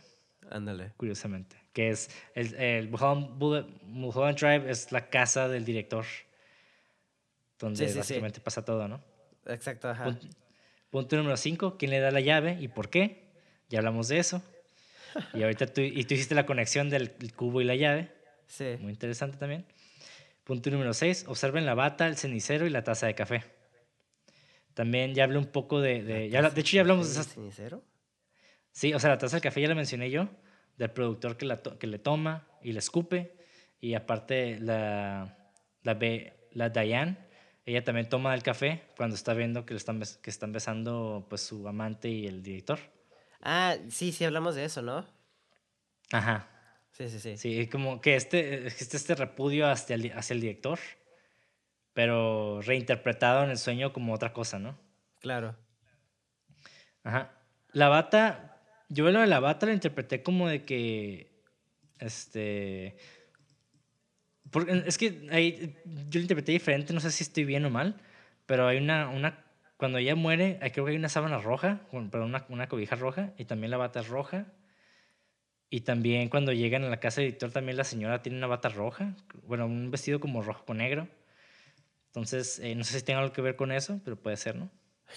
Ándale. 0.50 0.92
Curiosamente. 0.96 1.56
Que 1.72 1.90
es, 1.90 2.10
el, 2.34 2.54
el 2.56 2.88
Mulholland, 2.90 4.38
Drive 4.38 4.70
es 4.70 4.92
la 4.92 5.08
casa 5.08 5.48
del 5.48 5.64
director, 5.64 6.04
donde 7.58 7.78
Sí, 7.78 7.84
sí, 7.86 7.92
sí. 7.92 7.98
básicamente 7.98 8.40
pasa 8.40 8.64
todo, 8.64 8.88
¿no? 8.88 9.02
Exacto, 9.46 9.88
ajá. 9.88 10.04
Punto, 10.04 10.26
punto 10.90 11.16
número 11.16 11.36
cinco, 11.36 11.76
¿quién 11.78 11.90
le 11.92 12.00
da 12.00 12.10
la 12.10 12.20
llave 12.20 12.58
y 12.60 12.68
por 12.68 12.90
qué? 12.90 13.21
Ya 13.72 13.78
hablamos 13.78 14.08
de 14.08 14.18
eso. 14.18 14.42
Y 15.32 15.42
ahorita 15.42 15.66
tú, 15.66 15.80
y 15.80 16.04
tú 16.04 16.12
hiciste 16.12 16.34
la 16.34 16.44
conexión 16.44 16.90
del 16.90 17.10
cubo 17.34 17.62
y 17.62 17.64
la 17.64 17.74
llave. 17.74 18.12
Sí. 18.46 18.76
Muy 18.80 18.92
interesante 18.92 19.38
también. 19.38 19.64
Punto 20.44 20.70
número 20.70 20.92
6. 20.92 21.24
Observen 21.26 21.64
la 21.64 21.72
bata, 21.74 22.06
el 22.06 22.16
cenicero 22.18 22.66
y 22.66 22.70
la 22.70 22.84
taza 22.84 23.06
de 23.06 23.14
café. 23.14 23.44
También 24.74 25.14
ya 25.14 25.24
hablé 25.24 25.38
un 25.38 25.46
poco 25.46 25.80
de... 25.80 26.02
De, 26.02 26.28
ya, 26.28 26.42
de 26.50 26.60
hecho, 26.60 26.76
ya 26.76 26.82
hablamos 26.82 27.06
de 27.06 27.12
esas... 27.12 27.32
¿Cenicero? 27.32 27.82
Sí, 28.72 28.92
o 28.92 28.98
sea, 28.98 29.08
la 29.08 29.18
taza 29.18 29.36
de 29.36 29.40
café 29.42 29.62
ya 29.62 29.68
la 29.68 29.74
mencioné 29.74 30.10
yo, 30.10 30.28
del 30.76 30.90
productor 30.90 31.38
que, 31.38 31.46
la 31.46 31.62
que 31.62 31.86
le 31.86 31.98
toma 31.98 32.46
y 32.62 32.72
le 32.72 32.78
escupe. 32.78 33.36
Y 33.80 33.94
aparte, 33.94 34.58
la, 34.60 35.50
la, 35.82 35.94
be- 35.94 36.34
la 36.52 36.68
Diane, 36.68 37.16
ella 37.64 37.84
también 37.84 38.08
toma 38.10 38.34
el 38.34 38.42
café 38.42 38.82
cuando 38.98 39.16
está 39.16 39.32
viendo 39.34 39.64
que, 39.64 39.72
le 39.74 39.78
están, 39.78 40.02
que 40.22 40.30
están 40.30 40.52
besando 40.52 41.26
pues, 41.28 41.40
su 41.40 41.66
amante 41.68 42.10
y 42.10 42.26
el 42.26 42.42
director. 42.42 42.78
Ah, 43.42 43.76
sí, 43.88 44.12
sí, 44.12 44.24
hablamos 44.24 44.54
de 44.54 44.64
eso, 44.64 44.82
¿no? 44.82 45.04
Ajá. 46.12 46.48
Sí, 46.92 47.08
sí, 47.08 47.18
sí. 47.18 47.36
Sí, 47.36 47.66
como 47.68 48.00
que 48.00 48.14
este, 48.14 48.66
existe 48.66 48.96
este 48.96 49.14
repudio 49.14 49.68
hacia 49.68 49.94
el, 49.94 50.12
hacia 50.12 50.34
el 50.34 50.40
director, 50.40 50.78
pero 51.92 52.60
reinterpretado 52.62 53.44
en 53.44 53.50
el 53.50 53.58
sueño 53.58 53.92
como 53.92 54.14
otra 54.14 54.32
cosa, 54.32 54.58
¿no? 54.58 54.78
Claro. 55.20 55.56
Ajá. 57.02 57.32
La 57.72 57.88
bata, 57.88 58.60
yo 58.88 59.10
lo 59.10 59.20
de 59.20 59.26
la 59.26 59.40
bata 59.40 59.66
lo 59.66 59.72
interpreté 59.72 60.22
como 60.22 60.48
de 60.48 60.64
que, 60.64 61.42
este, 61.98 62.96
porque 64.50 64.84
es 64.86 64.98
que 64.98 65.26
ahí, 65.30 65.74
yo 65.84 66.18
lo 66.18 66.20
interpreté 66.20 66.52
diferente, 66.52 66.92
no 66.92 67.00
sé 67.00 67.10
si 67.10 67.24
estoy 67.24 67.44
bien 67.44 67.64
o 67.64 67.70
mal, 67.70 67.96
pero 68.46 68.68
hay 68.68 68.76
una, 68.76 69.08
una 69.08 69.42
cuando 69.82 69.98
ella 69.98 70.14
muere, 70.14 70.60
ahí 70.62 70.70
creo 70.70 70.84
que 70.84 70.92
hay 70.92 70.96
una 70.96 71.08
sábana 71.08 71.38
roja, 71.38 71.80
perdón, 71.90 72.28
una, 72.28 72.46
una 72.48 72.68
cobija 72.68 72.94
roja, 72.94 73.32
y 73.36 73.46
también 73.46 73.72
la 73.72 73.78
bata 73.78 73.98
es 73.98 74.06
roja. 74.06 74.46
Y 75.70 75.80
también 75.80 76.28
cuando 76.28 76.52
llegan 76.52 76.84
a 76.84 76.88
la 76.88 77.00
casa 77.00 77.20
del 77.20 77.30
editor, 77.30 77.50
también 77.50 77.76
la 77.76 77.82
señora 77.82 78.22
tiene 78.22 78.38
una 78.38 78.46
bata 78.46 78.68
roja, 78.68 79.16
bueno, 79.42 79.66
un 79.66 79.90
vestido 79.90 80.20
como 80.20 80.40
rojo 80.40 80.64
con 80.64 80.76
negro. 80.76 81.08
Entonces, 82.06 82.60
eh, 82.60 82.76
no 82.76 82.84
sé 82.84 82.96
si 82.96 83.04
tenga 83.04 83.18
algo 83.18 83.32
que 83.32 83.42
ver 83.42 83.56
con 83.56 83.72
eso, 83.72 84.00
pero 84.04 84.14
puede 84.14 84.36
ser, 84.36 84.54
¿no? 84.54 84.70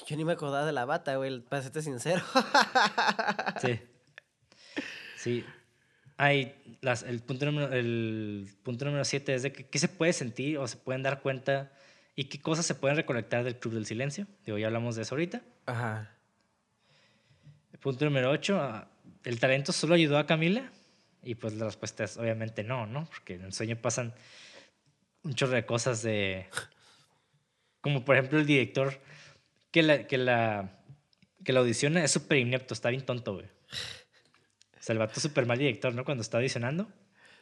Yo 0.07 0.17
ni 0.17 0.25
me 0.25 0.31
acordaba 0.31 0.65
de 0.65 0.71
la 0.71 0.85
bata, 0.85 1.15
güey, 1.15 1.41
para 1.41 1.61
serte 1.61 1.83
sincero. 1.83 2.23
Sí. 3.61 3.79
Sí. 5.15 5.45
Hay 6.17 6.55
las, 6.81 7.03
el, 7.03 7.21
punto 7.21 7.45
número, 7.45 7.71
el 7.71 8.49
punto 8.63 8.85
número 8.85 9.05
siete 9.05 9.35
es 9.35 9.43
de 9.43 9.51
que, 9.51 9.67
qué 9.67 9.77
se 9.77 9.89
puede 9.89 10.11
sentir 10.11 10.57
o 10.57 10.67
se 10.67 10.77
pueden 10.77 11.03
dar 11.03 11.21
cuenta 11.21 11.71
y 12.15 12.25
qué 12.25 12.41
cosas 12.41 12.65
se 12.65 12.75
pueden 12.75 12.97
recolectar 12.97 13.43
del 13.43 13.57
Club 13.57 13.73
del 13.73 13.85
Silencio. 13.85 14.25
Digo, 14.45 14.57
ya 14.57 14.67
hablamos 14.67 14.95
de 14.95 15.01
eso 15.01 15.15
ahorita. 15.15 15.41
Ajá. 15.65 16.11
El 17.73 17.79
punto 17.79 18.05
número 18.05 18.31
8, 18.31 18.87
¿el 19.25 19.39
talento 19.39 19.73
solo 19.73 19.95
ayudó 19.95 20.17
a 20.17 20.25
Camila? 20.25 20.71
Y 21.23 21.35
pues 21.35 21.53
la 21.53 21.65
respuesta 21.65 22.05
es 22.05 22.17
obviamente 22.17 22.63
no, 22.63 22.85
¿no? 22.85 23.05
Porque 23.05 23.35
en 23.35 23.43
el 23.43 23.53
sueño 23.53 23.75
pasan 23.75 24.13
un 25.23 25.33
chorro 25.33 25.53
de 25.53 25.65
cosas 25.65 26.01
de... 26.03 26.45
Como 27.81 28.05
por 28.05 28.15
ejemplo 28.15 28.39
el 28.39 28.45
director 28.45 28.99
que 29.71 29.83
la, 29.83 30.07
que 30.07 30.17
la, 30.17 30.79
que 31.43 31.51
la 31.51 31.59
audiciona 31.59 32.03
es 32.03 32.11
súper 32.11 32.37
inepto, 32.37 32.73
está 32.73 32.89
bien 32.89 33.05
tonto, 33.05 33.33
güey. 33.33 33.45
O 33.45 34.81
sea, 34.81 34.93
el 34.93 34.99
vato 34.99 35.19
súper 35.19 35.45
mal 35.45 35.57
director, 35.57 35.93
¿no? 35.93 36.05
Cuando 36.05 36.21
está 36.21 36.37
audicionando. 36.37 36.87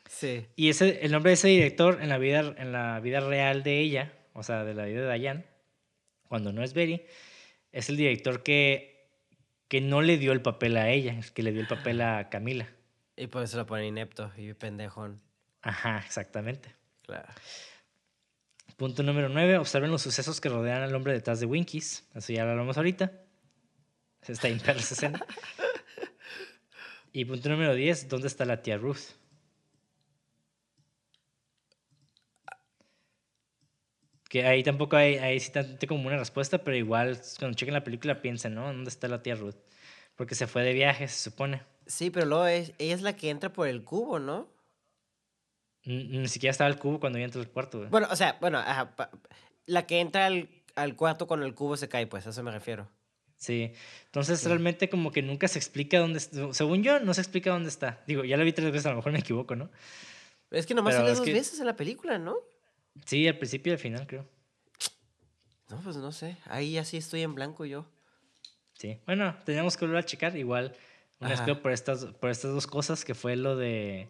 Sí. 0.09 0.45
Y 0.55 0.69
ese, 0.69 1.05
el 1.05 1.11
nombre 1.11 1.29
de 1.29 1.33
ese 1.35 1.47
director 1.49 1.99
en 2.01 2.09
la, 2.09 2.17
vida, 2.17 2.55
en 2.57 2.71
la 2.71 2.99
vida 2.99 3.19
real 3.19 3.63
de 3.63 3.79
ella, 3.79 4.13
o 4.33 4.43
sea, 4.43 4.63
de 4.63 4.73
la 4.73 4.85
vida 4.85 5.07
de 5.07 5.19
Diane, 5.19 5.45
cuando 6.27 6.51
no 6.51 6.63
es 6.63 6.73
Betty, 6.73 7.01
es 7.71 7.89
el 7.89 7.97
director 7.97 8.43
que, 8.43 9.09
que 9.67 9.81
no 9.81 10.01
le 10.01 10.17
dio 10.17 10.31
el 10.31 10.41
papel 10.41 10.77
a 10.77 10.89
ella, 10.89 11.13
es 11.13 11.31
que 11.31 11.43
le 11.43 11.51
dio 11.51 11.61
el 11.61 11.67
papel 11.67 12.01
a 12.01 12.29
Camila. 12.29 12.67
Y 13.15 13.27
por 13.27 13.43
eso 13.43 13.57
lo 13.57 13.65
ponen 13.65 13.85
inepto 13.85 14.31
y 14.37 14.53
pendejón. 14.53 15.21
Ajá, 15.61 16.03
exactamente. 16.05 16.75
Claro. 17.03 17.29
Punto 18.77 19.03
número 19.03 19.29
9. 19.29 19.57
Observen 19.57 19.91
los 19.91 20.01
sucesos 20.01 20.41
que 20.41 20.49
rodean 20.49 20.81
al 20.81 20.95
hombre 20.95 21.13
detrás 21.13 21.39
de 21.39 21.45
Winkies. 21.45 22.09
Eso 22.15 22.33
ya 22.33 22.43
lo 22.43 22.51
hablamos 22.51 22.77
ahorita. 22.77 23.11
Está 24.21 24.47
en 24.47 24.57
esa 24.57 24.71
escena. 24.71 25.25
Y 27.15 27.25
punto 27.25 27.47
número 27.47 27.75
10. 27.75 28.09
¿Dónde 28.09 28.27
está 28.27 28.43
la 28.43 28.63
tía 28.63 28.75
Ruth? 28.75 29.13
Que 34.33 34.47
ahí 34.47 34.63
tampoco 34.63 34.95
hay, 34.95 35.17
ahí 35.19 35.39
sí 35.39 35.51
tanto 35.51 35.85
como 35.85 36.07
una 36.07 36.17
respuesta, 36.17 36.57
pero 36.57 36.75
igual 36.75 37.21
cuando 37.37 37.55
chequen 37.55 37.75
la 37.75 37.83
película 37.83 38.19
piensen, 38.19 38.55
¿no? 38.55 38.65
¿Dónde 38.65 38.89
está 38.89 39.07
la 39.07 39.21
tía 39.21 39.35
Ruth? 39.35 39.53
Porque 40.15 40.33
se 40.33 40.47
fue 40.47 40.63
de 40.63 40.73
viaje, 40.73 41.07
se 41.07 41.29
supone. 41.29 41.61
Sí, 41.85 42.09
pero 42.09 42.25
luego 42.25 42.47
es, 42.47 42.73
ella 42.79 42.95
es 42.95 43.03
la 43.03 43.15
que 43.15 43.29
entra 43.29 43.53
por 43.53 43.67
el 43.67 43.83
cubo, 43.83 44.17
¿no? 44.17 44.47
Ni, 45.85 46.05
ni 46.05 46.27
siquiera 46.29 46.49
estaba 46.49 46.67
el 46.67 46.79
cubo 46.79 46.99
cuando 46.99 47.19
yo 47.19 47.25
entré 47.25 47.41
al 47.41 47.49
cuarto, 47.51 47.77
güey. 47.77 47.89
Bueno, 47.91 48.07
o 48.09 48.15
sea, 48.15 48.37
bueno, 48.41 48.57
ajá, 48.57 48.95
pa- 48.95 49.11
la 49.67 49.85
que 49.85 49.99
entra 49.99 50.25
al, 50.25 50.49
al 50.75 50.95
cuarto 50.95 51.27
con 51.27 51.43
el 51.43 51.53
cubo 51.53 51.77
se 51.77 51.87
cae, 51.87 52.07
pues, 52.07 52.25
a 52.25 52.31
eso 52.31 52.41
me 52.41 52.49
refiero. 52.49 52.89
Sí, 53.37 53.71
entonces 54.05 54.39
Sí. 54.39 54.47
realmente 54.47 54.89
como 54.89 55.11
que 55.11 55.21
nunca 55.21 55.47
se 55.47 55.59
explica 55.59 55.99
dónde 55.99 56.17
está. 56.17 56.53
Según 56.53 56.81
yo, 56.81 56.99
no 57.01 57.13
se 57.13 57.21
explica 57.21 57.51
dónde 57.51 57.69
está. 57.69 58.01
Digo, 58.07 58.23
ya 58.23 58.37
lo 58.37 58.45
vi 58.45 58.53
tres 58.53 58.71
veces, 58.71 58.85
a 58.87 58.89
lo 58.91 58.95
mejor 58.95 59.11
me 59.11 59.19
equivoco, 59.19 59.55
¿no? 59.55 59.69
Es 60.49 60.65
que 60.65 60.73
nomás 60.73 60.95
sale 60.95 61.09
dos 61.11 61.21
que- 61.21 61.33
veces 61.33 61.59
en 61.59 61.65
la 61.67 61.75
película, 61.75 62.17
¿no? 62.17 62.37
Sí, 63.05 63.27
al 63.27 63.37
principio 63.37 63.71
y 63.71 63.75
al 63.75 63.79
final, 63.79 64.07
creo. 64.07 64.27
No, 65.69 65.81
pues 65.81 65.97
no 65.97 66.11
sé. 66.11 66.37
Ahí 66.45 66.77
así 66.77 66.97
estoy 66.97 67.21
en 67.21 67.33
blanco 67.35 67.65
yo. 67.65 67.85
Sí. 68.73 68.99
Bueno, 69.05 69.35
teníamos 69.45 69.75
que 69.77 69.85
volver 69.85 69.99
a 69.99 70.05
checar. 70.05 70.35
Igual, 70.37 70.75
un 71.19 71.27
Ajá. 71.27 71.35
respeto 71.35 71.61
por 71.61 71.71
estas, 71.71 72.05
por 72.05 72.29
estas 72.29 72.51
dos 72.51 72.67
cosas, 72.67 73.03
que 73.05 73.15
fue 73.15 73.35
lo 73.35 73.55
de. 73.55 74.09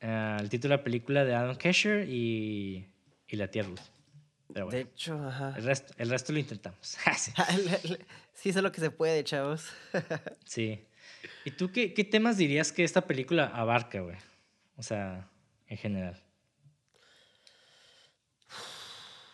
ah, 0.00 0.36
el 0.40 0.48
título 0.48 0.72
de 0.72 0.78
la 0.78 0.84
película 0.84 1.24
de 1.24 1.34
Adam 1.34 1.56
Kesher 1.56 2.08
y, 2.08 2.86
y 3.26 3.36
la. 3.36 3.50
Pero 3.50 4.68
De 4.70 4.80
hecho, 4.80 5.22
ajá. 5.26 5.54
el 5.56 5.64
resto, 5.64 5.92
el 5.98 6.08
resto 6.10 6.32
lo 6.32 6.38
intentamos. 6.38 6.96
sí. 7.16 7.32
sí, 8.32 8.52
sé 8.52 8.62
lo 8.62 8.72
que 8.72 8.80
se 8.80 8.90
puede, 8.90 9.24
chavos. 9.24 9.68
Sí. 10.44 10.84
¿Y 11.44 11.50
tú 11.52 11.72
qué, 11.72 11.94
qué 11.94 12.04
temas 12.04 12.36
dirías 12.36 12.70
que 12.72 12.84
esta 12.84 13.02
película 13.06 13.46
abarca, 13.46 14.00
güey? 14.00 14.16
O 14.76 14.82
sea, 14.82 15.28
en 15.66 15.76
general. 15.76 16.22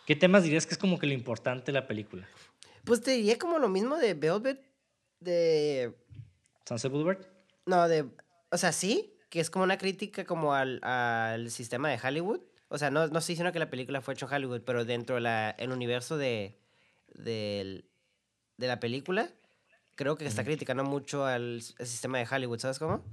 ¿Qué 0.05 0.15
temas 0.15 0.43
dirías 0.43 0.65
que 0.65 0.73
es 0.73 0.77
como 0.77 0.99
que 0.99 1.07
lo 1.07 1.13
importante 1.13 1.67
de 1.67 1.71
la 1.73 1.87
película? 1.87 2.27
Pues 2.83 3.01
te 3.01 3.11
diría 3.11 3.37
como 3.39 3.57
lo 3.59 3.69
mismo 3.69 3.97
de 3.97 4.13
Velvet, 4.13 4.61
de... 5.19 5.95
¿Sunset 6.67 6.91
Boulevard? 6.91 7.25
No, 7.65 7.87
de... 7.87 8.05
O 8.51 8.57
sea, 8.57 8.71
sí, 8.71 9.13
que 9.29 9.39
es 9.39 9.49
como 9.49 9.63
una 9.63 9.77
crítica 9.77 10.25
como 10.25 10.53
al, 10.53 10.79
al 10.83 11.49
sistema 11.49 11.89
de 11.89 11.99
Hollywood. 12.01 12.41
O 12.67 12.77
sea, 12.77 12.91
no, 12.91 13.07
no 13.07 13.19
estoy 13.19 13.33
diciendo 13.33 13.51
que 13.51 13.59
la 13.59 13.69
película 13.69 14.01
fue 14.01 14.13
hecha 14.13 14.27
en 14.27 14.33
Hollywood, 14.33 14.61
pero 14.61 14.85
dentro 14.85 15.15
del 15.15 15.71
universo 15.71 16.17
de, 16.17 16.59
del- 17.13 17.85
de 18.57 18.67
la 18.67 18.79
película, 18.79 19.29
creo 19.95 20.15
que 20.17 20.25
está 20.25 20.43
criticando 20.43 20.83
mucho 20.83 21.25
al, 21.25 21.61
al 21.79 21.85
sistema 21.87 22.19
de 22.19 22.27
Hollywood, 22.29 22.59
¿sabes 22.59 22.79
cómo? 22.79 23.03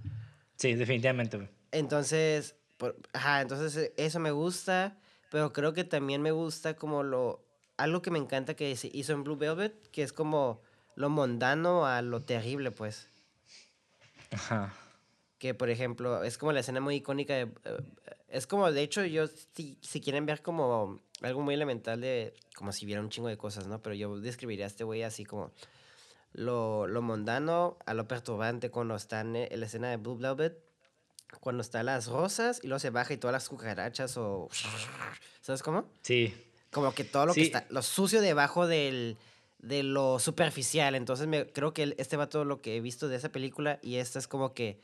Sí, 0.56 0.74
definitivamente. 0.74 1.48
Entonces, 1.70 2.54
por- 2.76 2.96
ajá, 3.12 3.40
entonces 3.40 3.76
eh, 3.76 3.94
eso 3.96 4.20
me 4.20 4.30
gusta, 4.30 4.98
pero 5.32 5.50
creo 5.54 5.72
que 5.72 5.84
también 5.84 6.20
me 6.20 6.30
gusta 6.30 6.76
como 6.76 7.02
lo, 7.02 7.42
algo 7.78 8.02
que 8.02 8.10
me 8.10 8.18
encanta 8.18 8.52
que 8.52 8.76
se 8.76 8.90
hizo 8.92 9.14
en 9.14 9.24
Blue 9.24 9.38
Velvet, 9.38 9.88
que 9.90 10.02
es 10.02 10.12
como 10.12 10.60
lo 10.94 11.08
mundano 11.08 11.86
a 11.86 12.02
lo 12.02 12.20
terrible, 12.20 12.70
pues. 12.70 13.08
Ajá. 14.30 14.74
Que, 15.38 15.54
por 15.54 15.70
ejemplo, 15.70 16.22
es 16.22 16.36
como 16.36 16.52
la 16.52 16.60
escena 16.60 16.82
muy 16.82 16.96
icónica 16.96 17.32
de... 17.32 17.50
es 18.28 18.46
como, 18.46 18.70
de 18.70 18.82
hecho, 18.82 19.06
yo, 19.06 19.26
si, 19.26 19.78
si 19.80 20.02
quieren 20.02 20.26
ver 20.26 20.42
como 20.42 21.00
algo 21.22 21.40
muy 21.40 21.54
elemental 21.54 22.02
de... 22.02 22.34
Como 22.54 22.70
si 22.70 22.84
viera 22.84 23.00
un 23.00 23.08
chingo 23.08 23.28
de 23.28 23.38
cosas, 23.38 23.66
¿no? 23.66 23.80
Pero 23.80 23.94
yo 23.94 24.20
describiría 24.20 24.66
a 24.66 24.68
este 24.68 24.84
güey 24.84 25.02
así 25.02 25.24
como 25.24 25.50
lo, 26.34 26.86
lo 26.86 27.00
mundano 27.00 27.78
a 27.86 27.94
lo 27.94 28.06
perturbante 28.06 28.70
cuando 28.70 28.96
está 28.96 29.22
en 29.22 29.36
eh, 29.36 29.48
la 29.56 29.64
escena 29.64 29.88
de 29.88 29.96
Blue 29.96 30.18
Velvet. 30.18 30.62
Cuando 31.40 31.62
están 31.62 31.86
las 31.86 32.06
rosas 32.06 32.60
y 32.62 32.68
luego 32.68 32.78
se 32.78 32.90
baja 32.90 33.14
y 33.14 33.16
todas 33.16 33.32
las 33.32 33.48
cucarachas 33.48 34.16
o... 34.16 34.48
¿Sabes 35.40 35.62
cómo? 35.62 35.86
Sí. 36.02 36.34
Como 36.70 36.94
que 36.94 37.04
todo 37.04 37.26
lo 37.26 37.34
que 37.34 37.42
está... 37.42 37.66
Lo 37.70 37.82
sucio 37.82 38.20
debajo 38.20 38.66
del... 38.66 39.16
De 39.58 39.82
lo 39.84 40.18
superficial. 40.18 40.94
Entonces 40.94 41.28
me, 41.28 41.46
creo 41.46 41.72
que 41.72 41.94
este 41.98 42.16
va 42.16 42.28
todo 42.28 42.44
lo 42.44 42.60
que 42.60 42.76
he 42.76 42.80
visto 42.80 43.08
de 43.08 43.16
esa 43.16 43.28
película 43.30 43.78
y 43.80 43.96
esta 43.96 44.18
es 44.18 44.26
como 44.26 44.54
que 44.54 44.80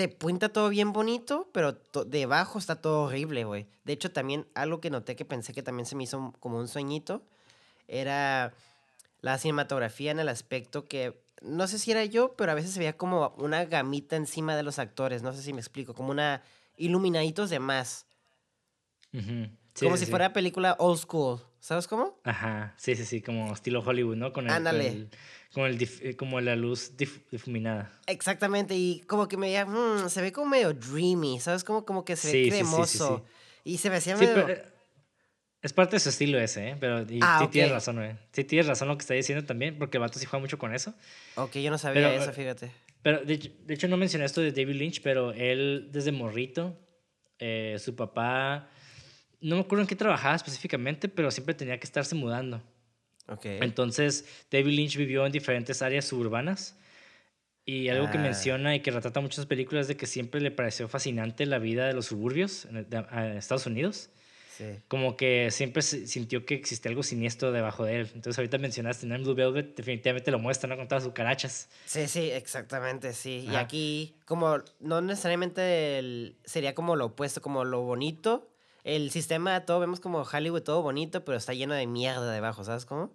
te 0.00 0.08
pinta 0.08 0.48
todo 0.48 0.70
bien 0.70 0.94
bonito, 0.94 1.46
pero 1.52 1.78
debajo 2.06 2.58
está 2.58 2.80
todo 2.80 3.02
horrible, 3.02 3.44
güey. 3.44 3.66
De 3.84 3.92
hecho, 3.92 4.10
también 4.10 4.46
algo 4.54 4.80
que 4.80 4.88
noté 4.88 5.14
que 5.14 5.26
pensé 5.26 5.52
que 5.52 5.62
también 5.62 5.84
se 5.84 5.94
me 5.94 6.04
hizo 6.04 6.32
como 6.40 6.58
un 6.58 6.68
sueñito 6.68 7.22
era 7.86 8.54
la 9.20 9.36
cinematografía 9.36 10.10
en 10.10 10.20
el 10.20 10.30
aspecto 10.30 10.86
que 10.88 11.20
no 11.40 11.66
sé 11.66 11.78
si 11.78 11.90
era 11.90 12.04
yo, 12.04 12.34
pero 12.36 12.52
a 12.52 12.54
veces 12.54 12.72
se 12.72 12.78
veía 12.78 12.96
como 12.96 13.34
una 13.38 13.64
gamita 13.64 14.16
encima 14.16 14.56
de 14.56 14.62
los 14.62 14.78
actores, 14.78 15.22
no 15.22 15.32
sé 15.32 15.42
si 15.42 15.52
me 15.52 15.60
explico, 15.60 15.94
como 15.94 16.10
una 16.10 16.42
iluminaditos 16.76 17.50
de 17.50 17.58
más. 17.60 18.06
Sí, 19.12 19.84
como 19.84 19.96
sí, 19.96 20.00
si 20.00 20.04
sí. 20.06 20.10
fuera 20.10 20.32
película 20.32 20.76
old 20.78 20.98
school. 20.98 21.40
¿Sabes 21.60 21.86
cómo? 21.86 22.18
Ajá, 22.24 22.74
sí, 22.78 22.94
sí, 22.96 23.04
sí, 23.04 23.20
como 23.20 23.52
estilo 23.52 23.80
Hollywood, 23.80 24.16
¿no? 24.16 24.32
Con 24.32 24.46
el, 24.46 24.50
Ándale. 24.52 24.88
Con 24.88 24.96
el, 24.96 25.10
con 25.52 25.64
el 25.66 25.78
dif- 25.78 26.00
eh, 26.02 26.16
como 26.16 26.40
la 26.40 26.56
luz 26.56 26.96
dif- 26.96 27.22
difuminada. 27.30 27.92
Exactamente, 28.06 28.74
y 28.76 29.00
como 29.02 29.28
que 29.28 29.36
me 29.36 29.46
veía, 29.48 29.66
mm, 29.66 30.08
se 30.08 30.22
ve 30.22 30.32
como 30.32 30.48
medio 30.50 30.72
dreamy, 30.72 31.38
¿sabes? 31.40 31.64
Como, 31.64 31.84
como 31.84 32.04
que 32.04 32.16
se 32.16 32.32
ve 32.32 32.48
cremoso. 32.48 33.24
Y 33.62 33.76
se 33.78 33.90
me 33.90 33.96
hacía 33.96 34.16
medio... 34.16 34.46
pero 34.46 34.62
es 35.62 35.72
parte 35.72 35.96
de 35.96 36.00
su 36.00 36.08
estilo 36.08 36.38
ese, 36.40 36.70
¿eh? 36.70 36.76
Pero 36.80 37.02
y, 37.02 37.18
Ah, 37.22 37.38
sí 37.42 37.48
tienes 37.48 37.70
razón, 37.72 37.96
güey. 37.96 38.12
Sí 38.32 38.44
tienes 38.44 38.66
razón 38.66 38.88
lo 38.88 38.96
que 38.96 39.02
está 39.02 39.14
diciendo 39.14 39.44
también, 39.44 39.78
porque 39.78 39.98
el 39.98 40.00
vato 40.02 40.18
sí 40.18 40.26
juega 40.26 40.40
mucho 40.40 40.58
con 40.58 40.74
eso. 40.74 40.94
Ok, 41.36 41.56
yo 41.58 41.70
no 41.70 41.78
sabía 41.78 42.08
Pero, 42.08 42.22
eso, 42.22 42.30
eh, 42.30 42.34
fíjate. 42.34 42.70
Pero 43.02 43.20
de, 43.24 43.34
hecho- 43.34 43.50
de 43.64 43.74
hecho 43.74 43.88
no 43.88 43.96
mencioné 43.96 44.24
esto 44.24 44.40
de 44.40 44.52
David 44.52 44.74
Lynch, 44.76 45.02
pero 45.02 45.32
él 45.32 45.88
desde 45.92 46.12
morrito, 46.12 46.78
eh, 47.38 47.76
su 47.78 47.94
papá, 47.96 48.68
no 49.40 49.56
me 49.56 49.62
acuerdo 49.62 49.82
en 49.82 49.88
qué 49.88 49.96
trabajaba 49.96 50.34
específicamente, 50.34 51.08
pero 51.08 51.30
siempre 51.30 51.54
tenía 51.54 51.78
que 51.78 51.84
estarse 51.86 52.14
mudando. 52.14 52.62
Ok. 53.28 53.44
Entonces, 53.46 54.26
David 54.50 54.72
Lynch 54.72 54.96
vivió 54.96 55.24
en 55.24 55.32
diferentes 55.32 55.80
áreas 55.82 56.04
suburbanas. 56.04 56.76
Y 57.64 57.88
algo 57.88 58.10
que 58.10 58.18
Ah. 58.18 58.22
menciona 58.22 58.74
y 58.74 58.80
que 58.80 58.90
retrata 58.90 59.20
muchas 59.20 59.46
películas 59.46 59.82
es 59.82 59.88
de 59.88 59.96
que 59.96 60.06
siempre 60.06 60.40
le 60.40 60.50
pareció 60.50 60.88
fascinante 60.88 61.46
la 61.46 61.58
vida 61.58 61.86
de 61.86 61.92
los 61.92 62.06
suburbios 62.06 62.64
en 62.66 62.78
Estados 63.36 63.66
Unidos. 63.66 64.10
Sí. 64.60 64.78
Como 64.88 65.16
que 65.16 65.50
siempre 65.50 65.80
sintió 65.80 66.44
que 66.44 66.54
existía 66.54 66.90
algo 66.90 67.02
siniestro 67.02 67.50
debajo 67.50 67.86
de 67.86 68.00
él. 68.00 68.10
Entonces, 68.14 68.36
ahorita 68.36 68.58
mencionaste 68.58 69.06
en 69.06 69.22
Blue 69.22 69.34
Velvet, 69.34 69.74
definitivamente 69.74 70.30
lo 70.30 70.38
muestra, 70.38 70.68
¿no? 70.68 70.76
Con 70.76 70.86
todas 70.86 71.02
sus 71.02 71.14
carachas. 71.14 71.70
Sí, 71.86 72.06
sí, 72.08 72.30
exactamente, 72.30 73.14
sí. 73.14 73.46
Y 73.50 73.54
aquí, 73.56 74.14
como 74.26 74.58
no 74.80 75.00
necesariamente 75.00 75.98
el- 75.98 76.36
sería 76.44 76.74
como 76.74 76.94
lo 76.94 77.06
opuesto, 77.06 77.40
como 77.40 77.64
lo 77.64 77.80
bonito. 77.80 78.50
El 78.84 79.10
sistema, 79.10 79.64
todo 79.64 79.80
vemos 79.80 79.98
como 79.98 80.20
Hollywood, 80.22 80.62
todo 80.62 80.82
bonito, 80.82 81.24
pero 81.24 81.38
está 81.38 81.54
lleno 81.54 81.72
de 81.72 81.86
mierda 81.86 82.30
debajo, 82.30 82.62
¿sabes 82.64 82.84
cómo? 82.84 83.10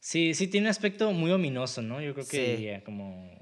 Sí, 0.00 0.34
sí, 0.34 0.48
tiene 0.48 0.66
un 0.66 0.70
aspecto 0.72 1.12
muy 1.12 1.30
ominoso, 1.30 1.80
¿no? 1.80 2.00
Yo 2.00 2.12
creo 2.14 2.26
que 2.26 2.36
Sí. 2.44 2.50
diría 2.56 2.82
como, 2.82 3.40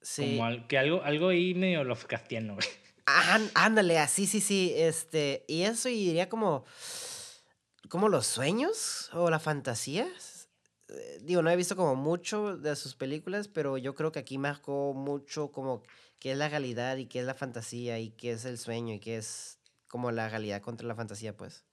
Sí. 0.00 0.38
como 0.38 0.66
que 0.68 0.78
algo, 0.78 1.02
algo 1.02 1.28
ahí 1.28 1.52
medio 1.54 1.84
Lovecraftiano, 1.84 2.54
güey. 2.54 2.66
Ah, 3.06 3.38
ándale, 3.54 3.98
así, 3.98 4.26
sí, 4.26 4.40
sí. 4.40 4.72
Este, 4.76 5.44
y 5.48 5.62
eso 5.62 5.88
y 5.88 6.06
diría 6.06 6.28
como. 6.28 6.64
como 7.88 8.08
los 8.08 8.26
sueños 8.26 9.10
o 9.12 9.30
la 9.30 9.38
fantasía. 9.38 10.06
Eh, 10.88 11.18
Digo, 11.22 11.42
no 11.42 11.50
he 11.50 11.56
visto 11.56 11.76
como 11.76 11.94
mucho 11.96 12.56
de 12.56 12.74
sus 12.76 12.94
películas, 12.94 13.48
pero 13.48 13.78
yo 13.78 13.94
creo 13.94 14.12
que 14.12 14.18
aquí 14.20 14.38
marcó 14.38 14.92
mucho 14.94 15.50
como 15.52 15.82
qué 16.18 16.32
es 16.32 16.38
la 16.38 16.48
realidad 16.48 16.96
y 16.96 17.06
qué 17.06 17.20
es 17.20 17.26
la 17.26 17.34
fantasía 17.34 17.98
y 17.98 18.10
qué 18.10 18.32
es 18.32 18.44
el 18.44 18.58
sueño 18.58 18.94
y 18.94 19.00
qué 19.00 19.16
es 19.18 19.58
como 19.88 20.10
la 20.10 20.28
realidad 20.28 20.62
contra 20.62 20.86
la 20.86 20.94
fantasía, 20.96 21.36
pues. 21.36 21.64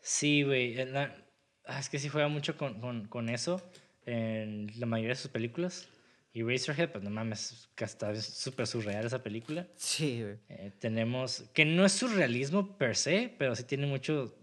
Sí, 0.00 0.42
güey. 0.42 0.78
ah, 0.96 1.78
Es 1.78 1.88
que 1.88 1.98
sí 1.98 2.08
juega 2.08 2.28
mucho 2.28 2.56
con, 2.56 2.80
con, 2.80 3.06
con 3.08 3.28
eso 3.28 3.62
en 4.06 4.68
la 4.78 4.86
mayoría 4.86 5.14
de 5.14 5.20
sus 5.20 5.30
películas. 5.30 5.88
Y 6.34 6.42
Razorhead, 6.42 6.90
pues 6.90 7.04
no 7.04 7.10
mames, 7.10 7.68
que 7.74 7.84
hasta 7.84 8.10
es 8.12 8.24
súper 8.24 8.66
surreal 8.66 9.04
esa 9.04 9.22
película. 9.22 9.66
Sí, 9.76 10.22
güey. 10.22 10.36
Eh, 10.48 10.72
tenemos, 10.78 11.44
que 11.52 11.64
no 11.66 11.84
es 11.84 11.92
surrealismo 11.92 12.78
per 12.78 12.96
se, 12.96 13.34
pero 13.38 13.54
sí 13.54 13.64
tiene 13.64 13.86
mucho... 13.86 14.34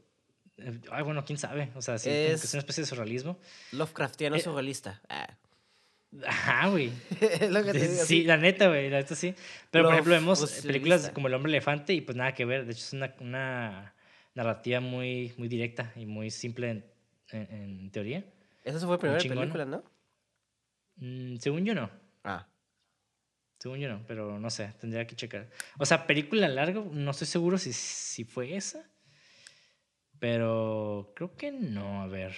eh, 0.57 0.80
Ay, 0.91 1.03
bueno, 1.03 1.26
quién 1.26 1.40
sabe. 1.40 1.72
O 1.76 1.82
sea, 1.82 1.98
sí, 1.98 2.10
Es- 2.11 2.44
es 2.44 2.53
una 2.53 2.60
especie 2.60 2.84
de 2.84 2.88
surrealismo. 2.88 3.40
Lovecraftiano 3.72 4.36
Eh, 4.36 4.40
surrealista. 4.40 5.02
Ah. 5.10 5.36
Ajá, 6.28 6.68
güey. 6.70 6.91
es 7.22 7.49
lo 7.52 7.64
que 7.64 7.72
te 7.72 7.88
digo. 7.88 8.03
Sí, 8.06 8.24
la 8.24 8.38
neta, 8.38 8.68
güey, 8.68 8.90
la 8.90 8.98
neta 8.98 9.16
sí. 9.16 9.34
Pero, 9.72 9.86
por 9.86 9.91
Lo 9.91 9.91
ejemplo, 9.94 10.14
vemos 10.14 10.40
fusilista. 10.41 10.68
películas 10.68 11.10
como 11.14 11.28
El 11.28 11.34
Hombre 11.36 11.52
Elefante 11.52 11.94
y 11.94 12.02
pues 12.02 12.16
nada 12.16 12.34
que 12.36 12.45
ver. 12.45 12.66
De 12.66 12.72
hecho, 12.74 12.82
es 12.84 12.94
una, 12.94 13.14
una 13.20 13.94
narrativa 14.36 14.80
muy, 14.80 15.34
muy 15.38 15.48
directa 15.48 15.91
y 15.95 16.06
muy 16.06 16.30
simple 16.30 16.70
en, 16.70 16.86
en- 17.32 17.52
en 17.52 17.91
teoría. 17.91 18.24
Esa 18.64 18.80
fue 18.80 18.90
la 18.91 18.99
primera 18.99 19.20
película, 19.20 19.66
¿no? 19.66 19.84
Mm, 21.00 21.38
según 21.38 21.66
yo 21.66 21.76
no. 21.76 21.90
Ah. 22.24 22.48
Según 23.60 23.80
yo 23.80 23.90
no, 23.90 24.06
pero 24.08 24.40
no 24.40 24.50
sé, 24.50 24.74
tendría 24.80 25.06
que 25.06 25.16
checar. 25.16 25.50
O 25.78 25.86
sea, 25.86 26.08
película 26.08 26.48
larga, 26.48 26.82
no 26.92 27.12
estoy 27.12 27.28
seguro 27.28 27.58
si, 27.58 27.74
si 27.74 28.24
fue 28.24 28.56
esa. 28.56 28.90
Pero 30.20 31.14
creo 31.16 31.36
que 31.36 31.52
no, 31.52 32.02
a 32.02 32.08
ver. 32.08 32.36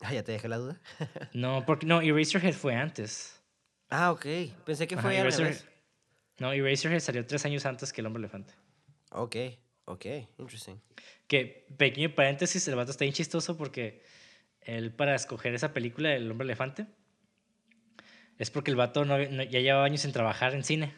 Ah, 0.00 0.12
ya 0.12 0.22
te 0.22 0.32
dejé 0.32 0.48
la 0.48 0.58
duda. 0.58 0.80
No, 1.32 1.64
porque 1.66 1.86
no, 1.86 2.00
Eraserhead 2.00 2.54
fue 2.54 2.74
antes. 2.74 3.42
Ah, 3.88 4.12
ok. 4.12 4.26
Pensé 4.64 4.86
que 4.86 4.96
fue 4.96 5.22
revés. 5.22 5.66
No, 6.38 6.52
Eraserhead 6.52 7.00
salió 7.00 7.26
tres 7.26 7.44
años 7.46 7.64
antes 7.64 7.92
que 7.92 8.00
El 8.02 8.06
Hombre 8.06 8.20
Elefante. 8.20 8.54
Ok, 9.10 9.36
ok, 9.86 10.06
interesting. 10.38 10.76
Que, 11.26 11.66
pequeño 11.78 12.14
paréntesis, 12.14 12.66
el 12.68 12.74
vato 12.74 12.90
está 12.90 13.04
bien 13.04 13.14
chistoso 13.14 13.56
porque 13.56 14.02
él 14.60 14.92
para 14.92 15.14
escoger 15.14 15.54
esa 15.54 15.72
película, 15.72 16.14
El 16.14 16.30
Hombre 16.30 16.44
Elefante, 16.44 16.86
es 18.38 18.50
porque 18.50 18.70
el 18.70 18.76
vato 18.76 19.04
no- 19.04 19.18
no- 19.18 19.42
ya 19.42 19.60
llevaba 19.60 19.84
años 19.84 20.00
sin 20.02 20.12
trabajar 20.12 20.54
en 20.54 20.64
cine. 20.64 20.92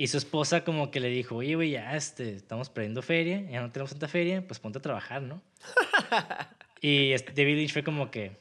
Y 0.00 0.06
su 0.06 0.16
esposa 0.16 0.62
como 0.62 0.92
que 0.92 1.00
le 1.00 1.08
dijo, 1.08 1.34
oye, 1.36 1.56
güey, 1.56 1.70
ya 1.72 1.96
este, 1.96 2.36
estamos 2.36 2.70
perdiendo 2.70 3.02
feria, 3.02 3.40
ya 3.50 3.60
no 3.60 3.72
tenemos 3.72 3.90
tanta 3.90 4.06
feria, 4.06 4.46
pues 4.46 4.60
ponte 4.60 4.78
a 4.78 4.82
trabajar, 4.82 5.22
¿no? 5.22 5.42
y 6.80 7.10
este, 7.10 7.32
David 7.32 7.56
Lynch 7.56 7.72
fue 7.72 7.82
como 7.82 8.08
que, 8.10 8.36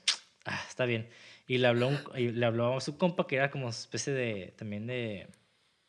ah, 0.46 0.62
está 0.70 0.86
bien. 0.86 1.10
Y 1.48 1.58
le 1.58 1.68
habló, 1.68 1.88
un- 1.88 2.00
y 2.16 2.30
le 2.30 2.46
habló 2.46 2.78
a 2.78 2.82
su 2.82 2.98
compa, 3.00 3.26
que 3.26 3.38
era 3.38 3.50
como 3.50 3.70
especie 3.70 4.14
de, 4.14 4.54
también 4.56 4.86
de, 4.86 5.28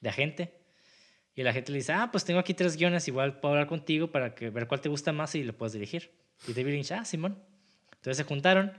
de 0.00 0.08
agente. 0.08 0.54
Y 1.34 1.42
la 1.42 1.52
gente 1.52 1.70
le 1.70 1.78
dice, 1.78 1.92
ah, 1.92 2.08
pues 2.10 2.24
tengo 2.24 2.40
aquí 2.40 2.54
tres 2.54 2.76
guiones, 2.78 3.06
igual 3.06 3.38
puedo 3.38 3.52
hablar 3.52 3.66
contigo 3.68 4.10
para 4.10 4.34
que, 4.34 4.48
ver 4.48 4.68
cuál 4.68 4.80
te 4.80 4.88
gusta 4.88 5.12
más 5.12 5.34
y 5.34 5.44
lo 5.44 5.52
puedes 5.52 5.74
dirigir. 5.74 6.10
Y 6.46 6.54
David 6.54 6.72
Lynch, 6.72 6.92
ah, 6.92 7.04
Simón. 7.04 7.38
Entonces 7.92 8.16
se 8.16 8.24
juntaron 8.24 8.72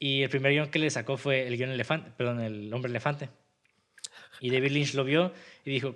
y 0.00 0.22
el 0.24 0.30
primer 0.30 0.50
guion 0.52 0.70
que 0.70 0.80
le 0.80 0.90
sacó 0.90 1.16
fue 1.16 1.46
el 1.46 1.56
guion 1.56 1.70
elefante, 1.70 2.10
perdón, 2.16 2.40
el 2.40 2.74
hombre 2.74 2.90
elefante. 2.90 3.28
Y 4.40 4.50
David 4.50 4.72
Lynch 4.72 4.94
lo 4.94 5.04
vio 5.04 5.32
y 5.64 5.70
dijo, 5.70 5.94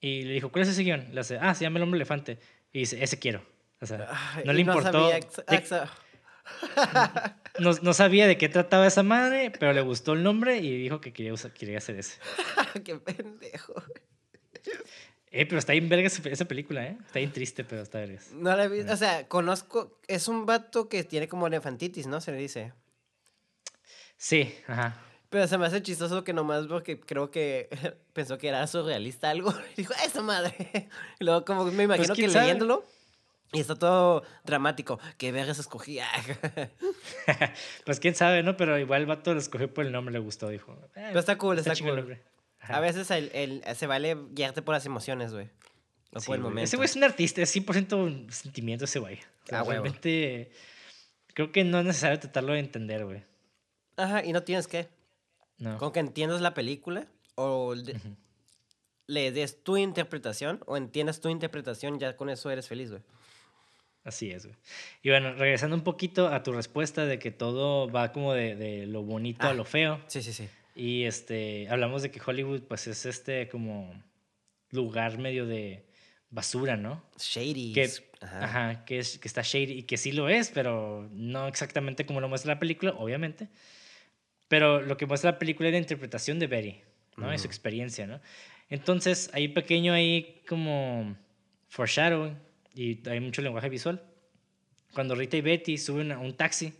y 0.00 0.22
le 0.22 0.32
dijo, 0.32 0.50
¿cuál 0.50 0.62
es 0.62 0.68
ese 0.70 0.82
guion? 0.84 1.08
Le 1.12 1.20
hace, 1.20 1.36
ah, 1.38 1.54
se 1.54 1.64
llama 1.64 1.78
el 1.78 1.82
hombre 1.82 1.98
elefante. 1.98 2.38
Y 2.72 2.78
dice, 2.80 3.02
ese 3.02 3.18
quiero. 3.18 3.44
O 3.82 3.86
sea, 3.86 4.08
Ay, 4.36 4.44
no 4.46 4.52
le 4.54 4.60
importó. 4.62 4.92
sabía 4.92 5.16
ex- 5.18 5.36
de- 5.36 5.42
exa- 5.44 5.90
no, 7.58 7.72
no 7.82 7.92
sabía 7.92 8.26
de 8.26 8.36
qué 8.38 8.48
trataba 8.48 8.86
esa 8.86 9.02
madre, 9.02 9.50
pero 9.58 9.72
le 9.72 9.80
gustó 9.82 10.12
el 10.14 10.22
nombre 10.22 10.58
y 10.58 10.76
dijo 10.82 11.00
que 11.00 11.12
quería, 11.12 11.32
usar- 11.32 11.52
quería 11.52 11.78
hacer 11.78 11.96
ese. 11.98 12.18
Qué 12.84 12.96
pendejo. 12.96 13.74
Eh, 15.32 15.46
pero 15.46 15.58
está 15.58 15.72
bien 15.72 15.88
verga 15.88 16.06
esa, 16.08 16.28
esa 16.28 16.44
película, 16.44 16.84
¿eh? 16.86 16.96
Está 17.06 17.20
bien 17.20 17.32
triste, 17.32 17.62
pero 17.64 17.82
está 17.82 17.98
verga. 18.00 18.20
No 18.32 18.56
la 18.56 18.64
he 18.64 18.68
visto. 18.68 18.92
O 18.92 18.96
sea, 18.96 19.28
conozco. 19.28 20.00
Es 20.08 20.26
un 20.28 20.44
vato 20.44 20.88
que 20.88 21.04
tiene 21.04 21.28
como 21.28 21.46
elefantitis, 21.46 22.06
¿no? 22.06 22.20
Se 22.20 22.32
le 22.32 22.38
dice. 22.38 22.72
Sí, 24.22 24.54
ajá. 24.68 24.96
Pero 25.30 25.46
se 25.48 25.56
me 25.56 25.64
hace 25.64 25.80
chistoso 25.82 26.24
que 26.24 26.32
nomás 26.34 26.66
porque 26.66 27.00
creo 27.00 27.30
que 27.30 27.68
pensó 28.12 28.36
que 28.36 28.48
era 28.48 28.66
surrealista 28.66 29.30
algo. 29.30 29.54
Y 29.76 29.76
dijo, 29.82 29.94
esa 30.04 30.20
madre. 30.20 30.88
Y 31.20 31.24
luego, 31.24 31.44
como 31.46 31.64
me 31.64 31.84
imagino 31.84 32.04
que 32.04 32.08
Pues, 32.08 32.16
¿quién 32.18 32.30
sabe? 32.30 32.44
leyéndolo. 32.46 32.84
Y 33.52 33.60
está 33.60 33.74
todo 33.76 34.22
dramático. 34.44 35.00
¿Qué 35.18 35.32
vergas 35.32 35.58
escogía? 35.58 36.06
pues 37.84 37.98
quién 37.98 38.14
sabe, 38.14 38.42
¿no? 38.42 38.56
Pero 38.56 38.78
igual 38.78 39.00
el 39.00 39.06
vato 39.06 39.32
lo 39.34 39.40
escogió 39.40 39.72
por 39.72 39.84
el 39.86 39.92
nombre, 39.92 40.12
le 40.12 40.18
gustó, 40.20 40.48
dijo. 40.48 40.72
Eh, 40.94 41.06
Pero 41.08 41.18
está 41.20 41.36
cool, 41.38 41.58
está 41.58 41.74
cool. 41.76 42.18
Ajá. 42.60 42.76
A 42.76 42.80
veces 42.80 43.10
el, 43.10 43.30
el- 43.34 43.64
se 43.74 43.86
vale 43.86 44.16
guiarte 44.32 44.62
por 44.62 44.74
las 44.74 44.84
emociones, 44.86 45.32
güey. 45.32 45.48
O 46.12 46.20
Sí, 46.20 46.26
por 46.26 46.36
el 46.36 46.42
güey. 46.42 46.50
momento. 46.50 46.64
Ese 46.66 46.76
güey 46.76 46.84
es 46.86 46.94
un 46.96 47.04
artista, 47.04 47.40
es 47.42 47.56
100% 47.56 48.30
sentimiento 48.30 48.84
ese 48.84 48.98
güey. 48.98 49.16
O 49.16 49.46
sea, 49.48 49.60
Ah, 49.60 49.64
realmente 49.64 50.52
creo 51.34 51.50
que 51.52 51.64
no 51.64 51.80
es 51.80 51.86
necesario 51.86 52.20
tratarlo 52.20 52.52
de 52.52 52.58
entender, 52.60 53.04
güey. 53.04 53.24
Ajá, 54.02 54.24
y 54.24 54.32
no 54.32 54.42
tienes 54.42 54.66
que. 54.66 54.88
No. 55.58 55.76
Con 55.78 55.92
que 55.92 56.00
entiendas 56.00 56.40
la 56.40 56.54
película 56.54 57.06
o 57.34 57.74
le, 59.06 59.32
des 59.32 59.62
tu 59.62 59.76
interpretación 59.76 60.60
o 60.66 60.76
entiendas 60.76 61.20
tu 61.20 61.28
interpretación, 61.28 61.98
ya 61.98 62.16
con 62.16 62.30
eso 62.30 62.50
eres 62.50 62.66
feliz, 62.68 62.90
güey. 62.90 63.02
Así 64.04 64.30
es, 64.30 64.46
güey. 64.46 64.56
Y 65.02 65.10
bueno, 65.10 65.34
regresando 65.34 65.76
un 65.76 65.82
poquito 65.84 66.28
a 66.28 66.42
tu 66.42 66.52
respuesta 66.52 67.04
de 67.04 67.18
que 67.18 67.30
todo 67.30 67.90
va 67.90 68.12
como 68.12 68.32
de, 68.32 68.56
de 68.56 68.86
lo 68.86 69.02
bonito 69.02 69.46
a 69.46 69.50
Ah. 69.50 69.54
lo 69.54 69.64
feo. 69.64 70.00
Sí, 70.06 70.22
sí, 70.22 70.32
sí. 70.32 70.48
Y 70.74 71.04
este, 71.04 71.68
hablamos 71.68 72.00
de 72.02 72.10
que 72.10 72.20
Hollywood, 72.24 72.62
pues 72.62 72.86
es 72.86 73.04
este 73.04 73.48
como 73.48 73.92
lugar 74.70 75.18
medio 75.18 75.44
de 75.44 75.84
basura, 76.30 76.76
¿no? 76.78 77.02
Shady. 77.18 77.72
Que, 77.74 77.90
Ajá. 78.22 78.44
ajá, 78.44 78.84
que, 78.86 78.98
es, 79.00 79.18
que 79.18 79.28
está 79.28 79.42
shady 79.42 79.72
y 79.72 79.82
que 79.82 79.98
sí 79.98 80.12
lo 80.12 80.28
es, 80.30 80.50
pero 80.50 81.06
no 81.12 81.48
exactamente 81.48 82.06
como 82.06 82.20
lo 82.20 82.28
muestra 82.28 82.54
la 82.54 82.60
película, 82.60 82.92
obviamente. 82.92 83.48
Pero 84.50 84.82
lo 84.82 84.96
que 84.96 85.06
muestra 85.06 85.30
la 85.30 85.38
película 85.38 85.68
es 85.68 85.74
la 85.74 85.78
interpretación 85.78 86.40
de 86.40 86.48
Betty, 86.48 86.80
¿no? 87.16 87.32
Y 87.32 87.38
su 87.38 87.46
experiencia, 87.46 88.08
¿no? 88.08 88.20
Entonces, 88.68 89.30
hay 89.32 89.46
pequeño 89.46 89.92
ahí 89.92 90.42
como 90.48 91.16
foreshadowing 91.68 92.36
y 92.74 93.08
hay 93.08 93.20
mucho 93.20 93.42
lenguaje 93.42 93.68
visual. 93.68 94.02
Cuando 94.92 95.14
Rita 95.14 95.36
y 95.36 95.40
Betty 95.40 95.78
suben 95.78 96.10
a 96.10 96.18
un 96.18 96.36
taxi, 96.36 96.74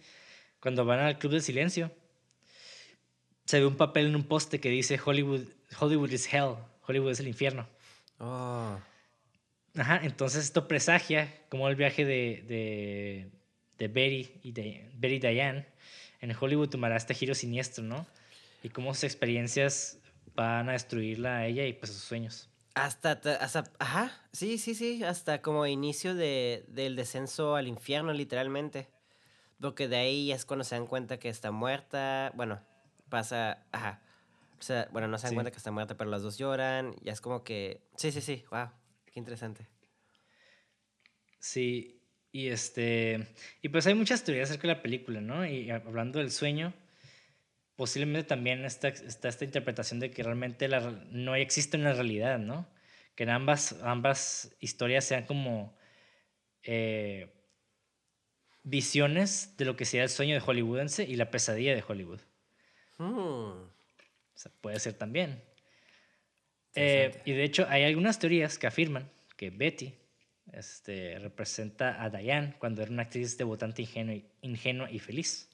cuando 0.59 0.84
van 0.84 0.98
al 0.98 1.18
Club 1.20 1.30
del 1.30 1.42
Silencio, 1.42 1.92
se 3.44 3.60
ve 3.60 3.66
un 3.66 3.76
papel 3.76 4.06
en 4.06 4.16
un 4.16 4.24
poste 4.24 4.59
que 4.59 4.68
dice 4.68 4.98
Hollywood, 5.02 5.44
Hollywood 5.78 6.10
is 6.10 6.26
hell, 6.34 6.56
Hollywood 6.88 7.12
es 7.12 7.20
el 7.20 7.28
infierno. 7.28 7.68
Oh. 8.18 8.80
Ajá, 9.76 10.01
entonces 10.02 10.42
esto 10.42 10.66
presagia 10.66 11.32
como 11.48 11.68
el 11.68 11.76
viaje 11.76 12.05
de, 12.05 12.42
de, 12.48 13.30
de 13.78 13.86
Betty 13.86 14.40
y 14.42 14.51
de 14.51 14.90
Betty 14.94 15.20
Diane 15.20 15.66
en 16.20 16.34
Hollywood 16.38 16.68
tomará 16.68 16.97
este 16.97 17.14
giro 17.14 17.34
siniestro, 17.34 17.84
¿no? 17.84 18.06
Y 18.62 18.68
cómo 18.68 18.94
sus 18.94 19.05
experiencias 19.05 19.98
van 20.34 20.68
a 20.68 20.72
destruirla 20.72 21.38
a 21.38 21.47
ella 21.47 21.66
y 21.66 21.72
pues 21.72 21.92
sus 21.92 22.02
sueños. 22.02 22.48
Hasta, 22.74 23.12
hasta, 23.12 23.64
ajá, 23.78 24.12
sí, 24.32 24.59
sí, 24.59 24.74
sí, 24.74 25.02
hasta 25.02 25.42
como 25.42 25.66
inicio 25.66 26.14
de, 26.14 26.64
del 26.68 26.97
descenso 26.97 27.56
al 27.56 27.66
infierno, 27.66 28.12
literalmente. 28.12 28.88
Porque 29.60 29.88
de 29.88 29.97
ahí 29.97 30.32
es 30.32 30.44
cuando 30.44 30.64
se 30.64 30.76
dan 30.76 30.86
cuenta 30.86 31.18
que 31.18 31.28
está 31.28 31.51
muerta, 31.51 32.32
bueno, 32.34 32.60
pasa, 33.09 33.66
ajá. 33.72 34.01
O 34.59 34.62
sea, 34.62 34.88
bueno, 34.92 35.09
no 35.09 35.18
se 35.18 35.26
dan 35.26 35.34
cuenta 35.34 35.51
que 35.51 35.56
está 35.56 35.70
muerta, 35.70 35.97
pero 35.97 36.10
las 36.10 36.22
dos 36.22 36.38
lloran, 36.38 36.94
ya 37.02 37.12
es 37.12 37.20
como 37.20 37.44
que, 37.44 37.82
sí, 37.97 38.12
sí, 38.12 38.20
sí, 38.20 38.44
wow, 38.51 38.70
qué 39.06 39.18
interesante. 39.18 39.66
Sí, 41.38 41.99
y 42.32 42.48
este, 42.48 43.27
y 43.61 43.69
pues 43.69 43.86
hay 43.86 43.94
muchas 43.94 44.23
teorías 44.23 44.51
acerca 44.51 44.69
de 44.69 44.74
la 44.74 44.82
película, 44.82 45.20
¿no? 45.20 45.47
Y 45.47 45.70
hablando 45.70 46.20
del 46.20 46.31
sueño, 46.31 46.73
posiblemente 47.77 48.28
también 48.28 48.65
está, 48.65 48.89
está 48.89 49.28
esta 49.28 49.44
interpretación 49.44 50.01
de 50.01 50.11
que 50.11 50.23
realmente 50.23 50.69
la, 50.69 50.81
no 51.11 51.35
existe 51.35 51.77
una 51.77 51.93
realidad, 51.93 52.39
¿no? 52.39 52.69
Que 53.15 53.24
en 53.24 53.31
ambas, 53.31 53.81
ambas 53.82 54.55
historias 54.61 55.05
sean 55.05 55.27
como 55.27 55.77
eh, 56.62 57.32
visiones 58.62 59.57
de 59.57 59.65
lo 59.65 59.77
que 59.77 59.85
sería 59.85 60.05
el 60.05 60.11
sueño 60.11 60.35
de 60.35 60.40
hollywoodense 60.40 61.05
y 61.05 61.16
la 61.16 61.31
pesadilla 61.31 61.74
de 61.74 61.85
Hollywood. 61.86 62.20
Hmm. 62.98 63.07
O 63.11 63.73
sea, 64.35 64.52
puede 64.61 64.78
ser 64.78 64.94
también. 64.94 65.43
Eh, 66.77 67.20
y 67.24 67.32
de 67.32 67.43
hecho 67.43 67.66
hay 67.69 67.82
algunas 67.82 68.20
teorías 68.20 68.57
que 68.57 68.69
afirman 68.69 69.11
que 69.36 69.51
Betty 69.51 69.94
este, 70.52 71.18
representa 71.18 72.02
a 72.02 72.10
Diane 72.10 72.55
cuando 72.59 72.82
era 72.82 72.90
una 72.90 73.02
actriz 73.02 73.36
debutante 73.36 73.82
ingenua 73.82 74.14
y, 74.14 74.24
ingenua 74.43 74.90
y 74.90 74.98
feliz. 74.98 75.48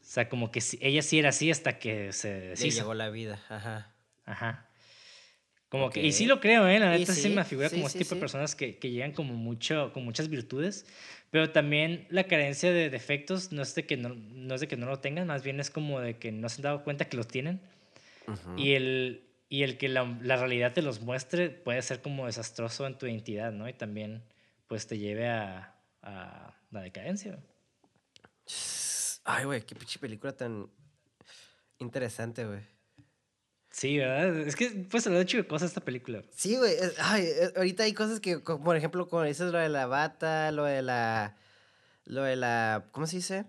O 0.00 0.04
sea, 0.12 0.28
como 0.28 0.50
que 0.50 0.62
ella 0.80 1.02
sí 1.02 1.18
era 1.18 1.28
así 1.28 1.50
hasta 1.50 1.78
que 1.78 2.12
se 2.12 2.54
Le 2.56 2.70
llegó 2.70 2.94
la 2.94 3.10
vida, 3.10 3.42
ajá. 3.48 3.94
Ajá. 4.24 4.70
Como 5.68 5.88
que, 5.90 6.02
y 6.02 6.10
sí 6.10 6.26
lo 6.26 6.40
creo, 6.40 6.66
¿eh? 6.66 6.80
La 6.80 6.90
neta 6.90 7.14
sí, 7.14 7.28
me 7.28 7.44
figura 7.44 7.70
como 7.70 7.86
este 7.86 8.00
tipo 8.00 8.16
de 8.16 8.20
personas 8.20 8.56
que, 8.56 8.78
que, 8.78 8.90
llegan 8.90 9.12
como 9.12 9.34
mucho, 9.34 9.92
con 9.92 10.04
muchas 10.04 10.28
virtudes, 10.28 10.84
pero 11.30 11.50
también 11.50 12.06
la 12.10 12.24
carencia 12.24 12.72
de 12.72 12.90
defectos 12.90 13.52
no 13.52 13.62
es 13.62 13.76
de 13.76 13.86
que 13.86 13.96
no, 13.96 14.08
no 14.08 14.56
es 14.56 14.60
de 14.60 14.66
que 14.66 14.76
no 14.76 14.86
lo 14.86 14.98
tengan, 14.98 15.28
más 15.28 15.44
bien 15.44 15.60
es 15.60 15.70
como 15.70 16.00
de 16.00 16.16
que 16.16 16.32
no 16.32 16.48
se 16.48 16.56
han 16.56 16.62
dado 16.62 16.82
cuenta 16.82 17.04
que 17.04 17.16
los 17.16 17.28
tienen. 17.28 17.60
Y 18.56 18.72
el, 18.72 19.22
y 19.50 19.64
el 19.64 19.76
que 19.76 19.88
la, 19.88 20.04
la, 20.22 20.36
realidad 20.36 20.72
te 20.72 20.80
los 20.80 21.00
muestre 21.00 21.50
puede 21.50 21.82
ser 21.82 22.00
como 22.00 22.26
desastroso 22.26 22.86
en 22.86 22.96
tu 22.96 23.06
identidad, 23.06 23.50
¿no? 23.50 23.68
Y 23.68 23.72
también 23.72 24.22
pues 24.68 24.86
te 24.86 24.96
lleve 24.96 25.28
a, 25.28 25.74
a 26.02 26.54
la 26.70 26.80
decadencia. 26.80 27.36
Ay, 29.24 29.44
güey, 29.44 29.62
qué 29.62 29.74
pinche 29.74 29.98
película 29.98 30.36
tan 30.36 30.70
interesante, 31.78 32.46
güey. 32.46 32.60
Sí, 33.70 33.98
¿verdad? 33.98 34.36
Es 34.38 34.54
que 34.54 34.70
pues 34.88 35.06
hablar 35.08 35.26
de 35.26 35.46
cosas 35.46 35.70
esta 35.70 35.80
película. 35.80 36.22
Sí, 36.30 36.56
güey. 36.56 36.76
Ay, 36.98 37.28
ahorita 37.56 37.82
hay 37.82 37.92
cosas 37.92 38.20
que, 38.20 38.38
por 38.38 38.76
ejemplo, 38.76 39.08
como 39.08 39.24
dices 39.24 39.50
lo 39.50 39.58
de 39.58 39.68
la 39.68 39.86
bata, 39.86 40.52
lo 40.52 40.64
de 40.64 40.82
la... 40.82 41.36
Lo 42.04 42.22
de 42.22 42.36
la... 42.36 42.86
¿Cómo 42.92 43.08
se 43.08 43.16
dice? 43.16 43.46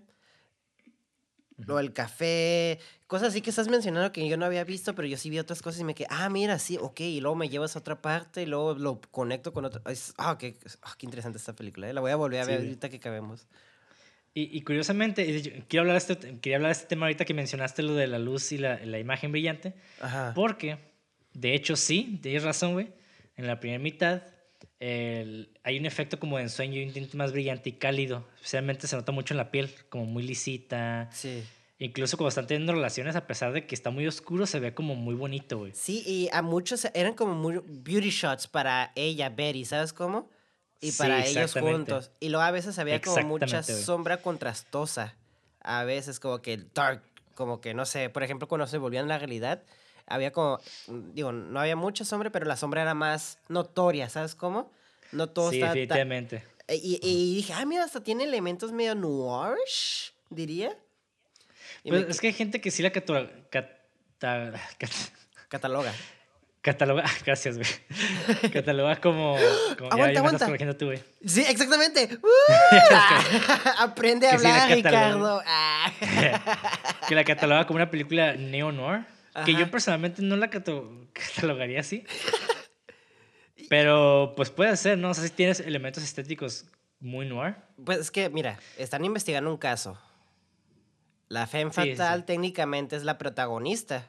Lo 1.66 1.76
del 1.76 1.92
café, 1.92 2.78
cosas 3.06 3.28
así 3.28 3.40
que 3.40 3.50
estás 3.50 3.68
mencionando 3.68 4.12
que 4.12 4.26
yo 4.28 4.36
no 4.36 4.46
había 4.46 4.64
visto, 4.64 4.94
pero 4.94 5.06
yo 5.06 5.16
sí 5.16 5.30
vi 5.30 5.38
otras 5.38 5.62
cosas 5.62 5.80
y 5.80 5.84
me 5.84 5.94
quedé, 5.94 6.08
ah, 6.10 6.28
mira, 6.28 6.58
sí, 6.58 6.78
ok, 6.80 7.00
y 7.00 7.20
luego 7.20 7.36
me 7.36 7.48
llevas 7.48 7.76
a 7.76 7.80
otra 7.80 8.00
parte 8.00 8.42
y 8.42 8.46
luego 8.46 8.74
lo 8.74 9.00
conecto 9.10 9.52
con 9.52 9.64
otra. 9.64 9.82
ah, 10.18 10.38
qué, 10.38 10.56
ah, 10.82 10.94
qué 10.98 11.06
interesante 11.06 11.38
esta 11.38 11.54
película, 11.54 11.88
¿eh? 11.88 11.92
la 11.92 12.00
voy 12.00 12.10
a 12.10 12.16
volver 12.16 12.40
a 12.40 12.44
ver 12.44 12.60
ahorita 12.60 12.88
que 12.88 12.96
acabemos. 12.96 13.46
Y, 14.34 14.56
y, 14.56 14.62
curiosamente, 14.62 15.64
quiero 15.68 15.82
hablar, 15.82 15.96
este, 15.96 16.16
quería 16.40 16.56
hablar 16.56 16.70
de 16.70 16.72
este 16.72 16.86
tema 16.86 17.04
ahorita 17.04 17.26
que 17.26 17.34
mencionaste 17.34 17.82
lo 17.82 17.94
de 17.94 18.06
la 18.06 18.18
luz 18.18 18.50
y 18.52 18.58
la, 18.58 18.78
la 18.84 18.98
imagen 18.98 19.30
brillante, 19.30 19.74
Ajá. 20.00 20.32
porque, 20.34 20.78
de 21.34 21.54
hecho, 21.54 21.76
sí, 21.76 22.18
tienes 22.22 22.42
razón, 22.42 22.72
güey, 22.72 22.88
en 23.36 23.46
la 23.46 23.60
primera 23.60 23.82
mitad 23.82 24.22
el, 24.82 25.48
hay 25.62 25.78
un 25.78 25.86
efecto 25.86 26.18
como 26.18 26.38
de 26.38 26.42
ensueño 26.42 26.80
y 26.80 26.84
un 26.84 26.92
tinte 26.92 27.16
más 27.16 27.30
brillante 27.30 27.68
y 27.70 27.72
cálido. 27.74 28.26
Especialmente 28.34 28.88
se 28.88 28.96
nota 28.96 29.12
mucho 29.12 29.32
en 29.32 29.38
la 29.38 29.52
piel, 29.52 29.70
como 29.88 30.06
muy 30.06 30.24
lisita. 30.24 31.08
Sí. 31.12 31.44
Incluso 31.78 32.16
cuando 32.16 32.30
están 32.30 32.48
teniendo 32.48 32.72
relaciones, 32.72 33.14
a 33.14 33.28
pesar 33.28 33.52
de 33.52 33.64
que 33.64 33.76
está 33.76 33.90
muy 33.90 34.08
oscuro, 34.08 34.44
se 34.44 34.58
ve 34.58 34.74
como 34.74 34.96
muy 34.96 35.14
bonito, 35.14 35.58
güey. 35.58 35.72
Sí, 35.72 36.02
y 36.04 36.28
a 36.32 36.42
muchos 36.42 36.84
eran 36.94 37.14
como 37.14 37.34
muy 37.34 37.60
beauty 37.64 38.10
shots 38.10 38.48
para 38.48 38.90
ella, 38.96 39.28
Betty, 39.28 39.64
¿sabes 39.64 39.92
cómo? 39.92 40.28
Y 40.80 40.90
para 40.92 41.24
ellos 41.24 41.52
juntos. 41.52 42.10
Y 42.18 42.30
luego 42.30 42.42
a 42.42 42.50
veces 42.50 42.76
había 42.80 43.00
como 43.00 43.24
mucha 43.28 43.62
sombra 43.62 44.16
contrastosa. 44.16 45.14
A 45.60 45.84
veces 45.84 46.18
como 46.18 46.42
que 46.42 46.56
dark, 46.74 47.04
como 47.36 47.60
que 47.60 47.72
no 47.72 47.86
sé, 47.86 48.10
por 48.10 48.24
ejemplo, 48.24 48.48
cuando 48.48 48.66
se 48.66 48.78
volvían 48.78 49.06
la 49.06 49.18
realidad, 49.18 49.62
había 50.06 50.32
como, 50.32 50.60
digo, 51.14 51.32
no 51.32 51.60
había 51.60 51.76
mucha 51.76 52.04
sombra, 52.04 52.30
pero 52.30 52.46
la 52.46 52.56
sombra 52.56 52.82
era 52.82 52.94
más 52.94 53.38
notoria, 53.48 54.08
¿sabes 54.08 54.34
cómo? 54.34 54.70
No 55.12 55.28
todo 55.28 55.50
sí, 55.50 55.60
definitivamente. 55.60 56.44
Y, 56.68 56.98
y, 57.02 57.34
dije, 57.36 57.52
ah, 57.52 57.64
mira, 57.66 57.84
hasta 57.84 58.02
tiene 58.02 58.24
elementos 58.24 58.72
medio 58.72 58.94
noirish, 58.94 60.14
diría. 60.30 60.76
Pues 61.84 62.08
es 62.08 62.20
que 62.20 62.28
hay 62.28 62.32
gente 62.32 62.60
que 62.60 62.70
sí 62.70 62.82
la 62.82 62.92
cataloga. 62.92 63.30
cataloga. 65.48 65.92
Cataloga, 66.62 67.02
gracias, 67.26 67.58
güey. 67.58 67.68
Cataloga 68.52 69.00
como. 69.00 69.36
como 69.76 69.90
aguanta, 69.90 70.20
aguanta. 70.20 70.78
tú, 70.78 70.86
güey. 70.86 71.02
Sí, 71.26 71.44
exactamente. 71.46 72.08
Aprende 73.78 74.28
a 74.28 74.34
hablar, 74.34 74.70
Ricardo. 74.70 75.42
que 77.08 77.14
la 77.16 77.24
cataloga 77.24 77.66
como 77.66 77.78
una 77.78 77.90
película 77.90 78.34
neo-noir. 78.34 79.04
Que 79.44 79.54
yo 79.54 79.70
personalmente 79.70 80.22
no 80.22 80.36
la 80.36 80.50
catalogaría 80.50 81.80
así. 81.80 82.04
Pero 83.68 84.34
pues 84.36 84.50
puede 84.50 84.76
ser, 84.76 84.98
¿no? 84.98 85.10
O 85.10 85.14
sea, 85.14 85.24
si 85.24 85.30
tienes 85.30 85.60
elementos 85.60 86.02
estéticos 86.02 86.66
muy 87.00 87.26
noir. 87.26 87.56
Pues 87.84 87.98
es 87.98 88.10
que, 88.10 88.28
mira, 88.28 88.58
están 88.76 89.04
investigando 89.04 89.50
un 89.50 89.56
caso 89.56 89.98
la 91.32 91.46
Femme 91.46 91.70
Fatal 91.72 92.26
técnicamente 92.26 92.94
es 92.94 93.04
la 93.04 93.16
protagonista. 93.16 94.06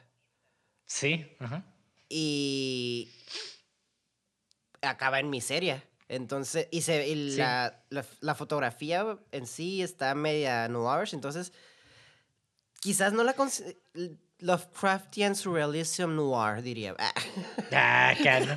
Sí, 0.84 1.26
ajá. 1.38 1.64
Y 2.10 3.10
acaba 4.82 5.20
en 5.20 5.30
miseria. 5.30 5.82
Entonces, 6.08 6.68
y, 6.70 6.82
se, 6.82 7.16
la, 7.16 7.82
la, 8.20 8.34
fotografía 8.34 9.18
en 9.32 9.46
sí 9.46 9.80
está 9.80 10.14
media 10.14 10.68
noir, 10.68 11.08
entonces 11.12 11.54
quizás 12.80 13.14
no 13.14 13.24
la 13.24 13.32
Lovecraftian 14.40 15.34
Surrealism 15.36 16.16
Noir, 16.16 16.62
diría. 16.62 16.94
Ah, 17.72 18.12
claro. 18.20 18.56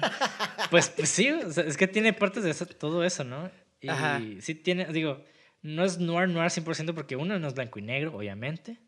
Pues, 0.70 0.90
pues 0.90 1.10
sí, 1.10 1.28
es 1.28 1.78
que 1.78 1.88
tiene 1.88 2.14
partes 2.14 2.44
de 2.44 2.54
todo 2.76 3.04
eso, 3.04 3.24
¿no? 3.24 3.50
Y 3.82 4.42
sí 4.42 4.56
tiene, 4.56 4.86
digo, 4.86 5.24
no 5.62 5.84
es 5.84 6.00
noir 6.00 6.30
noir 6.30 6.50
100% 6.50 6.94
porque 6.94 7.16
uno 7.16 7.38
no 7.40 7.48
es 7.48 7.54
blanco 7.54 7.80
y 7.80 7.82
negro, 7.82 8.16
obviamente. 8.16 8.80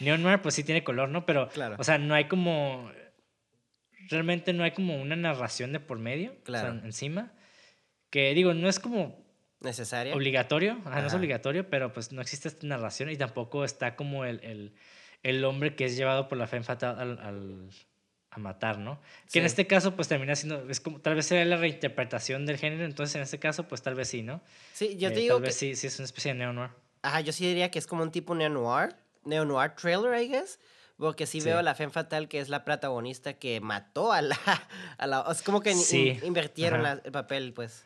Neo 0.00 0.18
noir 0.18 0.40
pues 0.40 0.54
sí 0.54 0.64
tiene 0.64 0.84
color, 0.84 1.08
¿no? 1.08 1.26
Pero, 1.26 1.48
claro. 1.48 1.76
o 1.78 1.84
sea, 1.84 1.98
no 1.98 2.14
hay 2.14 2.26
como... 2.26 2.90
Realmente 4.10 4.54
no 4.54 4.64
hay 4.64 4.70
como 4.70 5.00
una 5.00 5.16
narración 5.16 5.72
de 5.72 5.80
por 5.80 5.98
medio, 5.98 6.42
claro. 6.42 6.70
o 6.70 6.72
sea, 6.72 6.84
encima. 6.84 7.32
Que 8.10 8.32
digo, 8.34 8.54
no 8.54 8.68
es 8.68 8.78
como... 8.78 9.26
Necesario. 9.60 10.14
Obligatorio, 10.14 10.76
no 10.84 11.06
es 11.06 11.12
obligatorio, 11.14 11.68
pero 11.68 11.92
pues 11.92 12.12
no 12.12 12.22
existe 12.22 12.46
esta 12.46 12.64
narración 12.64 13.10
y 13.10 13.16
tampoco 13.16 13.64
está 13.64 13.96
como 13.96 14.24
el, 14.24 14.38
el, 14.44 14.76
el 15.22 15.44
hombre 15.44 15.74
que 15.74 15.84
es 15.84 15.96
llevado 15.96 16.28
por 16.28 16.38
la 16.38 16.46
fe 16.46 16.62
fatal 16.62 17.18
al 17.20 17.70
a 18.30 18.38
matar, 18.38 18.78
¿no? 18.78 19.00
Que 19.32 19.38
en 19.38 19.46
este 19.46 19.66
caso, 19.66 19.94
pues 19.96 20.08
termina 20.08 20.36
siendo, 20.36 20.68
es 20.68 20.80
como, 20.80 21.00
tal 21.00 21.14
vez 21.14 21.26
sea 21.26 21.44
la 21.44 21.56
reinterpretación 21.56 22.46
del 22.46 22.58
género, 22.58 22.84
entonces 22.84 23.16
en 23.16 23.22
este 23.22 23.38
caso, 23.38 23.66
pues 23.68 23.82
tal 23.82 23.94
vez 23.94 24.08
sí, 24.08 24.22
¿no? 24.22 24.40
Sí, 24.72 24.96
yo 24.98 25.10
te 25.10 25.18
eh, 25.18 25.22
digo. 25.22 25.36
Tal 25.36 25.44
vez 25.44 25.54
sí, 25.54 25.74
sí 25.74 25.86
es 25.86 25.98
una 25.98 26.04
especie 26.04 26.32
de 26.32 26.38
neo-noir. 26.38 26.70
Ajá, 27.02 27.20
yo 27.20 27.32
sí 27.32 27.46
diría 27.46 27.70
que 27.70 27.78
es 27.78 27.86
como 27.86 28.02
un 28.02 28.10
tipo 28.10 28.34
neo-noir, 28.34 28.96
neo-noir 29.24 29.74
trailer, 29.74 30.20
I 30.20 30.28
guess. 30.28 30.58
Porque 30.98 31.26
sí, 31.26 31.40
veo 31.40 31.58
a 31.58 31.62
la 31.62 31.76
Femme 31.76 31.92
Fatal, 31.92 32.26
que 32.26 32.40
es 32.40 32.48
la 32.48 32.64
protagonista 32.64 33.34
que 33.34 33.60
mató 33.60 34.12
a 34.12 34.20
la. 34.20 34.36
A 34.98 35.06
la 35.06 35.24
es 35.30 35.42
como 35.42 35.60
que 35.60 35.70
invirtieron 36.24 36.84
el 36.84 37.12
papel, 37.12 37.52
pues. 37.52 37.84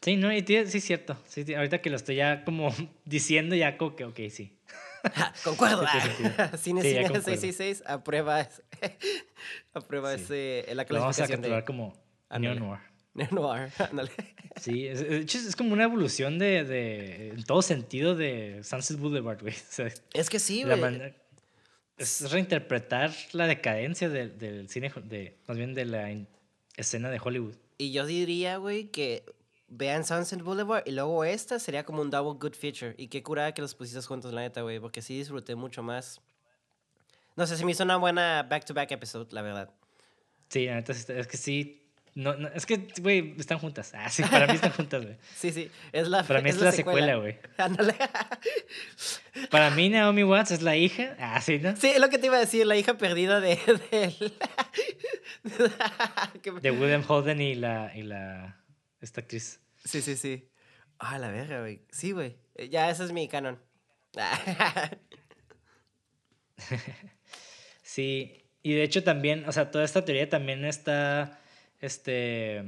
Sí, 0.00 0.16
no, 0.16 0.32
y 0.32 0.40
sí, 0.46 0.54
es 0.54 0.84
cierto. 0.84 1.16
Sí, 1.26 1.52
ahorita 1.52 1.82
que 1.82 1.90
lo 1.90 1.96
estoy 1.96 2.14
ya 2.16 2.44
como 2.44 2.72
diciendo, 3.04 3.56
ya 3.56 3.76
como 3.76 3.96
que, 3.96 4.04
ok, 4.04 4.20
sí. 4.30 4.56
concuerdo. 5.44 5.84
Cine 6.58 6.82
sí, 6.82 6.88
Cine 6.88 7.08
666 7.08 7.82
aprueba, 7.86 8.48
aprueba 9.74 10.14
ese, 10.14 10.64
la 10.74 10.84
clasificación. 10.84 10.96
Lo 10.96 11.00
vamos 11.00 11.20
a 11.20 11.28
capturar 11.28 11.64
como 11.64 11.94
Neo 12.38 12.54
Noir. 12.54 12.80
Neo 13.14 13.28
Noir, 13.30 13.70
Sí, 14.60 14.86
es, 14.86 15.00
es, 15.00 15.56
como 15.56 15.72
una 15.72 15.84
evolución 15.84 16.38
de, 16.38 16.64
de, 16.64 17.28
en 17.30 17.44
todo 17.44 17.60
sentido 17.62 18.14
de 18.14 18.60
Sunset 18.62 18.98
Boulevard, 18.98 19.40
güey. 19.40 19.54
es 20.12 20.30
que 20.30 20.38
sí, 20.38 20.62
güey. 20.62 21.14
Es 21.96 22.30
reinterpretar 22.30 23.12
la 23.32 23.46
decadencia 23.46 24.08
del 24.08 24.68
cine, 24.68 24.92
de, 25.04 25.38
más 25.46 25.56
bien 25.56 25.74
de 25.74 25.84
la 25.84 26.12
escena 26.76 27.08
de 27.10 27.20
Hollywood. 27.22 27.54
Y 27.78 27.92
yo 27.92 28.06
diría, 28.06 28.56
güey, 28.56 28.88
que 28.90 29.24
vean 29.68 30.04
Sunset 30.04 30.42
Boulevard 30.42 30.82
y 30.86 30.92
luego 30.92 31.24
esta 31.24 31.58
sería 31.58 31.84
como 31.84 32.02
un 32.02 32.10
double 32.10 32.38
good 32.38 32.54
feature. 32.54 32.94
Y 32.98 33.08
qué 33.08 33.22
curada 33.22 33.52
que 33.52 33.62
los 33.62 33.74
pusiste 33.74 34.00
juntos, 34.02 34.32
la 34.32 34.42
neta, 34.42 34.62
güey, 34.62 34.80
porque 34.80 35.02
sí 35.02 35.18
disfruté 35.18 35.54
mucho 35.54 35.82
más. 35.82 36.20
No 37.36 37.46
sé, 37.46 37.56
se 37.56 37.64
me 37.64 37.72
hizo 37.72 37.82
una 37.82 37.96
buena 37.96 38.44
back-to-back 38.44 38.92
episode, 38.92 39.32
la 39.32 39.42
verdad. 39.42 39.70
Sí, 40.48 40.66
neta, 40.66 40.92
es 40.92 41.26
que 41.26 41.36
sí. 41.36 41.80
No, 42.16 42.36
no, 42.36 42.46
es 42.48 42.64
que, 42.64 42.86
güey, 43.00 43.34
están 43.38 43.58
juntas. 43.58 43.92
Ah, 43.92 44.08
sí, 44.08 44.22
para 44.22 44.46
mí 44.46 44.54
están 44.54 44.70
juntas, 44.76 45.02
güey. 45.02 45.16
Sí, 45.34 45.50
sí, 45.50 45.68
es 45.90 46.06
la 46.06 46.22
Para 46.22 46.40
mí 46.40 46.50
es, 46.50 46.60
la, 46.60 46.70
secuela, 46.70 47.16
güey. 47.16 47.38
Ándale. 47.58 47.96
para 49.50 49.70
mí 49.70 49.88
Naomi 49.88 50.22
Watts 50.22 50.52
es 50.52 50.62
la 50.62 50.76
hija. 50.76 51.16
Ah, 51.18 51.40
sí, 51.40 51.58
¿no? 51.58 51.74
Sí, 51.74 51.88
es 51.88 52.00
lo 52.00 52.08
que 52.10 52.18
te 52.18 52.26
iba 52.26 52.36
a 52.36 52.40
decir, 52.40 52.66
la 52.66 52.76
hija 52.76 52.94
perdida 52.94 53.40
de... 53.40 53.58
De, 55.44 56.50
de 56.62 56.70
William 56.70 57.04
Holden 57.06 57.40
y 57.40 57.54
la, 57.54 57.92
y 57.94 58.02
la... 58.02 58.56
Esta 59.04 59.20
actriz. 59.20 59.60
Sí, 59.84 60.00
sí, 60.00 60.16
sí. 60.16 60.48
Ah, 60.98 61.18
la 61.18 61.30
verga, 61.30 61.60
güey. 61.60 61.82
Sí, 61.90 62.12
güey. 62.12 62.36
Ya, 62.70 62.88
ese 62.88 63.04
es 63.04 63.12
mi 63.12 63.28
canon. 63.28 63.60
sí, 67.82 68.46
y 68.62 68.72
de 68.72 68.82
hecho 68.82 69.04
también, 69.04 69.46
o 69.46 69.52
sea, 69.52 69.70
toda 69.70 69.84
esta 69.84 70.06
teoría 70.06 70.30
también 70.30 70.64
está, 70.64 71.38
este, 71.82 72.64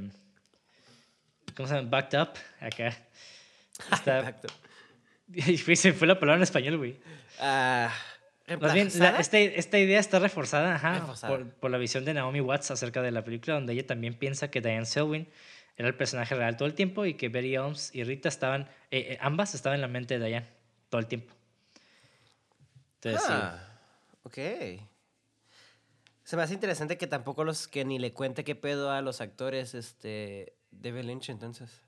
¿cómo 1.55 1.67
se 1.67 1.73
llama? 1.73 1.89
Backed 1.89 2.21
up, 2.21 2.33
acá. 2.59 2.95
Está, 3.91 4.21
Backed 4.21 4.45
up. 4.45 4.51
Se 5.75 5.93
fue 5.93 6.07
la 6.07 6.19
palabra 6.19 6.37
en 6.37 6.43
español, 6.43 6.77
güey. 6.77 6.97
Ah... 7.39 7.91
Más 8.61 8.73
bien, 8.73 8.87
esta, 8.87 9.19
esta, 9.19 9.77
idea 9.77 9.99
está 9.99 10.19
reforzada, 10.19 10.75
ajá, 10.75 11.05
Por, 11.27 11.49
por, 11.49 11.69
la 11.69 11.77
visión 11.77 12.05
de 12.05 12.13
Naomi 12.13 12.39
Watts 12.39 12.71
acerca 12.71 13.01
de 13.01 13.11
la 13.11 13.25
película, 13.25 13.55
donde 13.55 13.73
ella 13.73 13.85
también 13.85 14.13
piensa 14.13 14.49
que 14.49 14.61
Diane 14.61 14.85
Selwyn 14.85 15.27
era 15.77 15.87
el 15.87 15.95
personaje 15.95 16.33
real 16.35 16.57
todo 16.57 16.67
el 16.67 16.73
tiempo 16.73 17.05
y 17.05 17.13
que 17.13 17.29
Betty 17.29 17.55
Holmes 17.55 17.93
y 17.93 18.03
Rita 18.03 18.27
estaban, 18.27 18.63
eh, 18.89 19.13
eh, 19.13 19.17
ambas 19.21 19.53
estaban 19.53 19.75
en 19.75 19.81
la 19.81 19.87
mente 19.87 20.17
de 20.17 20.25
Diane 20.25 20.47
todo 20.89 20.99
el 20.99 21.07
tiempo. 21.07 21.33
Entonces, 22.95 23.29
ah, 23.29 23.79
ok. 24.23 24.37
Se 26.23 26.35
me 26.35 26.41
hace 26.41 26.55
interesante 26.55 26.97
que 26.97 27.05
tampoco 27.05 27.43
los 27.43 27.67
que 27.67 27.85
ni 27.85 27.99
le 27.99 28.11
cuente 28.11 28.43
qué 28.43 28.55
pedo 28.55 28.91
a 28.91 29.01
los 29.01 29.21
actores 29.21 29.75
este, 29.75 30.57
David 30.71 31.03
Lynch 31.03 31.29
entonces. 31.29 31.83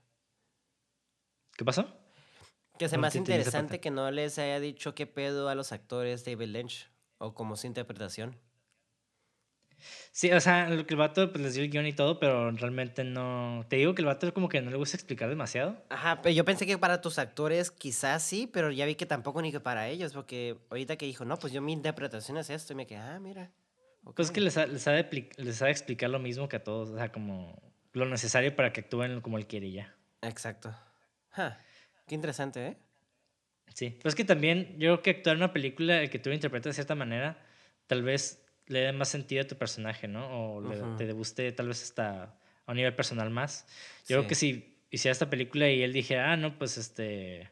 ¿Qué 1.56 1.64
pasó? 1.64 1.92
Que 2.78 2.88
se 2.88 2.96
me 2.96 3.08
hace 3.08 3.18
interesante 3.18 3.80
que 3.80 3.90
no 3.90 4.10
les 4.10 4.38
haya 4.38 4.60
dicho 4.60 4.94
qué 4.94 5.06
pedo 5.06 5.48
a 5.48 5.54
los 5.54 5.72
actores 5.72 6.24
David 6.24 6.46
Lynch 6.46 6.88
o 7.18 7.34
como 7.34 7.56
su 7.56 7.66
interpretación. 7.66 8.38
Sí, 10.12 10.30
o 10.32 10.40
sea, 10.40 10.68
lo 10.68 10.86
que 10.86 10.94
el 10.94 10.98
vato 10.98 11.30
pues, 11.30 11.42
les 11.42 11.54
dio 11.54 11.62
el 11.64 11.70
guion 11.70 11.86
y 11.86 11.92
todo, 11.92 12.18
pero 12.18 12.50
realmente 12.50 13.04
no. 13.04 13.64
Te 13.68 13.76
digo 13.76 13.94
que 13.94 14.02
el 14.02 14.06
vato 14.06 14.32
como 14.34 14.48
que 14.48 14.60
no 14.60 14.70
le 14.70 14.76
gusta 14.76 14.96
explicar 14.96 15.28
demasiado. 15.28 15.82
Ajá, 15.88 16.20
pero 16.22 16.34
yo 16.34 16.44
pensé 16.44 16.66
que 16.66 16.78
para 16.78 17.00
tus 17.00 17.18
actores 17.18 17.70
quizás 17.70 18.22
sí, 18.22 18.48
pero 18.52 18.70
ya 18.70 18.86
vi 18.86 18.94
que 18.94 19.06
tampoco 19.06 19.42
ni 19.42 19.52
que 19.52 19.60
para 19.60 19.88
ellos, 19.88 20.12
porque 20.12 20.56
ahorita 20.70 20.96
que 20.96 21.06
dijo, 21.06 21.24
no, 21.24 21.38
pues 21.38 21.52
yo 21.52 21.62
mi 21.62 21.72
interpretación 21.72 22.36
es 22.38 22.50
esto, 22.50 22.72
y 22.72 22.76
me 22.76 22.86
quedé, 22.86 22.98
ah, 22.98 23.18
mira. 23.20 23.50
Pues 24.14 24.28
es 24.28 24.32
que 24.32 24.40
les, 24.40 24.56
les, 24.56 24.82
sabe, 24.82 25.08
les 25.36 25.56
sabe 25.56 25.70
explicar 25.70 26.10
lo 26.10 26.18
mismo 26.18 26.48
que 26.48 26.56
a 26.56 26.64
todos, 26.64 26.90
o 26.90 26.96
sea, 26.96 27.12
como 27.12 27.60
lo 27.92 28.06
necesario 28.06 28.54
para 28.56 28.72
que 28.72 28.80
actúen 28.80 29.20
como 29.20 29.38
él 29.38 29.46
quiere 29.46 29.66
y 29.66 29.72
ya. 29.72 29.94
Exacto. 30.22 30.74
Qué 32.06 32.14
interesante, 32.14 32.66
¿eh? 32.66 32.76
Sí, 33.74 33.98
pues 34.02 34.12
es 34.12 34.16
que 34.16 34.24
también 34.24 34.76
yo 34.78 35.00
creo 35.00 35.02
que 35.02 35.10
actuar 35.10 35.36
en 35.36 35.42
una 35.42 35.52
película, 35.52 36.02
el 36.02 36.10
que 36.10 36.18
tú 36.18 36.30
interpretas 36.30 36.70
de 36.70 36.74
cierta 36.74 36.94
manera, 36.94 37.38
tal 37.86 38.02
vez 38.02 38.44
le 38.70 38.80
dé 38.80 38.92
más 38.92 39.08
sentido 39.08 39.42
a 39.42 39.46
tu 39.46 39.56
personaje, 39.56 40.06
¿no? 40.06 40.54
O 40.56 40.60
le, 40.60 40.76
te 40.96 41.12
guste 41.12 41.50
tal 41.52 41.68
vez 41.68 41.82
hasta 41.82 42.22
a 42.66 42.70
un 42.70 42.76
nivel 42.76 42.94
personal 42.94 43.28
más. 43.28 43.66
Yo 44.06 44.18
creo 44.18 44.28
que 44.28 44.36
si 44.36 44.78
hiciera 44.90 45.12
esta 45.12 45.28
película 45.28 45.68
y 45.68 45.82
él 45.82 45.92
dijera, 45.92 46.32
ah, 46.32 46.36
no, 46.36 46.56
pues 46.56 46.78
este, 46.78 47.50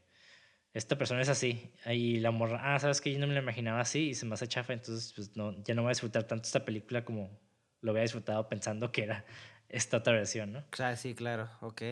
esta 0.74 0.96
persona 0.96 1.20
es 1.20 1.28
así, 1.28 1.72
y 1.86 2.20
la 2.20 2.30
morra, 2.30 2.60
ah, 2.62 2.78
sabes 2.78 3.00
que 3.00 3.12
yo 3.12 3.18
no 3.18 3.26
me 3.26 3.34
la 3.34 3.40
imaginaba 3.40 3.80
así 3.80 4.10
y 4.10 4.14
se 4.14 4.26
me 4.26 4.34
hace 4.34 4.46
chafa, 4.46 4.72
entonces 4.72 5.12
pues 5.12 5.36
no, 5.36 5.60
ya 5.64 5.74
no 5.74 5.82
voy 5.82 5.88
a 5.88 5.90
disfrutar 5.90 6.22
tanto 6.22 6.46
esta 6.46 6.64
película 6.64 7.04
como 7.04 7.36
lo 7.80 7.90
había 7.90 8.02
disfrutado 8.02 8.48
pensando 8.48 8.92
que 8.92 9.02
era 9.02 9.24
esta 9.68 9.96
otra 9.96 10.12
versión, 10.12 10.52
¿no? 10.52 10.64
Claro, 10.70 10.96
sí, 10.96 11.14
claro, 11.14 11.50
ok. 11.60 11.82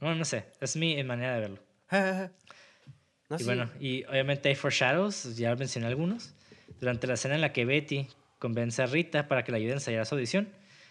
No, 0.00 0.14
no 0.14 0.24
sé, 0.26 0.44
es 0.60 0.76
mi 0.76 1.02
manera 1.02 1.34
de 1.34 1.40
verlo. 1.40 1.62
y 3.38 3.44
bueno, 3.44 3.70
y 3.80 4.04
obviamente 4.04 4.50
hay 4.50 4.54
foreshadows, 4.54 5.34
ya 5.36 5.56
mencioné 5.56 5.86
algunos. 5.86 6.34
Durante 6.80 7.06
la 7.06 7.14
escena 7.14 7.34
en 7.34 7.40
la 7.40 7.52
que 7.52 7.64
Betty 7.64 8.08
convence 8.38 8.82
a 8.82 8.86
Rita 8.86 9.28
para 9.28 9.44
que 9.44 9.52
la 9.52 9.58
ayude 9.58 9.72
a 9.72 9.74
ensayar 9.74 10.04
su 10.06 10.14
audición, 10.14 10.48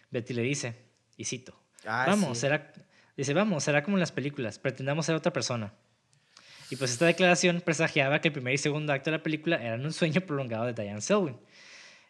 Betty 0.09 0.33
le 0.33 0.41
dice, 0.41 0.75
y 1.17 1.25
cito, 1.25 1.53
ah, 1.85 2.05
vamos, 2.07 2.37
será, 2.37 2.71
dice, 3.15 3.33
vamos, 3.33 3.63
será 3.63 3.83
como 3.83 3.97
en 3.97 4.01
las 4.01 4.11
películas, 4.11 4.59
pretendamos 4.59 5.05
ser 5.05 5.15
otra 5.15 5.33
persona. 5.33 5.73
Y 6.69 6.77
pues 6.77 6.91
esta 6.91 7.05
declaración 7.05 7.59
presagiaba 7.59 8.21
que 8.21 8.29
el 8.29 8.33
primer 8.33 8.53
y 8.53 8.57
segundo 8.57 8.93
acto 8.93 9.11
de 9.11 9.17
la 9.17 9.23
película 9.23 9.57
eran 9.57 9.83
un 9.85 9.91
sueño 9.91 10.21
prolongado 10.21 10.65
de 10.65 10.73
Diane 10.73 11.01
Selwyn. 11.01 11.37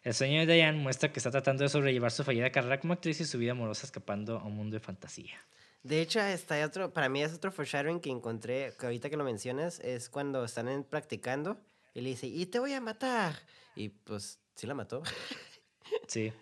El 0.04 0.14
sueño 0.14 0.46
de 0.46 0.54
Diane 0.54 0.78
muestra 0.78 1.12
que 1.12 1.18
está 1.18 1.32
tratando 1.32 1.64
de 1.64 1.68
sobrellevar 1.68 2.12
su 2.12 2.22
fallida 2.22 2.50
carrera 2.50 2.78
como 2.78 2.92
actriz 2.92 3.20
y 3.20 3.24
su 3.24 3.38
vida 3.38 3.52
amorosa 3.52 3.86
escapando 3.86 4.38
a 4.38 4.44
un 4.44 4.54
mundo 4.54 4.74
de 4.74 4.80
fantasía. 4.80 5.34
De 5.82 6.00
hecho, 6.00 6.20
está 6.20 6.64
otro, 6.64 6.92
para 6.92 7.08
mí 7.08 7.22
es 7.22 7.34
otro 7.34 7.50
foreshadowing 7.50 8.00
que 8.00 8.10
encontré, 8.10 8.72
que 8.78 8.86
ahorita 8.86 9.10
que 9.10 9.16
lo 9.16 9.24
mencionas, 9.24 9.80
es 9.80 10.08
cuando 10.08 10.44
están 10.44 10.86
practicando 10.88 11.58
y 11.94 12.00
le 12.00 12.10
dice, 12.10 12.26
y 12.26 12.46
te 12.46 12.58
voy 12.58 12.72
a 12.72 12.80
matar. 12.80 13.34
Y 13.74 13.88
pues, 13.90 14.38
sí 14.54 14.66
la 14.66 14.74
mató. 14.74 15.02
sí. 16.08 16.32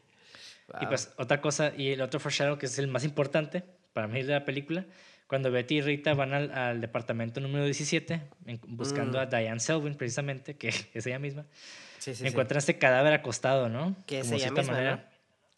Y 0.80 0.86
pues, 0.86 1.12
otra 1.16 1.40
cosa, 1.40 1.72
y 1.76 1.90
el 1.90 2.00
otro 2.00 2.20
foreshadow 2.20 2.58
que 2.58 2.66
es 2.66 2.78
el 2.78 2.88
más 2.88 3.04
importante 3.04 3.64
para 3.92 4.06
mí 4.06 4.22
de 4.22 4.32
la 4.32 4.44
película, 4.44 4.86
cuando 5.26 5.50
Betty 5.50 5.76
y 5.76 5.80
Rita 5.80 6.14
van 6.14 6.32
al, 6.32 6.50
al 6.52 6.80
departamento 6.80 7.40
número 7.40 7.64
17, 7.64 8.22
buscando 8.68 9.20
a 9.20 9.26
mm. 9.26 9.30
Diane 9.30 9.60
Selvin, 9.60 9.94
precisamente, 9.94 10.56
que 10.56 10.68
es 10.94 11.06
ella 11.06 11.18
misma, 11.18 11.46
sí, 11.98 12.14
sí, 12.14 12.26
encuentran 12.26 12.58
este 12.58 12.78
cadáver 12.78 13.12
acostado, 13.12 13.68
¿no? 13.68 13.96
Que 14.06 14.20
es 14.20 14.30
ella 14.30 14.50
misma, 14.50 14.80
¿no? 14.80 15.00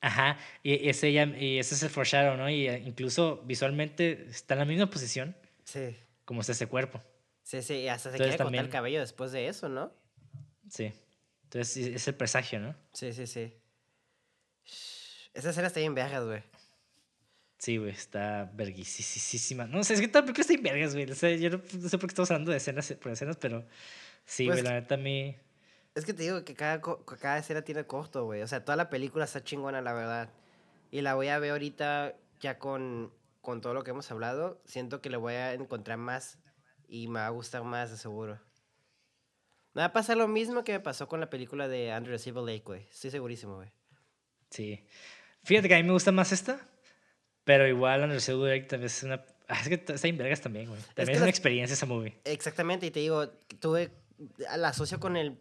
Ajá, 0.01 0.37
y 0.65 0.89
ese, 0.89 1.11
y 1.11 1.59
ese 1.59 1.75
es 1.77 1.83
el 1.83 1.91
foreshadow, 1.91 2.37
¿no? 2.37 2.51
Y 2.51 2.69
eh, 2.69 2.83
incluso 2.85 3.41
visualmente 3.45 4.27
está 4.29 4.55
en 4.55 4.59
la 4.59 4.65
misma 4.65 4.91
posición. 4.91 5.37
Sí. 5.65 5.97
Como 6.25 6.41
está 6.41 6.53
ese 6.53 6.67
cuerpo. 6.67 7.01
Sí, 7.53 7.61
sí, 7.61 7.87
hasta 7.87 8.11
se 8.11 8.17
quiere 8.17 8.39
cortar 8.39 8.65
el 8.65 8.71
cabello 8.71 9.01
después 9.01 9.31
de 9.31 9.47
eso, 9.47 9.69
¿no? 9.69 9.93
Sí. 10.71 10.91
Entonces 11.45 11.77
es 11.77 12.09
el 12.09 12.15
presagio, 12.15 12.59
¿no? 12.61 12.75
Sí, 12.95 13.13
sí, 13.13 13.27
sí. 13.27 13.53
Esa 15.35 15.51
escena 15.51 15.67
está 15.67 15.79
bien 15.79 15.95
vergas, 15.95 16.25
güey. 16.25 16.43
Sí, 17.59 17.77
güey, 17.77 17.91
está 17.91 18.51
verguisísima. 18.55 19.67
No 19.67 19.85
sé, 19.85 19.93
es 19.93 20.01
que 20.01 20.09
tampoco 20.09 20.41
está 20.41 20.55
en 20.55 20.63
vergas, 20.63 20.95
güey. 20.95 21.11
O 21.11 21.15
sea, 21.15 21.31
yo 21.37 21.51
no, 21.51 21.59
sé 21.91 21.99
por 21.99 22.09
qué 22.09 22.13
estamos 22.13 22.31
hablando 22.31 22.53
de 22.53 22.57
escenas 22.57 22.91
por 22.95 23.13
escenas, 23.13 23.37
pero 23.37 23.67
sí, 24.25 24.47
pues 24.47 24.63
güey, 24.63 24.73
la 24.73 24.81
neta 24.81 24.95
a 24.95 24.99
mí... 24.99 25.37
Es 25.95 26.07
que 26.07 26.15
te 26.15 26.23
digo 26.23 26.43
que 26.47 26.55
cada, 26.55 26.81
cada 26.81 27.37
escena 27.37 27.61
tiene 27.61 27.85
costo, 27.85 28.25
güey. 28.25 28.41
O 28.41 28.49
sea, 28.49 28.65
toda 28.65 28.77
la 28.77 28.89
película 28.89 29.27
está 29.27 29.45
chingona, 29.45 29.83
la 29.83 29.93
verdad. 29.93 30.31
Y 30.91 31.03
la 31.03 31.17
voy 31.17 31.29
a 31.29 31.39
ver 31.39 31.51
ahorita 31.51 32.17
ya 32.41 32.59
con, 32.59 33.13
con 33.43 33.61
todo 33.61 33.75
lo 33.75 33.85
que 33.85 33.91
hemos 33.91 34.11
hablado. 34.11 34.63
Siento 34.65 35.03
que 35.03 35.11
le 35.11 35.19
voy 35.19 35.35
a 35.35 35.53
encontrar 35.53 35.99
más 35.99 36.39
y 36.93 37.09
me 37.09 37.21
va 37.21 37.27
a 37.29 37.31
gustar 37.31 37.65
más, 37.65 37.91
de 37.91 37.97
seguro. 37.97 38.39
Me 39.73 39.81
va 39.81 39.87
a 39.87 39.93
pasar 39.95 40.19
lo 40.19 40.29
mismo 40.29 40.63
que 40.63 40.73
me 40.73 40.81
pasó 40.81 41.09
con 41.09 41.21
la 41.21 41.31
película 41.31 41.67
de 41.67 41.91
Andrew 41.91 42.19
Civil 42.19 42.45
Lake, 42.45 42.65
güey. 42.67 42.83
Estoy 42.83 43.11
segurísimo, 43.11 43.57
güey. 43.57 43.73
Sí. 44.51 44.85
Fíjate 45.43 45.69
que 45.69 45.75
a 45.75 45.79
mí 45.79 45.85
me 45.85 45.95
gusta 45.95 46.13
más 46.13 46.33
esta, 46.33 46.61
pero 47.45 47.67
igual 47.67 48.03
Andrew 48.03 48.21
Civil 48.21 48.45
Lake 48.45 48.67
también 48.67 48.89
es 48.89 49.03
una... 49.05 49.25
Ah, 49.49 49.59
es 49.63 49.69
que 49.71 49.83
está 49.95 50.07
en 50.07 50.19
vergas 50.19 50.43
también, 50.43 50.69
güey. 50.69 50.79
También 50.95 51.17
es, 51.17 51.23
una 51.23 51.31
experiencia 51.31 51.73
esa 51.73 51.87
movie. 51.87 52.15
Exactamente, 52.25 52.85
y 52.85 52.91
te 52.91 53.01
digo, 53.01 53.27
tuve... 53.59 53.91
La 54.55 54.69
asocio 54.69 55.01
con 55.01 55.17
el 55.17 55.39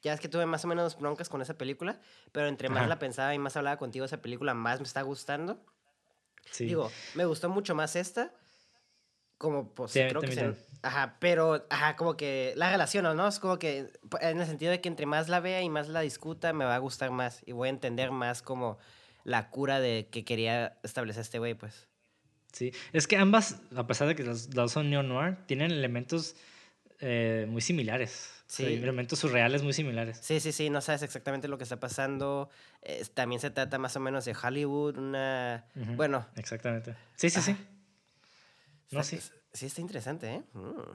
ya 0.00 0.12
es 0.12 0.20
que 0.20 0.28
tuve 0.28 0.46
más 0.46 0.64
o 0.64 0.68
menos 0.68 0.96
broncas 0.96 1.28
con 1.28 1.42
esa 1.42 1.58
película, 1.58 1.98
pero 2.30 2.46
entre 2.46 2.68
más 2.68 2.88
la 2.88 3.00
pensaba 3.00 3.34
y 3.34 3.38
más 3.40 3.56
hablaba 3.56 3.78
contigo 3.78 4.04
esa 4.04 4.22
película, 4.22 4.54
más 4.54 4.78
me 4.78 4.86
está 4.86 5.02
gustando. 5.02 5.58
Sí. 6.52 6.66
Digo, 6.66 6.92
me 7.14 7.24
gustó 7.24 7.48
mucho 7.48 7.74
más 7.74 7.96
esta. 7.96 8.32
Como, 9.44 9.68
pues, 9.74 9.92
creo 9.92 10.22
que 10.22 10.54
Ajá, 10.80 11.16
pero, 11.18 11.66
ajá, 11.68 11.96
como 11.96 12.16
que 12.16 12.54
la 12.56 12.70
relación, 12.70 13.04
¿no? 13.14 13.28
Es 13.28 13.38
como 13.38 13.58
que, 13.58 13.90
en 14.22 14.40
el 14.40 14.46
sentido 14.46 14.70
de 14.70 14.80
que 14.80 14.88
entre 14.88 15.04
más 15.04 15.28
la 15.28 15.40
vea 15.40 15.60
y 15.60 15.68
más 15.68 15.88
la 15.88 16.00
discuta, 16.00 16.54
me 16.54 16.64
va 16.64 16.74
a 16.74 16.78
gustar 16.78 17.10
más 17.10 17.42
y 17.44 17.52
voy 17.52 17.68
a 17.68 17.70
entender 17.70 18.10
más 18.10 18.40
como 18.40 18.78
la 19.22 19.50
cura 19.50 19.80
de 19.80 20.08
que 20.10 20.24
quería 20.24 20.78
establecer 20.82 21.20
este 21.20 21.38
güey, 21.38 21.52
pues. 21.52 21.88
Sí, 22.52 22.72
es 22.94 23.06
que 23.06 23.18
ambas, 23.18 23.60
a 23.76 23.86
pesar 23.86 24.08
de 24.08 24.14
que 24.14 24.22
las 24.22 24.48
dos 24.48 24.72
son 24.72 24.88
neo-noir, 24.88 25.36
tienen 25.46 25.70
elementos 25.70 26.36
eh, 27.00 27.44
muy 27.48 27.60
similares. 27.60 28.30
Sí. 28.46 28.64
elementos 28.64 29.18
surreales 29.18 29.62
muy 29.62 29.74
similares. 29.74 30.18
Sí, 30.22 30.40
sí, 30.40 30.52
sí, 30.52 30.70
no 30.70 30.80
sabes 30.80 31.02
exactamente 31.02 31.48
lo 31.48 31.58
que 31.58 31.64
está 31.64 31.80
pasando. 31.80 32.48
también 33.12 33.40
se 33.42 33.50
trata 33.50 33.78
más 33.78 33.94
o 33.96 34.00
menos 34.00 34.24
de 34.24 34.34
Hollywood, 34.34 34.96
una... 34.96 35.66
Bueno. 35.96 36.26
Exactamente. 36.36 36.94
Sí, 37.16 37.28
sí, 37.28 37.40
sí. 37.42 37.56
No, 38.94 39.02
sí. 39.02 39.18
Sí, 39.52 39.66
está 39.66 39.80
interesante, 39.80 40.34
¿eh? 40.34 40.42
Mm. 40.52 40.92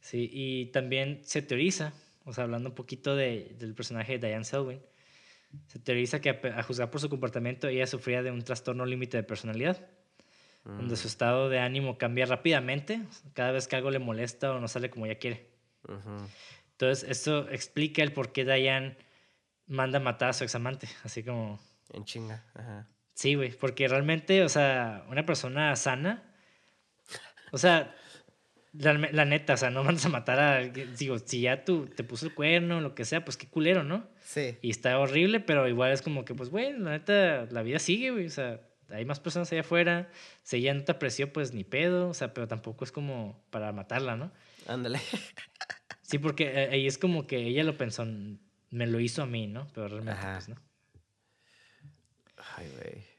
Sí, 0.00 0.28
y 0.32 0.66
también 0.66 1.20
se 1.24 1.42
teoriza, 1.42 1.92
o 2.24 2.32
sea, 2.32 2.44
hablando 2.44 2.70
un 2.70 2.74
poquito 2.74 3.14
de, 3.14 3.54
del 3.58 3.74
personaje 3.74 4.18
de 4.18 4.28
Diane 4.28 4.44
Selwyn, 4.44 4.80
Se 5.66 5.78
teoriza 5.78 6.20
que 6.20 6.30
a, 6.30 6.58
a 6.58 6.62
juzgar 6.62 6.90
por 6.90 7.00
su 7.00 7.08
comportamiento 7.08 7.68
ella 7.68 7.86
sufría 7.86 8.22
de 8.22 8.30
un 8.30 8.42
trastorno 8.42 8.84
límite 8.84 9.16
de 9.16 9.22
personalidad, 9.22 9.88
donde 10.64 10.96
su 10.96 11.08
estado 11.08 11.48
de 11.48 11.58
ánimo 11.58 11.98
cambia 11.98 12.24
rápidamente 12.26 13.02
cada 13.34 13.52
vez 13.52 13.66
que 13.66 13.76
algo 13.76 13.90
le 13.90 13.98
molesta 13.98 14.52
o 14.52 14.60
no 14.60 14.68
sale 14.68 14.90
como 14.90 15.06
ella 15.06 15.18
quiere. 15.18 15.50
Entonces, 16.72 17.08
esto 17.08 17.48
explica 17.50 18.02
el 18.02 18.12
por 18.12 18.32
qué 18.32 18.44
Diane 18.44 18.96
manda 19.66 19.98
a 19.98 20.02
matar 20.02 20.30
a 20.30 20.32
su 20.32 20.44
examante, 20.44 20.88
así 21.04 21.22
como... 21.22 21.58
En 21.92 22.04
chinga. 22.04 22.44
Ajá. 22.54 22.88
Sí, 23.22 23.36
güey, 23.36 23.52
porque 23.52 23.86
realmente, 23.86 24.42
o 24.42 24.48
sea, 24.48 25.04
una 25.08 25.24
persona 25.24 25.76
sana, 25.76 26.24
o 27.52 27.56
sea, 27.56 27.94
la, 28.72 28.94
la 28.94 29.24
neta, 29.24 29.54
o 29.54 29.56
sea, 29.56 29.70
no 29.70 29.84
mandas 29.84 30.04
a 30.06 30.08
matar 30.08 30.40
a 30.40 30.58
digo, 30.58 31.20
si 31.20 31.42
ya 31.42 31.64
tú 31.64 31.86
te 31.86 32.02
puso 32.02 32.26
el 32.26 32.34
cuerno, 32.34 32.80
lo 32.80 32.96
que 32.96 33.04
sea, 33.04 33.24
pues 33.24 33.36
qué 33.36 33.46
culero, 33.46 33.84
¿no? 33.84 34.08
Sí. 34.24 34.58
Y 34.60 34.70
está 34.70 34.98
horrible, 34.98 35.38
pero 35.38 35.68
igual 35.68 35.92
es 35.92 36.02
como 36.02 36.24
que, 36.24 36.34
pues, 36.34 36.50
güey, 36.50 36.76
la 36.76 36.90
neta, 36.90 37.46
la 37.48 37.62
vida 37.62 37.78
sigue, 37.78 38.10
güey, 38.10 38.26
o 38.26 38.30
sea, 38.30 38.60
hay 38.88 39.04
más 39.04 39.20
personas 39.20 39.52
allá 39.52 39.60
afuera, 39.60 40.10
si 40.42 40.56
ella 40.56 40.74
no 40.74 40.82
te 40.82 40.90
apreció, 40.90 41.32
pues 41.32 41.54
ni 41.54 41.62
pedo, 41.62 42.08
o 42.08 42.14
sea, 42.14 42.34
pero 42.34 42.48
tampoco 42.48 42.84
es 42.84 42.90
como 42.90 43.40
para 43.50 43.70
matarla, 43.70 44.16
¿no? 44.16 44.32
Ándale. 44.66 44.98
Sí, 46.02 46.18
porque 46.18 46.44
eh, 46.44 46.68
ahí 46.72 46.86
es 46.86 46.98
como 46.98 47.26
que 47.26 47.38
ella 47.38 47.64
lo 47.64 47.78
pensó, 47.78 48.04
me 48.04 48.86
lo 48.86 49.00
hizo 49.00 49.22
a 49.22 49.26
mí, 49.26 49.46
¿no? 49.46 49.66
Pero 49.72 49.88
realmente, 49.88 50.20
Ajá. 50.20 50.34
pues, 50.34 50.48
no. 50.50 50.56
Ay, 52.56 52.68
güey. 52.76 53.11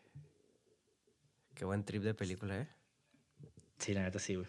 Qué 1.55 1.65
buen 1.65 1.83
trip 1.83 2.03
de 2.03 2.13
película, 2.13 2.57
¿eh? 2.59 2.67
Sí, 3.77 3.93
la 3.93 4.01
neta 4.03 4.19
sí, 4.19 4.35
güey. 4.35 4.47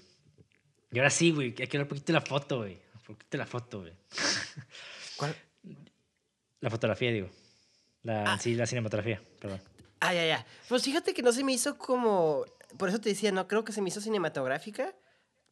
Y 0.93 0.98
ahora 0.98 1.10
sí, 1.10 1.31
güey, 1.32 1.48
hay 1.59 1.66
que 1.66 1.76
ver 1.78 1.82
un 1.82 1.89
poquito 1.89 2.12
la 2.12 2.20
foto, 2.20 2.59
güey. 2.59 2.78
Un 2.94 3.01
poquito 3.02 3.36
la 3.36 3.47
foto, 3.47 3.81
güey. 3.81 3.93
¿Cuál? 5.16 5.35
La 6.60 6.70
fotografía, 6.70 7.10
digo. 7.10 7.28
La, 8.02 8.35
Ah. 8.35 8.39
Sí, 8.39 8.55
la 8.55 8.66
cinematografía, 8.66 9.22
perdón. 9.40 9.60
Ah, 10.01 10.14
ya, 10.14 10.26
ya. 10.26 10.47
Pues 10.68 10.82
fíjate 10.85 11.14
que 11.14 11.22
no 11.22 11.32
se 11.32 11.43
me 11.44 11.52
hizo 11.52 11.78
como. 11.78 12.44
Por 12.78 12.89
eso 12.89 13.01
te 13.01 13.09
decía, 13.09 13.32
no 13.32 13.48
creo 13.48 13.64
que 13.64 13.72
se 13.72 13.81
me 13.82 13.89
hizo 13.89 14.01
cinematográfica. 14.01 14.94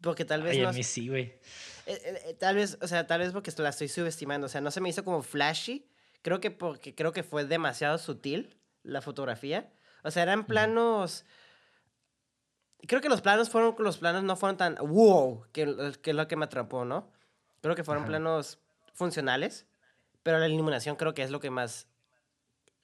Porque 0.01 0.25
tal 0.25 0.43
vez 0.43 0.53
Ay, 0.53 0.63
no. 0.63 0.69
a 0.69 0.73
mí 0.73 0.83
sí, 0.83 1.09
güey. 1.09 1.23
Eh, 1.23 1.41
eh, 1.87 2.23
eh, 2.27 2.35
tal 2.35 2.57
vez, 2.57 2.77
o 2.81 2.89
sea, 2.89 3.07
tal 3.07 3.21
vez 3.21 3.33
porque 3.33 3.53
la 3.59 3.69
estoy 3.69 3.89
subestimando. 3.89 4.47
O 4.47 4.49
sea, 4.49 4.61
no 4.61 4.71
se 4.71 4.81
me 4.81 4.89
hizo 4.89 5.05
como 5.05 5.23
flashy. 5.23 5.89
Creo 6.23 6.41
que 6.41 6.51
porque 6.51 6.95
creo 6.95 7.13
que 7.13 7.23
fue 7.23 7.45
demasiado 7.45 7.99
sutil 7.99 8.57
la 8.83 9.01
fotografía. 9.01 9.73
O 10.03 10.11
sea, 10.11 10.25
eran 10.25 10.45
planos. 10.47 11.25
Creo 12.87 13.01
que 13.01 13.09
los 13.09 13.21
planos 13.21 13.49
fueron, 13.49 13.75
los 13.79 13.99
planos 13.99 14.23
no 14.25 14.37
fueron 14.37 14.57
tan 14.57 14.75
wow, 14.77 15.45
que, 15.53 15.93
que 16.03 16.11
es 16.11 16.17
lo 16.17 16.27
que 16.29 16.37
me 16.37 16.45
atrapó, 16.47 16.85
¿no? 16.85 17.09
Creo 17.61 17.75
que 17.77 17.85
fueron 17.85 18.03
Ajá. 18.05 18.09
planos 18.11 18.59
funcionales, 18.93 19.67
pero 20.23 20.39
la 20.39 20.49
iluminación 20.49 20.97
creo 20.97 21.15
que 21.15 21.23
es 21.23 21.31
lo 21.31 21.39
que 21.41 21.51
más 21.51 21.87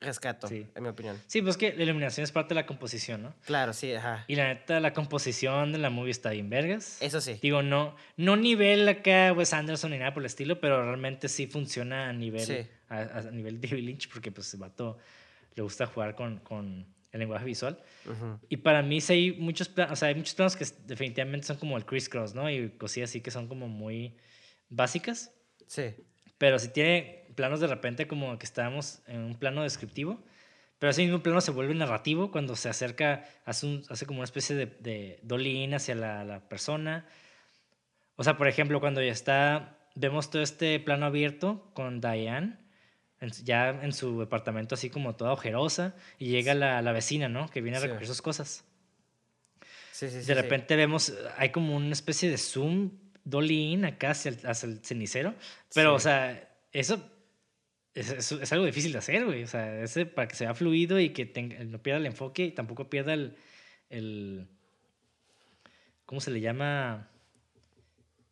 rescato, 0.00 0.46
Sí. 0.46 0.64
en 0.76 0.82
mi 0.84 0.88
opinión. 0.90 1.20
Sí, 1.26 1.42
pues 1.42 1.56
que 1.56 1.72
la 1.74 1.82
iluminación 1.82 2.22
es 2.22 2.30
parte 2.30 2.50
de 2.50 2.60
la 2.60 2.66
composición, 2.66 3.20
¿no? 3.22 3.34
Claro, 3.44 3.72
sí, 3.72 3.92
ajá. 3.92 4.24
Y 4.28 4.36
la 4.36 4.46
neta, 4.54 4.78
la 4.78 4.92
composición 4.92 5.72
de 5.72 5.78
la 5.78 5.90
movie 5.90 6.12
está 6.12 6.30
bien 6.30 6.48
vergas. 6.48 7.02
Eso 7.02 7.20
sí. 7.20 7.36
Digo, 7.42 7.62
no, 7.62 7.96
no 8.16 8.36
nivel 8.36 8.88
acá 8.88 9.32
Wes 9.32 9.52
Anderson 9.52 9.90
ni 9.90 9.98
nada 9.98 10.14
por 10.14 10.22
el 10.22 10.26
estilo, 10.26 10.60
pero 10.60 10.84
realmente 10.84 11.28
sí 11.28 11.48
funciona 11.48 12.08
a 12.08 12.12
nivel, 12.12 12.46
Sí. 12.46 12.68
a, 12.88 12.98
a 13.00 13.22
nivel 13.32 13.60
David 13.60 13.82
Lynch, 13.84 14.08
porque 14.12 14.30
pues 14.30 14.54
el 14.54 14.60
vato 14.60 14.98
le 15.56 15.62
gusta 15.64 15.86
jugar 15.86 16.14
con, 16.14 16.38
con 16.38 16.86
el 17.12 17.20
lenguaje 17.20 17.44
visual. 17.44 17.78
Y 18.48 18.58
para 18.58 18.82
mí 18.82 19.00
sí 19.00 19.12
hay 19.12 19.32
muchos 19.32 19.68
planos, 19.68 19.92
o 19.92 19.96
sea, 19.96 20.08
hay 20.08 20.14
muchos 20.14 20.34
planos 20.34 20.56
que 20.56 20.66
definitivamente 20.86 21.46
son 21.46 21.56
como 21.56 21.76
el 21.76 21.84
crisscross, 21.86 22.34
¿no? 22.34 22.50
Y 22.50 22.70
cosillas 22.70 23.10
así 23.10 23.20
que 23.20 23.30
son 23.30 23.48
como 23.48 23.68
muy 23.68 24.16
básicas. 24.68 25.32
Sí. 25.66 25.94
Pero 26.38 26.58
sí 26.58 26.68
tiene 26.68 27.26
planos 27.34 27.60
de 27.60 27.66
repente 27.66 28.06
como 28.06 28.38
que 28.38 28.46
estábamos 28.46 29.00
en 29.06 29.20
un 29.20 29.34
plano 29.36 29.62
descriptivo, 29.62 30.22
pero 30.78 30.90
ese 30.90 31.02
mismo 31.02 31.22
plano 31.22 31.40
se 31.40 31.50
vuelve 31.50 31.74
narrativo 31.74 32.30
cuando 32.30 32.54
se 32.56 32.68
acerca, 32.68 33.24
hace, 33.44 33.66
un- 33.66 33.84
hace 33.88 34.06
como 34.06 34.20
una 34.20 34.24
especie 34.24 34.54
de, 34.54 34.66
de 34.66 35.18
dolly 35.22 35.72
hacia 35.74 35.94
la, 35.94 36.24
la 36.24 36.48
persona. 36.48 37.06
O 38.16 38.24
sea, 38.24 38.36
por 38.36 38.48
ejemplo, 38.48 38.80
cuando 38.80 39.02
ya 39.02 39.12
está, 39.12 39.78
vemos 39.94 40.30
todo 40.30 40.42
este 40.42 40.78
plano 40.80 41.06
abierto 41.06 41.70
con 41.74 42.00
Diane, 42.00 42.56
ya 43.44 43.70
en 43.70 43.92
su 43.92 44.20
departamento 44.20 44.74
así 44.74 44.90
como 44.90 45.16
toda 45.16 45.32
ojerosa, 45.32 45.94
y 46.18 46.26
llega 46.28 46.54
la, 46.54 46.80
la 46.82 46.92
vecina, 46.92 47.28
¿no? 47.28 47.48
Que 47.48 47.60
viene 47.60 47.78
a 47.78 47.80
Sí. 47.80 47.86
recoger 47.86 48.06
sus 48.06 48.22
cosas. 48.22 48.64
Sí, 49.92 50.08
sí, 50.10 50.20
sí. 50.20 50.26
De 50.26 50.34
repente 50.34 50.76
vemos, 50.76 51.12
hay 51.36 51.50
como 51.50 51.74
una 51.76 51.92
especie 51.92 52.30
de 52.30 52.38
zoom 52.38 52.90
dolly 53.24 53.82
acá 53.84 54.10
hacia 54.12 54.30
el, 54.30 54.38
hacia 54.46 54.68
el 54.68 54.78
cenicero. 54.84 55.34
Pero, 55.74 55.94
o 55.94 55.98
sea, 55.98 56.48
eso 56.72 57.04
es, 57.94 58.10
es- 58.10 58.30
es 58.32 58.52
algo 58.52 58.64
difícil 58.64 58.92
de 58.92 58.98
hacer, 58.98 59.24
güey. 59.24 59.42
O 59.42 59.46
sea, 59.48 59.82
ese 59.82 60.06
para 60.06 60.28
que 60.28 60.36
sea 60.36 60.54
fluido 60.54 61.00
y 61.00 61.10
que 61.10 61.26
tenga- 61.26 61.58
no 61.64 61.82
pierda 61.82 61.98
el 61.98 62.06
enfoque 62.06 62.44
y 62.44 62.50
tampoco 62.52 62.88
pierda 62.88 63.12
el, 63.14 63.36
el 63.90 64.46
¿cómo 66.06 66.20
se 66.20 66.30
le 66.30 66.40
llama? 66.40 67.10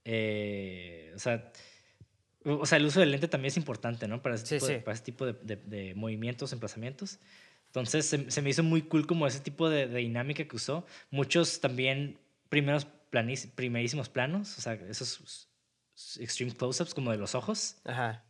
Eh, 0.04 1.12
o 1.16 1.18
sea, 1.18 1.50
o 2.46 2.66
sea, 2.66 2.78
el 2.78 2.86
uso 2.86 3.00
del 3.00 3.10
lente 3.10 3.28
también 3.28 3.48
es 3.48 3.56
importante, 3.56 4.06
¿no? 4.08 4.22
Para 4.22 4.34
ese 4.36 4.46
Sí, 4.46 4.54
tipo, 4.56 4.66
de, 4.66 4.74
sí. 4.76 4.80
para 4.84 4.94
ese 4.94 5.04
tipo 5.04 5.26
de, 5.26 5.32
de- 5.42 5.56
de 5.56 5.94
movimientos, 5.94 6.52
emplazamientos. 6.52 7.18
Entonces, 7.66 8.06
se, 8.06 8.30
se 8.30 8.42
me 8.42 8.50
hizo 8.50 8.62
muy 8.62 8.82
cool 8.82 9.06
como 9.06 9.26
ese 9.26 9.40
tipo 9.40 9.68
de, 9.68 9.86
de 9.86 9.98
dinámica 9.98 10.44
que 10.44 10.56
usó. 10.56 10.86
Muchos 11.10 11.60
también 11.60 12.18
primeros 12.48 12.86
planis- 13.12 13.50
primerísimos 13.54 14.08
planos, 14.08 14.56
o 14.58 14.60
sea, 14.60 14.74
esos 14.74 15.48
extreme 16.20 16.52
close-ups 16.54 16.94
como 16.94 17.10
de 17.10 17.18
los 17.18 17.34
ojos. 17.34 17.76
Ajá. 17.84 18.22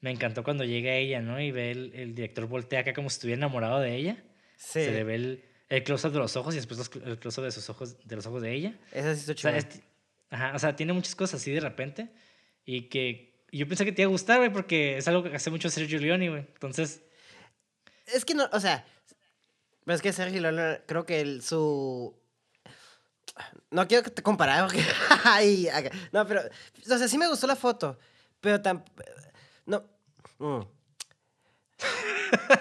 Me 0.00 0.10
encantó 0.10 0.44
cuando 0.44 0.64
llega 0.64 0.94
ella, 0.94 1.20
¿no? 1.20 1.40
Y 1.40 1.50
ve 1.50 1.72
el, 1.72 1.92
el 1.94 2.14
director 2.14 2.46
voltea 2.46 2.80
acá 2.80 2.92
como 2.94 3.10
si 3.10 3.14
estuviera 3.14 3.38
enamorado 3.38 3.80
de 3.80 3.96
ella. 3.96 4.22
Sí. 4.56 4.84
Se 4.84 4.92
le 4.92 5.02
ve 5.04 5.14
el, 5.16 5.44
el 5.68 5.82
close-up 5.82 6.12
de 6.12 6.18
los 6.18 6.36
ojos 6.36 6.54
y 6.54 6.58
después 6.58 6.78
los 6.78 6.90
el 7.04 7.18
close-up 7.18 7.44
de 7.44 7.50
sus 7.50 7.68
ojos, 7.68 7.96
de 8.06 8.16
los 8.16 8.24
ojos 8.26 8.42
de 8.42 8.52
ella. 8.54 8.78
Eso 8.92 9.12
sí 9.14 9.20
está 9.30 9.32
O 9.32 9.36
sea, 9.52 9.56
es- 9.56 9.82
ajá, 10.30 10.52
o 10.54 10.58
sea, 10.58 10.76
tiene 10.76 10.92
muchas 10.92 11.14
cosas 11.16 11.40
así 11.40 11.50
de 11.50 11.60
repente. 11.60 12.08
Y 12.70 12.82
que 12.90 13.32
yo 13.50 13.66
pensé 13.66 13.86
que 13.86 13.92
te 13.92 14.02
iba 14.02 14.10
a 14.10 14.12
gustar, 14.12 14.36
güey, 14.36 14.52
porque 14.52 14.98
es 14.98 15.08
algo 15.08 15.22
que 15.22 15.34
hace 15.34 15.50
mucho 15.50 15.70
Sergio 15.70 15.98
Leone, 15.98 16.28
güey. 16.28 16.46
Entonces, 16.52 17.00
Es 18.04 18.26
que 18.26 18.34
no, 18.34 18.46
o 18.52 18.60
sea, 18.60 18.84
pero 19.86 19.96
es 19.96 20.02
que 20.02 20.12
Sergio 20.12 20.42
Leone, 20.42 20.82
creo 20.84 21.06
que 21.06 21.22
el, 21.22 21.40
su... 21.40 22.14
No 23.70 23.88
quiero 23.88 24.04
que 24.04 24.10
te 24.10 24.22
comparar, 24.22 24.66
porque... 24.66 24.84
No, 26.12 26.26
pero, 26.26 26.42
o 26.42 26.98
sea, 26.98 27.08
sí 27.08 27.16
me 27.16 27.26
gustó 27.26 27.46
la 27.46 27.56
foto, 27.56 27.98
pero 28.42 28.60
tan... 28.60 28.84
No. 29.64 29.82
mm. 30.36 30.60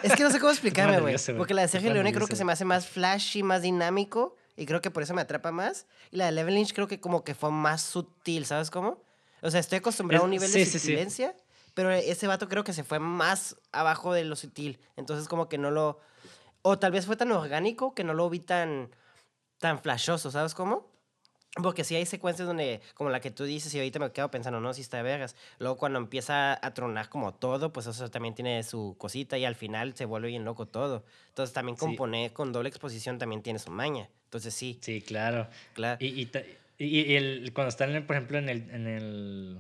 Es 0.03 0.15
que 0.15 0.23
no 0.23 0.31
sé 0.31 0.39
cómo 0.39 0.51
explicarme, 0.53 1.01
güey. 1.01 1.17
Porque 1.35 1.53
la 1.53 1.63
de 1.63 1.67
Sergio 1.67 1.91
Leone 1.91 2.13
creo 2.13 2.27
que 2.27 2.37
se 2.37 2.45
me 2.45 2.53
hace 2.53 2.63
más 2.63 2.87
flashy, 2.87 3.43
más 3.43 3.61
dinámico, 3.61 4.37
y 4.55 4.65
creo 4.65 4.79
que 4.79 4.89
por 4.89 5.03
eso 5.03 5.13
me 5.13 5.21
atrapa 5.21 5.51
más. 5.51 5.85
Y 6.11 6.15
la 6.15 6.27
de 6.27 6.31
Levin 6.31 6.55
Lynch 6.55 6.73
creo 6.73 6.87
que 6.87 7.01
como 7.01 7.25
que 7.25 7.35
fue 7.35 7.51
más 7.51 7.81
sutil, 7.81 8.45
¿sabes 8.45 8.71
cómo? 8.71 9.05
O 9.47 9.49
sea, 9.49 9.61
estoy 9.61 9.77
acostumbrado 9.77 10.25
a 10.25 10.27
un 10.27 10.33
Es- 10.33 10.41
nivel 10.41 10.51
sí, 10.51 10.59
de 10.59 10.65
sí, 10.65 10.71
sí. 10.73 10.79
sutilencia, 10.79 11.33
pero 11.73 11.89
ese 11.89 12.27
vato 12.27 12.49
creo 12.49 12.65
que 12.65 12.73
se 12.73 12.83
fue 12.83 12.99
más 12.99 13.55
abajo 13.71 14.11
de 14.11 14.25
lo 14.25 14.35
sutil. 14.35 14.77
Entonces 14.97 15.29
como 15.29 15.47
que 15.47 15.57
no 15.57 15.71
lo... 15.71 16.01
O 16.63 16.77
tal 16.77 16.91
vez 16.91 17.05
fue 17.05 17.15
tan 17.15 17.31
orgánico 17.31 17.95
que 17.95 18.03
no 18.03 18.13
lo 18.13 18.29
vi 18.29 18.41
tan, 18.41 18.89
tan 19.59 19.79
flashoso, 19.81 20.31
¿sabes 20.31 20.53
cómo? 20.53 20.91
Porque 21.63 21.85
sí 21.85 21.95
hay 21.95 22.05
secuencias 22.05 22.45
donde, 22.45 22.81
como 22.93 23.09
la 23.09 23.21
que 23.21 23.31
tú 23.31 23.45
dices, 23.45 23.73
y 23.73 23.77
ahorita 23.77 23.99
me 23.99 24.11
quedo 24.11 24.29
pensando, 24.29 24.59
no, 24.59 24.73
si 24.73 24.81
está 24.81 24.97
de 24.97 25.03
vergas. 25.03 25.33
Luego 25.59 25.77
cuando 25.77 25.97
empieza 25.97 26.53
a 26.53 26.73
tronar 26.73 27.07
como 27.07 27.33
todo, 27.33 27.71
pues 27.71 27.87
eso 27.87 28.11
también 28.11 28.35
tiene 28.35 28.63
su 28.63 28.95
cosita 28.97 29.37
y 29.37 29.45
al 29.45 29.55
final 29.55 29.95
se 29.95 30.03
vuelve 30.03 30.27
bien 30.27 30.43
loco 30.43 30.65
todo. 30.67 31.05
Entonces 31.29 31.53
también 31.53 31.77
Sí. 31.77 31.79
componer 31.85 32.33
con 32.33 32.51
doble 32.51 32.67
exposición 32.67 33.17
también 33.17 33.41
tiene 33.43 33.59
su 33.59 33.71
maña. 33.71 34.09
Entonces 34.25 34.53
sí, 34.53 34.77
sí, 34.81 35.01
claro. 35.01 35.47
claro. 35.73 35.97
Y, 36.01 36.07
y, 36.21 36.29
y- 36.77 36.85
y 37.01 37.15
el, 37.15 37.51
cuando 37.53 37.69
están, 37.69 37.95
en- 37.95 38.05
por 38.05 38.15
ejemplo, 38.15 38.37
en 38.37 38.49
el, 38.49 38.69
en 38.69 38.87
el. 38.87 39.59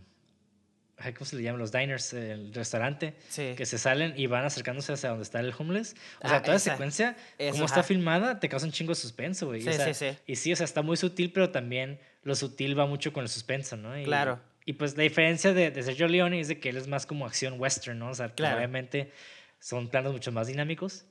¿Cómo 1.13 1.25
se 1.27 1.35
le 1.35 1.43
llama? 1.43 1.59
Los 1.59 1.71
diners, 1.71 2.11
el 2.13 2.51
restaurante. 2.55 3.13
Sí. 3.29 3.53
Que 3.55 3.67
se 3.67 3.77
salen 3.77 4.13
y 4.17 4.25
van 4.25 4.45
acercándose 4.45 4.93
hacia 4.93 5.09
donde 5.09 5.23
está 5.23 5.39
el 5.39 5.53
homeless. 5.55 5.95
O 6.23 6.27
sea, 6.27 6.37
Ah, 6.37 6.41
toda 6.41 6.57
esa- 6.57 6.71
secuencia, 6.71 7.15
eso, 7.37 7.51
como 7.53 7.65
está 7.65 7.81
ajá. 7.81 7.87
filmada, 7.87 8.39
te 8.39 8.49
causa 8.49 8.65
un 8.65 8.71
chingo 8.71 8.91
de 8.91 8.95
suspenso, 8.95 9.45
güey. 9.45 9.61
Sí, 9.61 9.69
o 9.69 9.73
sea, 9.73 9.93
sí, 9.93 10.09
sí. 10.11 10.17
Y 10.25 10.35
sí, 10.37 10.53
o 10.53 10.55
sea, 10.55 10.63
está 10.65 10.81
muy 10.81 10.97
sutil, 10.97 11.31
pero 11.31 11.51
también 11.51 11.99
lo 12.23 12.33
sutil 12.33 12.77
va 12.77 12.87
mucho 12.87 13.13
con 13.13 13.21
el 13.23 13.29
suspenso, 13.29 13.77
¿no? 13.77 13.97
Y, 13.99 14.05
Claro. 14.05 14.39
Y 14.65 14.73
pues 14.73 14.97
la 14.97 15.03
diferencia 15.03 15.53
de, 15.53 15.69
de 15.71 15.83
Sergio 15.83 16.07
Leone 16.07 16.39
es 16.41 16.47
de 16.49 16.59
que 16.59 16.69
él 16.69 16.77
es 16.77 16.87
más 16.87 17.05
como 17.05 17.25
acción 17.27 17.59
western, 17.59 17.99
¿no? 17.99 18.09
O 18.09 18.13
sea, 18.15 18.29
Claro. 18.33 18.57
obviamente 18.57 19.11
son 19.59 19.87
planos 19.89 20.11
mucho 20.13 20.31
más 20.31 20.47
dinámicos. 20.47 21.05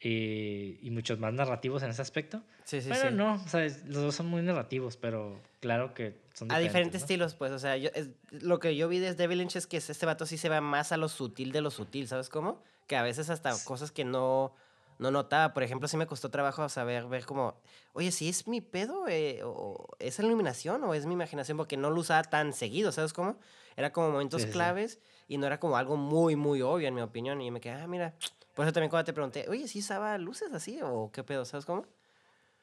Y, 0.00 0.78
y 0.80 0.90
muchos 0.90 1.18
más 1.18 1.32
narrativos 1.32 1.82
en 1.82 1.90
ese 1.90 2.02
aspecto. 2.02 2.42
Sí, 2.64 2.80
sí, 2.80 2.88
Bueno, 2.90 3.10
sí. 3.10 3.16
no, 3.16 3.34
o 3.34 3.48
sea, 3.48 3.62
los 3.86 4.02
dos 4.02 4.14
son 4.14 4.26
muy 4.26 4.42
narrativos, 4.42 4.96
pero 4.96 5.40
claro 5.60 5.92
que 5.94 6.20
son 6.34 6.52
A 6.52 6.58
diferentes 6.58 7.00
¿no? 7.00 7.04
estilos, 7.04 7.34
pues, 7.34 7.50
o 7.50 7.58
sea, 7.58 7.76
yo, 7.76 7.90
es- 7.94 8.10
lo 8.30 8.60
que 8.60 8.76
yo 8.76 8.88
vi 8.88 9.00
de 9.00 9.14
Devil 9.14 9.38
Lynch 9.38 9.56
es 9.56 9.66
que 9.66 9.78
este 9.78 10.06
vato 10.06 10.24
sí 10.24 10.38
se 10.38 10.48
va 10.48 10.60
más 10.60 10.92
a 10.92 10.96
lo 10.96 11.08
sutil 11.08 11.50
de 11.50 11.60
lo 11.62 11.70
sutil, 11.72 12.06
¿sabes 12.06 12.28
cómo? 12.28 12.62
Que 12.86 12.96
a 12.96 13.02
veces 13.02 13.28
hasta 13.28 13.52
Sí. 13.54 13.66
cosas 13.66 13.90
que 13.90 14.04
no, 14.04 14.54
no 15.00 15.10
notaba. 15.10 15.52
Por 15.52 15.64
ejemplo, 15.64 15.88
sí 15.88 15.96
me 15.96 16.06
costó 16.06 16.30
trabajo 16.30 16.68
saber, 16.68 17.06
ver 17.06 17.24
como, 17.26 17.60
oye, 17.92 18.12
si 18.12 18.28
es 18.28 18.46
mi 18.46 18.60
pedo, 18.60 19.08
eh, 19.08 19.40
o 19.44 19.88
es 19.98 20.18
la 20.20 20.26
iluminación 20.26 20.84
o 20.84 20.94
es 20.94 21.06
mi 21.06 21.14
imaginación, 21.14 21.56
porque 21.56 21.76
no 21.76 21.90
lo 21.90 22.00
usaba 22.00 22.22
tan 22.22 22.52
seguido, 22.52 22.92
¿sabes 22.92 23.12
cómo? 23.12 23.36
Era 23.76 23.92
como 23.92 24.10
momentos 24.10 24.42
Sí, 24.42 24.46
sí, 24.46 24.52
sí. 24.52 24.58
claves 24.58 25.00
y 25.26 25.38
no 25.38 25.46
era 25.46 25.58
como 25.58 25.76
algo 25.76 25.96
muy, 25.96 26.36
muy 26.36 26.62
obvio, 26.62 26.86
en 26.86 26.94
mi 26.94 27.00
opinión. 27.00 27.40
Y 27.40 27.46
yo 27.46 27.52
me 27.52 27.60
quedé, 27.60 27.74
ah, 27.74 27.86
mira. 27.88 28.14
Por 28.58 28.64
eso 28.66 28.72
también 28.72 28.90
cuando 28.90 29.04
te 29.04 29.12
pregunté, 29.12 29.46
oye, 29.48 29.68
¿sí 29.68 29.78
usaba 29.78 30.18
luces 30.18 30.52
así 30.52 30.80
o 30.82 31.12
qué 31.12 31.22
pedo, 31.22 31.44
¿sabes 31.44 31.64
cómo? 31.64 31.86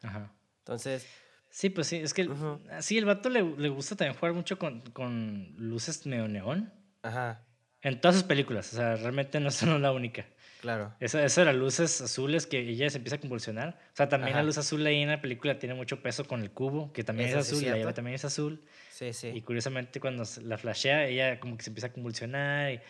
Ajá. 0.04 0.30
Entonces, 0.60 1.08
Sí, 1.50 1.70
pues 1.70 1.88
sí, 1.88 1.96
es 1.96 2.14
que 2.14 2.24
el- 2.24 2.32
Ujú. 2.32 2.60
sí, 2.82 2.98
el 2.98 3.06
vato 3.06 3.30
le, 3.30 3.42
le 3.42 3.70
gusta 3.70 3.96
también 3.96 4.20
jugar 4.20 4.34
mucho 4.34 4.60
con, 4.60 4.82
con 4.92 5.54
luces 5.58 6.06
medio 6.06 6.28
neón. 6.28 6.74
ajá, 7.02 7.46
En 7.82 8.02
todas 8.02 8.16
sus 8.16 8.26
películas, 8.26 8.74
o 8.74 8.76
sea, 8.76 8.98
realmente 8.98 9.40
no 9.40 9.48
es 9.48 9.56
solo 9.56 9.80
la 9.80 9.94
única. 9.94 10.26
claro. 10.60 10.94
Eso, 11.00 11.18
eso 11.18 11.40
de 11.40 11.46
las 11.46 11.56
luces 11.56 12.02
azules 12.02 12.46
que 12.46 12.60
ella 12.60 12.90
se 12.90 12.98
empieza 12.98 13.16
a 13.16 13.20
convulsionar. 13.22 13.80
O 13.94 13.96
sea, 13.96 14.10
también 14.10 14.32
Ajá. 14.36 14.42
la 14.42 14.48
luz 14.48 14.58
azul 14.58 14.86
ahí 14.86 15.02
en 15.02 15.08
la 15.12 15.22
película 15.22 15.58
tiene 15.58 15.76
mucho 15.76 16.02
peso 16.04 16.26
con 16.26 16.42
el 16.42 16.52
cubo, 16.52 16.92
que 16.92 17.06
también 17.06 17.30
Eso 17.30 17.40
es 17.40 17.46
sí 17.48 17.52
es 17.52 17.58
azul, 17.58 17.64
y 17.64 17.72
la 17.72 17.78
llave 17.78 17.94
también 17.94 18.16
es 18.16 18.26
azul. 18.26 18.66
Sí, 18.92 19.14
sí. 19.14 19.28
Y 19.34 19.42
curiosamente 19.44 20.02
cuando 20.02 20.24
la 20.42 20.58
flashea, 20.58 21.06
ella 21.08 21.40
como 21.40 21.56
que 21.56 21.64
se 21.64 21.70
empieza 21.70 21.88
a 21.88 21.94
convulsionar. 21.94 22.74
Y, 22.74 22.82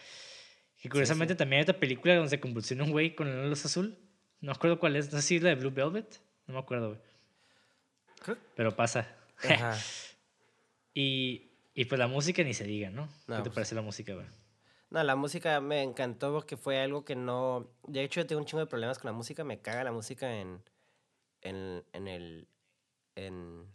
y 0.86 0.90
curiosamente 0.90 1.34
también 1.34 1.60
hay 1.60 1.64
otra 1.64 1.80
película 1.80 2.16
donde 2.16 2.30
se 2.30 2.40
convulsiona 2.40 2.84
un 2.84 2.91
güey 2.91 3.16
con 3.16 3.28
la 3.36 3.48
luz 3.48 3.66
azul. 3.66 3.98
No 4.40 4.52
me 4.52 4.56
acuerdo 4.56 4.80
cuál 4.80 4.95
es, 4.95 5.12
no 5.12 5.20
sé 5.20 5.28
si 5.28 5.36
es 5.38 5.41
la 5.41 5.49
de 5.49 5.56
Blue 5.56 5.72
Velvet. 5.72 6.22
No 6.45 6.53
me 6.53 6.60
acuerdo, 6.60 6.90
güey. 6.90 8.38
Pero 8.56 8.76
pasa. 8.76 9.07
Ajá. 9.44 9.76
Y, 10.98 11.52
y 11.74 11.84
pues 11.86 11.99
la 11.99 12.07
música 12.07 12.41
ni 12.41 12.53
se 12.53 12.64
diga, 12.64 12.90
¿no? 12.90 13.10
No, 13.28 13.36
¿Qué 13.36 13.41
te 13.41 13.41
pues- 13.49 13.56
parece 13.56 13.76
la 13.76 13.82
música, 13.82 14.14
güey? 14.14 14.28
No, 14.91 15.03
la 15.03 15.18
música 15.18 15.60
me 15.60 15.82
encantó 15.84 16.32
porque 16.32 16.56
fue 16.56 16.80
algo 16.80 17.03
que 17.03 17.18
no... 17.18 17.70
De 17.86 18.02
hecho, 18.02 18.22
yo 18.22 18.28
tengo 18.28 18.40
un 18.40 18.45
chingo 18.45 18.62
de 18.62 18.68
problemas 18.68 18.98
con 18.98 19.10
la 19.10 19.18
música. 19.18 19.44
Me 19.44 19.60
caga 19.60 19.84
la 19.84 19.91
música 19.91 20.40
en... 20.40 20.62
En, 21.41 21.84
en 21.91 22.07
el... 22.07 22.48
En, 23.16 23.66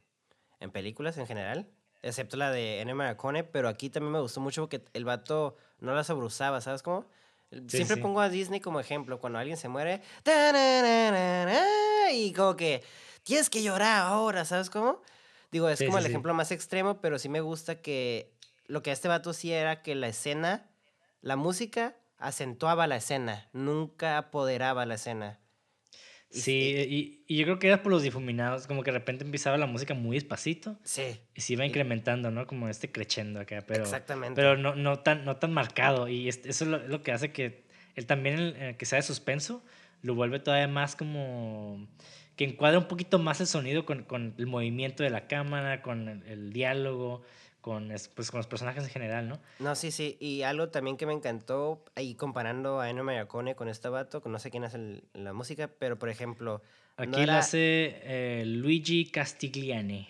en 0.60 0.70
películas 0.70 1.18
en 1.18 1.26
general. 1.26 1.68
Excepto 2.00 2.38
la 2.38 2.50
de 2.50 2.80
Ennio 2.80 2.96
Morricone. 2.96 3.44
Pero 3.44 3.68
aquí 3.68 3.90
también 3.90 4.12
me 4.12 4.20
gustó 4.20 4.40
mucho 4.40 4.62
porque 4.62 4.82
el 4.94 5.04
vato 5.04 5.56
no 5.80 5.94
la 5.94 6.04
sobrusaba, 6.04 6.60
¿sabes 6.60 6.82
cómo? 6.82 7.06
Siempre 7.66 7.96
sí. 7.96 8.02
pongo 8.02 8.20
a 8.20 8.28
Disney 8.28 8.60
como 8.60 8.80
ejemplo. 8.80 9.18
Cuando 9.18 9.38
alguien 9.38 9.56
se 9.56 9.68
muere... 9.68 10.02
Y 12.12 12.32
como 12.32 12.56
que... 12.56 12.82
Tienes 13.22 13.50
que 13.50 13.62
llorar 13.62 14.06
ahora, 14.06 14.44
¿sabes 14.44 14.70
cómo? 14.70 15.02
Digo, 15.52 15.68
es 15.68 15.78
Sí, 15.78 15.86
como 15.86 15.98
el 15.98 16.06
ejemplo 16.06 16.32
más 16.32 16.52
extremo, 16.52 17.00
pero 17.00 17.18
sí 17.18 17.28
me 17.28 17.40
gusta 17.40 17.76
que 17.76 18.32
lo 18.66 18.82
que 18.82 18.92
este 18.92 19.08
vato 19.08 19.32
sí 19.32 19.52
era 19.52 19.82
que 19.82 19.94
la 19.94 20.08
escena, 20.08 20.66
la 21.20 21.36
música 21.36 21.96
acentuaba 22.18 22.86
la 22.86 22.96
escena, 22.96 23.48
nunca 23.52 24.16
apoderaba 24.16 24.86
la 24.86 24.94
escena. 24.94 25.38
Sí, 26.30 26.74
y, 26.88 27.24
y 27.26 27.36
yo 27.38 27.44
creo 27.44 27.58
que 27.58 27.66
era 27.66 27.82
por 27.82 27.90
los 27.90 28.02
difuminados, 28.02 28.66
como 28.68 28.82
que 28.84 28.92
de 28.92 28.98
repente 28.98 29.24
empezaba 29.24 29.56
la 29.58 29.66
música 29.66 29.94
muy 29.94 30.16
despacito 30.16 30.78
Sí, 30.84 31.02
y 31.34 31.40
se 31.40 31.54
iba 31.54 31.66
incrementando, 31.66 32.30
¿no? 32.30 32.46
Como 32.46 32.68
este 32.68 32.92
crescendo 32.92 33.40
acá, 33.40 33.64
pero, 33.66 33.82
exactamente. 33.82 34.36
pero 34.40 34.56
no, 34.56 34.76
no, 34.76 35.00
tan, 35.00 35.24
no 35.24 35.36
tan 35.36 35.52
marcado. 35.52 36.08
Y 36.08 36.28
es- 36.28 36.40
eso 36.46 36.64
es 36.64 36.70
lo, 36.70 36.78
lo 36.86 37.02
que 37.02 37.10
hace 37.12 37.32
que 37.32 37.64
él 37.96 38.06
también, 38.06 38.38
el, 38.38 38.56
el 38.56 38.76
que 38.76 38.86
sea 38.86 38.96
de 38.96 39.02
suspenso, 39.02 39.64
lo 40.02 40.14
vuelve 40.14 40.38
todavía 40.38 40.68
más 40.68 40.94
como 40.96 41.86
que 42.36 42.44
encuadra 42.44 42.78
un 42.78 42.86
poquito 42.88 43.18
más 43.18 43.40
el 43.40 43.46
sonido 43.48 43.84
con, 43.84 44.04
con 44.04 44.34
el 44.38 44.46
movimiento 44.46 45.02
de 45.02 45.10
la 45.10 45.26
cámara, 45.26 45.82
con 45.82 46.08
el, 46.08 46.22
el 46.22 46.52
diálogo, 46.52 47.22
con, 47.60 47.90
es- 47.92 48.08
pues, 48.08 48.30
con 48.30 48.38
los 48.38 48.46
personajes 48.46 48.84
en 48.84 48.90
general, 48.90 49.28
¿no? 49.28 49.38
No, 49.58 49.74
sí, 49.74 49.90
sí. 49.90 50.16
Y 50.20 50.42
algo 50.42 50.68
también 50.70 50.96
que 50.96 51.06
me 51.06 51.12
encantó, 51.12 51.84
ahí 51.94 52.14
comparando 52.14 52.80
a 52.80 52.88
Ennio 52.90 53.04
Morricone 53.04 53.54
con 53.54 53.68
este 53.68 53.88
vato, 53.88 54.22
que 54.22 54.28
no 54.28 54.38
sé 54.38 54.50
quién 54.50 54.64
hace 54.64 54.76
el- 54.78 55.04
la 55.14 55.32
música, 55.32 55.68
pero 55.68 55.98
por 55.98 56.08
ejemplo... 56.08 56.62
no 56.96 57.02
Aquí 57.04 57.10
lo 57.16 57.22
era- 57.22 57.38
hace 57.38 58.00
eh, 58.02 58.44
Luigi 58.46 59.10
Castigliani. 59.10 60.08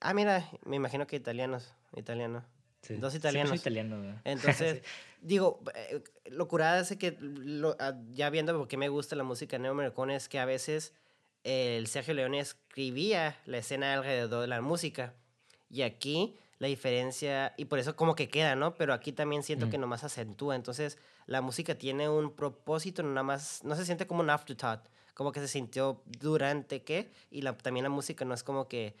Ah, 0.00 0.14
mira, 0.14 0.48
me 0.66 0.76
imagino 0.76 1.06
que 1.06 1.16
italianos, 1.16 1.72
italiano. 1.96 2.44
Sí. 2.82 2.96
Dos 2.96 3.12
soy 3.14 3.18
italianos. 3.20 3.54
italiano, 3.58 4.00
¿verdad? 4.00 4.20
Entonces, 4.24 4.82
digo, 5.22 5.60
eh, 5.74 6.02
lo 6.26 6.46
curada 6.48 6.80
es 6.80 6.94
que, 6.98 7.16
lo- 7.20 7.76
ah, 7.80 7.94
ya 8.12 8.28
viendo 8.30 8.56
por 8.58 8.68
qué 8.68 8.76
me 8.76 8.88
gusta 8.90 9.16
la 9.16 9.24
música 9.24 9.56
de 9.56 9.62
Neo 9.62 9.74
Morricone, 9.74 10.14
es 10.16 10.28
que 10.28 10.38
a 10.38 10.44
veces 10.44 10.92
el 11.44 11.86
Sergio 11.86 12.12
Leone 12.14 12.40
escribía 12.40 13.36
la 13.46 13.58
escena 13.58 13.94
alrededor 13.94 14.40
de 14.42 14.46
la 14.48 14.60
música. 14.60 15.14
Y 15.70 15.82
aquí 15.82 16.36
la 16.58 16.68
diferencia, 16.68 17.52
y 17.56 17.64
por 17.66 17.78
eso 17.78 17.96
como 17.96 18.14
que 18.14 18.28
queda, 18.28 18.54
¿no? 18.56 18.74
Pero 18.74 18.92
aquí 18.94 19.12
también 19.12 19.42
siento 19.42 19.66
Ujú. 19.66 19.72
que 19.72 19.78
nomás 19.78 20.04
acentúa. 20.04 20.54
Entonces, 20.56 20.98
la 21.26 21.40
música 21.40 21.74
tiene 21.76 22.08
un 22.08 22.30
propósito, 22.34 23.02
no 23.02 23.10
nada 23.10 23.22
más, 23.24 23.62
no 23.64 23.74
se 23.76 23.84
siente 23.84 24.06
como 24.06 24.20
un 24.20 24.30
afterthought, 24.30 24.80
como 25.14 25.32
que 25.32 25.40
se 25.40 25.48
sintió 25.48 26.02
durante 26.06 26.82
qué, 26.82 27.10
y 27.30 27.42
la, 27.42 27.56
también 27.56 27.84
la 27.84 27.90
música 27.90 28.24
no 28.24 28.34
es 28.34 28.42
como 28.42 28.68
que, 28.68 28.94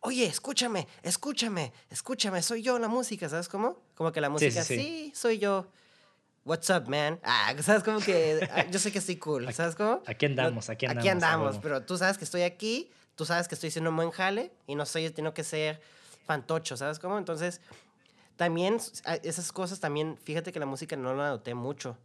oye, 0.00 0.26
escúchame, 0.26 0.86
escúchame, 1.02 1.72
escúchame, 1.90 2.42
soy 2.42 2.62
yo 2.62 2.78
la 2.78 2.88
música, 2.88 3.28
¿sabes 3.28 3.48
cómo? 3.48 3.78
Como 3.94 4.12
que 4.12 4.20
la 4.20 4.28
Sí, 4.28 4.50
sí, 4.50 4.50
música, 4.50 4.64
sí. 4.64 4.74
sí, 4.76 5.12
soy 5.14 5.38
yo. 5.38 5.66
What's 6.44 6.70
up, 6.70 6.88
man? 6.88 7.20
Ah, 7.22 7.54
¿sabes 7.62 7.84
como 7.84 8.00
que 8.00 8.46
ah, 8.50 8.66
yo 8.70 8.78
sé 8.80 8.90
que 8.90 8.98
estoy 8.98 9.16
cool, 9.16 9.52
¿sabes 9.52 9.76
cómo? 9.76 10.02
Aquí 10.06 10.26
andamos, 10.26 10.68
aquí 10.70 10.86
andamos. 10.86 10.98
Aquí 10.98 11.08
andamos, 11.08 11.58
pero 11.62 11.82
tú 11.84 11.96
sabes 11.96 12.18
que 12.18 12.24
estoy 12.24 12.42
aquí, 12.42 12.90
tú 13.14 13.24
sabes 13.24 13.46
que 13.46 13.54
estoy 13.54 13.68
haciendo 13.68 13.90
un 13.90 13.96
buen 13.96 14.10
jale 14.10 14.50
y 14.66 14.74
no 14.74 14.84
soy, 14.84 15.08
tengo 15.10 15.34
que 15.34 15.44
ser 15.44 15.80
fantocho, 16.24 16.76
¿sabes 16.76 16.98
cómo? 16.98 17.18
Entonces, 17.18 17.60
también 18.36 18.78
esas 19.22 19.52
cosas 19.52 19.80
también, 19.80 20.16
fíjate 20.24 20.52
que 20.52 20.58
la 20.58 20.66
música 20.66 20.96
no 20.96 21.14
la 21.14 21.28
noté 21.30 21.54
mucho. 21.54 21.96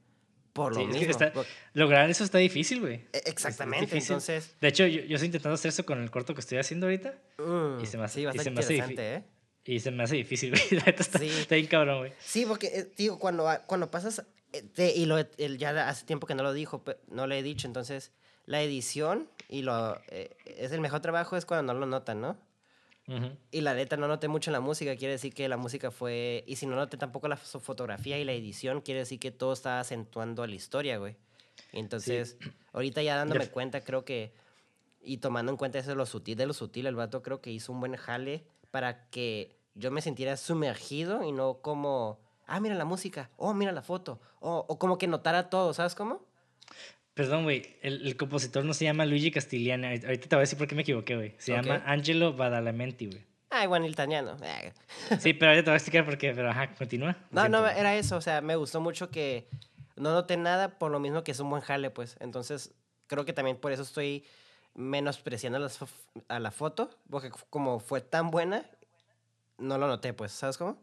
Por 0.53 0.73
lo 0.73 0.79
Sí, 0.81 0.85
es 0.87 0.93
que 0.93 0.97
mismo. 1.07 1.11
está- 1.11 1.31
por- 1.33 1.45
Lograr 1.73 2.09
eso 2.09 2.23
está 2.23 2.39
difícil, 2.39 2.81
güey. 2.81 2.95
e- 3.13 3.21
exactamente, 3.25 3.85
difícil. 3.85 4.13
entonces. 4.13 4.55
De 4.59 4.67
hecho, 4.67 4.87
yo, 4.87 5.01
yo 5.03 5.15
estoy 5.15 5.27
intentando 5.27 5.53
hacer 5.53 5.69
eso 5.69 5.85
con 5.85 6.01
el 6.01 6.09
corto 6.09 6.33
que 6.33 6.41
estoy 6.41 6.57
haciendo 6.57 6.87
ahorita 6.87 7.13
mm, 7.37 7.79
Y 7.81 7.85
se 7.85 7.97
me 7.97 8.05
hace- 8.05 8.15
sí, 8.15 8.21
y 8.21 8.25
bastante 8.25 8.43
se 8.43 8.51
me 8.51 8.59
hace 8.61 8.73
interesante, 8.73 9.15
¿eh? 9.17 9.23
y 9.65 9.79
se 9.79 9.91
me 9.91 10.03
hace 10.03 10.15
difícil, 10.15 10.51
güey. 10.71 10.81
Está, 10.87 11.19
Sí. 11.19 11.27
está 11.29 11.55
bien 11.55 11.67
cabrón, 11.67 11.99
güey. 11.99 12.13
Sí, 12.19 12.45
porque, 12.47 12.67
eh, 12.67 12.91
digo, 12.97 13.19
cuando, 13.19 13.47
ha- 13.47 13.59
cuando 13.67 13.91
pasas, 13.91 14.23
eh, 14.51 14.63
te- 14.63 14.95
y 14.95 15.05
lo, 15.05 15.19
él 15.19 15.57
ya 15.59 15.87
hace 15.89 16.05
tiempo 16.05 16.25
que 16.25 16.33
no 16.33 16.41
lo 16.41 16.53
dijo, 16.53 16.83
no 17.09 17.27
lo 17.27 17.35
he 17.35 17.43
dicho, 17.43 17.67
entonces, 17.67 18.11
la 18.47 18.59
edición 18.63 19.29
y 19.49 19.61
lo, 19.61 20.01
eh, 20.07 20.35
es 20.45 20.71
el 20.71 20.81
mejor 20.81 21.01
trabajo 21.01 21.37
es 21.37 21.45
cuando 21.45 21.71
no 21.73 21.79
lo 21.79 21.85
notan, 21.85 22.19
¿no? 22.19 22.35
Y 23.51 23.61
la 23.61 23.73
neta 23.73 23.95
no 23.95 24.07
noté 24.07 24.27
mucho 24.27 24.49
en 24.49 24.53
la 24.53 24.59
música, 24.59 24.95
quiere 24.97 25.13
decir 25.13 25.33
que 25.33 25.47
la 25.47 25.55
música 25.57 25.91
fue, 25.91 26.43
y 26.45 26.57
si 26.57 26.65
no 26.65 26.75
noté 26.75 26.97
tampoco 26.97 27.27
la 27.29 27.37
fo- 27.37 27.59
fotografía 27.61 28.19
y 28.19 28.25
la 28.25 28.33
edición, 28.33 28.81
quiere 28.81 28.99
decir 28.99 29.19
que 29.19 29.31
todo 29.31 29.53
está 29.53 29.79
acentuando 29.79 30.43
a 30.43 30.47
la 30.47 30.55
historia, 30.55 30.97
güey. 30.97 31.15
Entonces, 31.71 32.37
ahorita 32.73 33.01
ya 33.01 33.15
dándome 33.15 33.39
cuenta, 33.49 33.81
creo 33.81 34.03
que, 34.03 34.33
y 35.01 35.17
tomando 35.17 35.51
en 35.51 35.57
cuenta 35.57 35.79
eso 35.79 35.91
de 35.91 35.95
lo 35.95 36.05
sutil, 36.05 36.37
de 36.37 36.45
lo 36.47 36.53
sutil, 36.53 36.85
el 36.85 36.95
vato 36.95 37.21
creo 37.23 37.39
que 37.39 37.49
hizo 37.51 37.71
un 37.71 37.79
buen 37.79 37.95
jale 37.95 38.45
para 38.71 39.09
que 39.09 39.57
yo 39.73 39.89
me 39.89 40.01
sintiera 40.01 40.35
sumergido 40.35 41.23
y 41.23 41.31
no 41.31 41.61
como, 41.61 42.19
ah, 42.45 42.59
mira 42.59 42.75
la 42.75 42.83
música, 42.85 43.29
oh, 43.37 43.53
mira 43.53 43.71
la 43.71 43.83
foto, 43.83 44.19
o 44.41 44.65
o 44.67 44.77
como 44.79 44.97
que 44.97 45.07
notara 45.07 45.49
todo, 45.49 45.73
¿sabes 45.73 45.95
cómo? 45.95 46.25
Perdón, 47.17 47.43
güey. 47.43 47.75
El, 47.81 48.05
el 48.07 48.15
compositor 48.15 48.63
no 48.63 48.73
se 48.73 48.85
llama 48.85 49.05
Luigi 49.05 49.31
Castigliani. 49.31 49.87
Ahorita 49.87 50.29
te 50.29 50.35
voy 50.35 50.37
a 50.37 50.39
decir 50.41 50.57
por 50.57 50.67
qué 50.67 50.75
me 50.75 50.83
equivoqué, 50.83 51.15
güey. 51.15 51.33
Se 51.39 51.51
llama 51.51 51.83
Angelo 51.85 52.33
Badalamenti, 52.33 53.07
güey. 53.07 53.25
Ah, 53.49 53.63
igual 53.63 53.83
el 53.85 53.91
italiano. 53.91 54.37
Sí, 55.19 55.33
pero 55.33 55.49
ahorita 55.51 55.65
te 55.65 55.69
voy 55.71 55.73
a 55.73 55.77
explicar 55.77 56.05
por 56.05 56.17
qué. 56.17 56.33
Pero 56.33 56.49
ajá, 56.51 56.75
continúa. 56.75 57.13
Lo 57.13 57.17
No, 57.31 57.41
siento, 57.41 57.61
no, 57.61 57.67
era 57.67 57.95
eso, 57.95 58.17
o 58.17 58.21
sea, 58.21 58.41
me 58.41 58.55
gustó 58.55 58.79
mucho 58.81 59.09
que 59.09 59.49
no 59.95 60.11
noté 60.13 60.37
nada 60.37 60.77
por 60.77 60.91
lo 60.91 60.99
mismo 60.99 61.23
que 61.23 61.31
es 61.31 61.39
un 61.39 61.49
buen 61.49 61.63
jale, 61.63 61.89
pues. 61.89 62.17
Entonces, 62.19 62.71
creo 63.07 63.25
que 63.25 63.33
también 63.33 63.57
por 63.57 63.71
eso 63.71 63.81
estoy 63.81 64.23
menospreciando 64.75 65.57
las 65.57 65.79
a 66.27 66.39
la 66.39 66.51
foto, 66.51 66.91
porque 67.09 67.31
como 67.49 67.79
fue 67.79 67.99
tan 68.01 68.29
buena, 68.29 68.63
no 69.57 69.79
lo 69.79 69.87
noté, 69.87 70.13
pues, 70.13 70.31
¿sabes 70.33 70.55
cómo? 70.57 70.77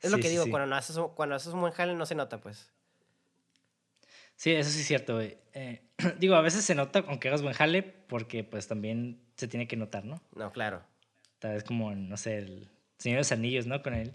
Es 0.00 0.10
lo 0.10 0.16
Sí, 0.16 0.22
que 0.22 0.28
sí, 0.28 0.32
digo, 0.32 0.44
sí. 0.44 0.50
cuando, 0.50 0.66
no 0.66 0.76
haces, 0.76 0.96
cuando 1.14 1.34
haces 1.34 1.52
un 1.52 1.60
buen 1.60 1.74
jale 1.74 1.94
no 1.94 2.06
se 2.06 2.14
nota, 2.14 2.40
pues. 2.40 2.70
Sí, 4.40 4.52
eso 4.52 4.70
sí 4.70 4.80
es 4.80 4.86
cierto, 4.86 5.16
güey. 5.16 5.36
Eh, 5.52 5.82
digo, 6.18 6.34
a 6.34 6.40
veces 6.40 6.64
se 6.64 6.74
nota 6.74 7.04
aunque 7.06 7.28
hagas 7.28 7.42
buen 7.42 7.52
jale 7.52 7.82
porque 7.82 8.42
pues 8.42 8.66
también 8.68 9.20
se 9.36 9.48
tiene 9.48 9.68
que 9.68 9.76
notar, 9.76 10.06
¿no? 10.06 10.22
No, 10.34 10.50
claro. 10.50 10.82
Tal 11.40 11.52
vez 11.52 11.62
como, 11.62 11.94
no 11.94 12.16
sé, 12.16 12.38
el 12.38 12.70
Señor 12.96 13.16
de 13.16 13.20
los 13.20 13.32
Anillos, 13.32 13.66
¿no? 13.66 13.82
Con 13.82 13.92
el... 13.92 14.08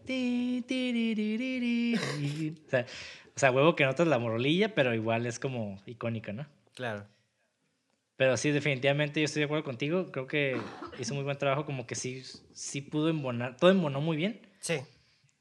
O 2.65 2.69
sea, 2.71 2.87
o 3.35 3.39
sea, 3.39 3.51
huevo 3.51 3.75
que 3.75 3.85
notas 3.85 4.07
la 4.07 4.17
morolilla, 4.17 4.73
pero 4.73 4.95
igual 4.95 5.27
es 5.27 5.37
como 5.37 5.79
icónica, 5.85 6.33
¿no? 6.33 6.47
Claro. 6.73 7.05
Pero 8.17 8.35
sí, 8.35 8.49
definitivamente 8.49 9.19
yo 9.19 9.25
estoy 9.25 9.41
de 9.41 9.45
acuerdo 9.45 9.63
contigo. 9.63 10.11
Creo 10.11 10.25
que 10.25 10.59
hizo 10.97 11.13
muy 11.13 11.23
buen 11.23 11.37
trabajo, 11.37 11.67
como 11.67 11.85
que 11.85 11.93
sí, 11.93 12.23
sí 12.51 12.81
pudo 12.81 13.09
embonar. 13.09 13.57
Todo 13.57 13.69
embonó 13.69 14.01
muy 14.01 14.17
bien. 14.17 14.41
Sí, 14.59 14.79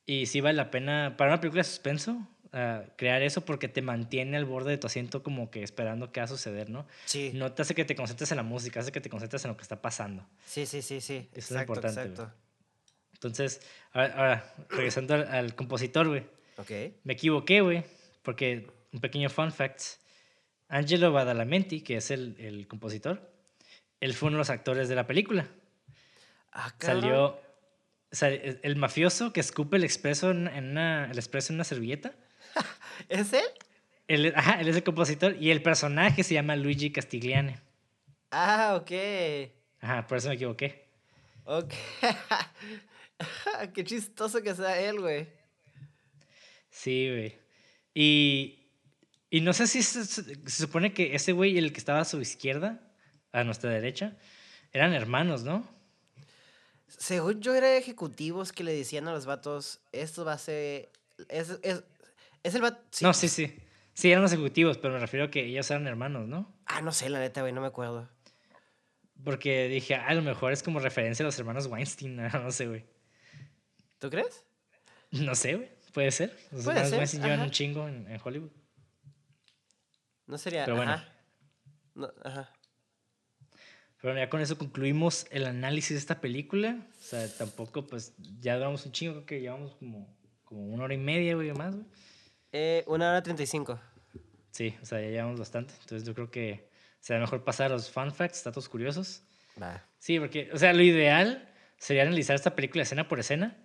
Y 0.04 0.26
sí 0.26 0.42
vale 0.42 0.58
la 0.58 0.70
pena, 0.70 1.14
para 1.16 1.30
una 1.30 1.40
película 1.40 1.60
de 1.60 1.68
suspenso, 1.70 2.28
ah, 2.54 2.84
crear 2.96 3.20
eso 3.22 3.44
porque 3.44 3.68
te 3.68 3.82
mantiene 3.82 4.36
al 4.38 4.46
borde 4.46 4.70
de 4.70 4.78
tu 4.78 4.86
asiento 4.86 5.22
como 5.22 5.50
que 5.50 5.62
esperando 5.62 6.10
qué 6.12 6.20
va 6.20 6.24
a 6.24 6.28
suceder, 6.28 6.70
¿no? 6.70 6.86
sí. 7.04 7.32
No 7.34 7.52
te 7.52 7.60
hace 7.62 7.74
que 7.74 7.84
te 7.84 7.94
concentres 7.94 8.30
en 8.30 8.38
la 8.38 8.42
música, 8.42 8.80
hace 8.80 8.92
que 8.92 9.00
te 9.02 9.10
concentres 9.10 9.44
en 9.44 9.50
lo 9.50 9.56
que 9.58 9.62
está 9.62 9.82
pasando. 9.82 10.26
Sí, 10.46 10.64
sí, 10.64 10.80
sí, 10.80 11.00
sí. 11.02 11.28
es 11.32 11.50
exacto, 11.50 11.72
importante, 11.72 12.00
güey. 12.00 12.10
exacto. 12.12 12.34
Entonces, 13.14 13.60
ahora, 13.92 14.14
ahora, 14.16 14.54
regresando 14.70 15.14
al, 15.14 15.28
al 15.28 15.54
compositor, 15.54 16.08
güey. 16.08 16.22
Ok. 16.56 16.70
Me 17.04 17.12
equivoqué, 17.14 17.60
güey, 17.60 17.84
porque 18.22 18.70
un 18.92 19.00
pequeño 19.00 19.28
fun 19.28 19.52
fact. 19.52 19.80
Angelo 20.68 21.12
Badalamenti, 21.12 21.82
que 21.82 21.96
es 21.98 22.10
el, 22.10 22.36
el 22.38 22.66
compositor, 22.66 23.30
él 24.00 24.14
fue 24.14 24.28
uno 24.28 24.36
de 24.36 24.40
los 24.40 24.50
actores 24.50 24.88
de 24.88 24.94
la 24.94 25.06
película. 25.06 25.46
Ah. 26.52 26.74
Salió 26.80 27.40
sal- 28.10 28.32
el 28.42 28.60
el 28.62 28.76
mafioso 28.76 29.32
que 29.32 29.40
escupe 29.40 29.76
el 29.76 29.84
expreso 29.84 30.30
en 30.30 30.48
una, 30.48 31.10
el 31.10 31.18
expreso 31.18 31.52
en 31.52 31.56
una 31.56 31.64
servilleta. 31.64 32.12
¿Es 33.08 33.32
él? 33.32 33.44
Él, 34.06 34.32
ajá, 34.36 34.60
él 34.60 34.68
es 34.68 34.76
el 34.76 34.84
compositor 34.84 35.36
y 35.40 35.50
el 35.50 35.62
personaje 35.62 36.22
se 36.22 36.34
llama 36.34 36.56
Luigi 36.56 36.90
Castiglione. 36.90 37.58
Ah, 38.30 38.78
ok. 38.80 38.90
Ajá, 39.80 40.06
por 40.06 40.18
eso 40.18 40.28
me 40.28 40.34
equivoqué. 40.34 40.88
Ok. 41.44 41.72
Qué 43.74 43.84
chistoso 43.84 44.42
que 44.42 44.54
sea 44.54 44.80
él, 44.80 45.00
güey. 45.00 45.28
Sí, 46.70 47.08
güey. 47.08 47.38
Y, 47.94 48.66
y 49.30 49.40
no 49.40 49.52
sé 49.52 49.66
si 49.66 49.82
se, 49.82 50.04
se 50.04 50.32
supone 50.50 50.92
que 50.92 51.14
ese 51.14 51.32
güey 51.32 51.52
y 51.52 51.58
el 51.58 51.72
que 51.72 51.78
estaba 51.78 52.00
a 52.00 52.04
su 52.04 52.20
izquierda, 52.20 52.80
a 53.32 53.44
nuestra 53.44 53.70
derecha, 53.70 54.16
eran 54.72 54.92
hermanos, 54.92 55.44
¿no? 55.44 55.66
Según 56.88 57.40
yo, 57.40 57.54
eran 57.54 57.72
ejecutivos 57.72 58.52
que 58.52 58.64
le 58.64 58.74
decían 58.74 59.08
a 59.08 59.12
los 59.12 59.26
vatos, 59.26 59.80
esto 59.92 60.24
va 60.24 60.34
a 60.34 60.38
ser... 60.38 60.90
Es, 61.28 61.58
es, 61.62 61.84
es 62.44 62.54
el 62.54 62.62
vato... 62.62 62.80
No, 63.02 63.12
sí, 63.12 63.28
sí. 63.28 63.58
Sí, 63.94 64.10
eran 64.10 64.22
los 64.22 64.32
ejecutivos, 64.32 64.78
pero 64.78 64.94
me 64.94 65.00
refiero 65.00 65.26
a 65.26 65.30
que 65.30 65.44
ellos 65.44 65.70
eran 65.70 65.86
hermanos, 65.86 66.28
¿no? 66.28 66.52
Ah, 66.66 66.80
no 66.80 66.92
sé, 66.92 67.08
la 67.08 67.18
neta, 67.18 67.40
güey, 67.40 67.52
no 67.52 67.60
me 67.60 67.66
acuerdo. 67.66 68.08
Porque 69.24 69.68
dije, 69.68 69.94
"Ah, 69.94 70.08
a 70.08 70.14
lo 70.14 70.22
mejor 70.22 70.52
es 70.52 70.62
como 70.62 70.80
referencia 70.80 71.22
a 71.24 71.26
los 71.26 71.38
hermanos 71.38 71.66
Weinstein, 71.66 72.16
no 72.32 72.50
sé, 72.50 72.66
güey. 72.66 72.84
¿Tú 73.98 74.10
crees? 74.10 74.44
No 75.10 75.34
sé, 75.34 75.56
güey. 75.56 75.70
Puede 75.92 76.10
ser. 76.10 76.30
Los 76.50 76.64
Puede 76.64 76.78
hermanos 76.80 76.90
ser, 76.90 76.98
Weinstein 76.98 77.22
llevan 77.22 77.38
ajá. 77.38 77.44
un 77.46 77.50
chingo 77.52 77.88
en, 77.88 78.10
en 78.10 78.20
Hollywood. 78.22 78.50
No 80.26 80.38
sería... 80.38 80.64
Pero 80.64 80.76
bueno. 80.76 80.92
Ajá. 80.92 81.08
No, 81.94 82.12
ajá. 82.24 82.52
Pero 84.00 84.18
ya 84.18 84.28
con 84.28 84.40
eso 84.40 84.58
concluimos 84.58 85.26
el 85.30 85.46
análisis 85.46 85.90
de 85.90 85.98
esta 85.98 86.20
película. 86.20 86.86
O 86.98 87.02
sea, 87.02 87.26
tampoco, 87.38 87.86
pues, 87.86 88.12
ya 88.40 88.56
duramos 88.56 88.84
un 88.84 88.92
chingo, 88.92 89.14
creo 89.14 89.26
que 89.26 89.40
llevamos 89.40 89.76
como, 89.76 90.14
como 90.44 90.66
una 90.66 90.84
hora 90.84 90.94
y 90.94 90.98
media, 90.98 91.36
güey, 91.36 91.52
más, 91.52 91.74
güey. 91.74 91.86
Eh, 92.56 92.84
una 92.86 93.10
hora 93.10 93.20
treinta 93.20 93.42
y 93.42 93.46
cinco. 93.46 93.80
Sí, 94.52 94.76
o 94.80 94.86
sea, 94.86 95.00
ya 95.00 95.08
llevamos 95.08 95.40
bastante. 95.40 95.74
Entonces 95.80 96.06
yo 96.06 96.14
creo 96.14 96.30
que 96.30 96.70
será 97.00 97.18
mejor 97.18 97.42
pasar 97.42 97.66
a 97.72 97.74
los 97.74 97.90
fun 97.90 98.12
facts, 98.12 98.44
datos 98.44 98.68
curiosos. 98.68 99.24
Va, 99.60 99.82
Sí, 99.98 100.20
porque, 100.20 100.50
o 100.52 100.56
sea, 100.58 100.72
lo 100.72 100.82
ideal 100.82 101.52
sería 101.78 102.02
analizar 102.02 102.36
esta 102.36 102.54
película 102.54 102.84
escena 102.84 103.08
por 103.08 103.18
escena, 103.18 103.56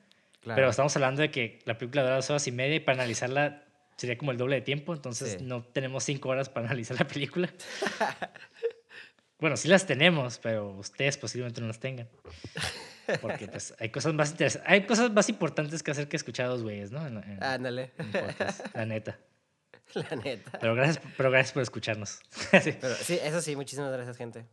claro. 0.42 0.56
pero 0.58 0.70
estamos 0.72 0.96
hablando 0.96 1.22
de 1.22 1.30
que 1.30 1.60
la 1.66 1.78
película 1.78 2.02
dura 2.02 2.16
dos 2.16 2.30
horas 2.32 2.48
y 2.48 2.52
media 2.52 2.78
y 2.78 2.80
para 2.80 2.96
analizarla 2.98 3.64
sería 3.96 4.18
como 4.18 4.32
el 4.32 4.38
doble 4.38 4.56
de 4.56 4.62
tiempo, 4.62 4.94
entonces 4.96 5.34
Sí. 5.38 5.44
no 5.46 5.62
tenemos 5.64 6.04
cinco 6.04 6.30
horas 6.30 6.50
para 6.50 6.66
analizar 6.70 6.98
la 7.00 7.06
película. 7.08 7.48
bueno, 9.40 9.56
sí 9.56 9.68
las 9.68 9.86
tenemos, 9.86 10.40
pero 10.40 10.72
ustedes 10.72 11.18
posiblemente 11.18 11.62
no 11.62 11.68
las 11.68 11.80
tengan. 11.80 12.10
Porque 13.22 13.48
pues 13.48 13.74
hay 13.80 13.90
cosas 13.90 14.14
más 14.14 14.34
interes- 14.38 14.62
hay 14.66 14.86
cosas 14.86 15.12
más 15.12 15.30
importantes 15.30 15.82
que 15.84 15.92
hacer 15.92 16.08
que 16.08 16.18
escuchar 16.18 16.46
a 16.48 16.50
dos 16.50 16.64
güeyes, 16.64 16.92
¿no? 16.92 17.06
En, 17.06 17.18
en- 17.18 17.44
Ándale. 17.44 17.92
en 17.98 18.12
podcast, 18.12 18.76
la 18.76 18.86
neta. 18.86 19.20
la 19.94 20.16
neta. 20.16 20.58
Pero 20.60 20.76
gracias, 20.76 21.00
pero 21.18 21.32
gracias 21.32 21.52
por 21.54 21.64
escucharnos. 21.64 22.20
Sí. 22.62 22.72
Pero 22.82 22.96
sí, 22.96 23.20
eso 23.22 23.42
sí, 23.42 23.56
muchísimas 23.56 23.92
gracias, 23.92 24.18
gente. 24.18 24.46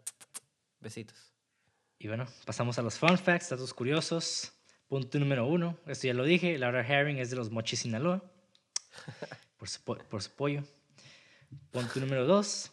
Besitos. 0.81 1.33
Y 1.99 2.09
bueno, 2.09 2.27
pasamos 2.45 2.79
a 2.79 2.83
los 2.83 2.99
fun 2.99 3.19
facts, 3.19 3.51
datos 3.51 3.73
curiosos. 3.75 4.53
Punto 4.89 5.19
número 5.19 5.47
uno, 5.47 5.79
esto 5.87 6.07
ya 6.07 6.15
lo 6.15 6.23
dije, 6.25 6.57
Laura 6.59 6.81
Herring 6.87 7.19
es 7.19 7.31
de 7.31 7.37
los 7.37 7.51
Mochis, 7.51 7.81
Sinaloa, 7.81 8.23
por 9.57 9.69
su, 9.69 9.83
po- 9.83 9.99
por 9.99 10.23
su 10.23 10.31
pollo. 10.31 10.63
Punto 11.73 11.99
número 12.01 12.25
dos, 12.25 12.71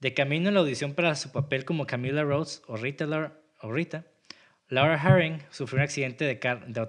de 0.00 0.14
camino 0.14 0.48
a 0.48 0.52
la 0.52 0.60
audición 0.60 0.94
para 0.94 1.14
su 1.14 1.30
papel 1.30 1.64
como 1.64 1.86
Camila 1.86 2.22
Rhodes 2.24 2.62
o 2.66 2.76
Rita, 2.76 3.06
o 3.60 3.72
Rita 3.72 4.04
Laura 4.68 4.94
Herring 4.94 5.40
sufrió 5.50 5.78
un 5.78 5.84
accidente, 5.84 6.24
de 6.24 6.38
car 6.38 6.66
de 6.66 6.80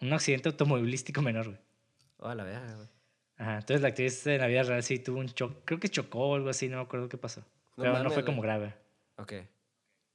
un 0.00 0.12
accidente 0.12 0.48
automovilístico 0.48 1.22
menor. 1.22 1.46
güey. 1.46 1.58
Oh, 2.18 2.34
la 2.34 2.44
verga, 2.44 2.74
güey. 2.74 2.88
Ajá, 3.36 3.58
entonces 3.58 3.82
la 3.82 3.88
actriz 3.88 4.26
en 4.26 4.40
la 4.40 4.48
vida 4.48 4.64
real 4.64 4.82
sí 4.82 4.98
tuvo 4.98 5.20
un 5.20 5.28
choque, 5.28 5.56
creo 5.64 5.78
que 5.78 5.88
chocó 5.88 6.30
o 6.30 6.34
algo 6.34 6.48
así, 6.48 6.68
no 6.68 6.76
me 6.78 6.82
acuerdo 6.82 7.08
qué 7.08 7.16
pasó. 7.18 7.40
No 7.76 7.84
Pero 7.84 8.02
no 8.02 8.10
fue 8.10 8.24
como 8.24 8.42
grave. 8.42 8.74
Ok. 9.16 9.34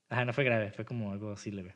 Ajá, 0.10 0.26
no 0.26 0.34
fue 0.34 0.44
grave, 0.44 0.72
fue 0.72 0.84
como 0.86 1.12
algo 1.12 1.32
así 1.32 1.50
leve. 1.50 1.76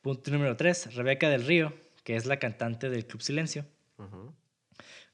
Punto 0.00 0.30
número 0.30 0.56
3. 0.56 0.94
Rebeca 0.94 1.28
del 1.28 1.44
Río, 1.44 1.74
que 2.04 2.16
es 2.16 2.26
la 2.26 2.38
cantante 2.38 2.88
del 2.88 3.06
Club 3.06 3.22
Silencio, 3.22 3.66
Ujú. 3.98 4.32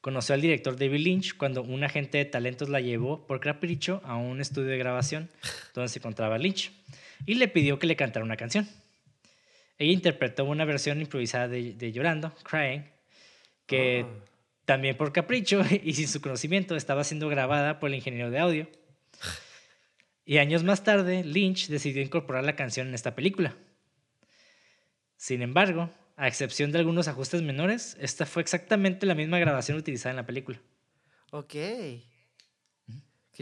Conoció 0.07 0.37
al 0.37 0.41
director 0.41 0.79
David 0.79 1.01
Lynch 1.01 1.37
cuando 1.37 1.65
un 1.65 1.83
agente 1.83 2.19
de 2.19 2.27
talentos 2.27 2.69
la 2.69 2.79
llevó 2.79 3.27
por 3.27 3.41
capricho 3.41 4.01
a 4.05 4.15
un 4.15 4.41
estudio 4.41 4.69
de 4.69 4.79
grabación 4.79 5.29
donde 5.75 5.89
se 5.89 5.99
encontraba 5.99 6.39
Lynch 6.39 6.71
y 7.27 7.35
le 7.35 7.49
pidió 7.49 7.81
que 7.81 7.89
le 7.89 7.97
cantara 7.97 8.25
una 8.25 8.37
canción. 8.37 8.69
Ella 9.79 9.91
interpretó 9.91 10.45
una 10.45 10.65
versión 10.65 11.01
improvisada 11.01 11.49
de, 11.49 11.73
de 11.73 11.91
Llorando, 11.91 12.33
Crying, 12.45 12.85
que 13.67 14.07
Ah. 14.07 14.25
también 14.65 14.97
por 14.97 15.13
capricho 15.13 15.63
y 15.83 15.95
sin 15.95 16.07
su 16.07 16.21
conocimiento 16.21 16.77
estaba 16.77 17.03
siendo 17.03 17.29
grabada 17.29 17.81
por 17.81 17.89
el 17.89 17.97
ingeniero 17.97 18.31
de 18.31 18.39
audio. 18.39 18.69
Y 20.25 20.39
años 20.39 20.63
más 20.63 20.85
tarde, 20.85 21.25
Lynch 21.25 21.67
decidió 21.67 22.01
incorporar 22.01 22.45
la 22.45 22.55
canción 22.55 22.87
en 22.87 22.95
esta 22.95 23.17
película. 23.17 23.57
Sin 25.17 25.43
embargo, 25.43 25.91
a 26.17 26.27
excepción 26.27 26.73
de 26.73 26.79
algunos 26.79 27.09
ajustes 27.09 27.43
menores, 27.43 27.97
esta 28.01 28.27
fue 28.27 28.43
exactamente 28.43 29.07
la 29.07 29.15
misma 29.15 29.39
grabación 29.39 29.77
utilizada 29.77 30.11
en 30.11 30.17
la 30.17 30.27
película. 30.27 30.61
Ok. 31.31 31.53
Qué 31.53 32.03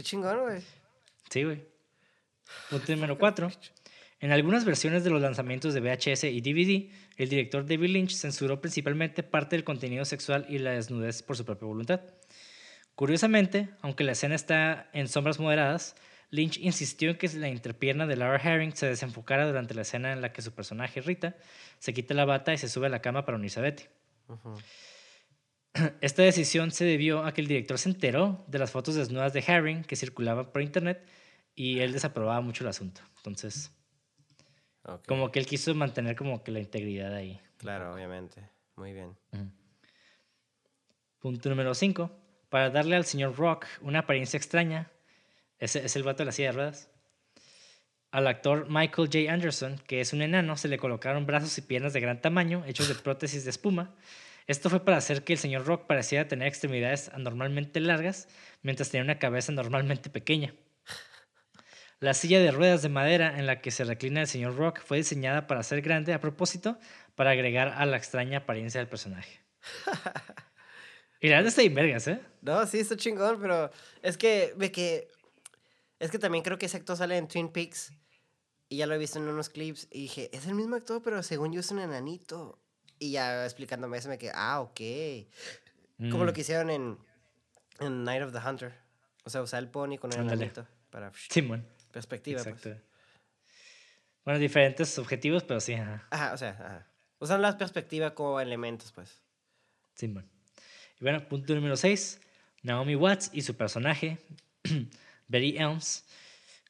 chingón, 0.03 0.41
güey. 0.41 0.61
Sí, 1.29 1.43
güey. 1.43 1.65
Punto 2.69 2.91
número 2.91 3.17
4. 3.17 3.49
En 4.19 4.31
algunas 4.31 4.65
versiones 4.65 5.03
de 5.03 5.09
los 5.09 5.21
lanzamientos 5.21 5.73
de 5.73 5.81
VHS 5.81 6.25
y 6.25 6.41
DVD, 6.41 6.91
el 7.15 7.29
director 7.29 7.65
David 7.65 7.89
Lynch 7.89 8.15
censuró 8.15 8.59
principalmente 8.59 9.23
parte 9.23 9.55
del 9.55 9.63
contenido 9.63 10.03
sexual 10.03 10.45
y 10.49 10.57
la 10.59 10.71
desnudez 10.71 11.23
por 11.23 11.37
su 11.37 11.45
propia 11.45 11.67
voluntad. 11.67 12.01
Curiosamente, 12.95 13.69
aunque 13.81 14.03
la 14.03 14.13
escena 14.13 14.35
está 14.35 14.89
en 14.93 15.07
sombras 15.07 15.39
moderadas, 15.39 15.95
Lynch 16.31 16.57
insistió 16.57 17.11
en 17.11 17.17
que 17.17 17.27
la 17.29 17.47
entrepierna 17.47 18.07
de 18.07 18.15
Laura 18.15 18.41
Herring 18.43 18.75
se 18.75 18.87
desenfocara 18.87 19.47
durante 19.47 19.73
la 19.73 19.83
escena 19.83 20.11
en 20.11 20.21
la 20.21 20.33
que 20.33 20.41
su 20.41 20.53
personaje, 20.53 21.01
Rita, 21.01 21.35
se 21.79 21.93
quita 21.93 22.13
la 22.13 22.25
bata 22.25 22.53
y 22.53 22.57
se 22.57 22.69
sube 22.69 22.87
a 22.87 22.89
la 22.89 23.01
cama 23.01 23.25
para 23.25 23.37
unirse 23.37 23.59
a 23.59 23.63
Betty. 23.63 23.83
Esta 26.01 26.23
decisión 26.23 26.71
se 26.71 26.85
debió 26.85 27.25
a 27.25 27.33
que 27.33 27.41
el 27.41 27.47
director 27.47 27.77
se 27.77 27.89
enteró 27.89 28.45
de 28.47 28.59
las 28.59 28.71
fotos 28.71 28.95
desnudas 28.95 29.33
de 29.33 29.43
Herring 29.45 29.83
que 29.83 29.95
circulaban 29.95 30.51
por 30.51 30.61
internet 30.61 31.05
y 31.53 31.79
él 31.79 31.93
desaprobaba 31.93 32.41
mucho 32.41 32.63
el 32.63 32.69
asunto. 32.69 33.01
Entonces, 33.17 33.71
como 35.07 35.31
que 35.31 35.39
él 35.39 35.45
quiso 35.45 35.73
mantener 35.73 36.15
como 36.15 36.43
que 36.43 36.51
la 36.51 36.59
integridad 36.59 37.13
ahí. 37.13 37.39
Claro, 37.57 37.93
obviamente. 37.93 38.49
Muy 38.75 38.93
bien. 38.93 39.15
Punto 41.19 41.49
número 41.49 41.73
5. 41.73 42.11
Para 42.49 42.69
darle 42.69 42.95
al 42.95 43.05
señor 43.05 43.35
Rock 43.35 43.65
una 43.81 43.99
apariencia 43.99 44.37
extraña, 44.37 44.91
ese 45.59 45.85
es 45.85 45.95
el 45.95 46.03
vato 46.03 46.19
de 46.19 46.25
la 46.25 46.31
silla 46.31 46.49
de 46.49 46.53
ruedas. 46.53 46.89
Al 48.11 48.27
actor 48.27 48.67
Michael 48.69 49.09
J. 49.11 49.31
Anderson, 49.31 49.77
que 49.87 49.99
es 49.99 50.13
un 50.13 50.21
enano, 50.21 50.55
se 50.57 50.67
le 50.67 50.77
colocaron 50.77 51.25
brazos 51.25 51.57
y 51.57 51.61
piernas 51.61 51.93
de 51.93 51.99
gran 51.99 52.21
tamaño, 52.21 52.63
hechos 52.65 52.87
de 52.87 52.95
prótesis 52.95 53.43
de 53.43 53.49
espuma. 53.49 53.95
Esto 54.47 54.69
fue 54.69 54.85
para 54.85 54.97
hacer 54.97 55.23
que 55.23 55.33
el 55.33 55.39
señor 55.39 55.65
Rock 55.65 55.87
pareciera 55.87 56.27
tener 56.27 56.47
extremidades 56.47 57.09
anormalmente 57.09 57.79
largas, 57.79 58.27
mientras 58.61 58.89
tenía 58.89 59.03
una 59.03 59.19
cabeza 59.19 59.51
normalmente 59.51 60.09
pequeña. 60.09 60.53
La 61.99 62.13
silla 62.13 62.39
de 62.39 62.51
ruedas 62.51 62.81
de 62.81 62.89
madera 62.89 63.39
en 63.39 63.47
la 63.47 63.61
que 63.61 63.71
se 63.71 63.83
reclina 63.83 64.21
el 64.21 64.27
señor 64.27 64.55
Rock 64.55 64.81
fue 64.81 64.97
diseñada 64.97 65.47
para 65.47 65.63
ser 65.63 65.81
grande 65.81 66.13
a 66.13 66.19
propósito, 66.19 66.77
para 67.15 67.31
agregar 67.31 67.69
a 67.69 67.85
la 67.85 67.97
extraña 67.97 68.39
apariencia 68.39 68.79
del 68.79 68.87
personaje. 68.87 69.39
Y 71.25 71.29
la 71.29 71.37
verdad 71.37 71.47
está 71.47 71.61
bien 71.61 71.73
vergas, 71.73 72.07
¿eh? 72.07 72.19
No, 72.41 72.67
sí, 72.67 72.79
está 72.79 72.95
chingón, 72.97 73.39
pero 73.41 73.71
es 74.03 74.15
que, 74.15 74.53
que, 74.71 75.07
es 75.99 76.11
que 76.11 76.19
también 76.19 76.43
creo 76.43 76.57
que 76.57 76.65
ese 76.67 76.77
actor 76.77 76.97
sale 76.97 77.17
en 77.17 77.27
Twin 77.27 77.49
Peaks 77.49 77.93
y 78.69 78.77
ya 78.77 78.87
lo 78.87 78.95
he 78.95 78.97
visto 78.97 79.19
en 79.19 79.27
unos 79.27 79.49
clips 79.49 79.87
y 79.91 80.01
dije, 80.03 80.29
es 80.33 80.45
el 80.47 80.55
mismo 80.55 80.75
actor, 80.75 81.01
pero 81.03 81.21
según 81.23 81.53
yo 81.53 81.59
es 81.59 81.71
un 81.71 81.79
enanito. 81.79 82.59
Y 82.97 83.11
ya 83.11 83.43
explicándome 83.43 83.97
eso 83.97 84.07
me 84.09 84.17
quedé, 84.17 84.31
ah, 84.35 84.61
ok. 84.61 84.79
Como 86.11 86.23
lo 86.25 86.31
Mm, 86.31 86.33
que 86.35 86.41
hicieron 86.41 86.69
en, 86.69 86.97
en 87.79 88.03
Night 88.03 88.23
of 88.23 88.31
the 88.33 88.39
Hunter. 88.39 88.73
O 89.25 89.29
sea, 89.29 89.41
usar 89.41 89.61
el 89.63 89.69
pony 89.69 89.97
con 89.97 90.11
el 90.13 90.19
Ándale. 90.19 90.43
enanito 90.45 90.67
para 90.89 91.11
Simón. 91.29 91.65
perspectiva. 91.91 92.41
pues. 92.43 92.55
Exacto. 92.55 92.81
Bueno, 94.23 94.39
diferentes 94.39 94.97
objetivos, 94.97 95.43
pero 95.43 95.59
sí, 95.59 95.73
ajá. 95.73 96.07
Ajá, 96.09 96.33
o 96.33 96.37
sea, 96.37 96.49
ajá. 96.51 96.87
Usan 97.19 97.41
la 97.41 97.57
perspectiva 97.57 98.13
como 98.15 98.39
elementos, 98.39 98.91
pues. 98.91 99.21
Simón. 99.93 100.29
Y 100.99 101.03
bueno, 101.03 101.27
punto 101.27 101.53
número 101.55 101.75
6. 101.77 102.21
Naomi 102.63 102.95
Watts 102.95 103.29
y 103.33 103.41
su 103.43 103.55
personaje, 103.55 104.17
Betty 105.27 105.57
Elms, 105.57 106.05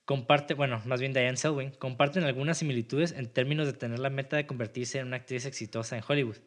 comparte, 0.05 0.53
bueno, 0.53 0.81
más 0.85 0.99
bien 0.99 1.13
Diane 1.13 1.37
Selwyn, 1.37 1.71
comparten 1.71 2.23
algunas 2.23 2.57
similitudes 2.59 3.11
en 3.11 3.27
términos 3.27 3.65
de 3.65 3.73
tener 3.73 3.99
la 3.99 4.09
meta 4.09 4.37
de 4.37 4.45
convertirse 4.47 4.99
en 4.99 5.07
una 5.07 5.17
actriz 5.17 5.45
exitosa 5.45 5.97
en 5.97 6.03
Hollywood. 6.07 6.37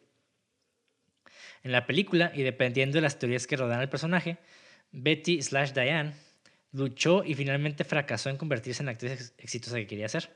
En 1.62 1.72
la 1.72 1.86
película, 1.86 2.30
y 2.34 2.42
dependiendo 2.42 2.96
de 2.96 3.02
las 3.02 3.18
teorías 3.18 3.46
que 3.46 3.56
rodean 3.56 3.80
al 3.80 3.88
personaje, 3.88 4.38
Betty 4.92 5.42
slash 5.42 5.72
Diane 5.72 6.14
luchó 6.72 7.24
y 7.24 7.34
finalmente 7.34 7.84
fracasó 7.84 8.30
en 8.30 8.36
convertirse 8.36 8.82
en 8.82 8.86
la 8.86 8.92
actriz 8.92 9.12
ex- 9.12 9.34
exitosa 9.38 9.76
que 9.76 9.86
quería 9.86 10.08
ser. 10.08 10.30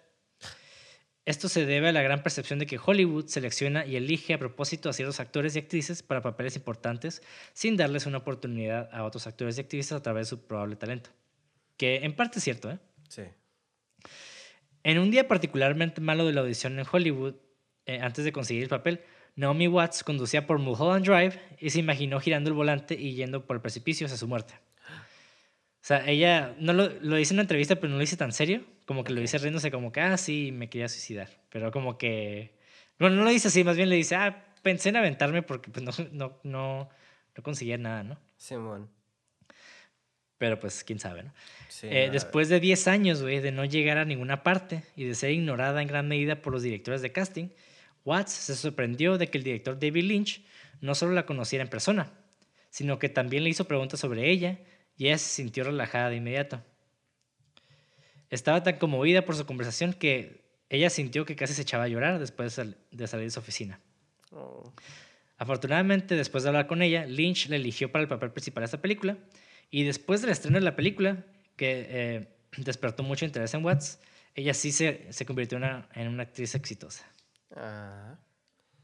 Esto 1.24 1.48
se 1.48 1.64
debe 1.64 1.90
a 1.90 1.92
la 1.92 2.02
gran 2.02 2.24
percepción 2.24 2.58
de 2.58 2.66
que 2.66 2.80
Hollywood 2.84 3.28
selecciona 3.28 3.86
y 3.86 3.94
elige 3.94 4.34
a 4.34 4.38
propósito 4.38 4.88
a 4.88 4.92
ciertos 4.92 5.20
actores 5.20 5.54
y 5.54 5.60
actrices 5.60 6.02
para 6.02 6.20
papeles 6.20 6.56
importantes 6.56 7.22
sin 7.52 7.76
darles 7.76 8.06
una 8.06 8.18
oportunidad 8.18 8.88
a 8.92 9.04
otros 9.04 9.28
actores 9.28 9.56
y 9.56 9.60
actrices 9.60 9.92
a 9.92 10.02
través 10.02 10.26
de 10.26 10.30
su 10.30 10.46
probable 10.46 10.74
talento. 10.74 11.10
Que 11.76 11.96
en 11.96 12.14
parte 12.14 12.38
es 12.38 12.44
cierto, 12.44 12.70
¿eh? 12.70 12.78
Sí. 13.08 13.22
En 14.84 14.98
un 14.98 15.10
día 15.10 15.28
particularmente 15.28 16.00
malo 16.00 16.26
de 16.26 16.32
la 16.32 16.40
audición 16.40 16.78
en 16.78 16.86
Hollywood, 16.90 17.34
eh, 17.86 18.00
antes 18.00 18.24
de 18.24 18.32
conseguir 18.32 18.64
el 18.64 18.68
papel, 18.68 19.02
Naomi 19.36 19.68
Watts 19.68 20.04
conducía 20.04 20.46
por 20.46 20.58
Mulholland 20.58 21.06
Drive 21.06 21.40
y 21.58 21.70
se 21.70 21.78
imaginó 21.78 22.20
girando 22.20 22.50
el 22.50 22.54
volante 22.54 22.94
y 22.94 23.14
yendo 23.14 23.46
por 23.46 23.56
el 23.56 23.62
precipicio 23.62 24.06
hacia 24.06 24.18
su 24.18 24.28
muerte. 24.28 24.54
O 25.82 25.84
sea, 25.84 26.08
ella 26.08 26.54
no 26.58 26.72
lo, 26.72 26.88
lo 27.00 27.16
dice 27.16 27.34
en 27.34 27.36
una 27.36 27.42
entrevista, 27.42 27.76
pero 27.76 27.88
no 27.88 27.94
lo 27.94 28.00
dice 28.00 28.16
tan 28.16 28.32
serio. 28.32 28.64
Como 28.86 29.02
que 29.04 29.12
lo 29.12 29.20
dice 29.20 29.38
riéndose, 29.38 29.70
como 29.70 29.90
que, 29.90 30.00
ah, 30.00 30.16
sí, 30.16 30.50
me 30.52 30.68
quería 30.68 30.88
suicidar. 30.88 31.28
Pero 31.48 31.72
como 31.72 31.98
que. 31.98 32.56
Bueno, 32.98 33.16
no 33.16 33.24
lo 33.24 33.30
dice 33.30 33.48
así, 33.48 33.64
más 33.64 33.76
bien 33.76 33.88
le 33.88 33.96
dice, 33.96 34.14
ah, 34.14 34.44
pensé 34.62 34.90
en 34.90 34.96
aventarme 34.96 35.42
porque 35.42 35.70
pues, 35.70 35.84
no, 35.84 35.92
no, 36.12 36.38
no, 36.44 36.88
no 37.36 37.42
conseguía 37.42 37.78
nada, 37.78 38.04
¿no? 38.04 38.18
Simón. 38.36 38.90
Pero 40.42 40.58
pues, 40.58 40.82
quién 40.82 40.98
sabe, 40.98 41.22
¿no? 41.22 41.32
Sí, 41.68 41.86
Eh, 41.88 42.08
después 42.10 42.48
de 42.48 42.58
10 42.58 42.88
años, 42.88 43.22
güey, 43.22 43.38
de 43.38 43.52
no 43.52 43.64
llegar 43.64 43.96
a 43.96 44.04
ninguna 44.04 44.42
parte 44.42 44.82
y 44.96 45.04
de 45.04 45.14
ser 45.14 45.30
ignorada 45.30 45.80
en 45.80 45.86
gran 45.86 46.08
medida 46.08 46.42
por 46.42 46.52
los 46.52 46.64
directores 46.64 47.00
de 47.00 47.12
casting, 47.12 47.50
Watts 48.04 48.32
se 48.32 48.56
sorprendió 48.56 49.18
de 49.18 49.28
que 49.28 49.38
el 49.38 49.44
director 49.44 49.78
David 49.78 50.02
Lynch 50.02 50.42
no 50.80 50.96
solo 50.96 51.12
la 51.12 51.26
conociera 51.26 51.62
en 51.62 51.70
persona, 51.70 52.10
sino 52.70 52.98
que 52.98 53.08
también 53.08 53.44
le 53.44 53.50
hizo 53.50 53.68
preguntas 53.68 54.00
sobre 54.00 54.32
ella 54.32 54.58
y 54.96 55.06
ella 55.06 55.18
se 55.18 55.28
sintió 55.28 55.62
relajada 55.62 56.10
de 56.10 56.16
inmediato. 56.16 56.60
Estaba 58.28 58.64
tan 58.64 58.78
conmovida 58.78 59.24
por 59.24 59.36
su 59.36 59.46
conversación 59.46 59.92
que 59.92 60.42
ella 60.70 60.90
sintió 60.90 61.24
que 61.24 61.36
casi 61.36 61.54
se 61.54 61.62
echaba 61.62 61.84
a 61.84 61.88
llorar 61.88 62.18
después 62.18 62.56
de 62.56 63.06
salir 63.06 63.26
de 63.26 63.30
su 63.30 63.38
oficina. 63.38 63.78
oh, 64.32 64.72
Afortunadamente, 65.38 66.16
después 66.16 66.42
de 66.42 66.48
hablar 66.48 66.66
con 66.66 66.82
ella, 66.82 67.06
Lynch 67.06 67.48
la 67.48 67.54
eligió 67.54 67.92
para 67.92 68.02
el 68.02 68.08
papel 68.08 68.32
principal 68.32 68.62
de 68.62 68.64
esta 68.64 68.82
película. 68.82 69.16
Y 69.72 69.84
después 69.84 70.20
del 70.20 70.30
estreno 70.30 70.58
de 70.58 70.64
la 70.64 70.76
película, 70.76 71.24
que 71.56 71.86
eh, 71.88 72.28
despertó 72.58 73.02
mucho 73.02 73.24
interés 73.24 73.52
en 73.54 73.64
Watts, 73.64 73.98
ella 74.34 74.54
sí 74.54 74.70
se, 74.70 75.10
se 75.10 75.26
convirtió 75.26 75.58
en 75.58 75.64
una, 75.64 75.88
en 75.94 76.08
una 76.08 76.22
actriz 76.24 76.54
exitosa. 76.54 77.04
ah, 77.56 78.18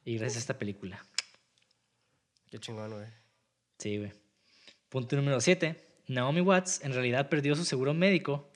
Y 0.04 0.16
gracias 0.16 0.36
a 0.36 0.40
esta 0.40 0.58
película. 0.58 1.04
qué 2.50 2.58
chingón, 2.58 2.90
güey. 2.90 3.06
Sí, 3.78 3.98
güey. 3.98 4.12
Punto 4.88 5.14
número 5.16 5.40
7. 5.40 5.84
Naomi 6.08 6.40
Watts 6.40 6.80
en 6.82 6.94
realidad 6.94 7.28
perdió 7.28 7.54
su 7.54 7.64
seguro 7.66 7.92
médico 7.92 8.50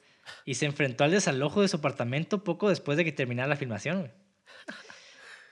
y 0.46 0.54
se 0.54 0.64
enfrentó 0.64 1.04
al 1.04 1.10
desalojo 1.10 1.60
de 1.60 1.68
su 1.68 1.76
apartamento 1.76 2.42
poco 2.44 2.70
después 2.70 2.96
de 2.96 3.04
que 3.04 3.12
terminara 3.12 3.48
la 3.48 3.56
filmación, 3.56 4.00
güey. 4.00 4.10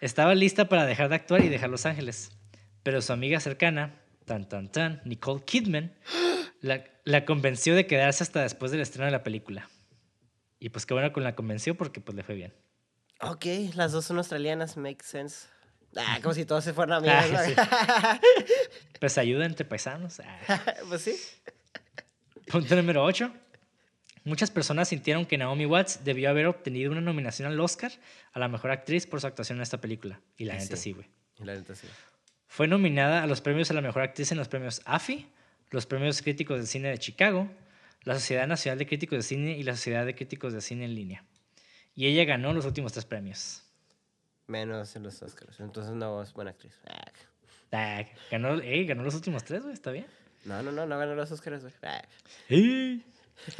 Estaba 0.00 0.34
lista 0.34 0.66
para 0.66 0.86
dejar 0.86 1.10
de 1.10 1.16
actuar 1.16 1.44
y 1.44 1.50
dejar 1.50 1.68
Los 1.68 1.84
Ángeles, 1.84 2.32
pero 2.82 3.02
su 3.02 3.12
amiga 3.12 3.38
cercana, 3.38 4.00
tan 4.24 4.48
tan 4.48 4.72
tan, 4.72 5.02
Nicole 5.04 5.44
Kidman, 5.44 5.94
la, 6.60 6.84
la 7.04 7.24
convenció 7.24 7.74
de 7.74 7.86
quedarse 7.86 8.22
hasta 8.22 8.42
después 8.42 8.72
del 8.72 8.80
estreno 8.80 9.06
de 9.06 9.12
la 9.12 9.22
película. 9.22 9.68
Y 10.58 10.68
pues 10.68 10.86
qué 10.86 10.94
bueno 10.94 11.12
que 11.12 11.20
la 11.20 11.34
convenció 11.34 11.76
porque 11.76 12.00
pues 12.00 12.16
le 12.16 12.22
fue 12.22 12.34
bien. 12.34 12.52
Ok, 13.22 13.46
las 13.74 13.92
dos 13.92 14.04
son 14.06 14.18
australianas, 14.18 14.76
make 14.76 15.02
sense. 15.02 15.46
Ah, 15.96 16.18
como 16.22 16.34
si 16.34 16.44
todos 16.44 16.64
se 16.64 16.72
fueran 16.72 17.04
amigas. 17.04 17.56
Ah, 17.56 18.18
¿no? 18.20 18.20
Pues 19.00 19.16
ayuda 19.16 19.46
entre 19.46 19.64
paisanos. 19.64 20.20
Ah. 20.20 20.62
pues 20.88 21.02
sí. 21.02 21.16
Punto 22.46 22.76
número 22.76 23.02
8. 23.02 23.32
Muchas 24.24 24.50
personas 24.50 24.88
sintieron 24.88 25.24
que 25.24 25.38
Naomi 25.38 25.64
Watts 25.64 26.04
debió 26.04 26.28
haber 26.28 26.46
obtenido 26.46 26.92
una 26.92 27.00
nominación 27.00 27.50
al 27.50 27.58
Oscar 27.58 27.92
a 28.32 28.38
la 28.38 28.48
mejor 28.48 28.70
actriz 28.70 29.06
por 29.06 29.20
su 29.20 29.26
actuación 29.26 29.58
en 29.58 29.62
esta 29.62 29.80
película. 29.80 30.20
Y 30.36 30.44
la 30.44 30.54
neta 30.54 30.76
sí. 30.76 30.82
sí, 30.82 30.92
güey. 30.92 31.08
Y 31.38 31.44
la 31.44 31.54
neta 31.54 31.74
sí. 31.74 31.86
Fue 32.46 32.68
nominada 32.68 33.22
a 33.22 33.26
los 33.26 33.40
premios 33.40 33.70
a 33.70 33.74
la 33.74 33.80
mejor 33.80 34.02
actriz 34.02 34.30
en 34.32 34.38
los 34.38 34.48
premios 34.48 34.82
AFI, 34.84 35.26
los 35.70 35.86
premios 35.86 36.22
críticos 36.22 36.60
de 36.60 36.66
cine 36.66 36.88
de 36.88 36.98
Chicago, 36.98 37.50
la 38.04 38.14
Sociedad 38.14 38.46
Nacional 38.46 38.78
de 38.78 38.86
Críticos 38.86 39.18
de 39.18 39.22
Cine 39.22 39.56
y 39.58 39.62
la 39.62 39.76
Sociedad 39.76 40.04
de 40.06 40.14
Críticos 40.14 40.52
de 40.52 40.60
Cine 40.60 40.84
en 40.84 40.94
línea. 40.94 41.24
Y 41.94 42.06
ella 42.06 42.24
ganó 42.24 42.52
los 42.52 42.64
últimos 42.64 42.92
tres 42.92 43.04
premios. 43.04 43.62
Menos 44.46 44.96
en 44.96 45.02
los 45.04 45.22
Oscars. 45.22 45.60
Entonces 45.60 45.94
no 45.94 46.22
es 46.22 46.32
buena 46.32 46.50
actriz. 46.52 46.74
Ah, 46.86 47.04
Ah, 47.72 48.04
ganó, 48.32 48.60
ey, 48.60 48.84
ganó 48.84 49.04
los 49.04 49.14
últimos 49.14 49.44
tres, 49.44 49.62
güey, 49.62 49.74
está 49.74 49.92
bien. 49.92 50.06
No, 50.44 50.60
no, 50.60 50.72
no, 50.72 50.86
no 50.86 50.98
ganó 50.98 51.14
los 51.14 51.30
Oscars, 51.30 51.62
güey. 51.62 51.72
Ah, 51.82 52.02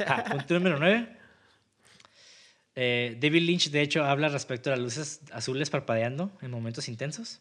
Ah, 0.05 0.25
punto 0.31 0.53
número 0.55 0.77
9. 0.79 1.17
David 2.75 3.41
Lynch, 3.43 3.69
de 3.69 3.81
hecho, 3.81 4.03
habla 4.03 4.27
respecto 4.29 4.69
a 4.69 4.75
las 4.75 4.79
luces 4.83 5.21
azules 5.31 5.69
parpadeando 5.69 6.37
en 6.41 6.51
momentos 6.51 6.89
intensos. 6.89 7.39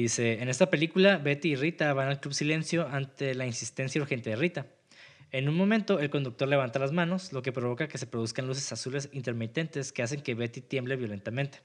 Dice, 0.00 0.42
en 0.42 0.48
esta 0.48 0.70
película, 0.70 1.18
Betty 1.18 1.52
y 1.52 1.54
Rita 1.54 1.92
van 1.92 2.08
al 2.08 2.18
Club 2.18 2.34
Silencio 2.34 2.88
ante 2.88 3.32
la 3.32 3.46
insistencia 3.46 4.02
urgente 4.02 4.30
de 4.30 4.34
Rita. 4.34 4.66
En 5.30 5.48
un 5.48 5.54
momento, 5.54 6.00
el 6.00 6.10
conductor 6.10 6.48
levanta 6.48 6.80
las 6.80 6.90
manos, 6.90 7.32
lo 7.32 7.42
que 7.42 7.52
provoca 7.52 7.86
que 7.86 7.96
se 7.96 8.08
produzcan 8.08 8.48
luces 8.48 8.72
azules 8.72 9.08
intermitentes 9.12 9.92
que 9.92 10.02
hacen 10.02 10.20
que 10.20 10.34
Betty 10.34 10.62
tiemble 10.62 10.96
violentamente. 10.96 11.60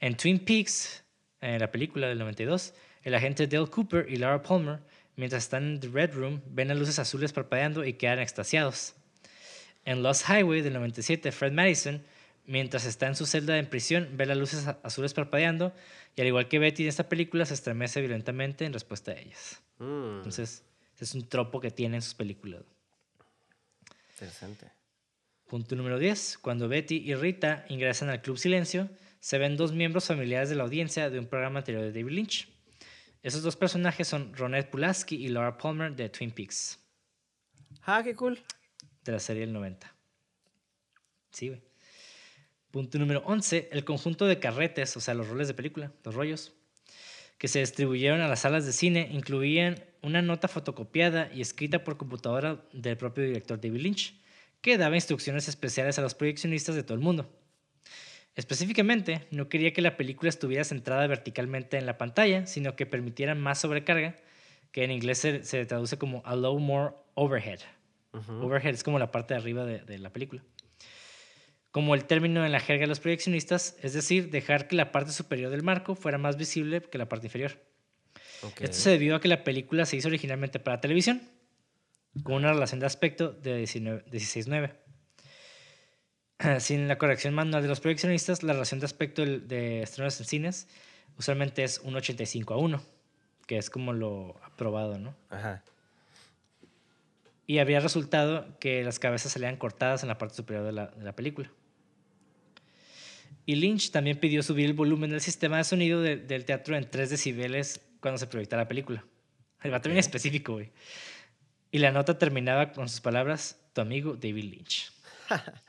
En 0.00 0.16
Twin 0.16 0.40
Peaks, 0.40 1.04
en 1.40 1.60
la 1.60 1.70
película 1.70 2.08
del 2.08 2.18
92, 2.18 2.74
el 3.04 3.14
agente 3.14 3.46
Dale 3.46 3.68
Cooper 3.68 4.06
y 4.08 4.16
Laura 4.16 4.42
Palmer, 4.42 4.80
mientras 5.14 5.44
están 5.44 5.62
en 5.62 5.80
The 5.80 5.90
Red 5.90 6.14
Room, 6.14 6.42
ven 6.48 6.66
las 6.66 6.76
luces 6.76 6.98
azules 6.98 7.32
parpadeando 7.32 7.84
y 7.84 7.92
quedan 7.92 8.18
extasiados. 8.18 8.96
En 9.84 10.02
Lost 10.02 10.28
Highway 10.28 10.60
del 10.60 10.72
97, 10.72 11.30
Fred 11.30 11.52
Madison, 11.52 12.02
mientras 12.44 12.84
está 12.84 13.06
en 13.06 13.14
su 13.16 13.26
celda 13.26 13.58
en 13.58 13.68
prisión, 13.68 14.08
ve 14.16 14.26
las 14.26 14.36
luces 14.36 14.66
azules 14.82 15.14
parpadeando 15.14 15.72
y 16.16 16.20
al 16.20 16.26
igual 16.26 16.48
que 16.48 16.58
Betty 16.58 16.82
en 16.82 16.88
esta 16.88 17.08
película, 17.08 17.44
se 17.46 17.54
estremece 17.54 18.00
violentamente 18.00 18.64
en 18.64 18.72
respuesta 18.72 19.12
a 19.12 19.14
ellas. 19.14 19.60
mm, 19.78 20.16
Entonces, 20.18 20.64
ese 20.94 21.04
es 21.04 21.14
un 21.14 21.28
tropo 21.28 21.60
que 21.60 21.70
tiene 21.70 21.96
en 21.96 22.02
sus 22.02 22.14
películas. 22.14 22.62
interesante. 24.14 24.70
Punto 25.48 25.76
número 25.76 25.98
10. 25.98 26.38
Cuando 26.38 26.68
Betty 26.68 26.96
y 26.96 27.14
Rita 27.14 27.64
ingresan 27.68 28.08
al 28.08 28.22
Club 28.22 28.38
Silencio, 28.38 28.88
se 29.20 29.38
ven 29.38 29.56
dos 29.56 29.72
miembros 29.72 30.06
familiares 30.06 30.48
de 30.48 30.54
la 30.56 30.62
audiencia 30.64 31.10
de 31.10 31.18
un 31.18 31.26
programa 31.26 31.58
anterior 31.60 31.82
de 31.84 31.92
David 31.92 32.12
Lynch. 32.14 32.48
Esos 33.22 33.42
dos 33.42 33.54
personajes 33.56 34.08
son 34.08 34.34
Ronette 34.34 34.70
Pulaski 34.70 35.16
y 35.16 35.28
Laura 35.28 35.56
Palmer 35.58 35.94
de 35.94 36.08
Twin 36.08 36.30
Peaks, 36.32 36.78
Ah, 37.84 38.02
qué 38.02 38.14
cool. 38.14 38.42
de 39.04 39.12
la 39.12 39.18
serie 39.20 39.42
del 39.42 39.52
90. 39.52 39.92
Sí, 41.30 41.48
güey. 41.48 41.60
Punto 42.72 42.98
número 42.98 43.22
11. 43.26 43.68
El 43.70 43.84
conjunto 43.84 44.26
de 44.26 44.38
carretes, 44.38 44.96
o 44.96 45.00
sea, 45.00 45.12
los 45.12 45.28
roles 45.28 45.46
de 45.46 45.52
película, 45.52 45.92
los 46.04 46.14
rollos, 46.14 46.54
que 47.36 47.46
se 47.46 47.58
distribuyeron 47.58 48.22
a 48.22 48.28
las 48.28 48.40
salas 48.40 48.64
de 48.64 48.72
cine, 48.72 49.10
incluían 49.12 49.84
una 50.00 50.22
nota 50.22 50.48
fotocopiada 50.48 51.30
y 51.34 51.42
escrita 51.42 51.84
por 51.84 51.98
computadora 51.98 52.64
del 52.72 52.96
propio 52.96 53.24
director 53.24 53.60
David 53.60 53.82
Lynch, 53.82 54.14
que 54.62 54.78
daba 54.78 54.94
instrucciones 54.94 55.48
especiales 55.48 55.98
a 55.98 56.02
los 56.02 56.14
proyeccionistas 56.14 56.74
de 56.74 56.82
todo 56.82 56.94
el 56.94 57.04
mundo. 57.04 57.30
Específicamente, 58.36 59.26
no 59.30 59.50
quería 59.50 59.74
que 59.74 59.82
la 59.82 59.98
película 59.98 60.30
estuviera 60.30 60.64
centrada 60.64 61.06
verticalmente 61.06 61.76
en 61.76 61.84
la 61.84 61.98
pantalla, 61.98 62.46
sino 62.46 62.74
que 62.74 62.86
permitiera 62.86 63.34
más 63.34 63.60
sobrecarga, 63.60 64.16
que 64.70 64.84
en 64.84 64.92
inglés 64.92 65.18
se, 65.18 65.44
se 65.44 65.66
traduce 65.66 65.98
como 65.98 66.22
allow 66.24 66.58
more 66.58 66.94
overhead. 67.16 67.60
Overhead 68.12 68.72
es 68.72 68.82
como 68.82 68.98
la 68.98 69.10
parte 69.10 69.34
de 69.34 69.40
arriba 69.40 69.66
de, 69.66 69.80
de 69.80 69.98
la 69.98 70.10
película. 70.10 70.42
Como 71.72 71.94
el 71.94 72.04
término 72.04 72.46
en 72.46 72.52
la 72.52 72.60
jerga 72.60 72.82
de 72.82 72.86
los 72.86 73.00
proyeccionistas, 73.00 73.76
es 73.82 73.92
decir, 73.92 74.30
dejar 74.30 74.68
que 74.68 74.76
la 74.76 74.92
parte 74.92 75.10
superior 75.10 75.50
del 75.50 75.62
marco 75.62 75.96
fuera 75.96 76.18
más 76.18 76.36
visible 76.36 76.80
que 76.80 76.98
la 76.98 77.08
parte 77.08 77.26
inferior. 77.26 77.58
Esto 78.60 78.76
se 78.76 78.90
debió 78.90 79.16
a 79.16 79.20
que 79.20 79.28
la 79.28 79.42
película 79.42 79.86
se 79.86 79.96
hizo 79.96 80.08
originalmente 80.08 80.58
para 80.58 80.80
televisión, 80.80 81.22
con 82.22 82.36
una 82.36 82.52
relación 82.52 82.80
de 82.80 82.86
aspecto 82.86 83.32
de 83.32 83.56
19 83.56 84.04
16:9. 84.10 84.72
Sin 86.60 86.88
la 86.88 86.98
corrección 86.98 87.34
manual 87.34 87.62
de 87.62 87.68
los 87.68 87.80
proyeccionistas, 87.80 88.42
la 88.42 88.52
relación 88.52 88.80
de 88.80 88.86
aspecto 88.86 89.24
de 89.24 89.82
estrenos 89.82 90.18
en 90.20 90.26
cines 90.26 90.68
usualmente 91.18 91.62
es 91.62 91.78
un 91.78 91.94
85 91.94 92.54
a 92.54 92.56
1, 92.58 92.82
que 93.46 93.58
es 93.58 93.70
como 93.70 93.92
lo 93.92 94.40
aprobado, 94.44 94.98
¿no? 94.98 95.14
Ajá. 95.30 95.62
Y 97.46 97.58
habría 97.58 97.80
resultado 97.80 98.58
que 98.58 98.82
las 98.82 98.98
cabezas 98.98 99.32
salían 99.32 99.56
cortadas 99.56 100.02
en 100.02 100.08
la 100.08 100.18
parte 100.18 100.36
superior 100.36 100.64
de 100.64 100.72
la, 100.72 100.86
de 100.86 101.04
la 101.04 101.14
película. 101.14 101.50
Y 103.44 103.56
Lynch 103.56 103.90
también 103.90 104.18
pidió 104.18 104.42
subir 104.42 104.66
el 104.66 104.72
volumen 104.74 105.10
del 105.10 105.20
sistema 105.20 105.56
de 105.58 105.64
sonido 105.64 106.00
de- 106.00 106.16
del 106.16 106.44
teatro 106.44 106.76
en 106.76 106.88
3 106.88 107.10
decibeles 107.10 107.80
cuando 108.00 108.18
se 108.18 108.26
proyectara 108.26 108.62
la 108.62 108.68
película. 108.68 109.04
El 109.62 109.70
vato 109.72 109.88
bien 109.88 109.98
específico, 109.98 110.54
güey. 110.54 110.70
Y 111.70 111.78
la 111.78 111.90
nota 111.90 112.18
terminaba 112.18 112.72
con 112.72 112.88
sus 112.88 113.00
palabras, 113.00 113.58
tu 113.72 113.80
amigo 113.80 114.14
David 114.14 114.44
Lynch. 114.44 114.92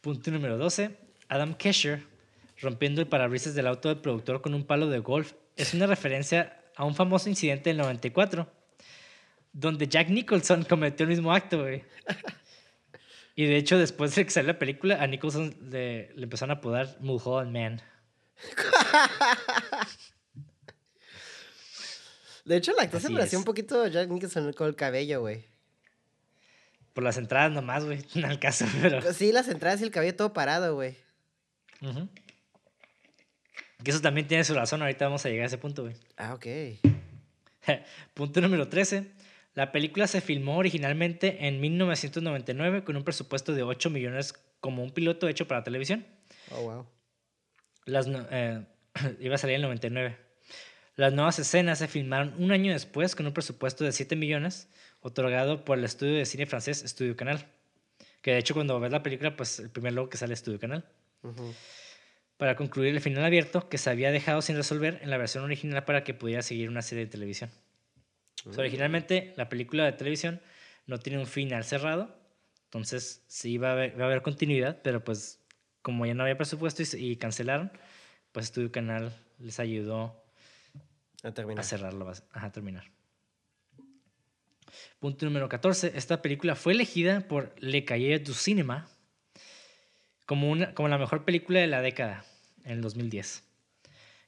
Punto 0.00 0.30
número 0.30 0.56
12. 0.56 0.96
Adam 1.28 1.54
Kesher, 1.54 2.02
rompiendo 2.60 3.00
el 3.00 3.08
parabrisas 3.08 3.54
del 3.54 3.66
auto 3.66 3.88
del 3.88 3.98
productor 3.98 4.40
con 4.40 4.54
un 4.54 4.64
palo 4.64 4.88
de 4.88 4.98
golf, 5.00 5.32
es 5.56 5.74
una 5.74 5.86
referencia 5.86 6.60
a 6.76 6.84
un 6.84 6.94
famoso 6.94 7.28
incidente 7.28 7.70
del 7.70 7.78
94. 7.78 8.52
donde 9.52 9.88
Jack 9.88 10.10
Nicholson 10.10 10.64
cometió 10.64 11.04
el 11.04 11.10
mismo 11.10 11.32
acto, 11.32 11.62
güey. 11.62 11.82
Y 13.36 13.44
de 13.44 13.56
hecho, 13.56 13.78
después 13.78 14.14
de 14.14 14.24
que 14.24 14.30
salió 14.30 14.52
la 14.52 14.58
película, 14.58 15.00
a 15.02 15.06
Nicholson 15.06 15.54
le, 15.70 16.10
le 16.14 16.22
empezaron 16.24 16.56
a 16.56 16.58
apodar 16.58 16.96
Mulholland 17.00 17.52
Man. 17.52 17.82
De 22.46 22.56
hecho, 22.56 22.72
la 22.72 22.84
actor 22.84 23.00
se 23.00 23.10
parecía 23.10 23.38
un 23.38 23.44
poquito 23.44 23.82
a 23.82 23.88
Jack 23.88 24.08
Nicholson 24.08 24.52
con 24.52 24.68
el 24.68 24.76
cabello, 24.76 25.20
güey. 25.20 25.44
Por 26.92 27.04
las 27.04 27.18
entradas 27.18 27.52
nomás, 27.52 27.84
güey. 27.84 28.04
No 28.14 28.28
al 28.28 28.38
caso, 28.38 28.64
pero. 28.80 29.02
Sí, 29.12 29.32
las 29.32 29.48
entradas 29.48 29.80
y 29.80 29.84
el 29.84 29.90
cabello 29.90 30.16
todo 30.16 30.32
parado, 30.32 30.74
güey. 30.74 30.96
Ujú. 31.82 32.08
Que 33.84 33.90
eso 33.90 34.00
también 34.00 34.26
tiene 34.26 34.44
su 34.44 34.54
razón. 34.54 34.80
Ahorita 34.80 35.04
vamos 35.04 35.26
a 35.26 35.28
llegar 35.28 35.44
a 35.44 35.48
ese 35.48 35.58
punto, 35.58 35.82
güey. 35.82 35.94
Ah, 36.16 36.34
ok. 36.34 36.46
Punto 38.14 38.40
número 38.40 38.68
13. 38.68 39.12
La 39.56 39.72
película 39.72 40.06
se 40.06 40.20
filmó 40.20 40.58
originalmente 40.58 41.46
en 41.48 41.60
1999 41.60 42.84
con 42.84 42.94
un 42.96 43.04
presupuesto 43.04 43.52
de 43.54 43.62
8 43.62 43.88
millones 43.90 44.34
como 44.60 44.82
un 44.84 44.90
piloto 44.92 45.28
hecho 45.28 45.48
para 45.48 45.64
televisión. 45.64 46.06
Oh, 46.50 46.60
wow. 46.62 46.86
Las, 47.86 48.06
no- 48.06 48.26
eh, 48.30 48.62
iba 49.20 49.34
a 49.34 49.38
salir 49.38 49.54
en 49.54 49.62
el 49.62 49.68
99. 49.68 50.16
Las 50.96 51.12
nuevas 51.14 51.38
escenas 51.38 51.78
se 51.78 51.88
filmaron 51.88 52.34
un 52.38 52.52
año 52.52 52.70
después 52.72 53.16
con 53.16 53.26
un 53.26 53.32
presupuesto 53.32 53.82
de 53.82 53.92
7 53.92 54.14
millones 54.14 54.68
otorgado 55.00 55.64
por 55.64 55.78
el 55.78 55.84
estudio 55.84 56.16
de 56.16 56.26
cine 56.26 56.46
francés 56.46 56.84
Studio 56.86 57.16
Canal. 57.16 57.46
Que 58.22 58.32
de 58.32 58.38
hecho 58.38 58.54
cuando 58.54 58.78
ves 58.78 58.92
la 58.92 59.02
película, 59.02 59.36
pues 59.36 59.58
el 59.58 59.70
primer 59.70 59.94
logo 59.94 60.08
que 60.10 60.16
sale 60.18 60.34
es 60.34 60.40
Studio 60.40 60.60
Canal. 60.60 60.84
Para 62.36 62.56
concluir 62.56 62.94
el 62.94 63.00
final 63.00 63.24
abierto 63.24 63.68
que 63.70 63.78
se 63.78 63.88
había 63.88 64.10
dejado 64.10 64.42
sin 64.42 64.56
resolver 64.56 64.98
en 65.02 65.08
la 65.08 65.16
versión 65.16 65.44
original 65.44 65.84
para 65.84 66.04
que 66.04 66.12
pudiera 66.12 66.42
seguir 66.42 66.68
una 66.68 66.82
serie 66.82 67.06
de 67.06 67.10
televisión. 67.10 67.50
O 68.46 68.52
sea, 68.52 68.62
originalmente 68.62 69.34
la 69.36 69.48
película 69.48 69.84
de 69.84 69.92
televisión 69.92 70.40
no 70.86 70.98
tiene 70.98 71.18
un 71.18 71.26
final 71.26 71.64
cerrado, 71.64 72.16
entonces 72.64 73.24
sí 73.26 73.52
iba 73.52 73.70
a 73.70 73.72
haber, 73.72 73.94
iba 73.94 74.04
a 74.04 74.06
haber 74.06 74.22
continuidad, 74.22 74.80
pero 74.82 75.02
pues 75.02 75.40
como 75.82 76.06
ya 76.06 76.14
no 76.14 76.22
había 76.22 76.36
presupuesto 76.36 76.82
y, 76.96 77.16
cancelaron, 77.16 77.72
pues 78.32 78.46
Studio 78.46 78.72
Canal 78.72 79.12
les 79.38 79.60
ayudó 79.60 80.24
A 81.22 81.32
terminar. 81.32 81.60
a 81.60 81.62
cerrarlo, 81.64 82.12
a 82.32 82.50
terminar. 82.52 82.90
Punto 84.98 85.26
número 85.26 85.48
14. 85.48 85.92
Esta 85.94 86.22
película 86.22 86.54
fue 86.54 86.72
elegida 86.72 87.28
por 87.28 87.54
Le 87.58 87.84
Cahiers 87.84 88.24
du 88.24 88.34
Cinéma 88.34 88.88
como, 90.24 90.50
una, 90.50 90.74
como 90.74 90.88
la 90.88 90.98
mejor 90.98 91.24
película 91.24 91.60
de 91.60 91.68
la 91.68 91.80
década 91.80 92.24
en 92.64 92.72
el 92.72 92.80
2010. 92.82 93.45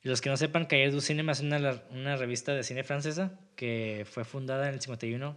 Y 0.02 0.08
los 0.08 0.20
que 0.20 0.30
no 0.30 0.36
sepan, 0.36 0.66
Cahiers 0.66 0.94
du 0.94 1.00
Cinéma 1.00 1.32
es 1.32 1.40
una, 1.40 1.82
una 1.90 2.16
revista 2.16 2.54
de 2.54 2.62
cine 2.62 2.84
francesa 2.84 3.32
que 3.56 4.06
fue 4.08 4.24
fundada 4.24 4.68
en 4.68 4.74
el 4.74 4.80
51 4.80 5.36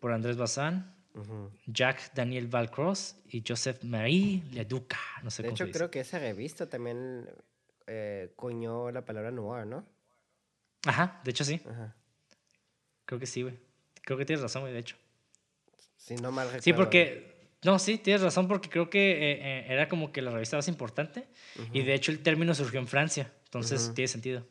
por 0.00 0.12
Andrés 0.12 0.36
Bazin, 0.36 0.84
Ujú. 1.14 1.50
Jacques 1.66 2.12
Daniel 2.14 2.46
Valcross 2.48 3.16
y 3.30 3.42
Joseph 3.46 3.82
Marie 3.82 4.42
Leduca. 4.52 4.98
No 5.22 5.30
sé 5.30 5.42
De 5.42 5.48
cómo 5.48 5.54
hecho, 5.56 5.64
se 5.64 5.68
dice. 5.68 5.78
creo 5.78 5.90
que 5.90 6.00
esa 6.00 6.18
revista 6.18 6.68
también 6.68 7.28
eh, 7.86 8.32
coñó 8.36 8.90
la 8.90 9.04
palabra 9.04 9.30
noir, 9.30 9.66
¿no? 9.66 9.84
Ajá, 10.86 11.20
de 11.24 11.30
hecho 11.30 11.44
sí. 11.44 11.60
Ajá. 11.68 11.94
Creo 13.04 13.18
que 13.18 13.26
sí, 13.26 13.42
güey. 13.42 13.58
Creo 14.02 14.18
que 14.18 14.24
tienes 14.24 14.42
razón, 14.42 14.62
güey, 14.62 14.72
de 14.74 14.80
hecho. 14.80 14.96
Si 15.96 16.14
no 16.16 16.30
mal 16.30 16.46
recuerdo. 16.46 16.62
Sí, 16.64 16.72
porque. 16.72 17.36
No, 17.64 17.78
sí, 17.80 17.98
tienes 17.98 18.22
razón, 18.22 18.46
porque 18.46 18.68
creo 18.70 18.88
que 18.88 19.10
eh, 19.10 19.38
eh, 19.42 19.66
era 19.68 19.88
como 19.88 20.12
que 20.12 20.22
la 20.22 20.30
revista 20.30 20.56
más 20.56 20.68
importante. 20.68 21.26
Y 21.72 21.82
de 21.82 21.94
hecho, 21.94 22.12
el 22.12 22.20
término 22.22 22.54
surgió 22.54 22.78
en 22.78 22.86
Francia. 22.86 23.32
Entonces, 23.48 23.86
Ujú. 23.86 23.94
tiene 23.94 24.08
sentido. 24.08 24.46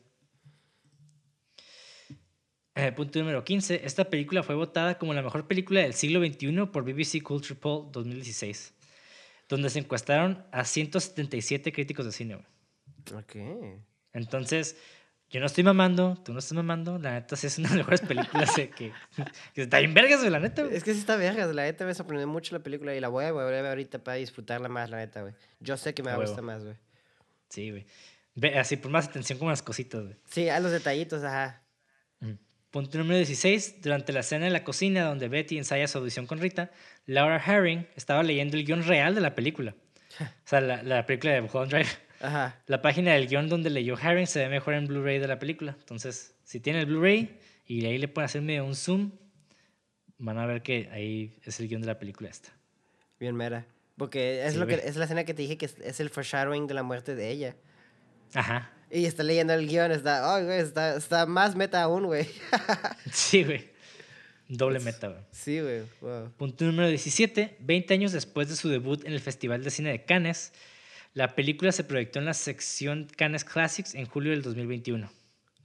Eh, 2.74 2.92
punto 2.92 3.18
número 3.18 3.42
15. 3.44 3.80
Esta 3.84 4.04
película 4.08 4.42
fue 4.42 4.54
votada 4.54 4.98
como 4.98 5.12
la 5.14 5.22
mejor 5.22 5.46
película 5.48 5.80
del 5.80 5.94
siglo 5.94 6.24
XXI 6.24 6.66
por 6.72 6.84
BBC 6.84 7.22
Culture 7.22 7.58
Poll 7.58 7.90
2016, 7.90 8.74
donde 9.48 9.68
se 9.70 9.80
encuestaron 9.80 10.44
a 10.52 10.64
177 10.64 11.72
críticos 11.72 12.06
de 12.06 12.12
cine. 12.12 12.36
Ok. 13.14 13.36
Entonces, 14.12 14.76
yo 15.30 15.40
no 15.40 15.46
estoy 15.46 15.64
mamando, 15.64 16.16
tú 16.24 16.32
no 16.32 16.38
estás 16.38 16.54
mamando. 16.54 16.98
La 16.98 17.14
neta, 17.14 17.34
sí 17.36 17.48
es 17.48 17.58
una 17.58 17.68
de 17.68 17.76
las 17.76 17.78
mejores 17.78 18.00
películas 18.00 18.54
que, 18.54 18.92
que 19.54 19.62
está 19.62 19.78
bien 19.80 19.92
vergas, 19.92 20.22
la 20.22 20.38
neta. 20.38 20.62
güey. 20.62 20.76
Es 20.76 20.84
que 20.84 20.92
sí 20.94 21.00
está 21.00 21.16
vergas, 21.16 21.52
la 21.54 21.64
neta 21.64 21.84
me 21.84 21.94
sorprendió 21.94 22.28
mucho 22.28 22.54
la 22.56 22.62
película 22.62 22.94
y 22.94 23.00
la 23.00 23.08
voy 23.08 23.24
a 23.24 23.32
volver 23.32 23.66
ahorita 23.66 24.02
para 24.04 24.16
disfrutarla 24.18 24.68
más, 24.68 24.88
la 24.88 24.98
neta, 24.98 25.22
güey. 25.22 25.34
Yo 25.60 25.76
sé 25.76 25.94
que 25.94 26.02
me 26.02 26.10
va 26.10 26.16
a 26.16 26.20
gustar 26.20 26.42
más, 26.42 26.64
güey. 26.64 26.76
Sí, 27.48 27.70
güey. 27.70 27.86
Así, 28.54 28.76
por 28.76 28.90
más 28.90 29.08
atención 29.08 29.38
como 29.38 29.50
las 29.50 29.62
cositas, 29.62 30.04
güey. 30.04 30.16
Sí, 30.30 30.48
a 30.48 30.60
los 30.60 30.70
detallitos, 30.70 31.24
ajá. 31.24 31.62
Punto 32.70 32.98
número 32.98 33.16
16. 33.16 33.80
Durante 33.82 34.12
la 34.12 34.20
escena 34.20 34.46
en 34.46 34.52
la 34.52 34.62
cocina 34.62 35.04
donde 35.04 35.28
Betty 35.28 35.56
ensaya 35.56 35.88
su 35.88 35.98
audición 35.98 36.26
con 36.26 36.38
Rita, 36.38 36.70
Laura 37.06 37.42
Herring 37.44 37.86
estaba 37.96 38.22
leyendo 38.22 38.56
el 38.56 38.64
guion 38.64 38.84
real 38.84 39.14
de 39.14 39.22
la 39.22 39.34
película. 39.34 39.74
O 40.20 40.24
sea, 40.44 40.60
la, 40.60 40.82
la 40.82 41.06
película 41.06 41.32
de 41.32 41.40
Mulholland 41.40 41.70
Drive. 41.70 41.88
Ajá. 42.20 42.60
La 42.66 42.82
página 42.82 43.14
del 43.14 43.26
guion 43.26 43.48
donde 43.48 43.70
leyó 43.70 43.96
Herring 43.98 44.26
se 44.26 44.40
ve 44.40 44.48
mejor 44.48 44.74
en 44.74 44.86
Blu-ray 44.86 45.18
de 45.18 45.28
la 45.28 45.38
película. 45.38 45.76
Entonces, 45.78 46.34
si 46.44 46.60
tiene 46.60 46.80
el 46.80 46.86
Blu-ray 46.86 47.38
y 47.64 47.86
ahí 47.86 47.96
le 47.96 48.08
pueden 48.08 48.26
hacer 48.26 48.42
medio 48.42 48.64
un 48.64 48.74
zoom, 48.74 49.12
van 50.18 50.38
a 50.38 50.44
ver 50.44 50.62
que 50.62 50.90
ahí 50.92 51.38
es 51.44 51.60
el 51.60 51.68
guion 51.68 51.80
de 51.80 51.86
la 51.86 51.98
película 51.98 52.28
esta. 52.28 52.50
Bien 53.18 53.34
mera. 53.34 53.66
Porque 53.96 54.44
es, 54.44 54.52
Sí, 54.52 54.58
lo 54.58 54.66
que, 54.66 54.74
es 54.74 54.96
la 54.96 55.04
escena 55.04 55.24
que 55.24 55.32
te 55.32 55.42
dije 55.42 55.56
que 55.56 55.66
es, 55.66 55.76
es 55.80 56.00
el 56.00 56.10
foreshadowing 56.10 56.66
de 56.66 56.74
la 56.74 56.82
muerte 56.82 57.14
de 57.14 57.30
ella. 57.30 57.56
Ajá. 58.34 58.70
Y 58.90 59.04
está 59.04 59.22
leyendo 59.22 59.52
el 59.52 59.68
guion, 59.68 59.92
está, 59.92 60.34
ay, 60.34 60.44
güey, 60.44 60.60
está, 60.60 60.96
está 60.96 61.26
más 61.26 61.54
meta 61.56 61.82
aún, 61.82 62.06
güey. 62.06 62.26
Sí, 63.12 63.44
güey. 63.44 63.70
Doble 64.48 64.80
meta, 64.80 65.08
güey. 65.08 65.20
sí, 65.30 65.60
güey, 65.60 65.82
wow. 66.00 66.30
Punto 66.38 66.64
número 66.64 66.88
17. 66.88 67.58
20 67.60 67.94
años 67.94 68.12
después 68.12 68.48
de 68.48 68.56
su 68.56 68.70
debut 68.70 69.04
en 69.04 69.12
el 69.12 69.20
Festival 69.20 69.62
de 69.62 69.70
Cine 69.70 69.90
de 69.90 70.04
Cannes, 70.04 70.52
la 71.12 71.34
película 71.34 71.70
se 71.70 71.84
proyectó 71.84 72.18
en 72.18 72.24
la 72.24 72.32
sección 72.34 73.08
Cannes 73.14 73.44
Classics 73.44 73.94
en 73.94 74.06
julio 74.06 74.30
del 74.32 74.40
2021. 74.40 75.10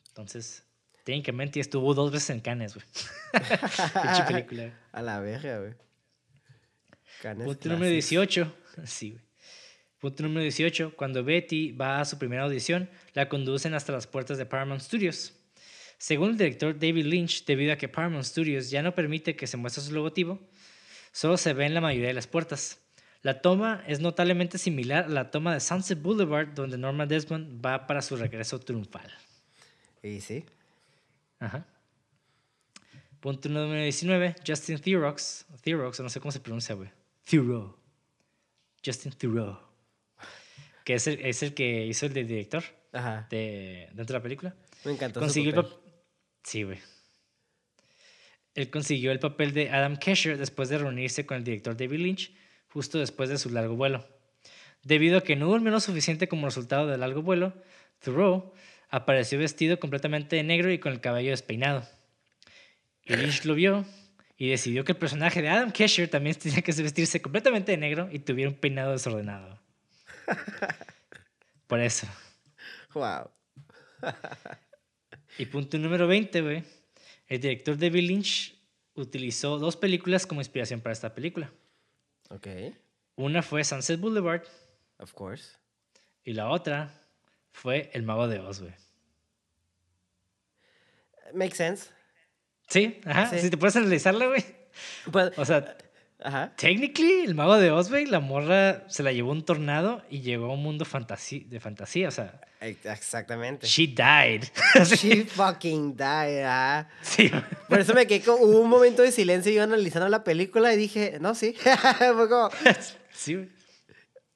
Entonces, 0.09 0.63
técnicamente 1.05 1.61
estuvo 1.61 1.93
dos 1.93 2.11
veces 2.11 2.31
en 2.31 2.41
Cannes, 2.41 2.75
güey. 2.75 2.85
Película. 4.27 4.63
güey. 4.63 4.73
A 4.91 5.01
la 5.01 5.19
verga, 5.21 5.59
güey. 5.59 5.73
Punto 7.45 7.69
número 7.69 7.91
Classics. 7.91 8.09
18. 8.09 8.57
Sí, 8.85 9.11
güey. 9.11 9.23
Punto 10.03 10.21
número 10.21 10.41
18. 10.41 10.97
Cuando 10.97 11.23
Betty 11.23 11.71
va 11.71 12.01
a 12.01 12.03
su 12.03 12.17
primera 12.17 12.43
audición, 12.43 12.89
la 13.13 13.29
conducen 13.29 13.73
hasta 13.73 13.93
las 13.93 14.05
puertas 14.05 14.37
de 14.37 14.45
Paramount 14.45 14.81
Studios. 14.81 15.31
Según 15.97 16.31
el 16.31 16.37
director 16.37 16.77
David 16.77 17.05
Lynch, 17.05 17.45
debido 17.45 17.71
a 17.71 17.77
que 17.77 17.87
Paramount 17.87 18.25
Studios 18.25 18.69
ya 18.69 18.83
no 18.83 18.93
permite 18.93 19.37
que 19.37 19.47
se 19.47 19.55
muestre 19.55 19.81
su 19.81 19.93
logotipo, 19.93 20.41
solo 21.13 21.37
se 21.37 21.53
ve 21.53 21.67
en 21.67 21.73
la 21.73 21.79
mayoría 21.79 22.09
de 22.09 22.15
las 22.15 22.27
puertas. 22.27 22.81
La 23.21 23.41
toma 23.41 23.81
es 23.87 24.01
notablemente 24.01 24.57
similar 24.57 25.05
a 25.05 25.07
la 25.07 25.31
toma 25.31 25.53
de 25.53 25.61
Sunset 25.61 26.01
Boulevard, 26.01 26.49
donde 26.49 26.77
Norma 26.77 27.05
Desmond 27.05 27.65
va 27.65 27.87
para 27.87 28.01
su 28.01 28.17
regreso 28.17 28.59
triunfal. 28.59 29.09
Y 30.01 30.19
sí. 30.19 30.43
Ajá. 31.39 31.65
Punto 33.21 33.47
número 33.47 33.81
19. 33.81 34.35
Justin 34.45 34.79
Theroux. 34.79 35.45
Theroux, 35.61 35.97
no 36.01 36.09
sé 36.09 36.19
cómo 36.19 36.33
se 36.33 36.41
pronuncia, 36.41 36.75
güey. 36.75 36.89
Theroux. 37.23 37.73
Justin 38.85 39.13
Theroux. 39.13 39.72
Que 40.83 40.95
es 40.95 41.07
el, 41.07 41.19
es 41.25 41.43
el 41.43 41.53
que 41.53 41.85
hizo 41.85 42.05
el 42.05 42.13
de 42.13 42.23
director 42.23 42.63
Ajá. 42.91 43.27
de, 43.29 43.87
dentro 43.93 44.13
de 44.13 44.19
la 44.19 44.23
película. 44.23 44.55
Me 44.85 44.91
encantó 44.91 45.19
su 45.19 45.25
Consiguió 45.25 45.59
el. 45.59 45.67
Sí, 46.43 46.63
güey. 46.63 46.79
Él 48.55 48.69
consiguió 48.69 49.11
el 49.11 49.19
papel 49.19 49.53
de 49.53 49.69
Adam 49.71 49.97
Kesher 49.97 50.37
después 50.37 50.69
de 50.69 50.77
reunirse 50.77 51.25
con 51.25 51.37
el 51.37 51.43
director 51.43 51.75
David 51.75 51.99
Lynch, 51.99 52.33
justo 52.67 52.99
después 52.99 53.29
de 53.29 53.37
su 53.37 53.49
largo 53.49 53.75
vuelo. 53.75 54.07
Debido 54.83 55.17
a 55.17 55.23
que 55.23 55.35
no 55.35 55.47
durmió 55.47 55.71
lo 55.71 55.79
suficiente 55.79 56.27
como 56.27 56.45
resultado 56.45 56.87
del 56.87 56.99
largo 56.99 57.21
vuelo, 57.21 57.53
Thoreau 57.99 58.53
apareció 58.89 59.39
vestido 59.39 59.79
completamente 59.79 60.35
de 60.35 60.43
negro 60.43 60.71
y 60.71 60.77
con 60.77 60.91
el 60.91 61.01
cabello 61.01 61.31
despeinado. 61.31 61.87
Y 63.05 63.15
Lynch 63.15 63.45
lo 63.45 63.55
vio 63.55 63.85
y 64.37 64.49
decidió 64.49 64.83
que 64.83 64.91
el 64.91 64.97
personaje 64.97 65.41
de 65.41 65.49
Adam 65.49 65.71
Kesher 65.71 66.09
también 66.09 66.35
tenía 66.35 66.61
que 66.61 66.73
vestirse 66.73 67.21
completamente 67.21 67.71
de 67.71 67.77
negro 67.77 68.09
y 68.11 68.19
tuviera 68.19 68.51
un 68.51 68.57
peinado 68.57 68.91
desordenado. 68.91 69.62
Por 71.67 71.79
eso. 71.79 72.07
Wow. 72.93 73.29
Y 75.37 75.45
punto 75.47 75.77
número 75.77 76.07
20, 76.07 76.41
güey. 76.41 76.63
El 77.27 77.39
director 77.41 77.77
David 77.77 78.03
Lynch 78.07 78.55
utilizó 78.95 79.57
dos 79.57 79.75
películas 79.75 80.27
como 80.27 80.41
inspiración 80.41 80.81
para 80.81 80.93
esta 80.93 81.13
película. 81.15 81.51
Ok. 82.29 82.47
Una 83.15 83.41
fue 83.41 83.63
Sunset 83.63 83.99
Boulevard 83.99 84.43
Of 84.99 85.13
course. 85.13 85.55
y 86.23 86.33
la 86.33 86.49
otra 86.49 86.91
fue 87.51 87.89
El 87.93 88.03
Mago 88.03 88.27
de 88.27 88.39
Oz, 88.39 88.61
güey. 88.61 88.73
Makes 91.33 91.55
sense. 91.55 91.89
Sí, 92.67 93.01
ajá. 93.05 93.29
Sí. 93.29 93.39
Si 93.39 93.49
te 93.49 93.57
puedes 93.57 93.75
analizarla, 93.75 94.27
güey. 94.27 94.43
Pues, 95.11 95.37
O 95.37 95.45
sea, 95.45 95.77
Ajá. 96.23 96.53
Technically, 96.55 97.21
el 97.25 97.35
mago 97.35 97.57
de 97.57 97.69
Oz, 97.71 97.89
güey, 97.89 98.05
la 98.05 98.19
morra 98.19 98.83
se 98.89 99.03
la 99.03 99.11
llevó 99.11 99.31
un 99.31 99.43
tornado 99.43 100.01
y 100.09 100.21
llegó 100.21 100.45
a 100.45 100.53
un 100.53 100.63
mundo 100.63 100.85
de 100.85 101.59
fantasía. 101.59 102.07
O 102.07 102.11
sea, 102.11 102.39
Ex- 102.61 102.85
Exactamente. 102.85 103.67
she 103.67 103.87
died. 103.87 104.43
She 104.95 105.25
fucking 105.27 105.97
died. 105.97 106.43
ah. 106.45 106.87
sí, 107.01 107.29
Por 107.67 107.79
eso 107.81 107.93
me 107.93 108.07
quedé 108.07 108.21
con 108.21 108.35
hubo 108.41 108.61
un 108.61 108.69
momento 108.69 109.01
de 109.01 109.11
silencio 109.11 109.51
y 109.51 109.55
yo 109.55 109.63
analizando 109.63 110.07
la 110.07 110.23
película 110.23 110.73
y 110.73 110.77
dije, 110.77 111.17
no, 111.19 111.35
sí. 111.35 111.55
Fue 112.15 112.29
como, 112.29 112.49
sí, 113.11 113.35
güey. 113.35 113.49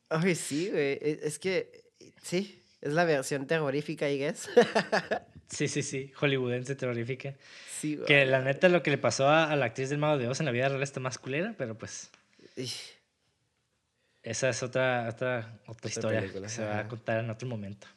ay, 0.09 0.35
sí, 0.35 0.69
güey. 0.69 0.99
Es 1.01 1.19
es 1.23 1.39
que, 1.39 1.85
sí, 2.21 2.61
es 2.81 2.91
la 2.93 3.05
versión 3.05 3.47
terrorífica, 3.47 4.09
I 4.09 4.17
guess. 4.19 4.49
Sí, 5.49 5.67
sí, 5.67 5.81
sí. 5.81 6.11
Hollywoodense 6.19 6.75
terrorífica. 6.75 7.35
sí, 7.79 7.95
güey. 7.95 8.05
Que 8.07 8.25
la 8.25 8.41
neta 8.41 8.67
lo 8.69 8.83
que 8.83 8.91
le 8.91 8.97
pasó 8.97 9.27
a, 9.29 9.49
a 9.51 9.55
la 9.55 9.65
actriz 9.67 9.89
del 9.89 9.97
Mago 9.99 10.17
de 10.17 10.27
Oz 10.27 10.39
en 10.39 10.45
la 10.45 10.51
vida 10.51 10.67
real 10.69 10.83
está 10.83 10.99
más 10.99 11.17
culera, 11.17 11.55
pero 11.57 11.77
pues 11.77 12.11
esa 14.23 14.49
es 14.49 14.63
otra, 14.63 15.07
otra, 15.09 15.59
otra 15.67 15.89
historia 15.89 16.19
película, 16.19 16.47
que 16.47 16.53
se 16.53 16.63
va 16.65 16.79
a 16.79 16.87
contar 16.87 17.23
en 17.23 17.29
otro 17.29 17.47
momento. 17.47 17.87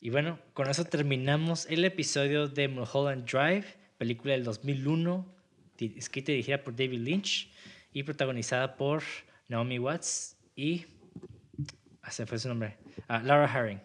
Y 0.00 0.10
bueno, 0.10 0.38
con 0.54 0.68
eso 0.68 0.84
terminamos 0.84 1.66
el 1.70 1.84
episodio 1.84 2.48
de 2.48 2.68
Mulholland 2.68 3.24
Drive, 3.30 3.64
película 3.98 4.32
del 4.32 4.44
2001, 4.44 5.26
di- 5.78 5.94
escrita 5.96 6.32
y 6.32 6.36
dirigida 6.36 6.62
por 6.62 6.74
David 6.76 7.00
Lynch 7.00 7.50
y 7.92 8.02
protagonizada 8.02 8.76
por 8.76 9.02
Naomi 9.48 9.78
Watts 9.78 10.36
y... 10.56 10.86
ah, 12.02 12.10
se 12.10 12.26
fue 12.26 12.38
su 12.38 12.48
nombre. 12.48 12.76
ah, 13.08 13.22
Laura 13.24 13.46
Herring. 13.52 13.80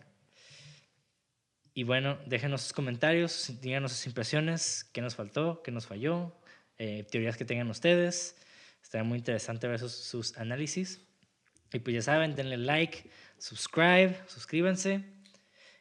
Y 1.76 1.84
bueno, 1.84 2.18
déjenos 2.26 2.64
sus 2.64 2.74
comentarios, 2.74 3.52
díganos 3.62 3.92
sus 3.92 4.08
impresiones, 4.08 4.84
qué 4.92 5.02
nos 5.02 5.14
faltó, 5.14 5.62
qué 5.62 5.72
nos 5.72 5.86
falló, 5.86 6.36
eh, 6.80 7.06
teorías 7.12 7.38
que 7.38 7.46
tengan 7.46 7.70
ustedes. 7.70 8.36
Estará 8.82 9.04
muy 9.04 9.20
interesante 9.20 9.68
ver 9.68 9.78
sus, 9.78 9.94
sus 9.94 10.36
análisis. 10.38 11.06
Y 11.72 11.80
pues 11.80 11.94
ya 11.94 12.02
saben, 12.02 12.34
denle 12.34 12.58
like, 12.58 13.08
subscribe, 13.38 14.16
suscríbanse. 14.26 15.04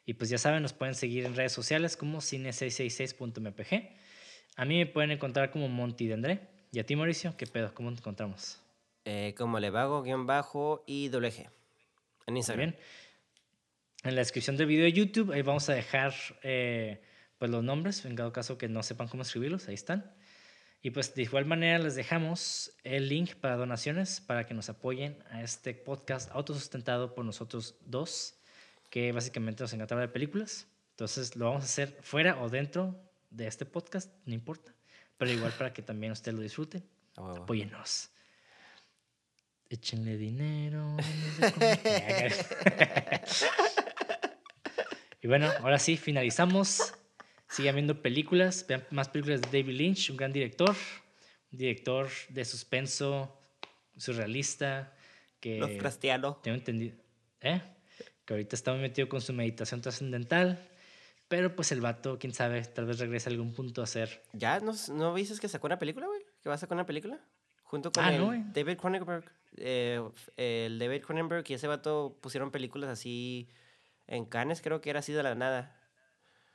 Y 0.05 0.13
pues 0.13 0.29
ya 0.29 0.37
saben, 0.37 0.63
nos 0.63 0.75
pueden 0.75 0.95
seguir 0.95 1.25
en 1.25 1.35
redes 1.35 1.53
sociales 1.53 1.97
como 1.97 2.19
cine666.mpg. 2.19 3.97
A 4.57 4.65
mí 4.67 4.77
me 4.77 4.87
pueden 4.87 5.13
encontrar 5.13 5.51
como 5.51 5.69
Monty 5.69 6.09
de 6.09 6.15
André. 6.15 6.41
Y 6.73 6.81
a 6.81 6.85
ti, 6.85 6.95
Mauricio, 6.95 7.35
¿qué 7.39 7.47
pedo? 7.47 7.73
¿Cómo 7.73 7.91
te 7.95 8.01
encontramos? 8.01 8.61
eh, 9.05 9.35
como 9.37 9.61
le 9.61 9.71
vago, 9.71 10.03
guion 10.03 10.27
bajo 10.27 10.83
y 10.87 11.09
doble 11.09 11.31
G. 11.31 11.49
En 12.27 12.37
Instagram. 12.37 12.71
bien. 12.71 12.81
En 14.05 14.15
la 14.15 14.21
descripción 14.21 14.59
del 14.59 14.67
video 14.67 14.85
de 14.85 14.93
YouTube, 14.93 15.33
ahí 15.33 15.41
vamos 15.41 15.67
a 15.71 15.73
dejar 15.73 16.13
eh, 16.43 17.01
pues 17.39 17.51
los 17.51 17.65
nombres, 17.65 18.05
en 18.05 18.15
caso 18.17 18.59
que 18.59 18.69
no 18.69 18.83
sepan 18.83 19.09
cómo 19.09 19.23
escribirlos, 19.23 19.67
ahí 19.67 19.75
están. 19.75 20.13
Y 20.83 20.91
pues 20.91 21.15
de 21.15 21.23
igual 21.23 21.47
manera 21.47 21.79
les 21.79 21.95
dejamos 21.95 22.73
el 22.85 23.09
link 23.09 23.35
para 23.37 23.57
donaciones 23.57 24.21
para 24.21 24.45
que 24.45 24.53
nos 24.53 24.69
apoyen 24.69 25.25
a 25.31 25.41
este 25.43 25.73
podcast 25.73 26.31
autosustentado 26.33 27.15
por 27.15 27.25
nosotros 27.25 27.77
dos, 27.87 28.35
que 28.91 29.11
básicamente 29.11 29.63
nos 29.65 29.73
encanta 29.73 29.95
hablar 29.95 30.09
de 30.09 30.13
películas. 30.13 30.67
Entonces 30.91 31.35
lo 31.35 31.47
vamos 31.47 31.63
a 31.63 31.65
hacer 31.65 31.99
fuera 32.03 32.43
o 32.43 32.51
dentro 32.51 33.01
de 33.31 33.47
este 33.47 33.65
podcast, 33.65 34.13
no 34.27 34.35
importa, 34.35 34.75
pero 35.17 35.31
igual 35.31 35.53
para 35.53 35.73
que 35.73 35.81
también 35.81 36.13
ustedes 36.13 36.37
lo 36.37 36.43
disfruten. 36.43 36.85
Huevo. 37.17 37.45
Apóyennos. 37.45 38.11
Échenle 39.71 40.19
dinero. 40.19 40.95
no 40.95 41.03
sé 41.41 41.53
cómo. 41.55 41.67
y 45.25 45.27
bueno, 45.27 45.49
ahora 45.61 45.79
sí, 45.79 45.97
finalizamos. 45.97 46.93
Sigan 47.49 47.77
viendo 47.77 48.03
películas, 48.03 48.67
vean 48.69 48.85
más 48.91 49.09
películas 49.09 49.41
de 49.41 49.49
David 49.49 49.75
Lynch, 49.77 50.11
un 50.11 50.17
gran 50.19 50.33
director, 50.33 50.71
un 51.51 51.59
director 51.59 52.09
de 52.29 52.45
suspenso, 52.45 53.35
surrealista, 53.97 54.93
que 55.41 55.59
Los 55.59 55.71
Crastiano. 55.79 56.37
tengo 56.43 56.57
entendido, 56.57 56.97
¿eh? 57.41 57.63
que 58.25 58.35
ahorita 58.35 58.55
está 58.57 58.73
muy 58.73 58.81
metido 58.83 59.09
con 59.09 59.21
su 59.21 59.33
meditación 59.33 59.81
trascendental, 59.81 60.59
pero 61.29 61.55
pues 61.57 61.73
el 61.73 61.81
vato, 61.81 62.19
quién 62.19 62.35
sabe, 62.35 62.63
tal 62.63 62.87
vez 62.87 62.99
regrese 62.99 63.29
a 63.29 63.33
algún 63.33 63.53
punto 63.55 63.83
a 63.83 63.87
ser 63.87 64.23
¿Ya 64.33 64.61
no, 64.61 64.75
no 64.93 65.15
dices 65.15 65.41
que 65.41 65.49
sacó 65.49 65.67
una 65.69 65.79
película, 65.79 66.07
güey? 66.07 66.21
¿Que 66.43 66.49
va 66.49 66.55
a 66.57 66.59
sacar 66.59 66.77
una 66.77 66.87
película? 66.87 67.19
Junto 67.63 67.93
con 67.93 68.05
Ah, 68.05 68.15
el 68.15 68.21
no. 68.21 68.53
David 68.53 68.77
Cronenberg. 68.79 69.25
Eh, 69.57 70.03
el 70.37 70.79
David 70.79 71.03
Cronenberg 71.03 71.45
y 71.49 71.55
ese 71.55 71.67
vato 71.67 72.19
pusieron 72.21 72.51
películas 72.51 72.91
así 72.91 73.49
en 74.07 74.25
Cannes, 74.25 74.61
creo 74.63 74.81
que 74.81 74.91
era 74.91 75.01
así 75.01 75.13
de 75.13 75.23
la 75.23 75.35
nada. 75.35 75.77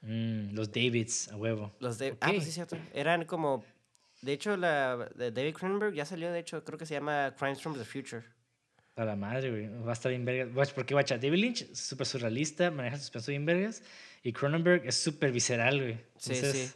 mm, 0.02 0.54
los 0.54 0.72
Davids, 0.72 1.30
a 1.30 1.36
huevo. 1.38 1.74
Los 1.80 1.98
de... 1.98 2.18
Ah, 2.22 2.30
pues 2.32 2.46
sí, 2.46 2.52
cierto. 2.52 2.78
Eran 2.94 3.26
como... 3.26 3.64
De 4.22 4.34
hecho, 4.34 4.58
la 4.58 4.98
de 5.16 5.32
David 5.32 5.54
Cronenberg 5.56 5.94
ya 5.94 6.04
salió, 6.06 6.32
de 6.32 6.40
hecho, 6.40 6.64
creo 6.66 6.78
que 6.78 6.86
se 6.86 6.94
llama 6.94 7.34
Crimes 7.38 7.62
from 7.62 7.78
the 7.78 7.86
Future. 7.86 8.24
A 8.98 9.06
la 9.06 9.16
madre, 9.16 9.50
güey. 9.50 9.68
Va 9.82 9.92
a 9.92 9.94
estar 9.94 10.10
bien 10.10 10.26
vergas. 10.26 10.54
Guach, 10.54 10.74
Porque, 10.74 10.94
guacha, 10.94 11.18
David 11.18 11.40
Lynch 11.40 11.62
es 11.62 11.80
súper 11.80 12.06
surrealista, 12.06 12.70
maneja 12.70 12.98
suspenso 12.98 13.32
bien 13.32 13.46
vergas. 13.46 13.82
Y 14.24 14.34
Cronenberg 14.34 14.86
es 14.86 14.96
súper 15.02 15.32
visceral, 15.32 15.80
güey. 15.80 16.00
Sí, 16.18 16.36
sí. 16.36 16.70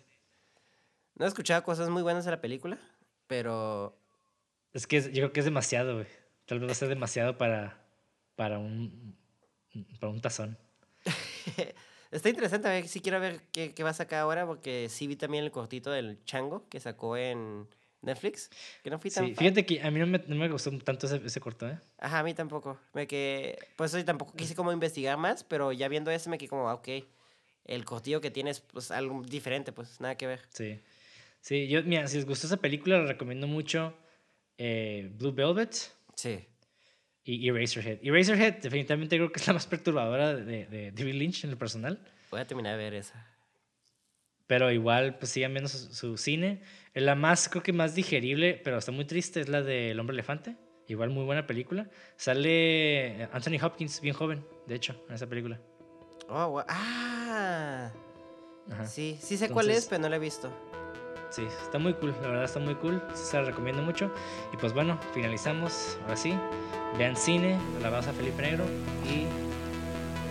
No 1.16 1.26
he 1.26 1.28
escuchado 1.28 1.64
cosas 1.64 1.90
muy 1.90 2.02
buenas 2.02 2.24
de 2.24 2.32
la 2.32 2.40
película, 2.40 2.78
pero... 3.28 4.00
Es 4.72 4.88
que 4.88 4.98
es- 4.98 5.08
yo 5.08 5.16
creo 5.16 5.34
que 5.34 5.41
es 5.41 5.45
demasiado, 5.45 5.95
güey. 5.95 6.08
Tal 6.45 6.60
vez 6.60 6.70
va 6.70 6.72
a 6.72 6.76
ser 6.76 6.88
demasiado 6.88 7.38
para, 7.38 7.78
para, 8.38 8.58
un, 8.58 9.18
para 10.00 10.12
un 10.12 10.22
tazón. 10.22 10.58
Está 12.12 12.30
interesante, 12.30 12.68
a 12.68 12.72
ver, 12.72 12.88
sí 12.88 13.02
quiero 13.02 13.20
ver 13.20 13.41
qué, 13.52 13.74
qué 13.74 13.84
va 13.84 13.90
a 13.90 13.94
sacar 13.94 14.20
ahora, 14.20 14.45
porque 14.45 14.88
sí 14.90 15.08
vi 15.08 15.16
también 15.16 15.44
el 15.44 15.52
cortito 15.52 15.90
del 15.90 16.24
Chango 16.26 16.70
que 16.70 16.80
sacó 16.80 17.18
en 17.18 17.68
Netflix, 18.02 18.50
que 18.84 18.90
no 18.90 19.00
fui 19.00 19.10
tan 19.10 19.26
Sí, 19.26 19.36
fíjate 19.36 19.66
que 19.66 19.82
a 19.82 19.90
mí 19.90 20.00
no 20.00 20.06
me, 20.06 20.20
no 20.20 20.36
me 20.36 20.48
gustó 20.50 20.72
tanto 20.80 21.08
ese, 21.08 21.22
ese 21.26 21.40
corto, 21.40 21.68
¿eh? 21.68 21.80
Ajá, 21.98 22.20
a 22.20 22.24
mí 22.24 22.34
tampoco. 22.34 22.80
Me 22.94 23.08
que 23.08 23.58
Pues 23.76 23.94
hoy 23.94 24.04
tampoco 24.04 24.34
quise 24.34 24.54
como 24.56 24.72
investigar 24.72 25.18
más, 25.18 25.44
pero 25.44 25.72
ya 25.72 25.88
viendo 25.88 26.12
ese 26.12 26.30
me 26.30 26.38
quedé 26.38 26.50
como, 26.50 26.70
ah, 26.70 26.76
ok, 26.76 26.90
el 27.66 27.86
cortillo 27.86 28.22
que 28.22 28.30
tiene 28.30 28.52
es 28.52 28.60
pues 28.60 28.91
algo 28.91 29.24
diferente, 29.24 29.72
pues 29.72 30.00
nada 30.00 30.16
que 30.16 30.28
ver. 30.28 30.41
Sí. 30.50 30.82
Sí, 31.41 31.68
yo, 31.68 31.84
mira, 31.84 32.08
si 32.08 32.18
les 32.18 32.26
gustó 32.26 32.48
esa 32.48 32.58
película, 32.58 33.00
les 33.00 33.08
recomiendo 33.08 33.48
mucho 33.48 33.94
eh, 34.58 35.12
Blue 35.16 35.34
Velvet 35.34 35.76
Sí. 36.16 36.45
Y 37.26 37.48
Eraserhead. 37.50 38.00
Eraserhead 38.04 38.56
definitivamente 38.62 39.16
creo 39.18 39.32
que 39.32 39.40
es 39.40 39.48
la 39.48 39.54
más 39.54 39.66
perturbadora 39.68 40.36
de, 40.36 40.66
de 40.66 40.91
David 40.91 41.14
Lynch 41.16 41.44
en 41.45 41.52
lo 41.52 41.58
personal. 41.58 42.00
Voy 42.32 42.41
a 42.41 42.48
terminar 42.48 42.78
de 42.78 42.84
ver 42.84 42.94
esa. 42.95 43.28
Pero 44.48 44.72
igual, 44.72 45.18
pues 45.18 45.32
sigan 45.32 45.54
viendo 45.54 45.70
su, 45.70 45.94
su 45.94 46.18
cine. 46.18 46.62
La 46.94 47.16
más, 47.16 47.48
creo 47.48 47.64
que 47.64 47.72
más 47.74 47.95
digerible, 47.95 48.60
pero 48.64 48.78
está 48.78 48.91
muy 48.91 49.06
triste, 49.06 49.40
es 49.40 49.48
la 49.50 49.62
de 49.62 49.91
El 49.91 50.00
Hombre 50.00 50.14
Elefante. 50.16 50.58
Igual 50.88 51.12
muy 51.12 51.24
buena 51.24 51.48
película. 51.48 51.90
Sale 52.18 53.30
Anthony 53.32 53.58
Hopkins, 53.64 54.02
bien 54.02 54.14
joven, 54.14 54.45
de 54.68 54.76
hecho, 54.76 55.02
en 55.08 55.16
esa 55.16 55.28
película. 55.28 55.62
Oh, 56.28 56.50
gua- 56.60 56.66
ah. 56.68 57.91
Ajá. 58.70 58.86
Sí, 58.86 59.18
sí 59.22 59.38
sé 59.38 59.50
cuál 59.50 59.68
es, 59.70 59.86
Entonces- 59.86 59.90
pero 59.90 60.02
no 60.02 60.10
la 60.10 60.16
he 60.18 60.20
visto. 60.20 60.52
Sí, 61.34 61.47
está 61.64 61.80
muy 61.80 61.95
cool, 61.95 62.14
la 62.22 62.27
verdad 62.27 62.43
está 62.43 62.60
muy 62.60 62.76
cool. 62.76 63.01
Se 63.15 63.38
la 63.38 63.45
recomiendo 63.45 63.81
mucho. 63.81 64.11
Y 64.53 64.57
pues 64.57 64.72
bueno, 64.72 64.99
finalizamos. 65.15 65.97
Ahora 66.03 66.15
sí, 66.15 66.35
vean 66.95 67.15
cine, 67.15 67.60
alabanza 67.80 68.11
a 68.11 68.14
Felipe 68.14 68.39
Negro 68.43 68.65
y 69.03 69.26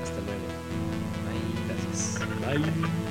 hasta 0.00 0.20
luego. 0.20 0.46
Ahí. 1.28 1.64
Gracias. 1.66 2.20
Bye. 2.46 3.01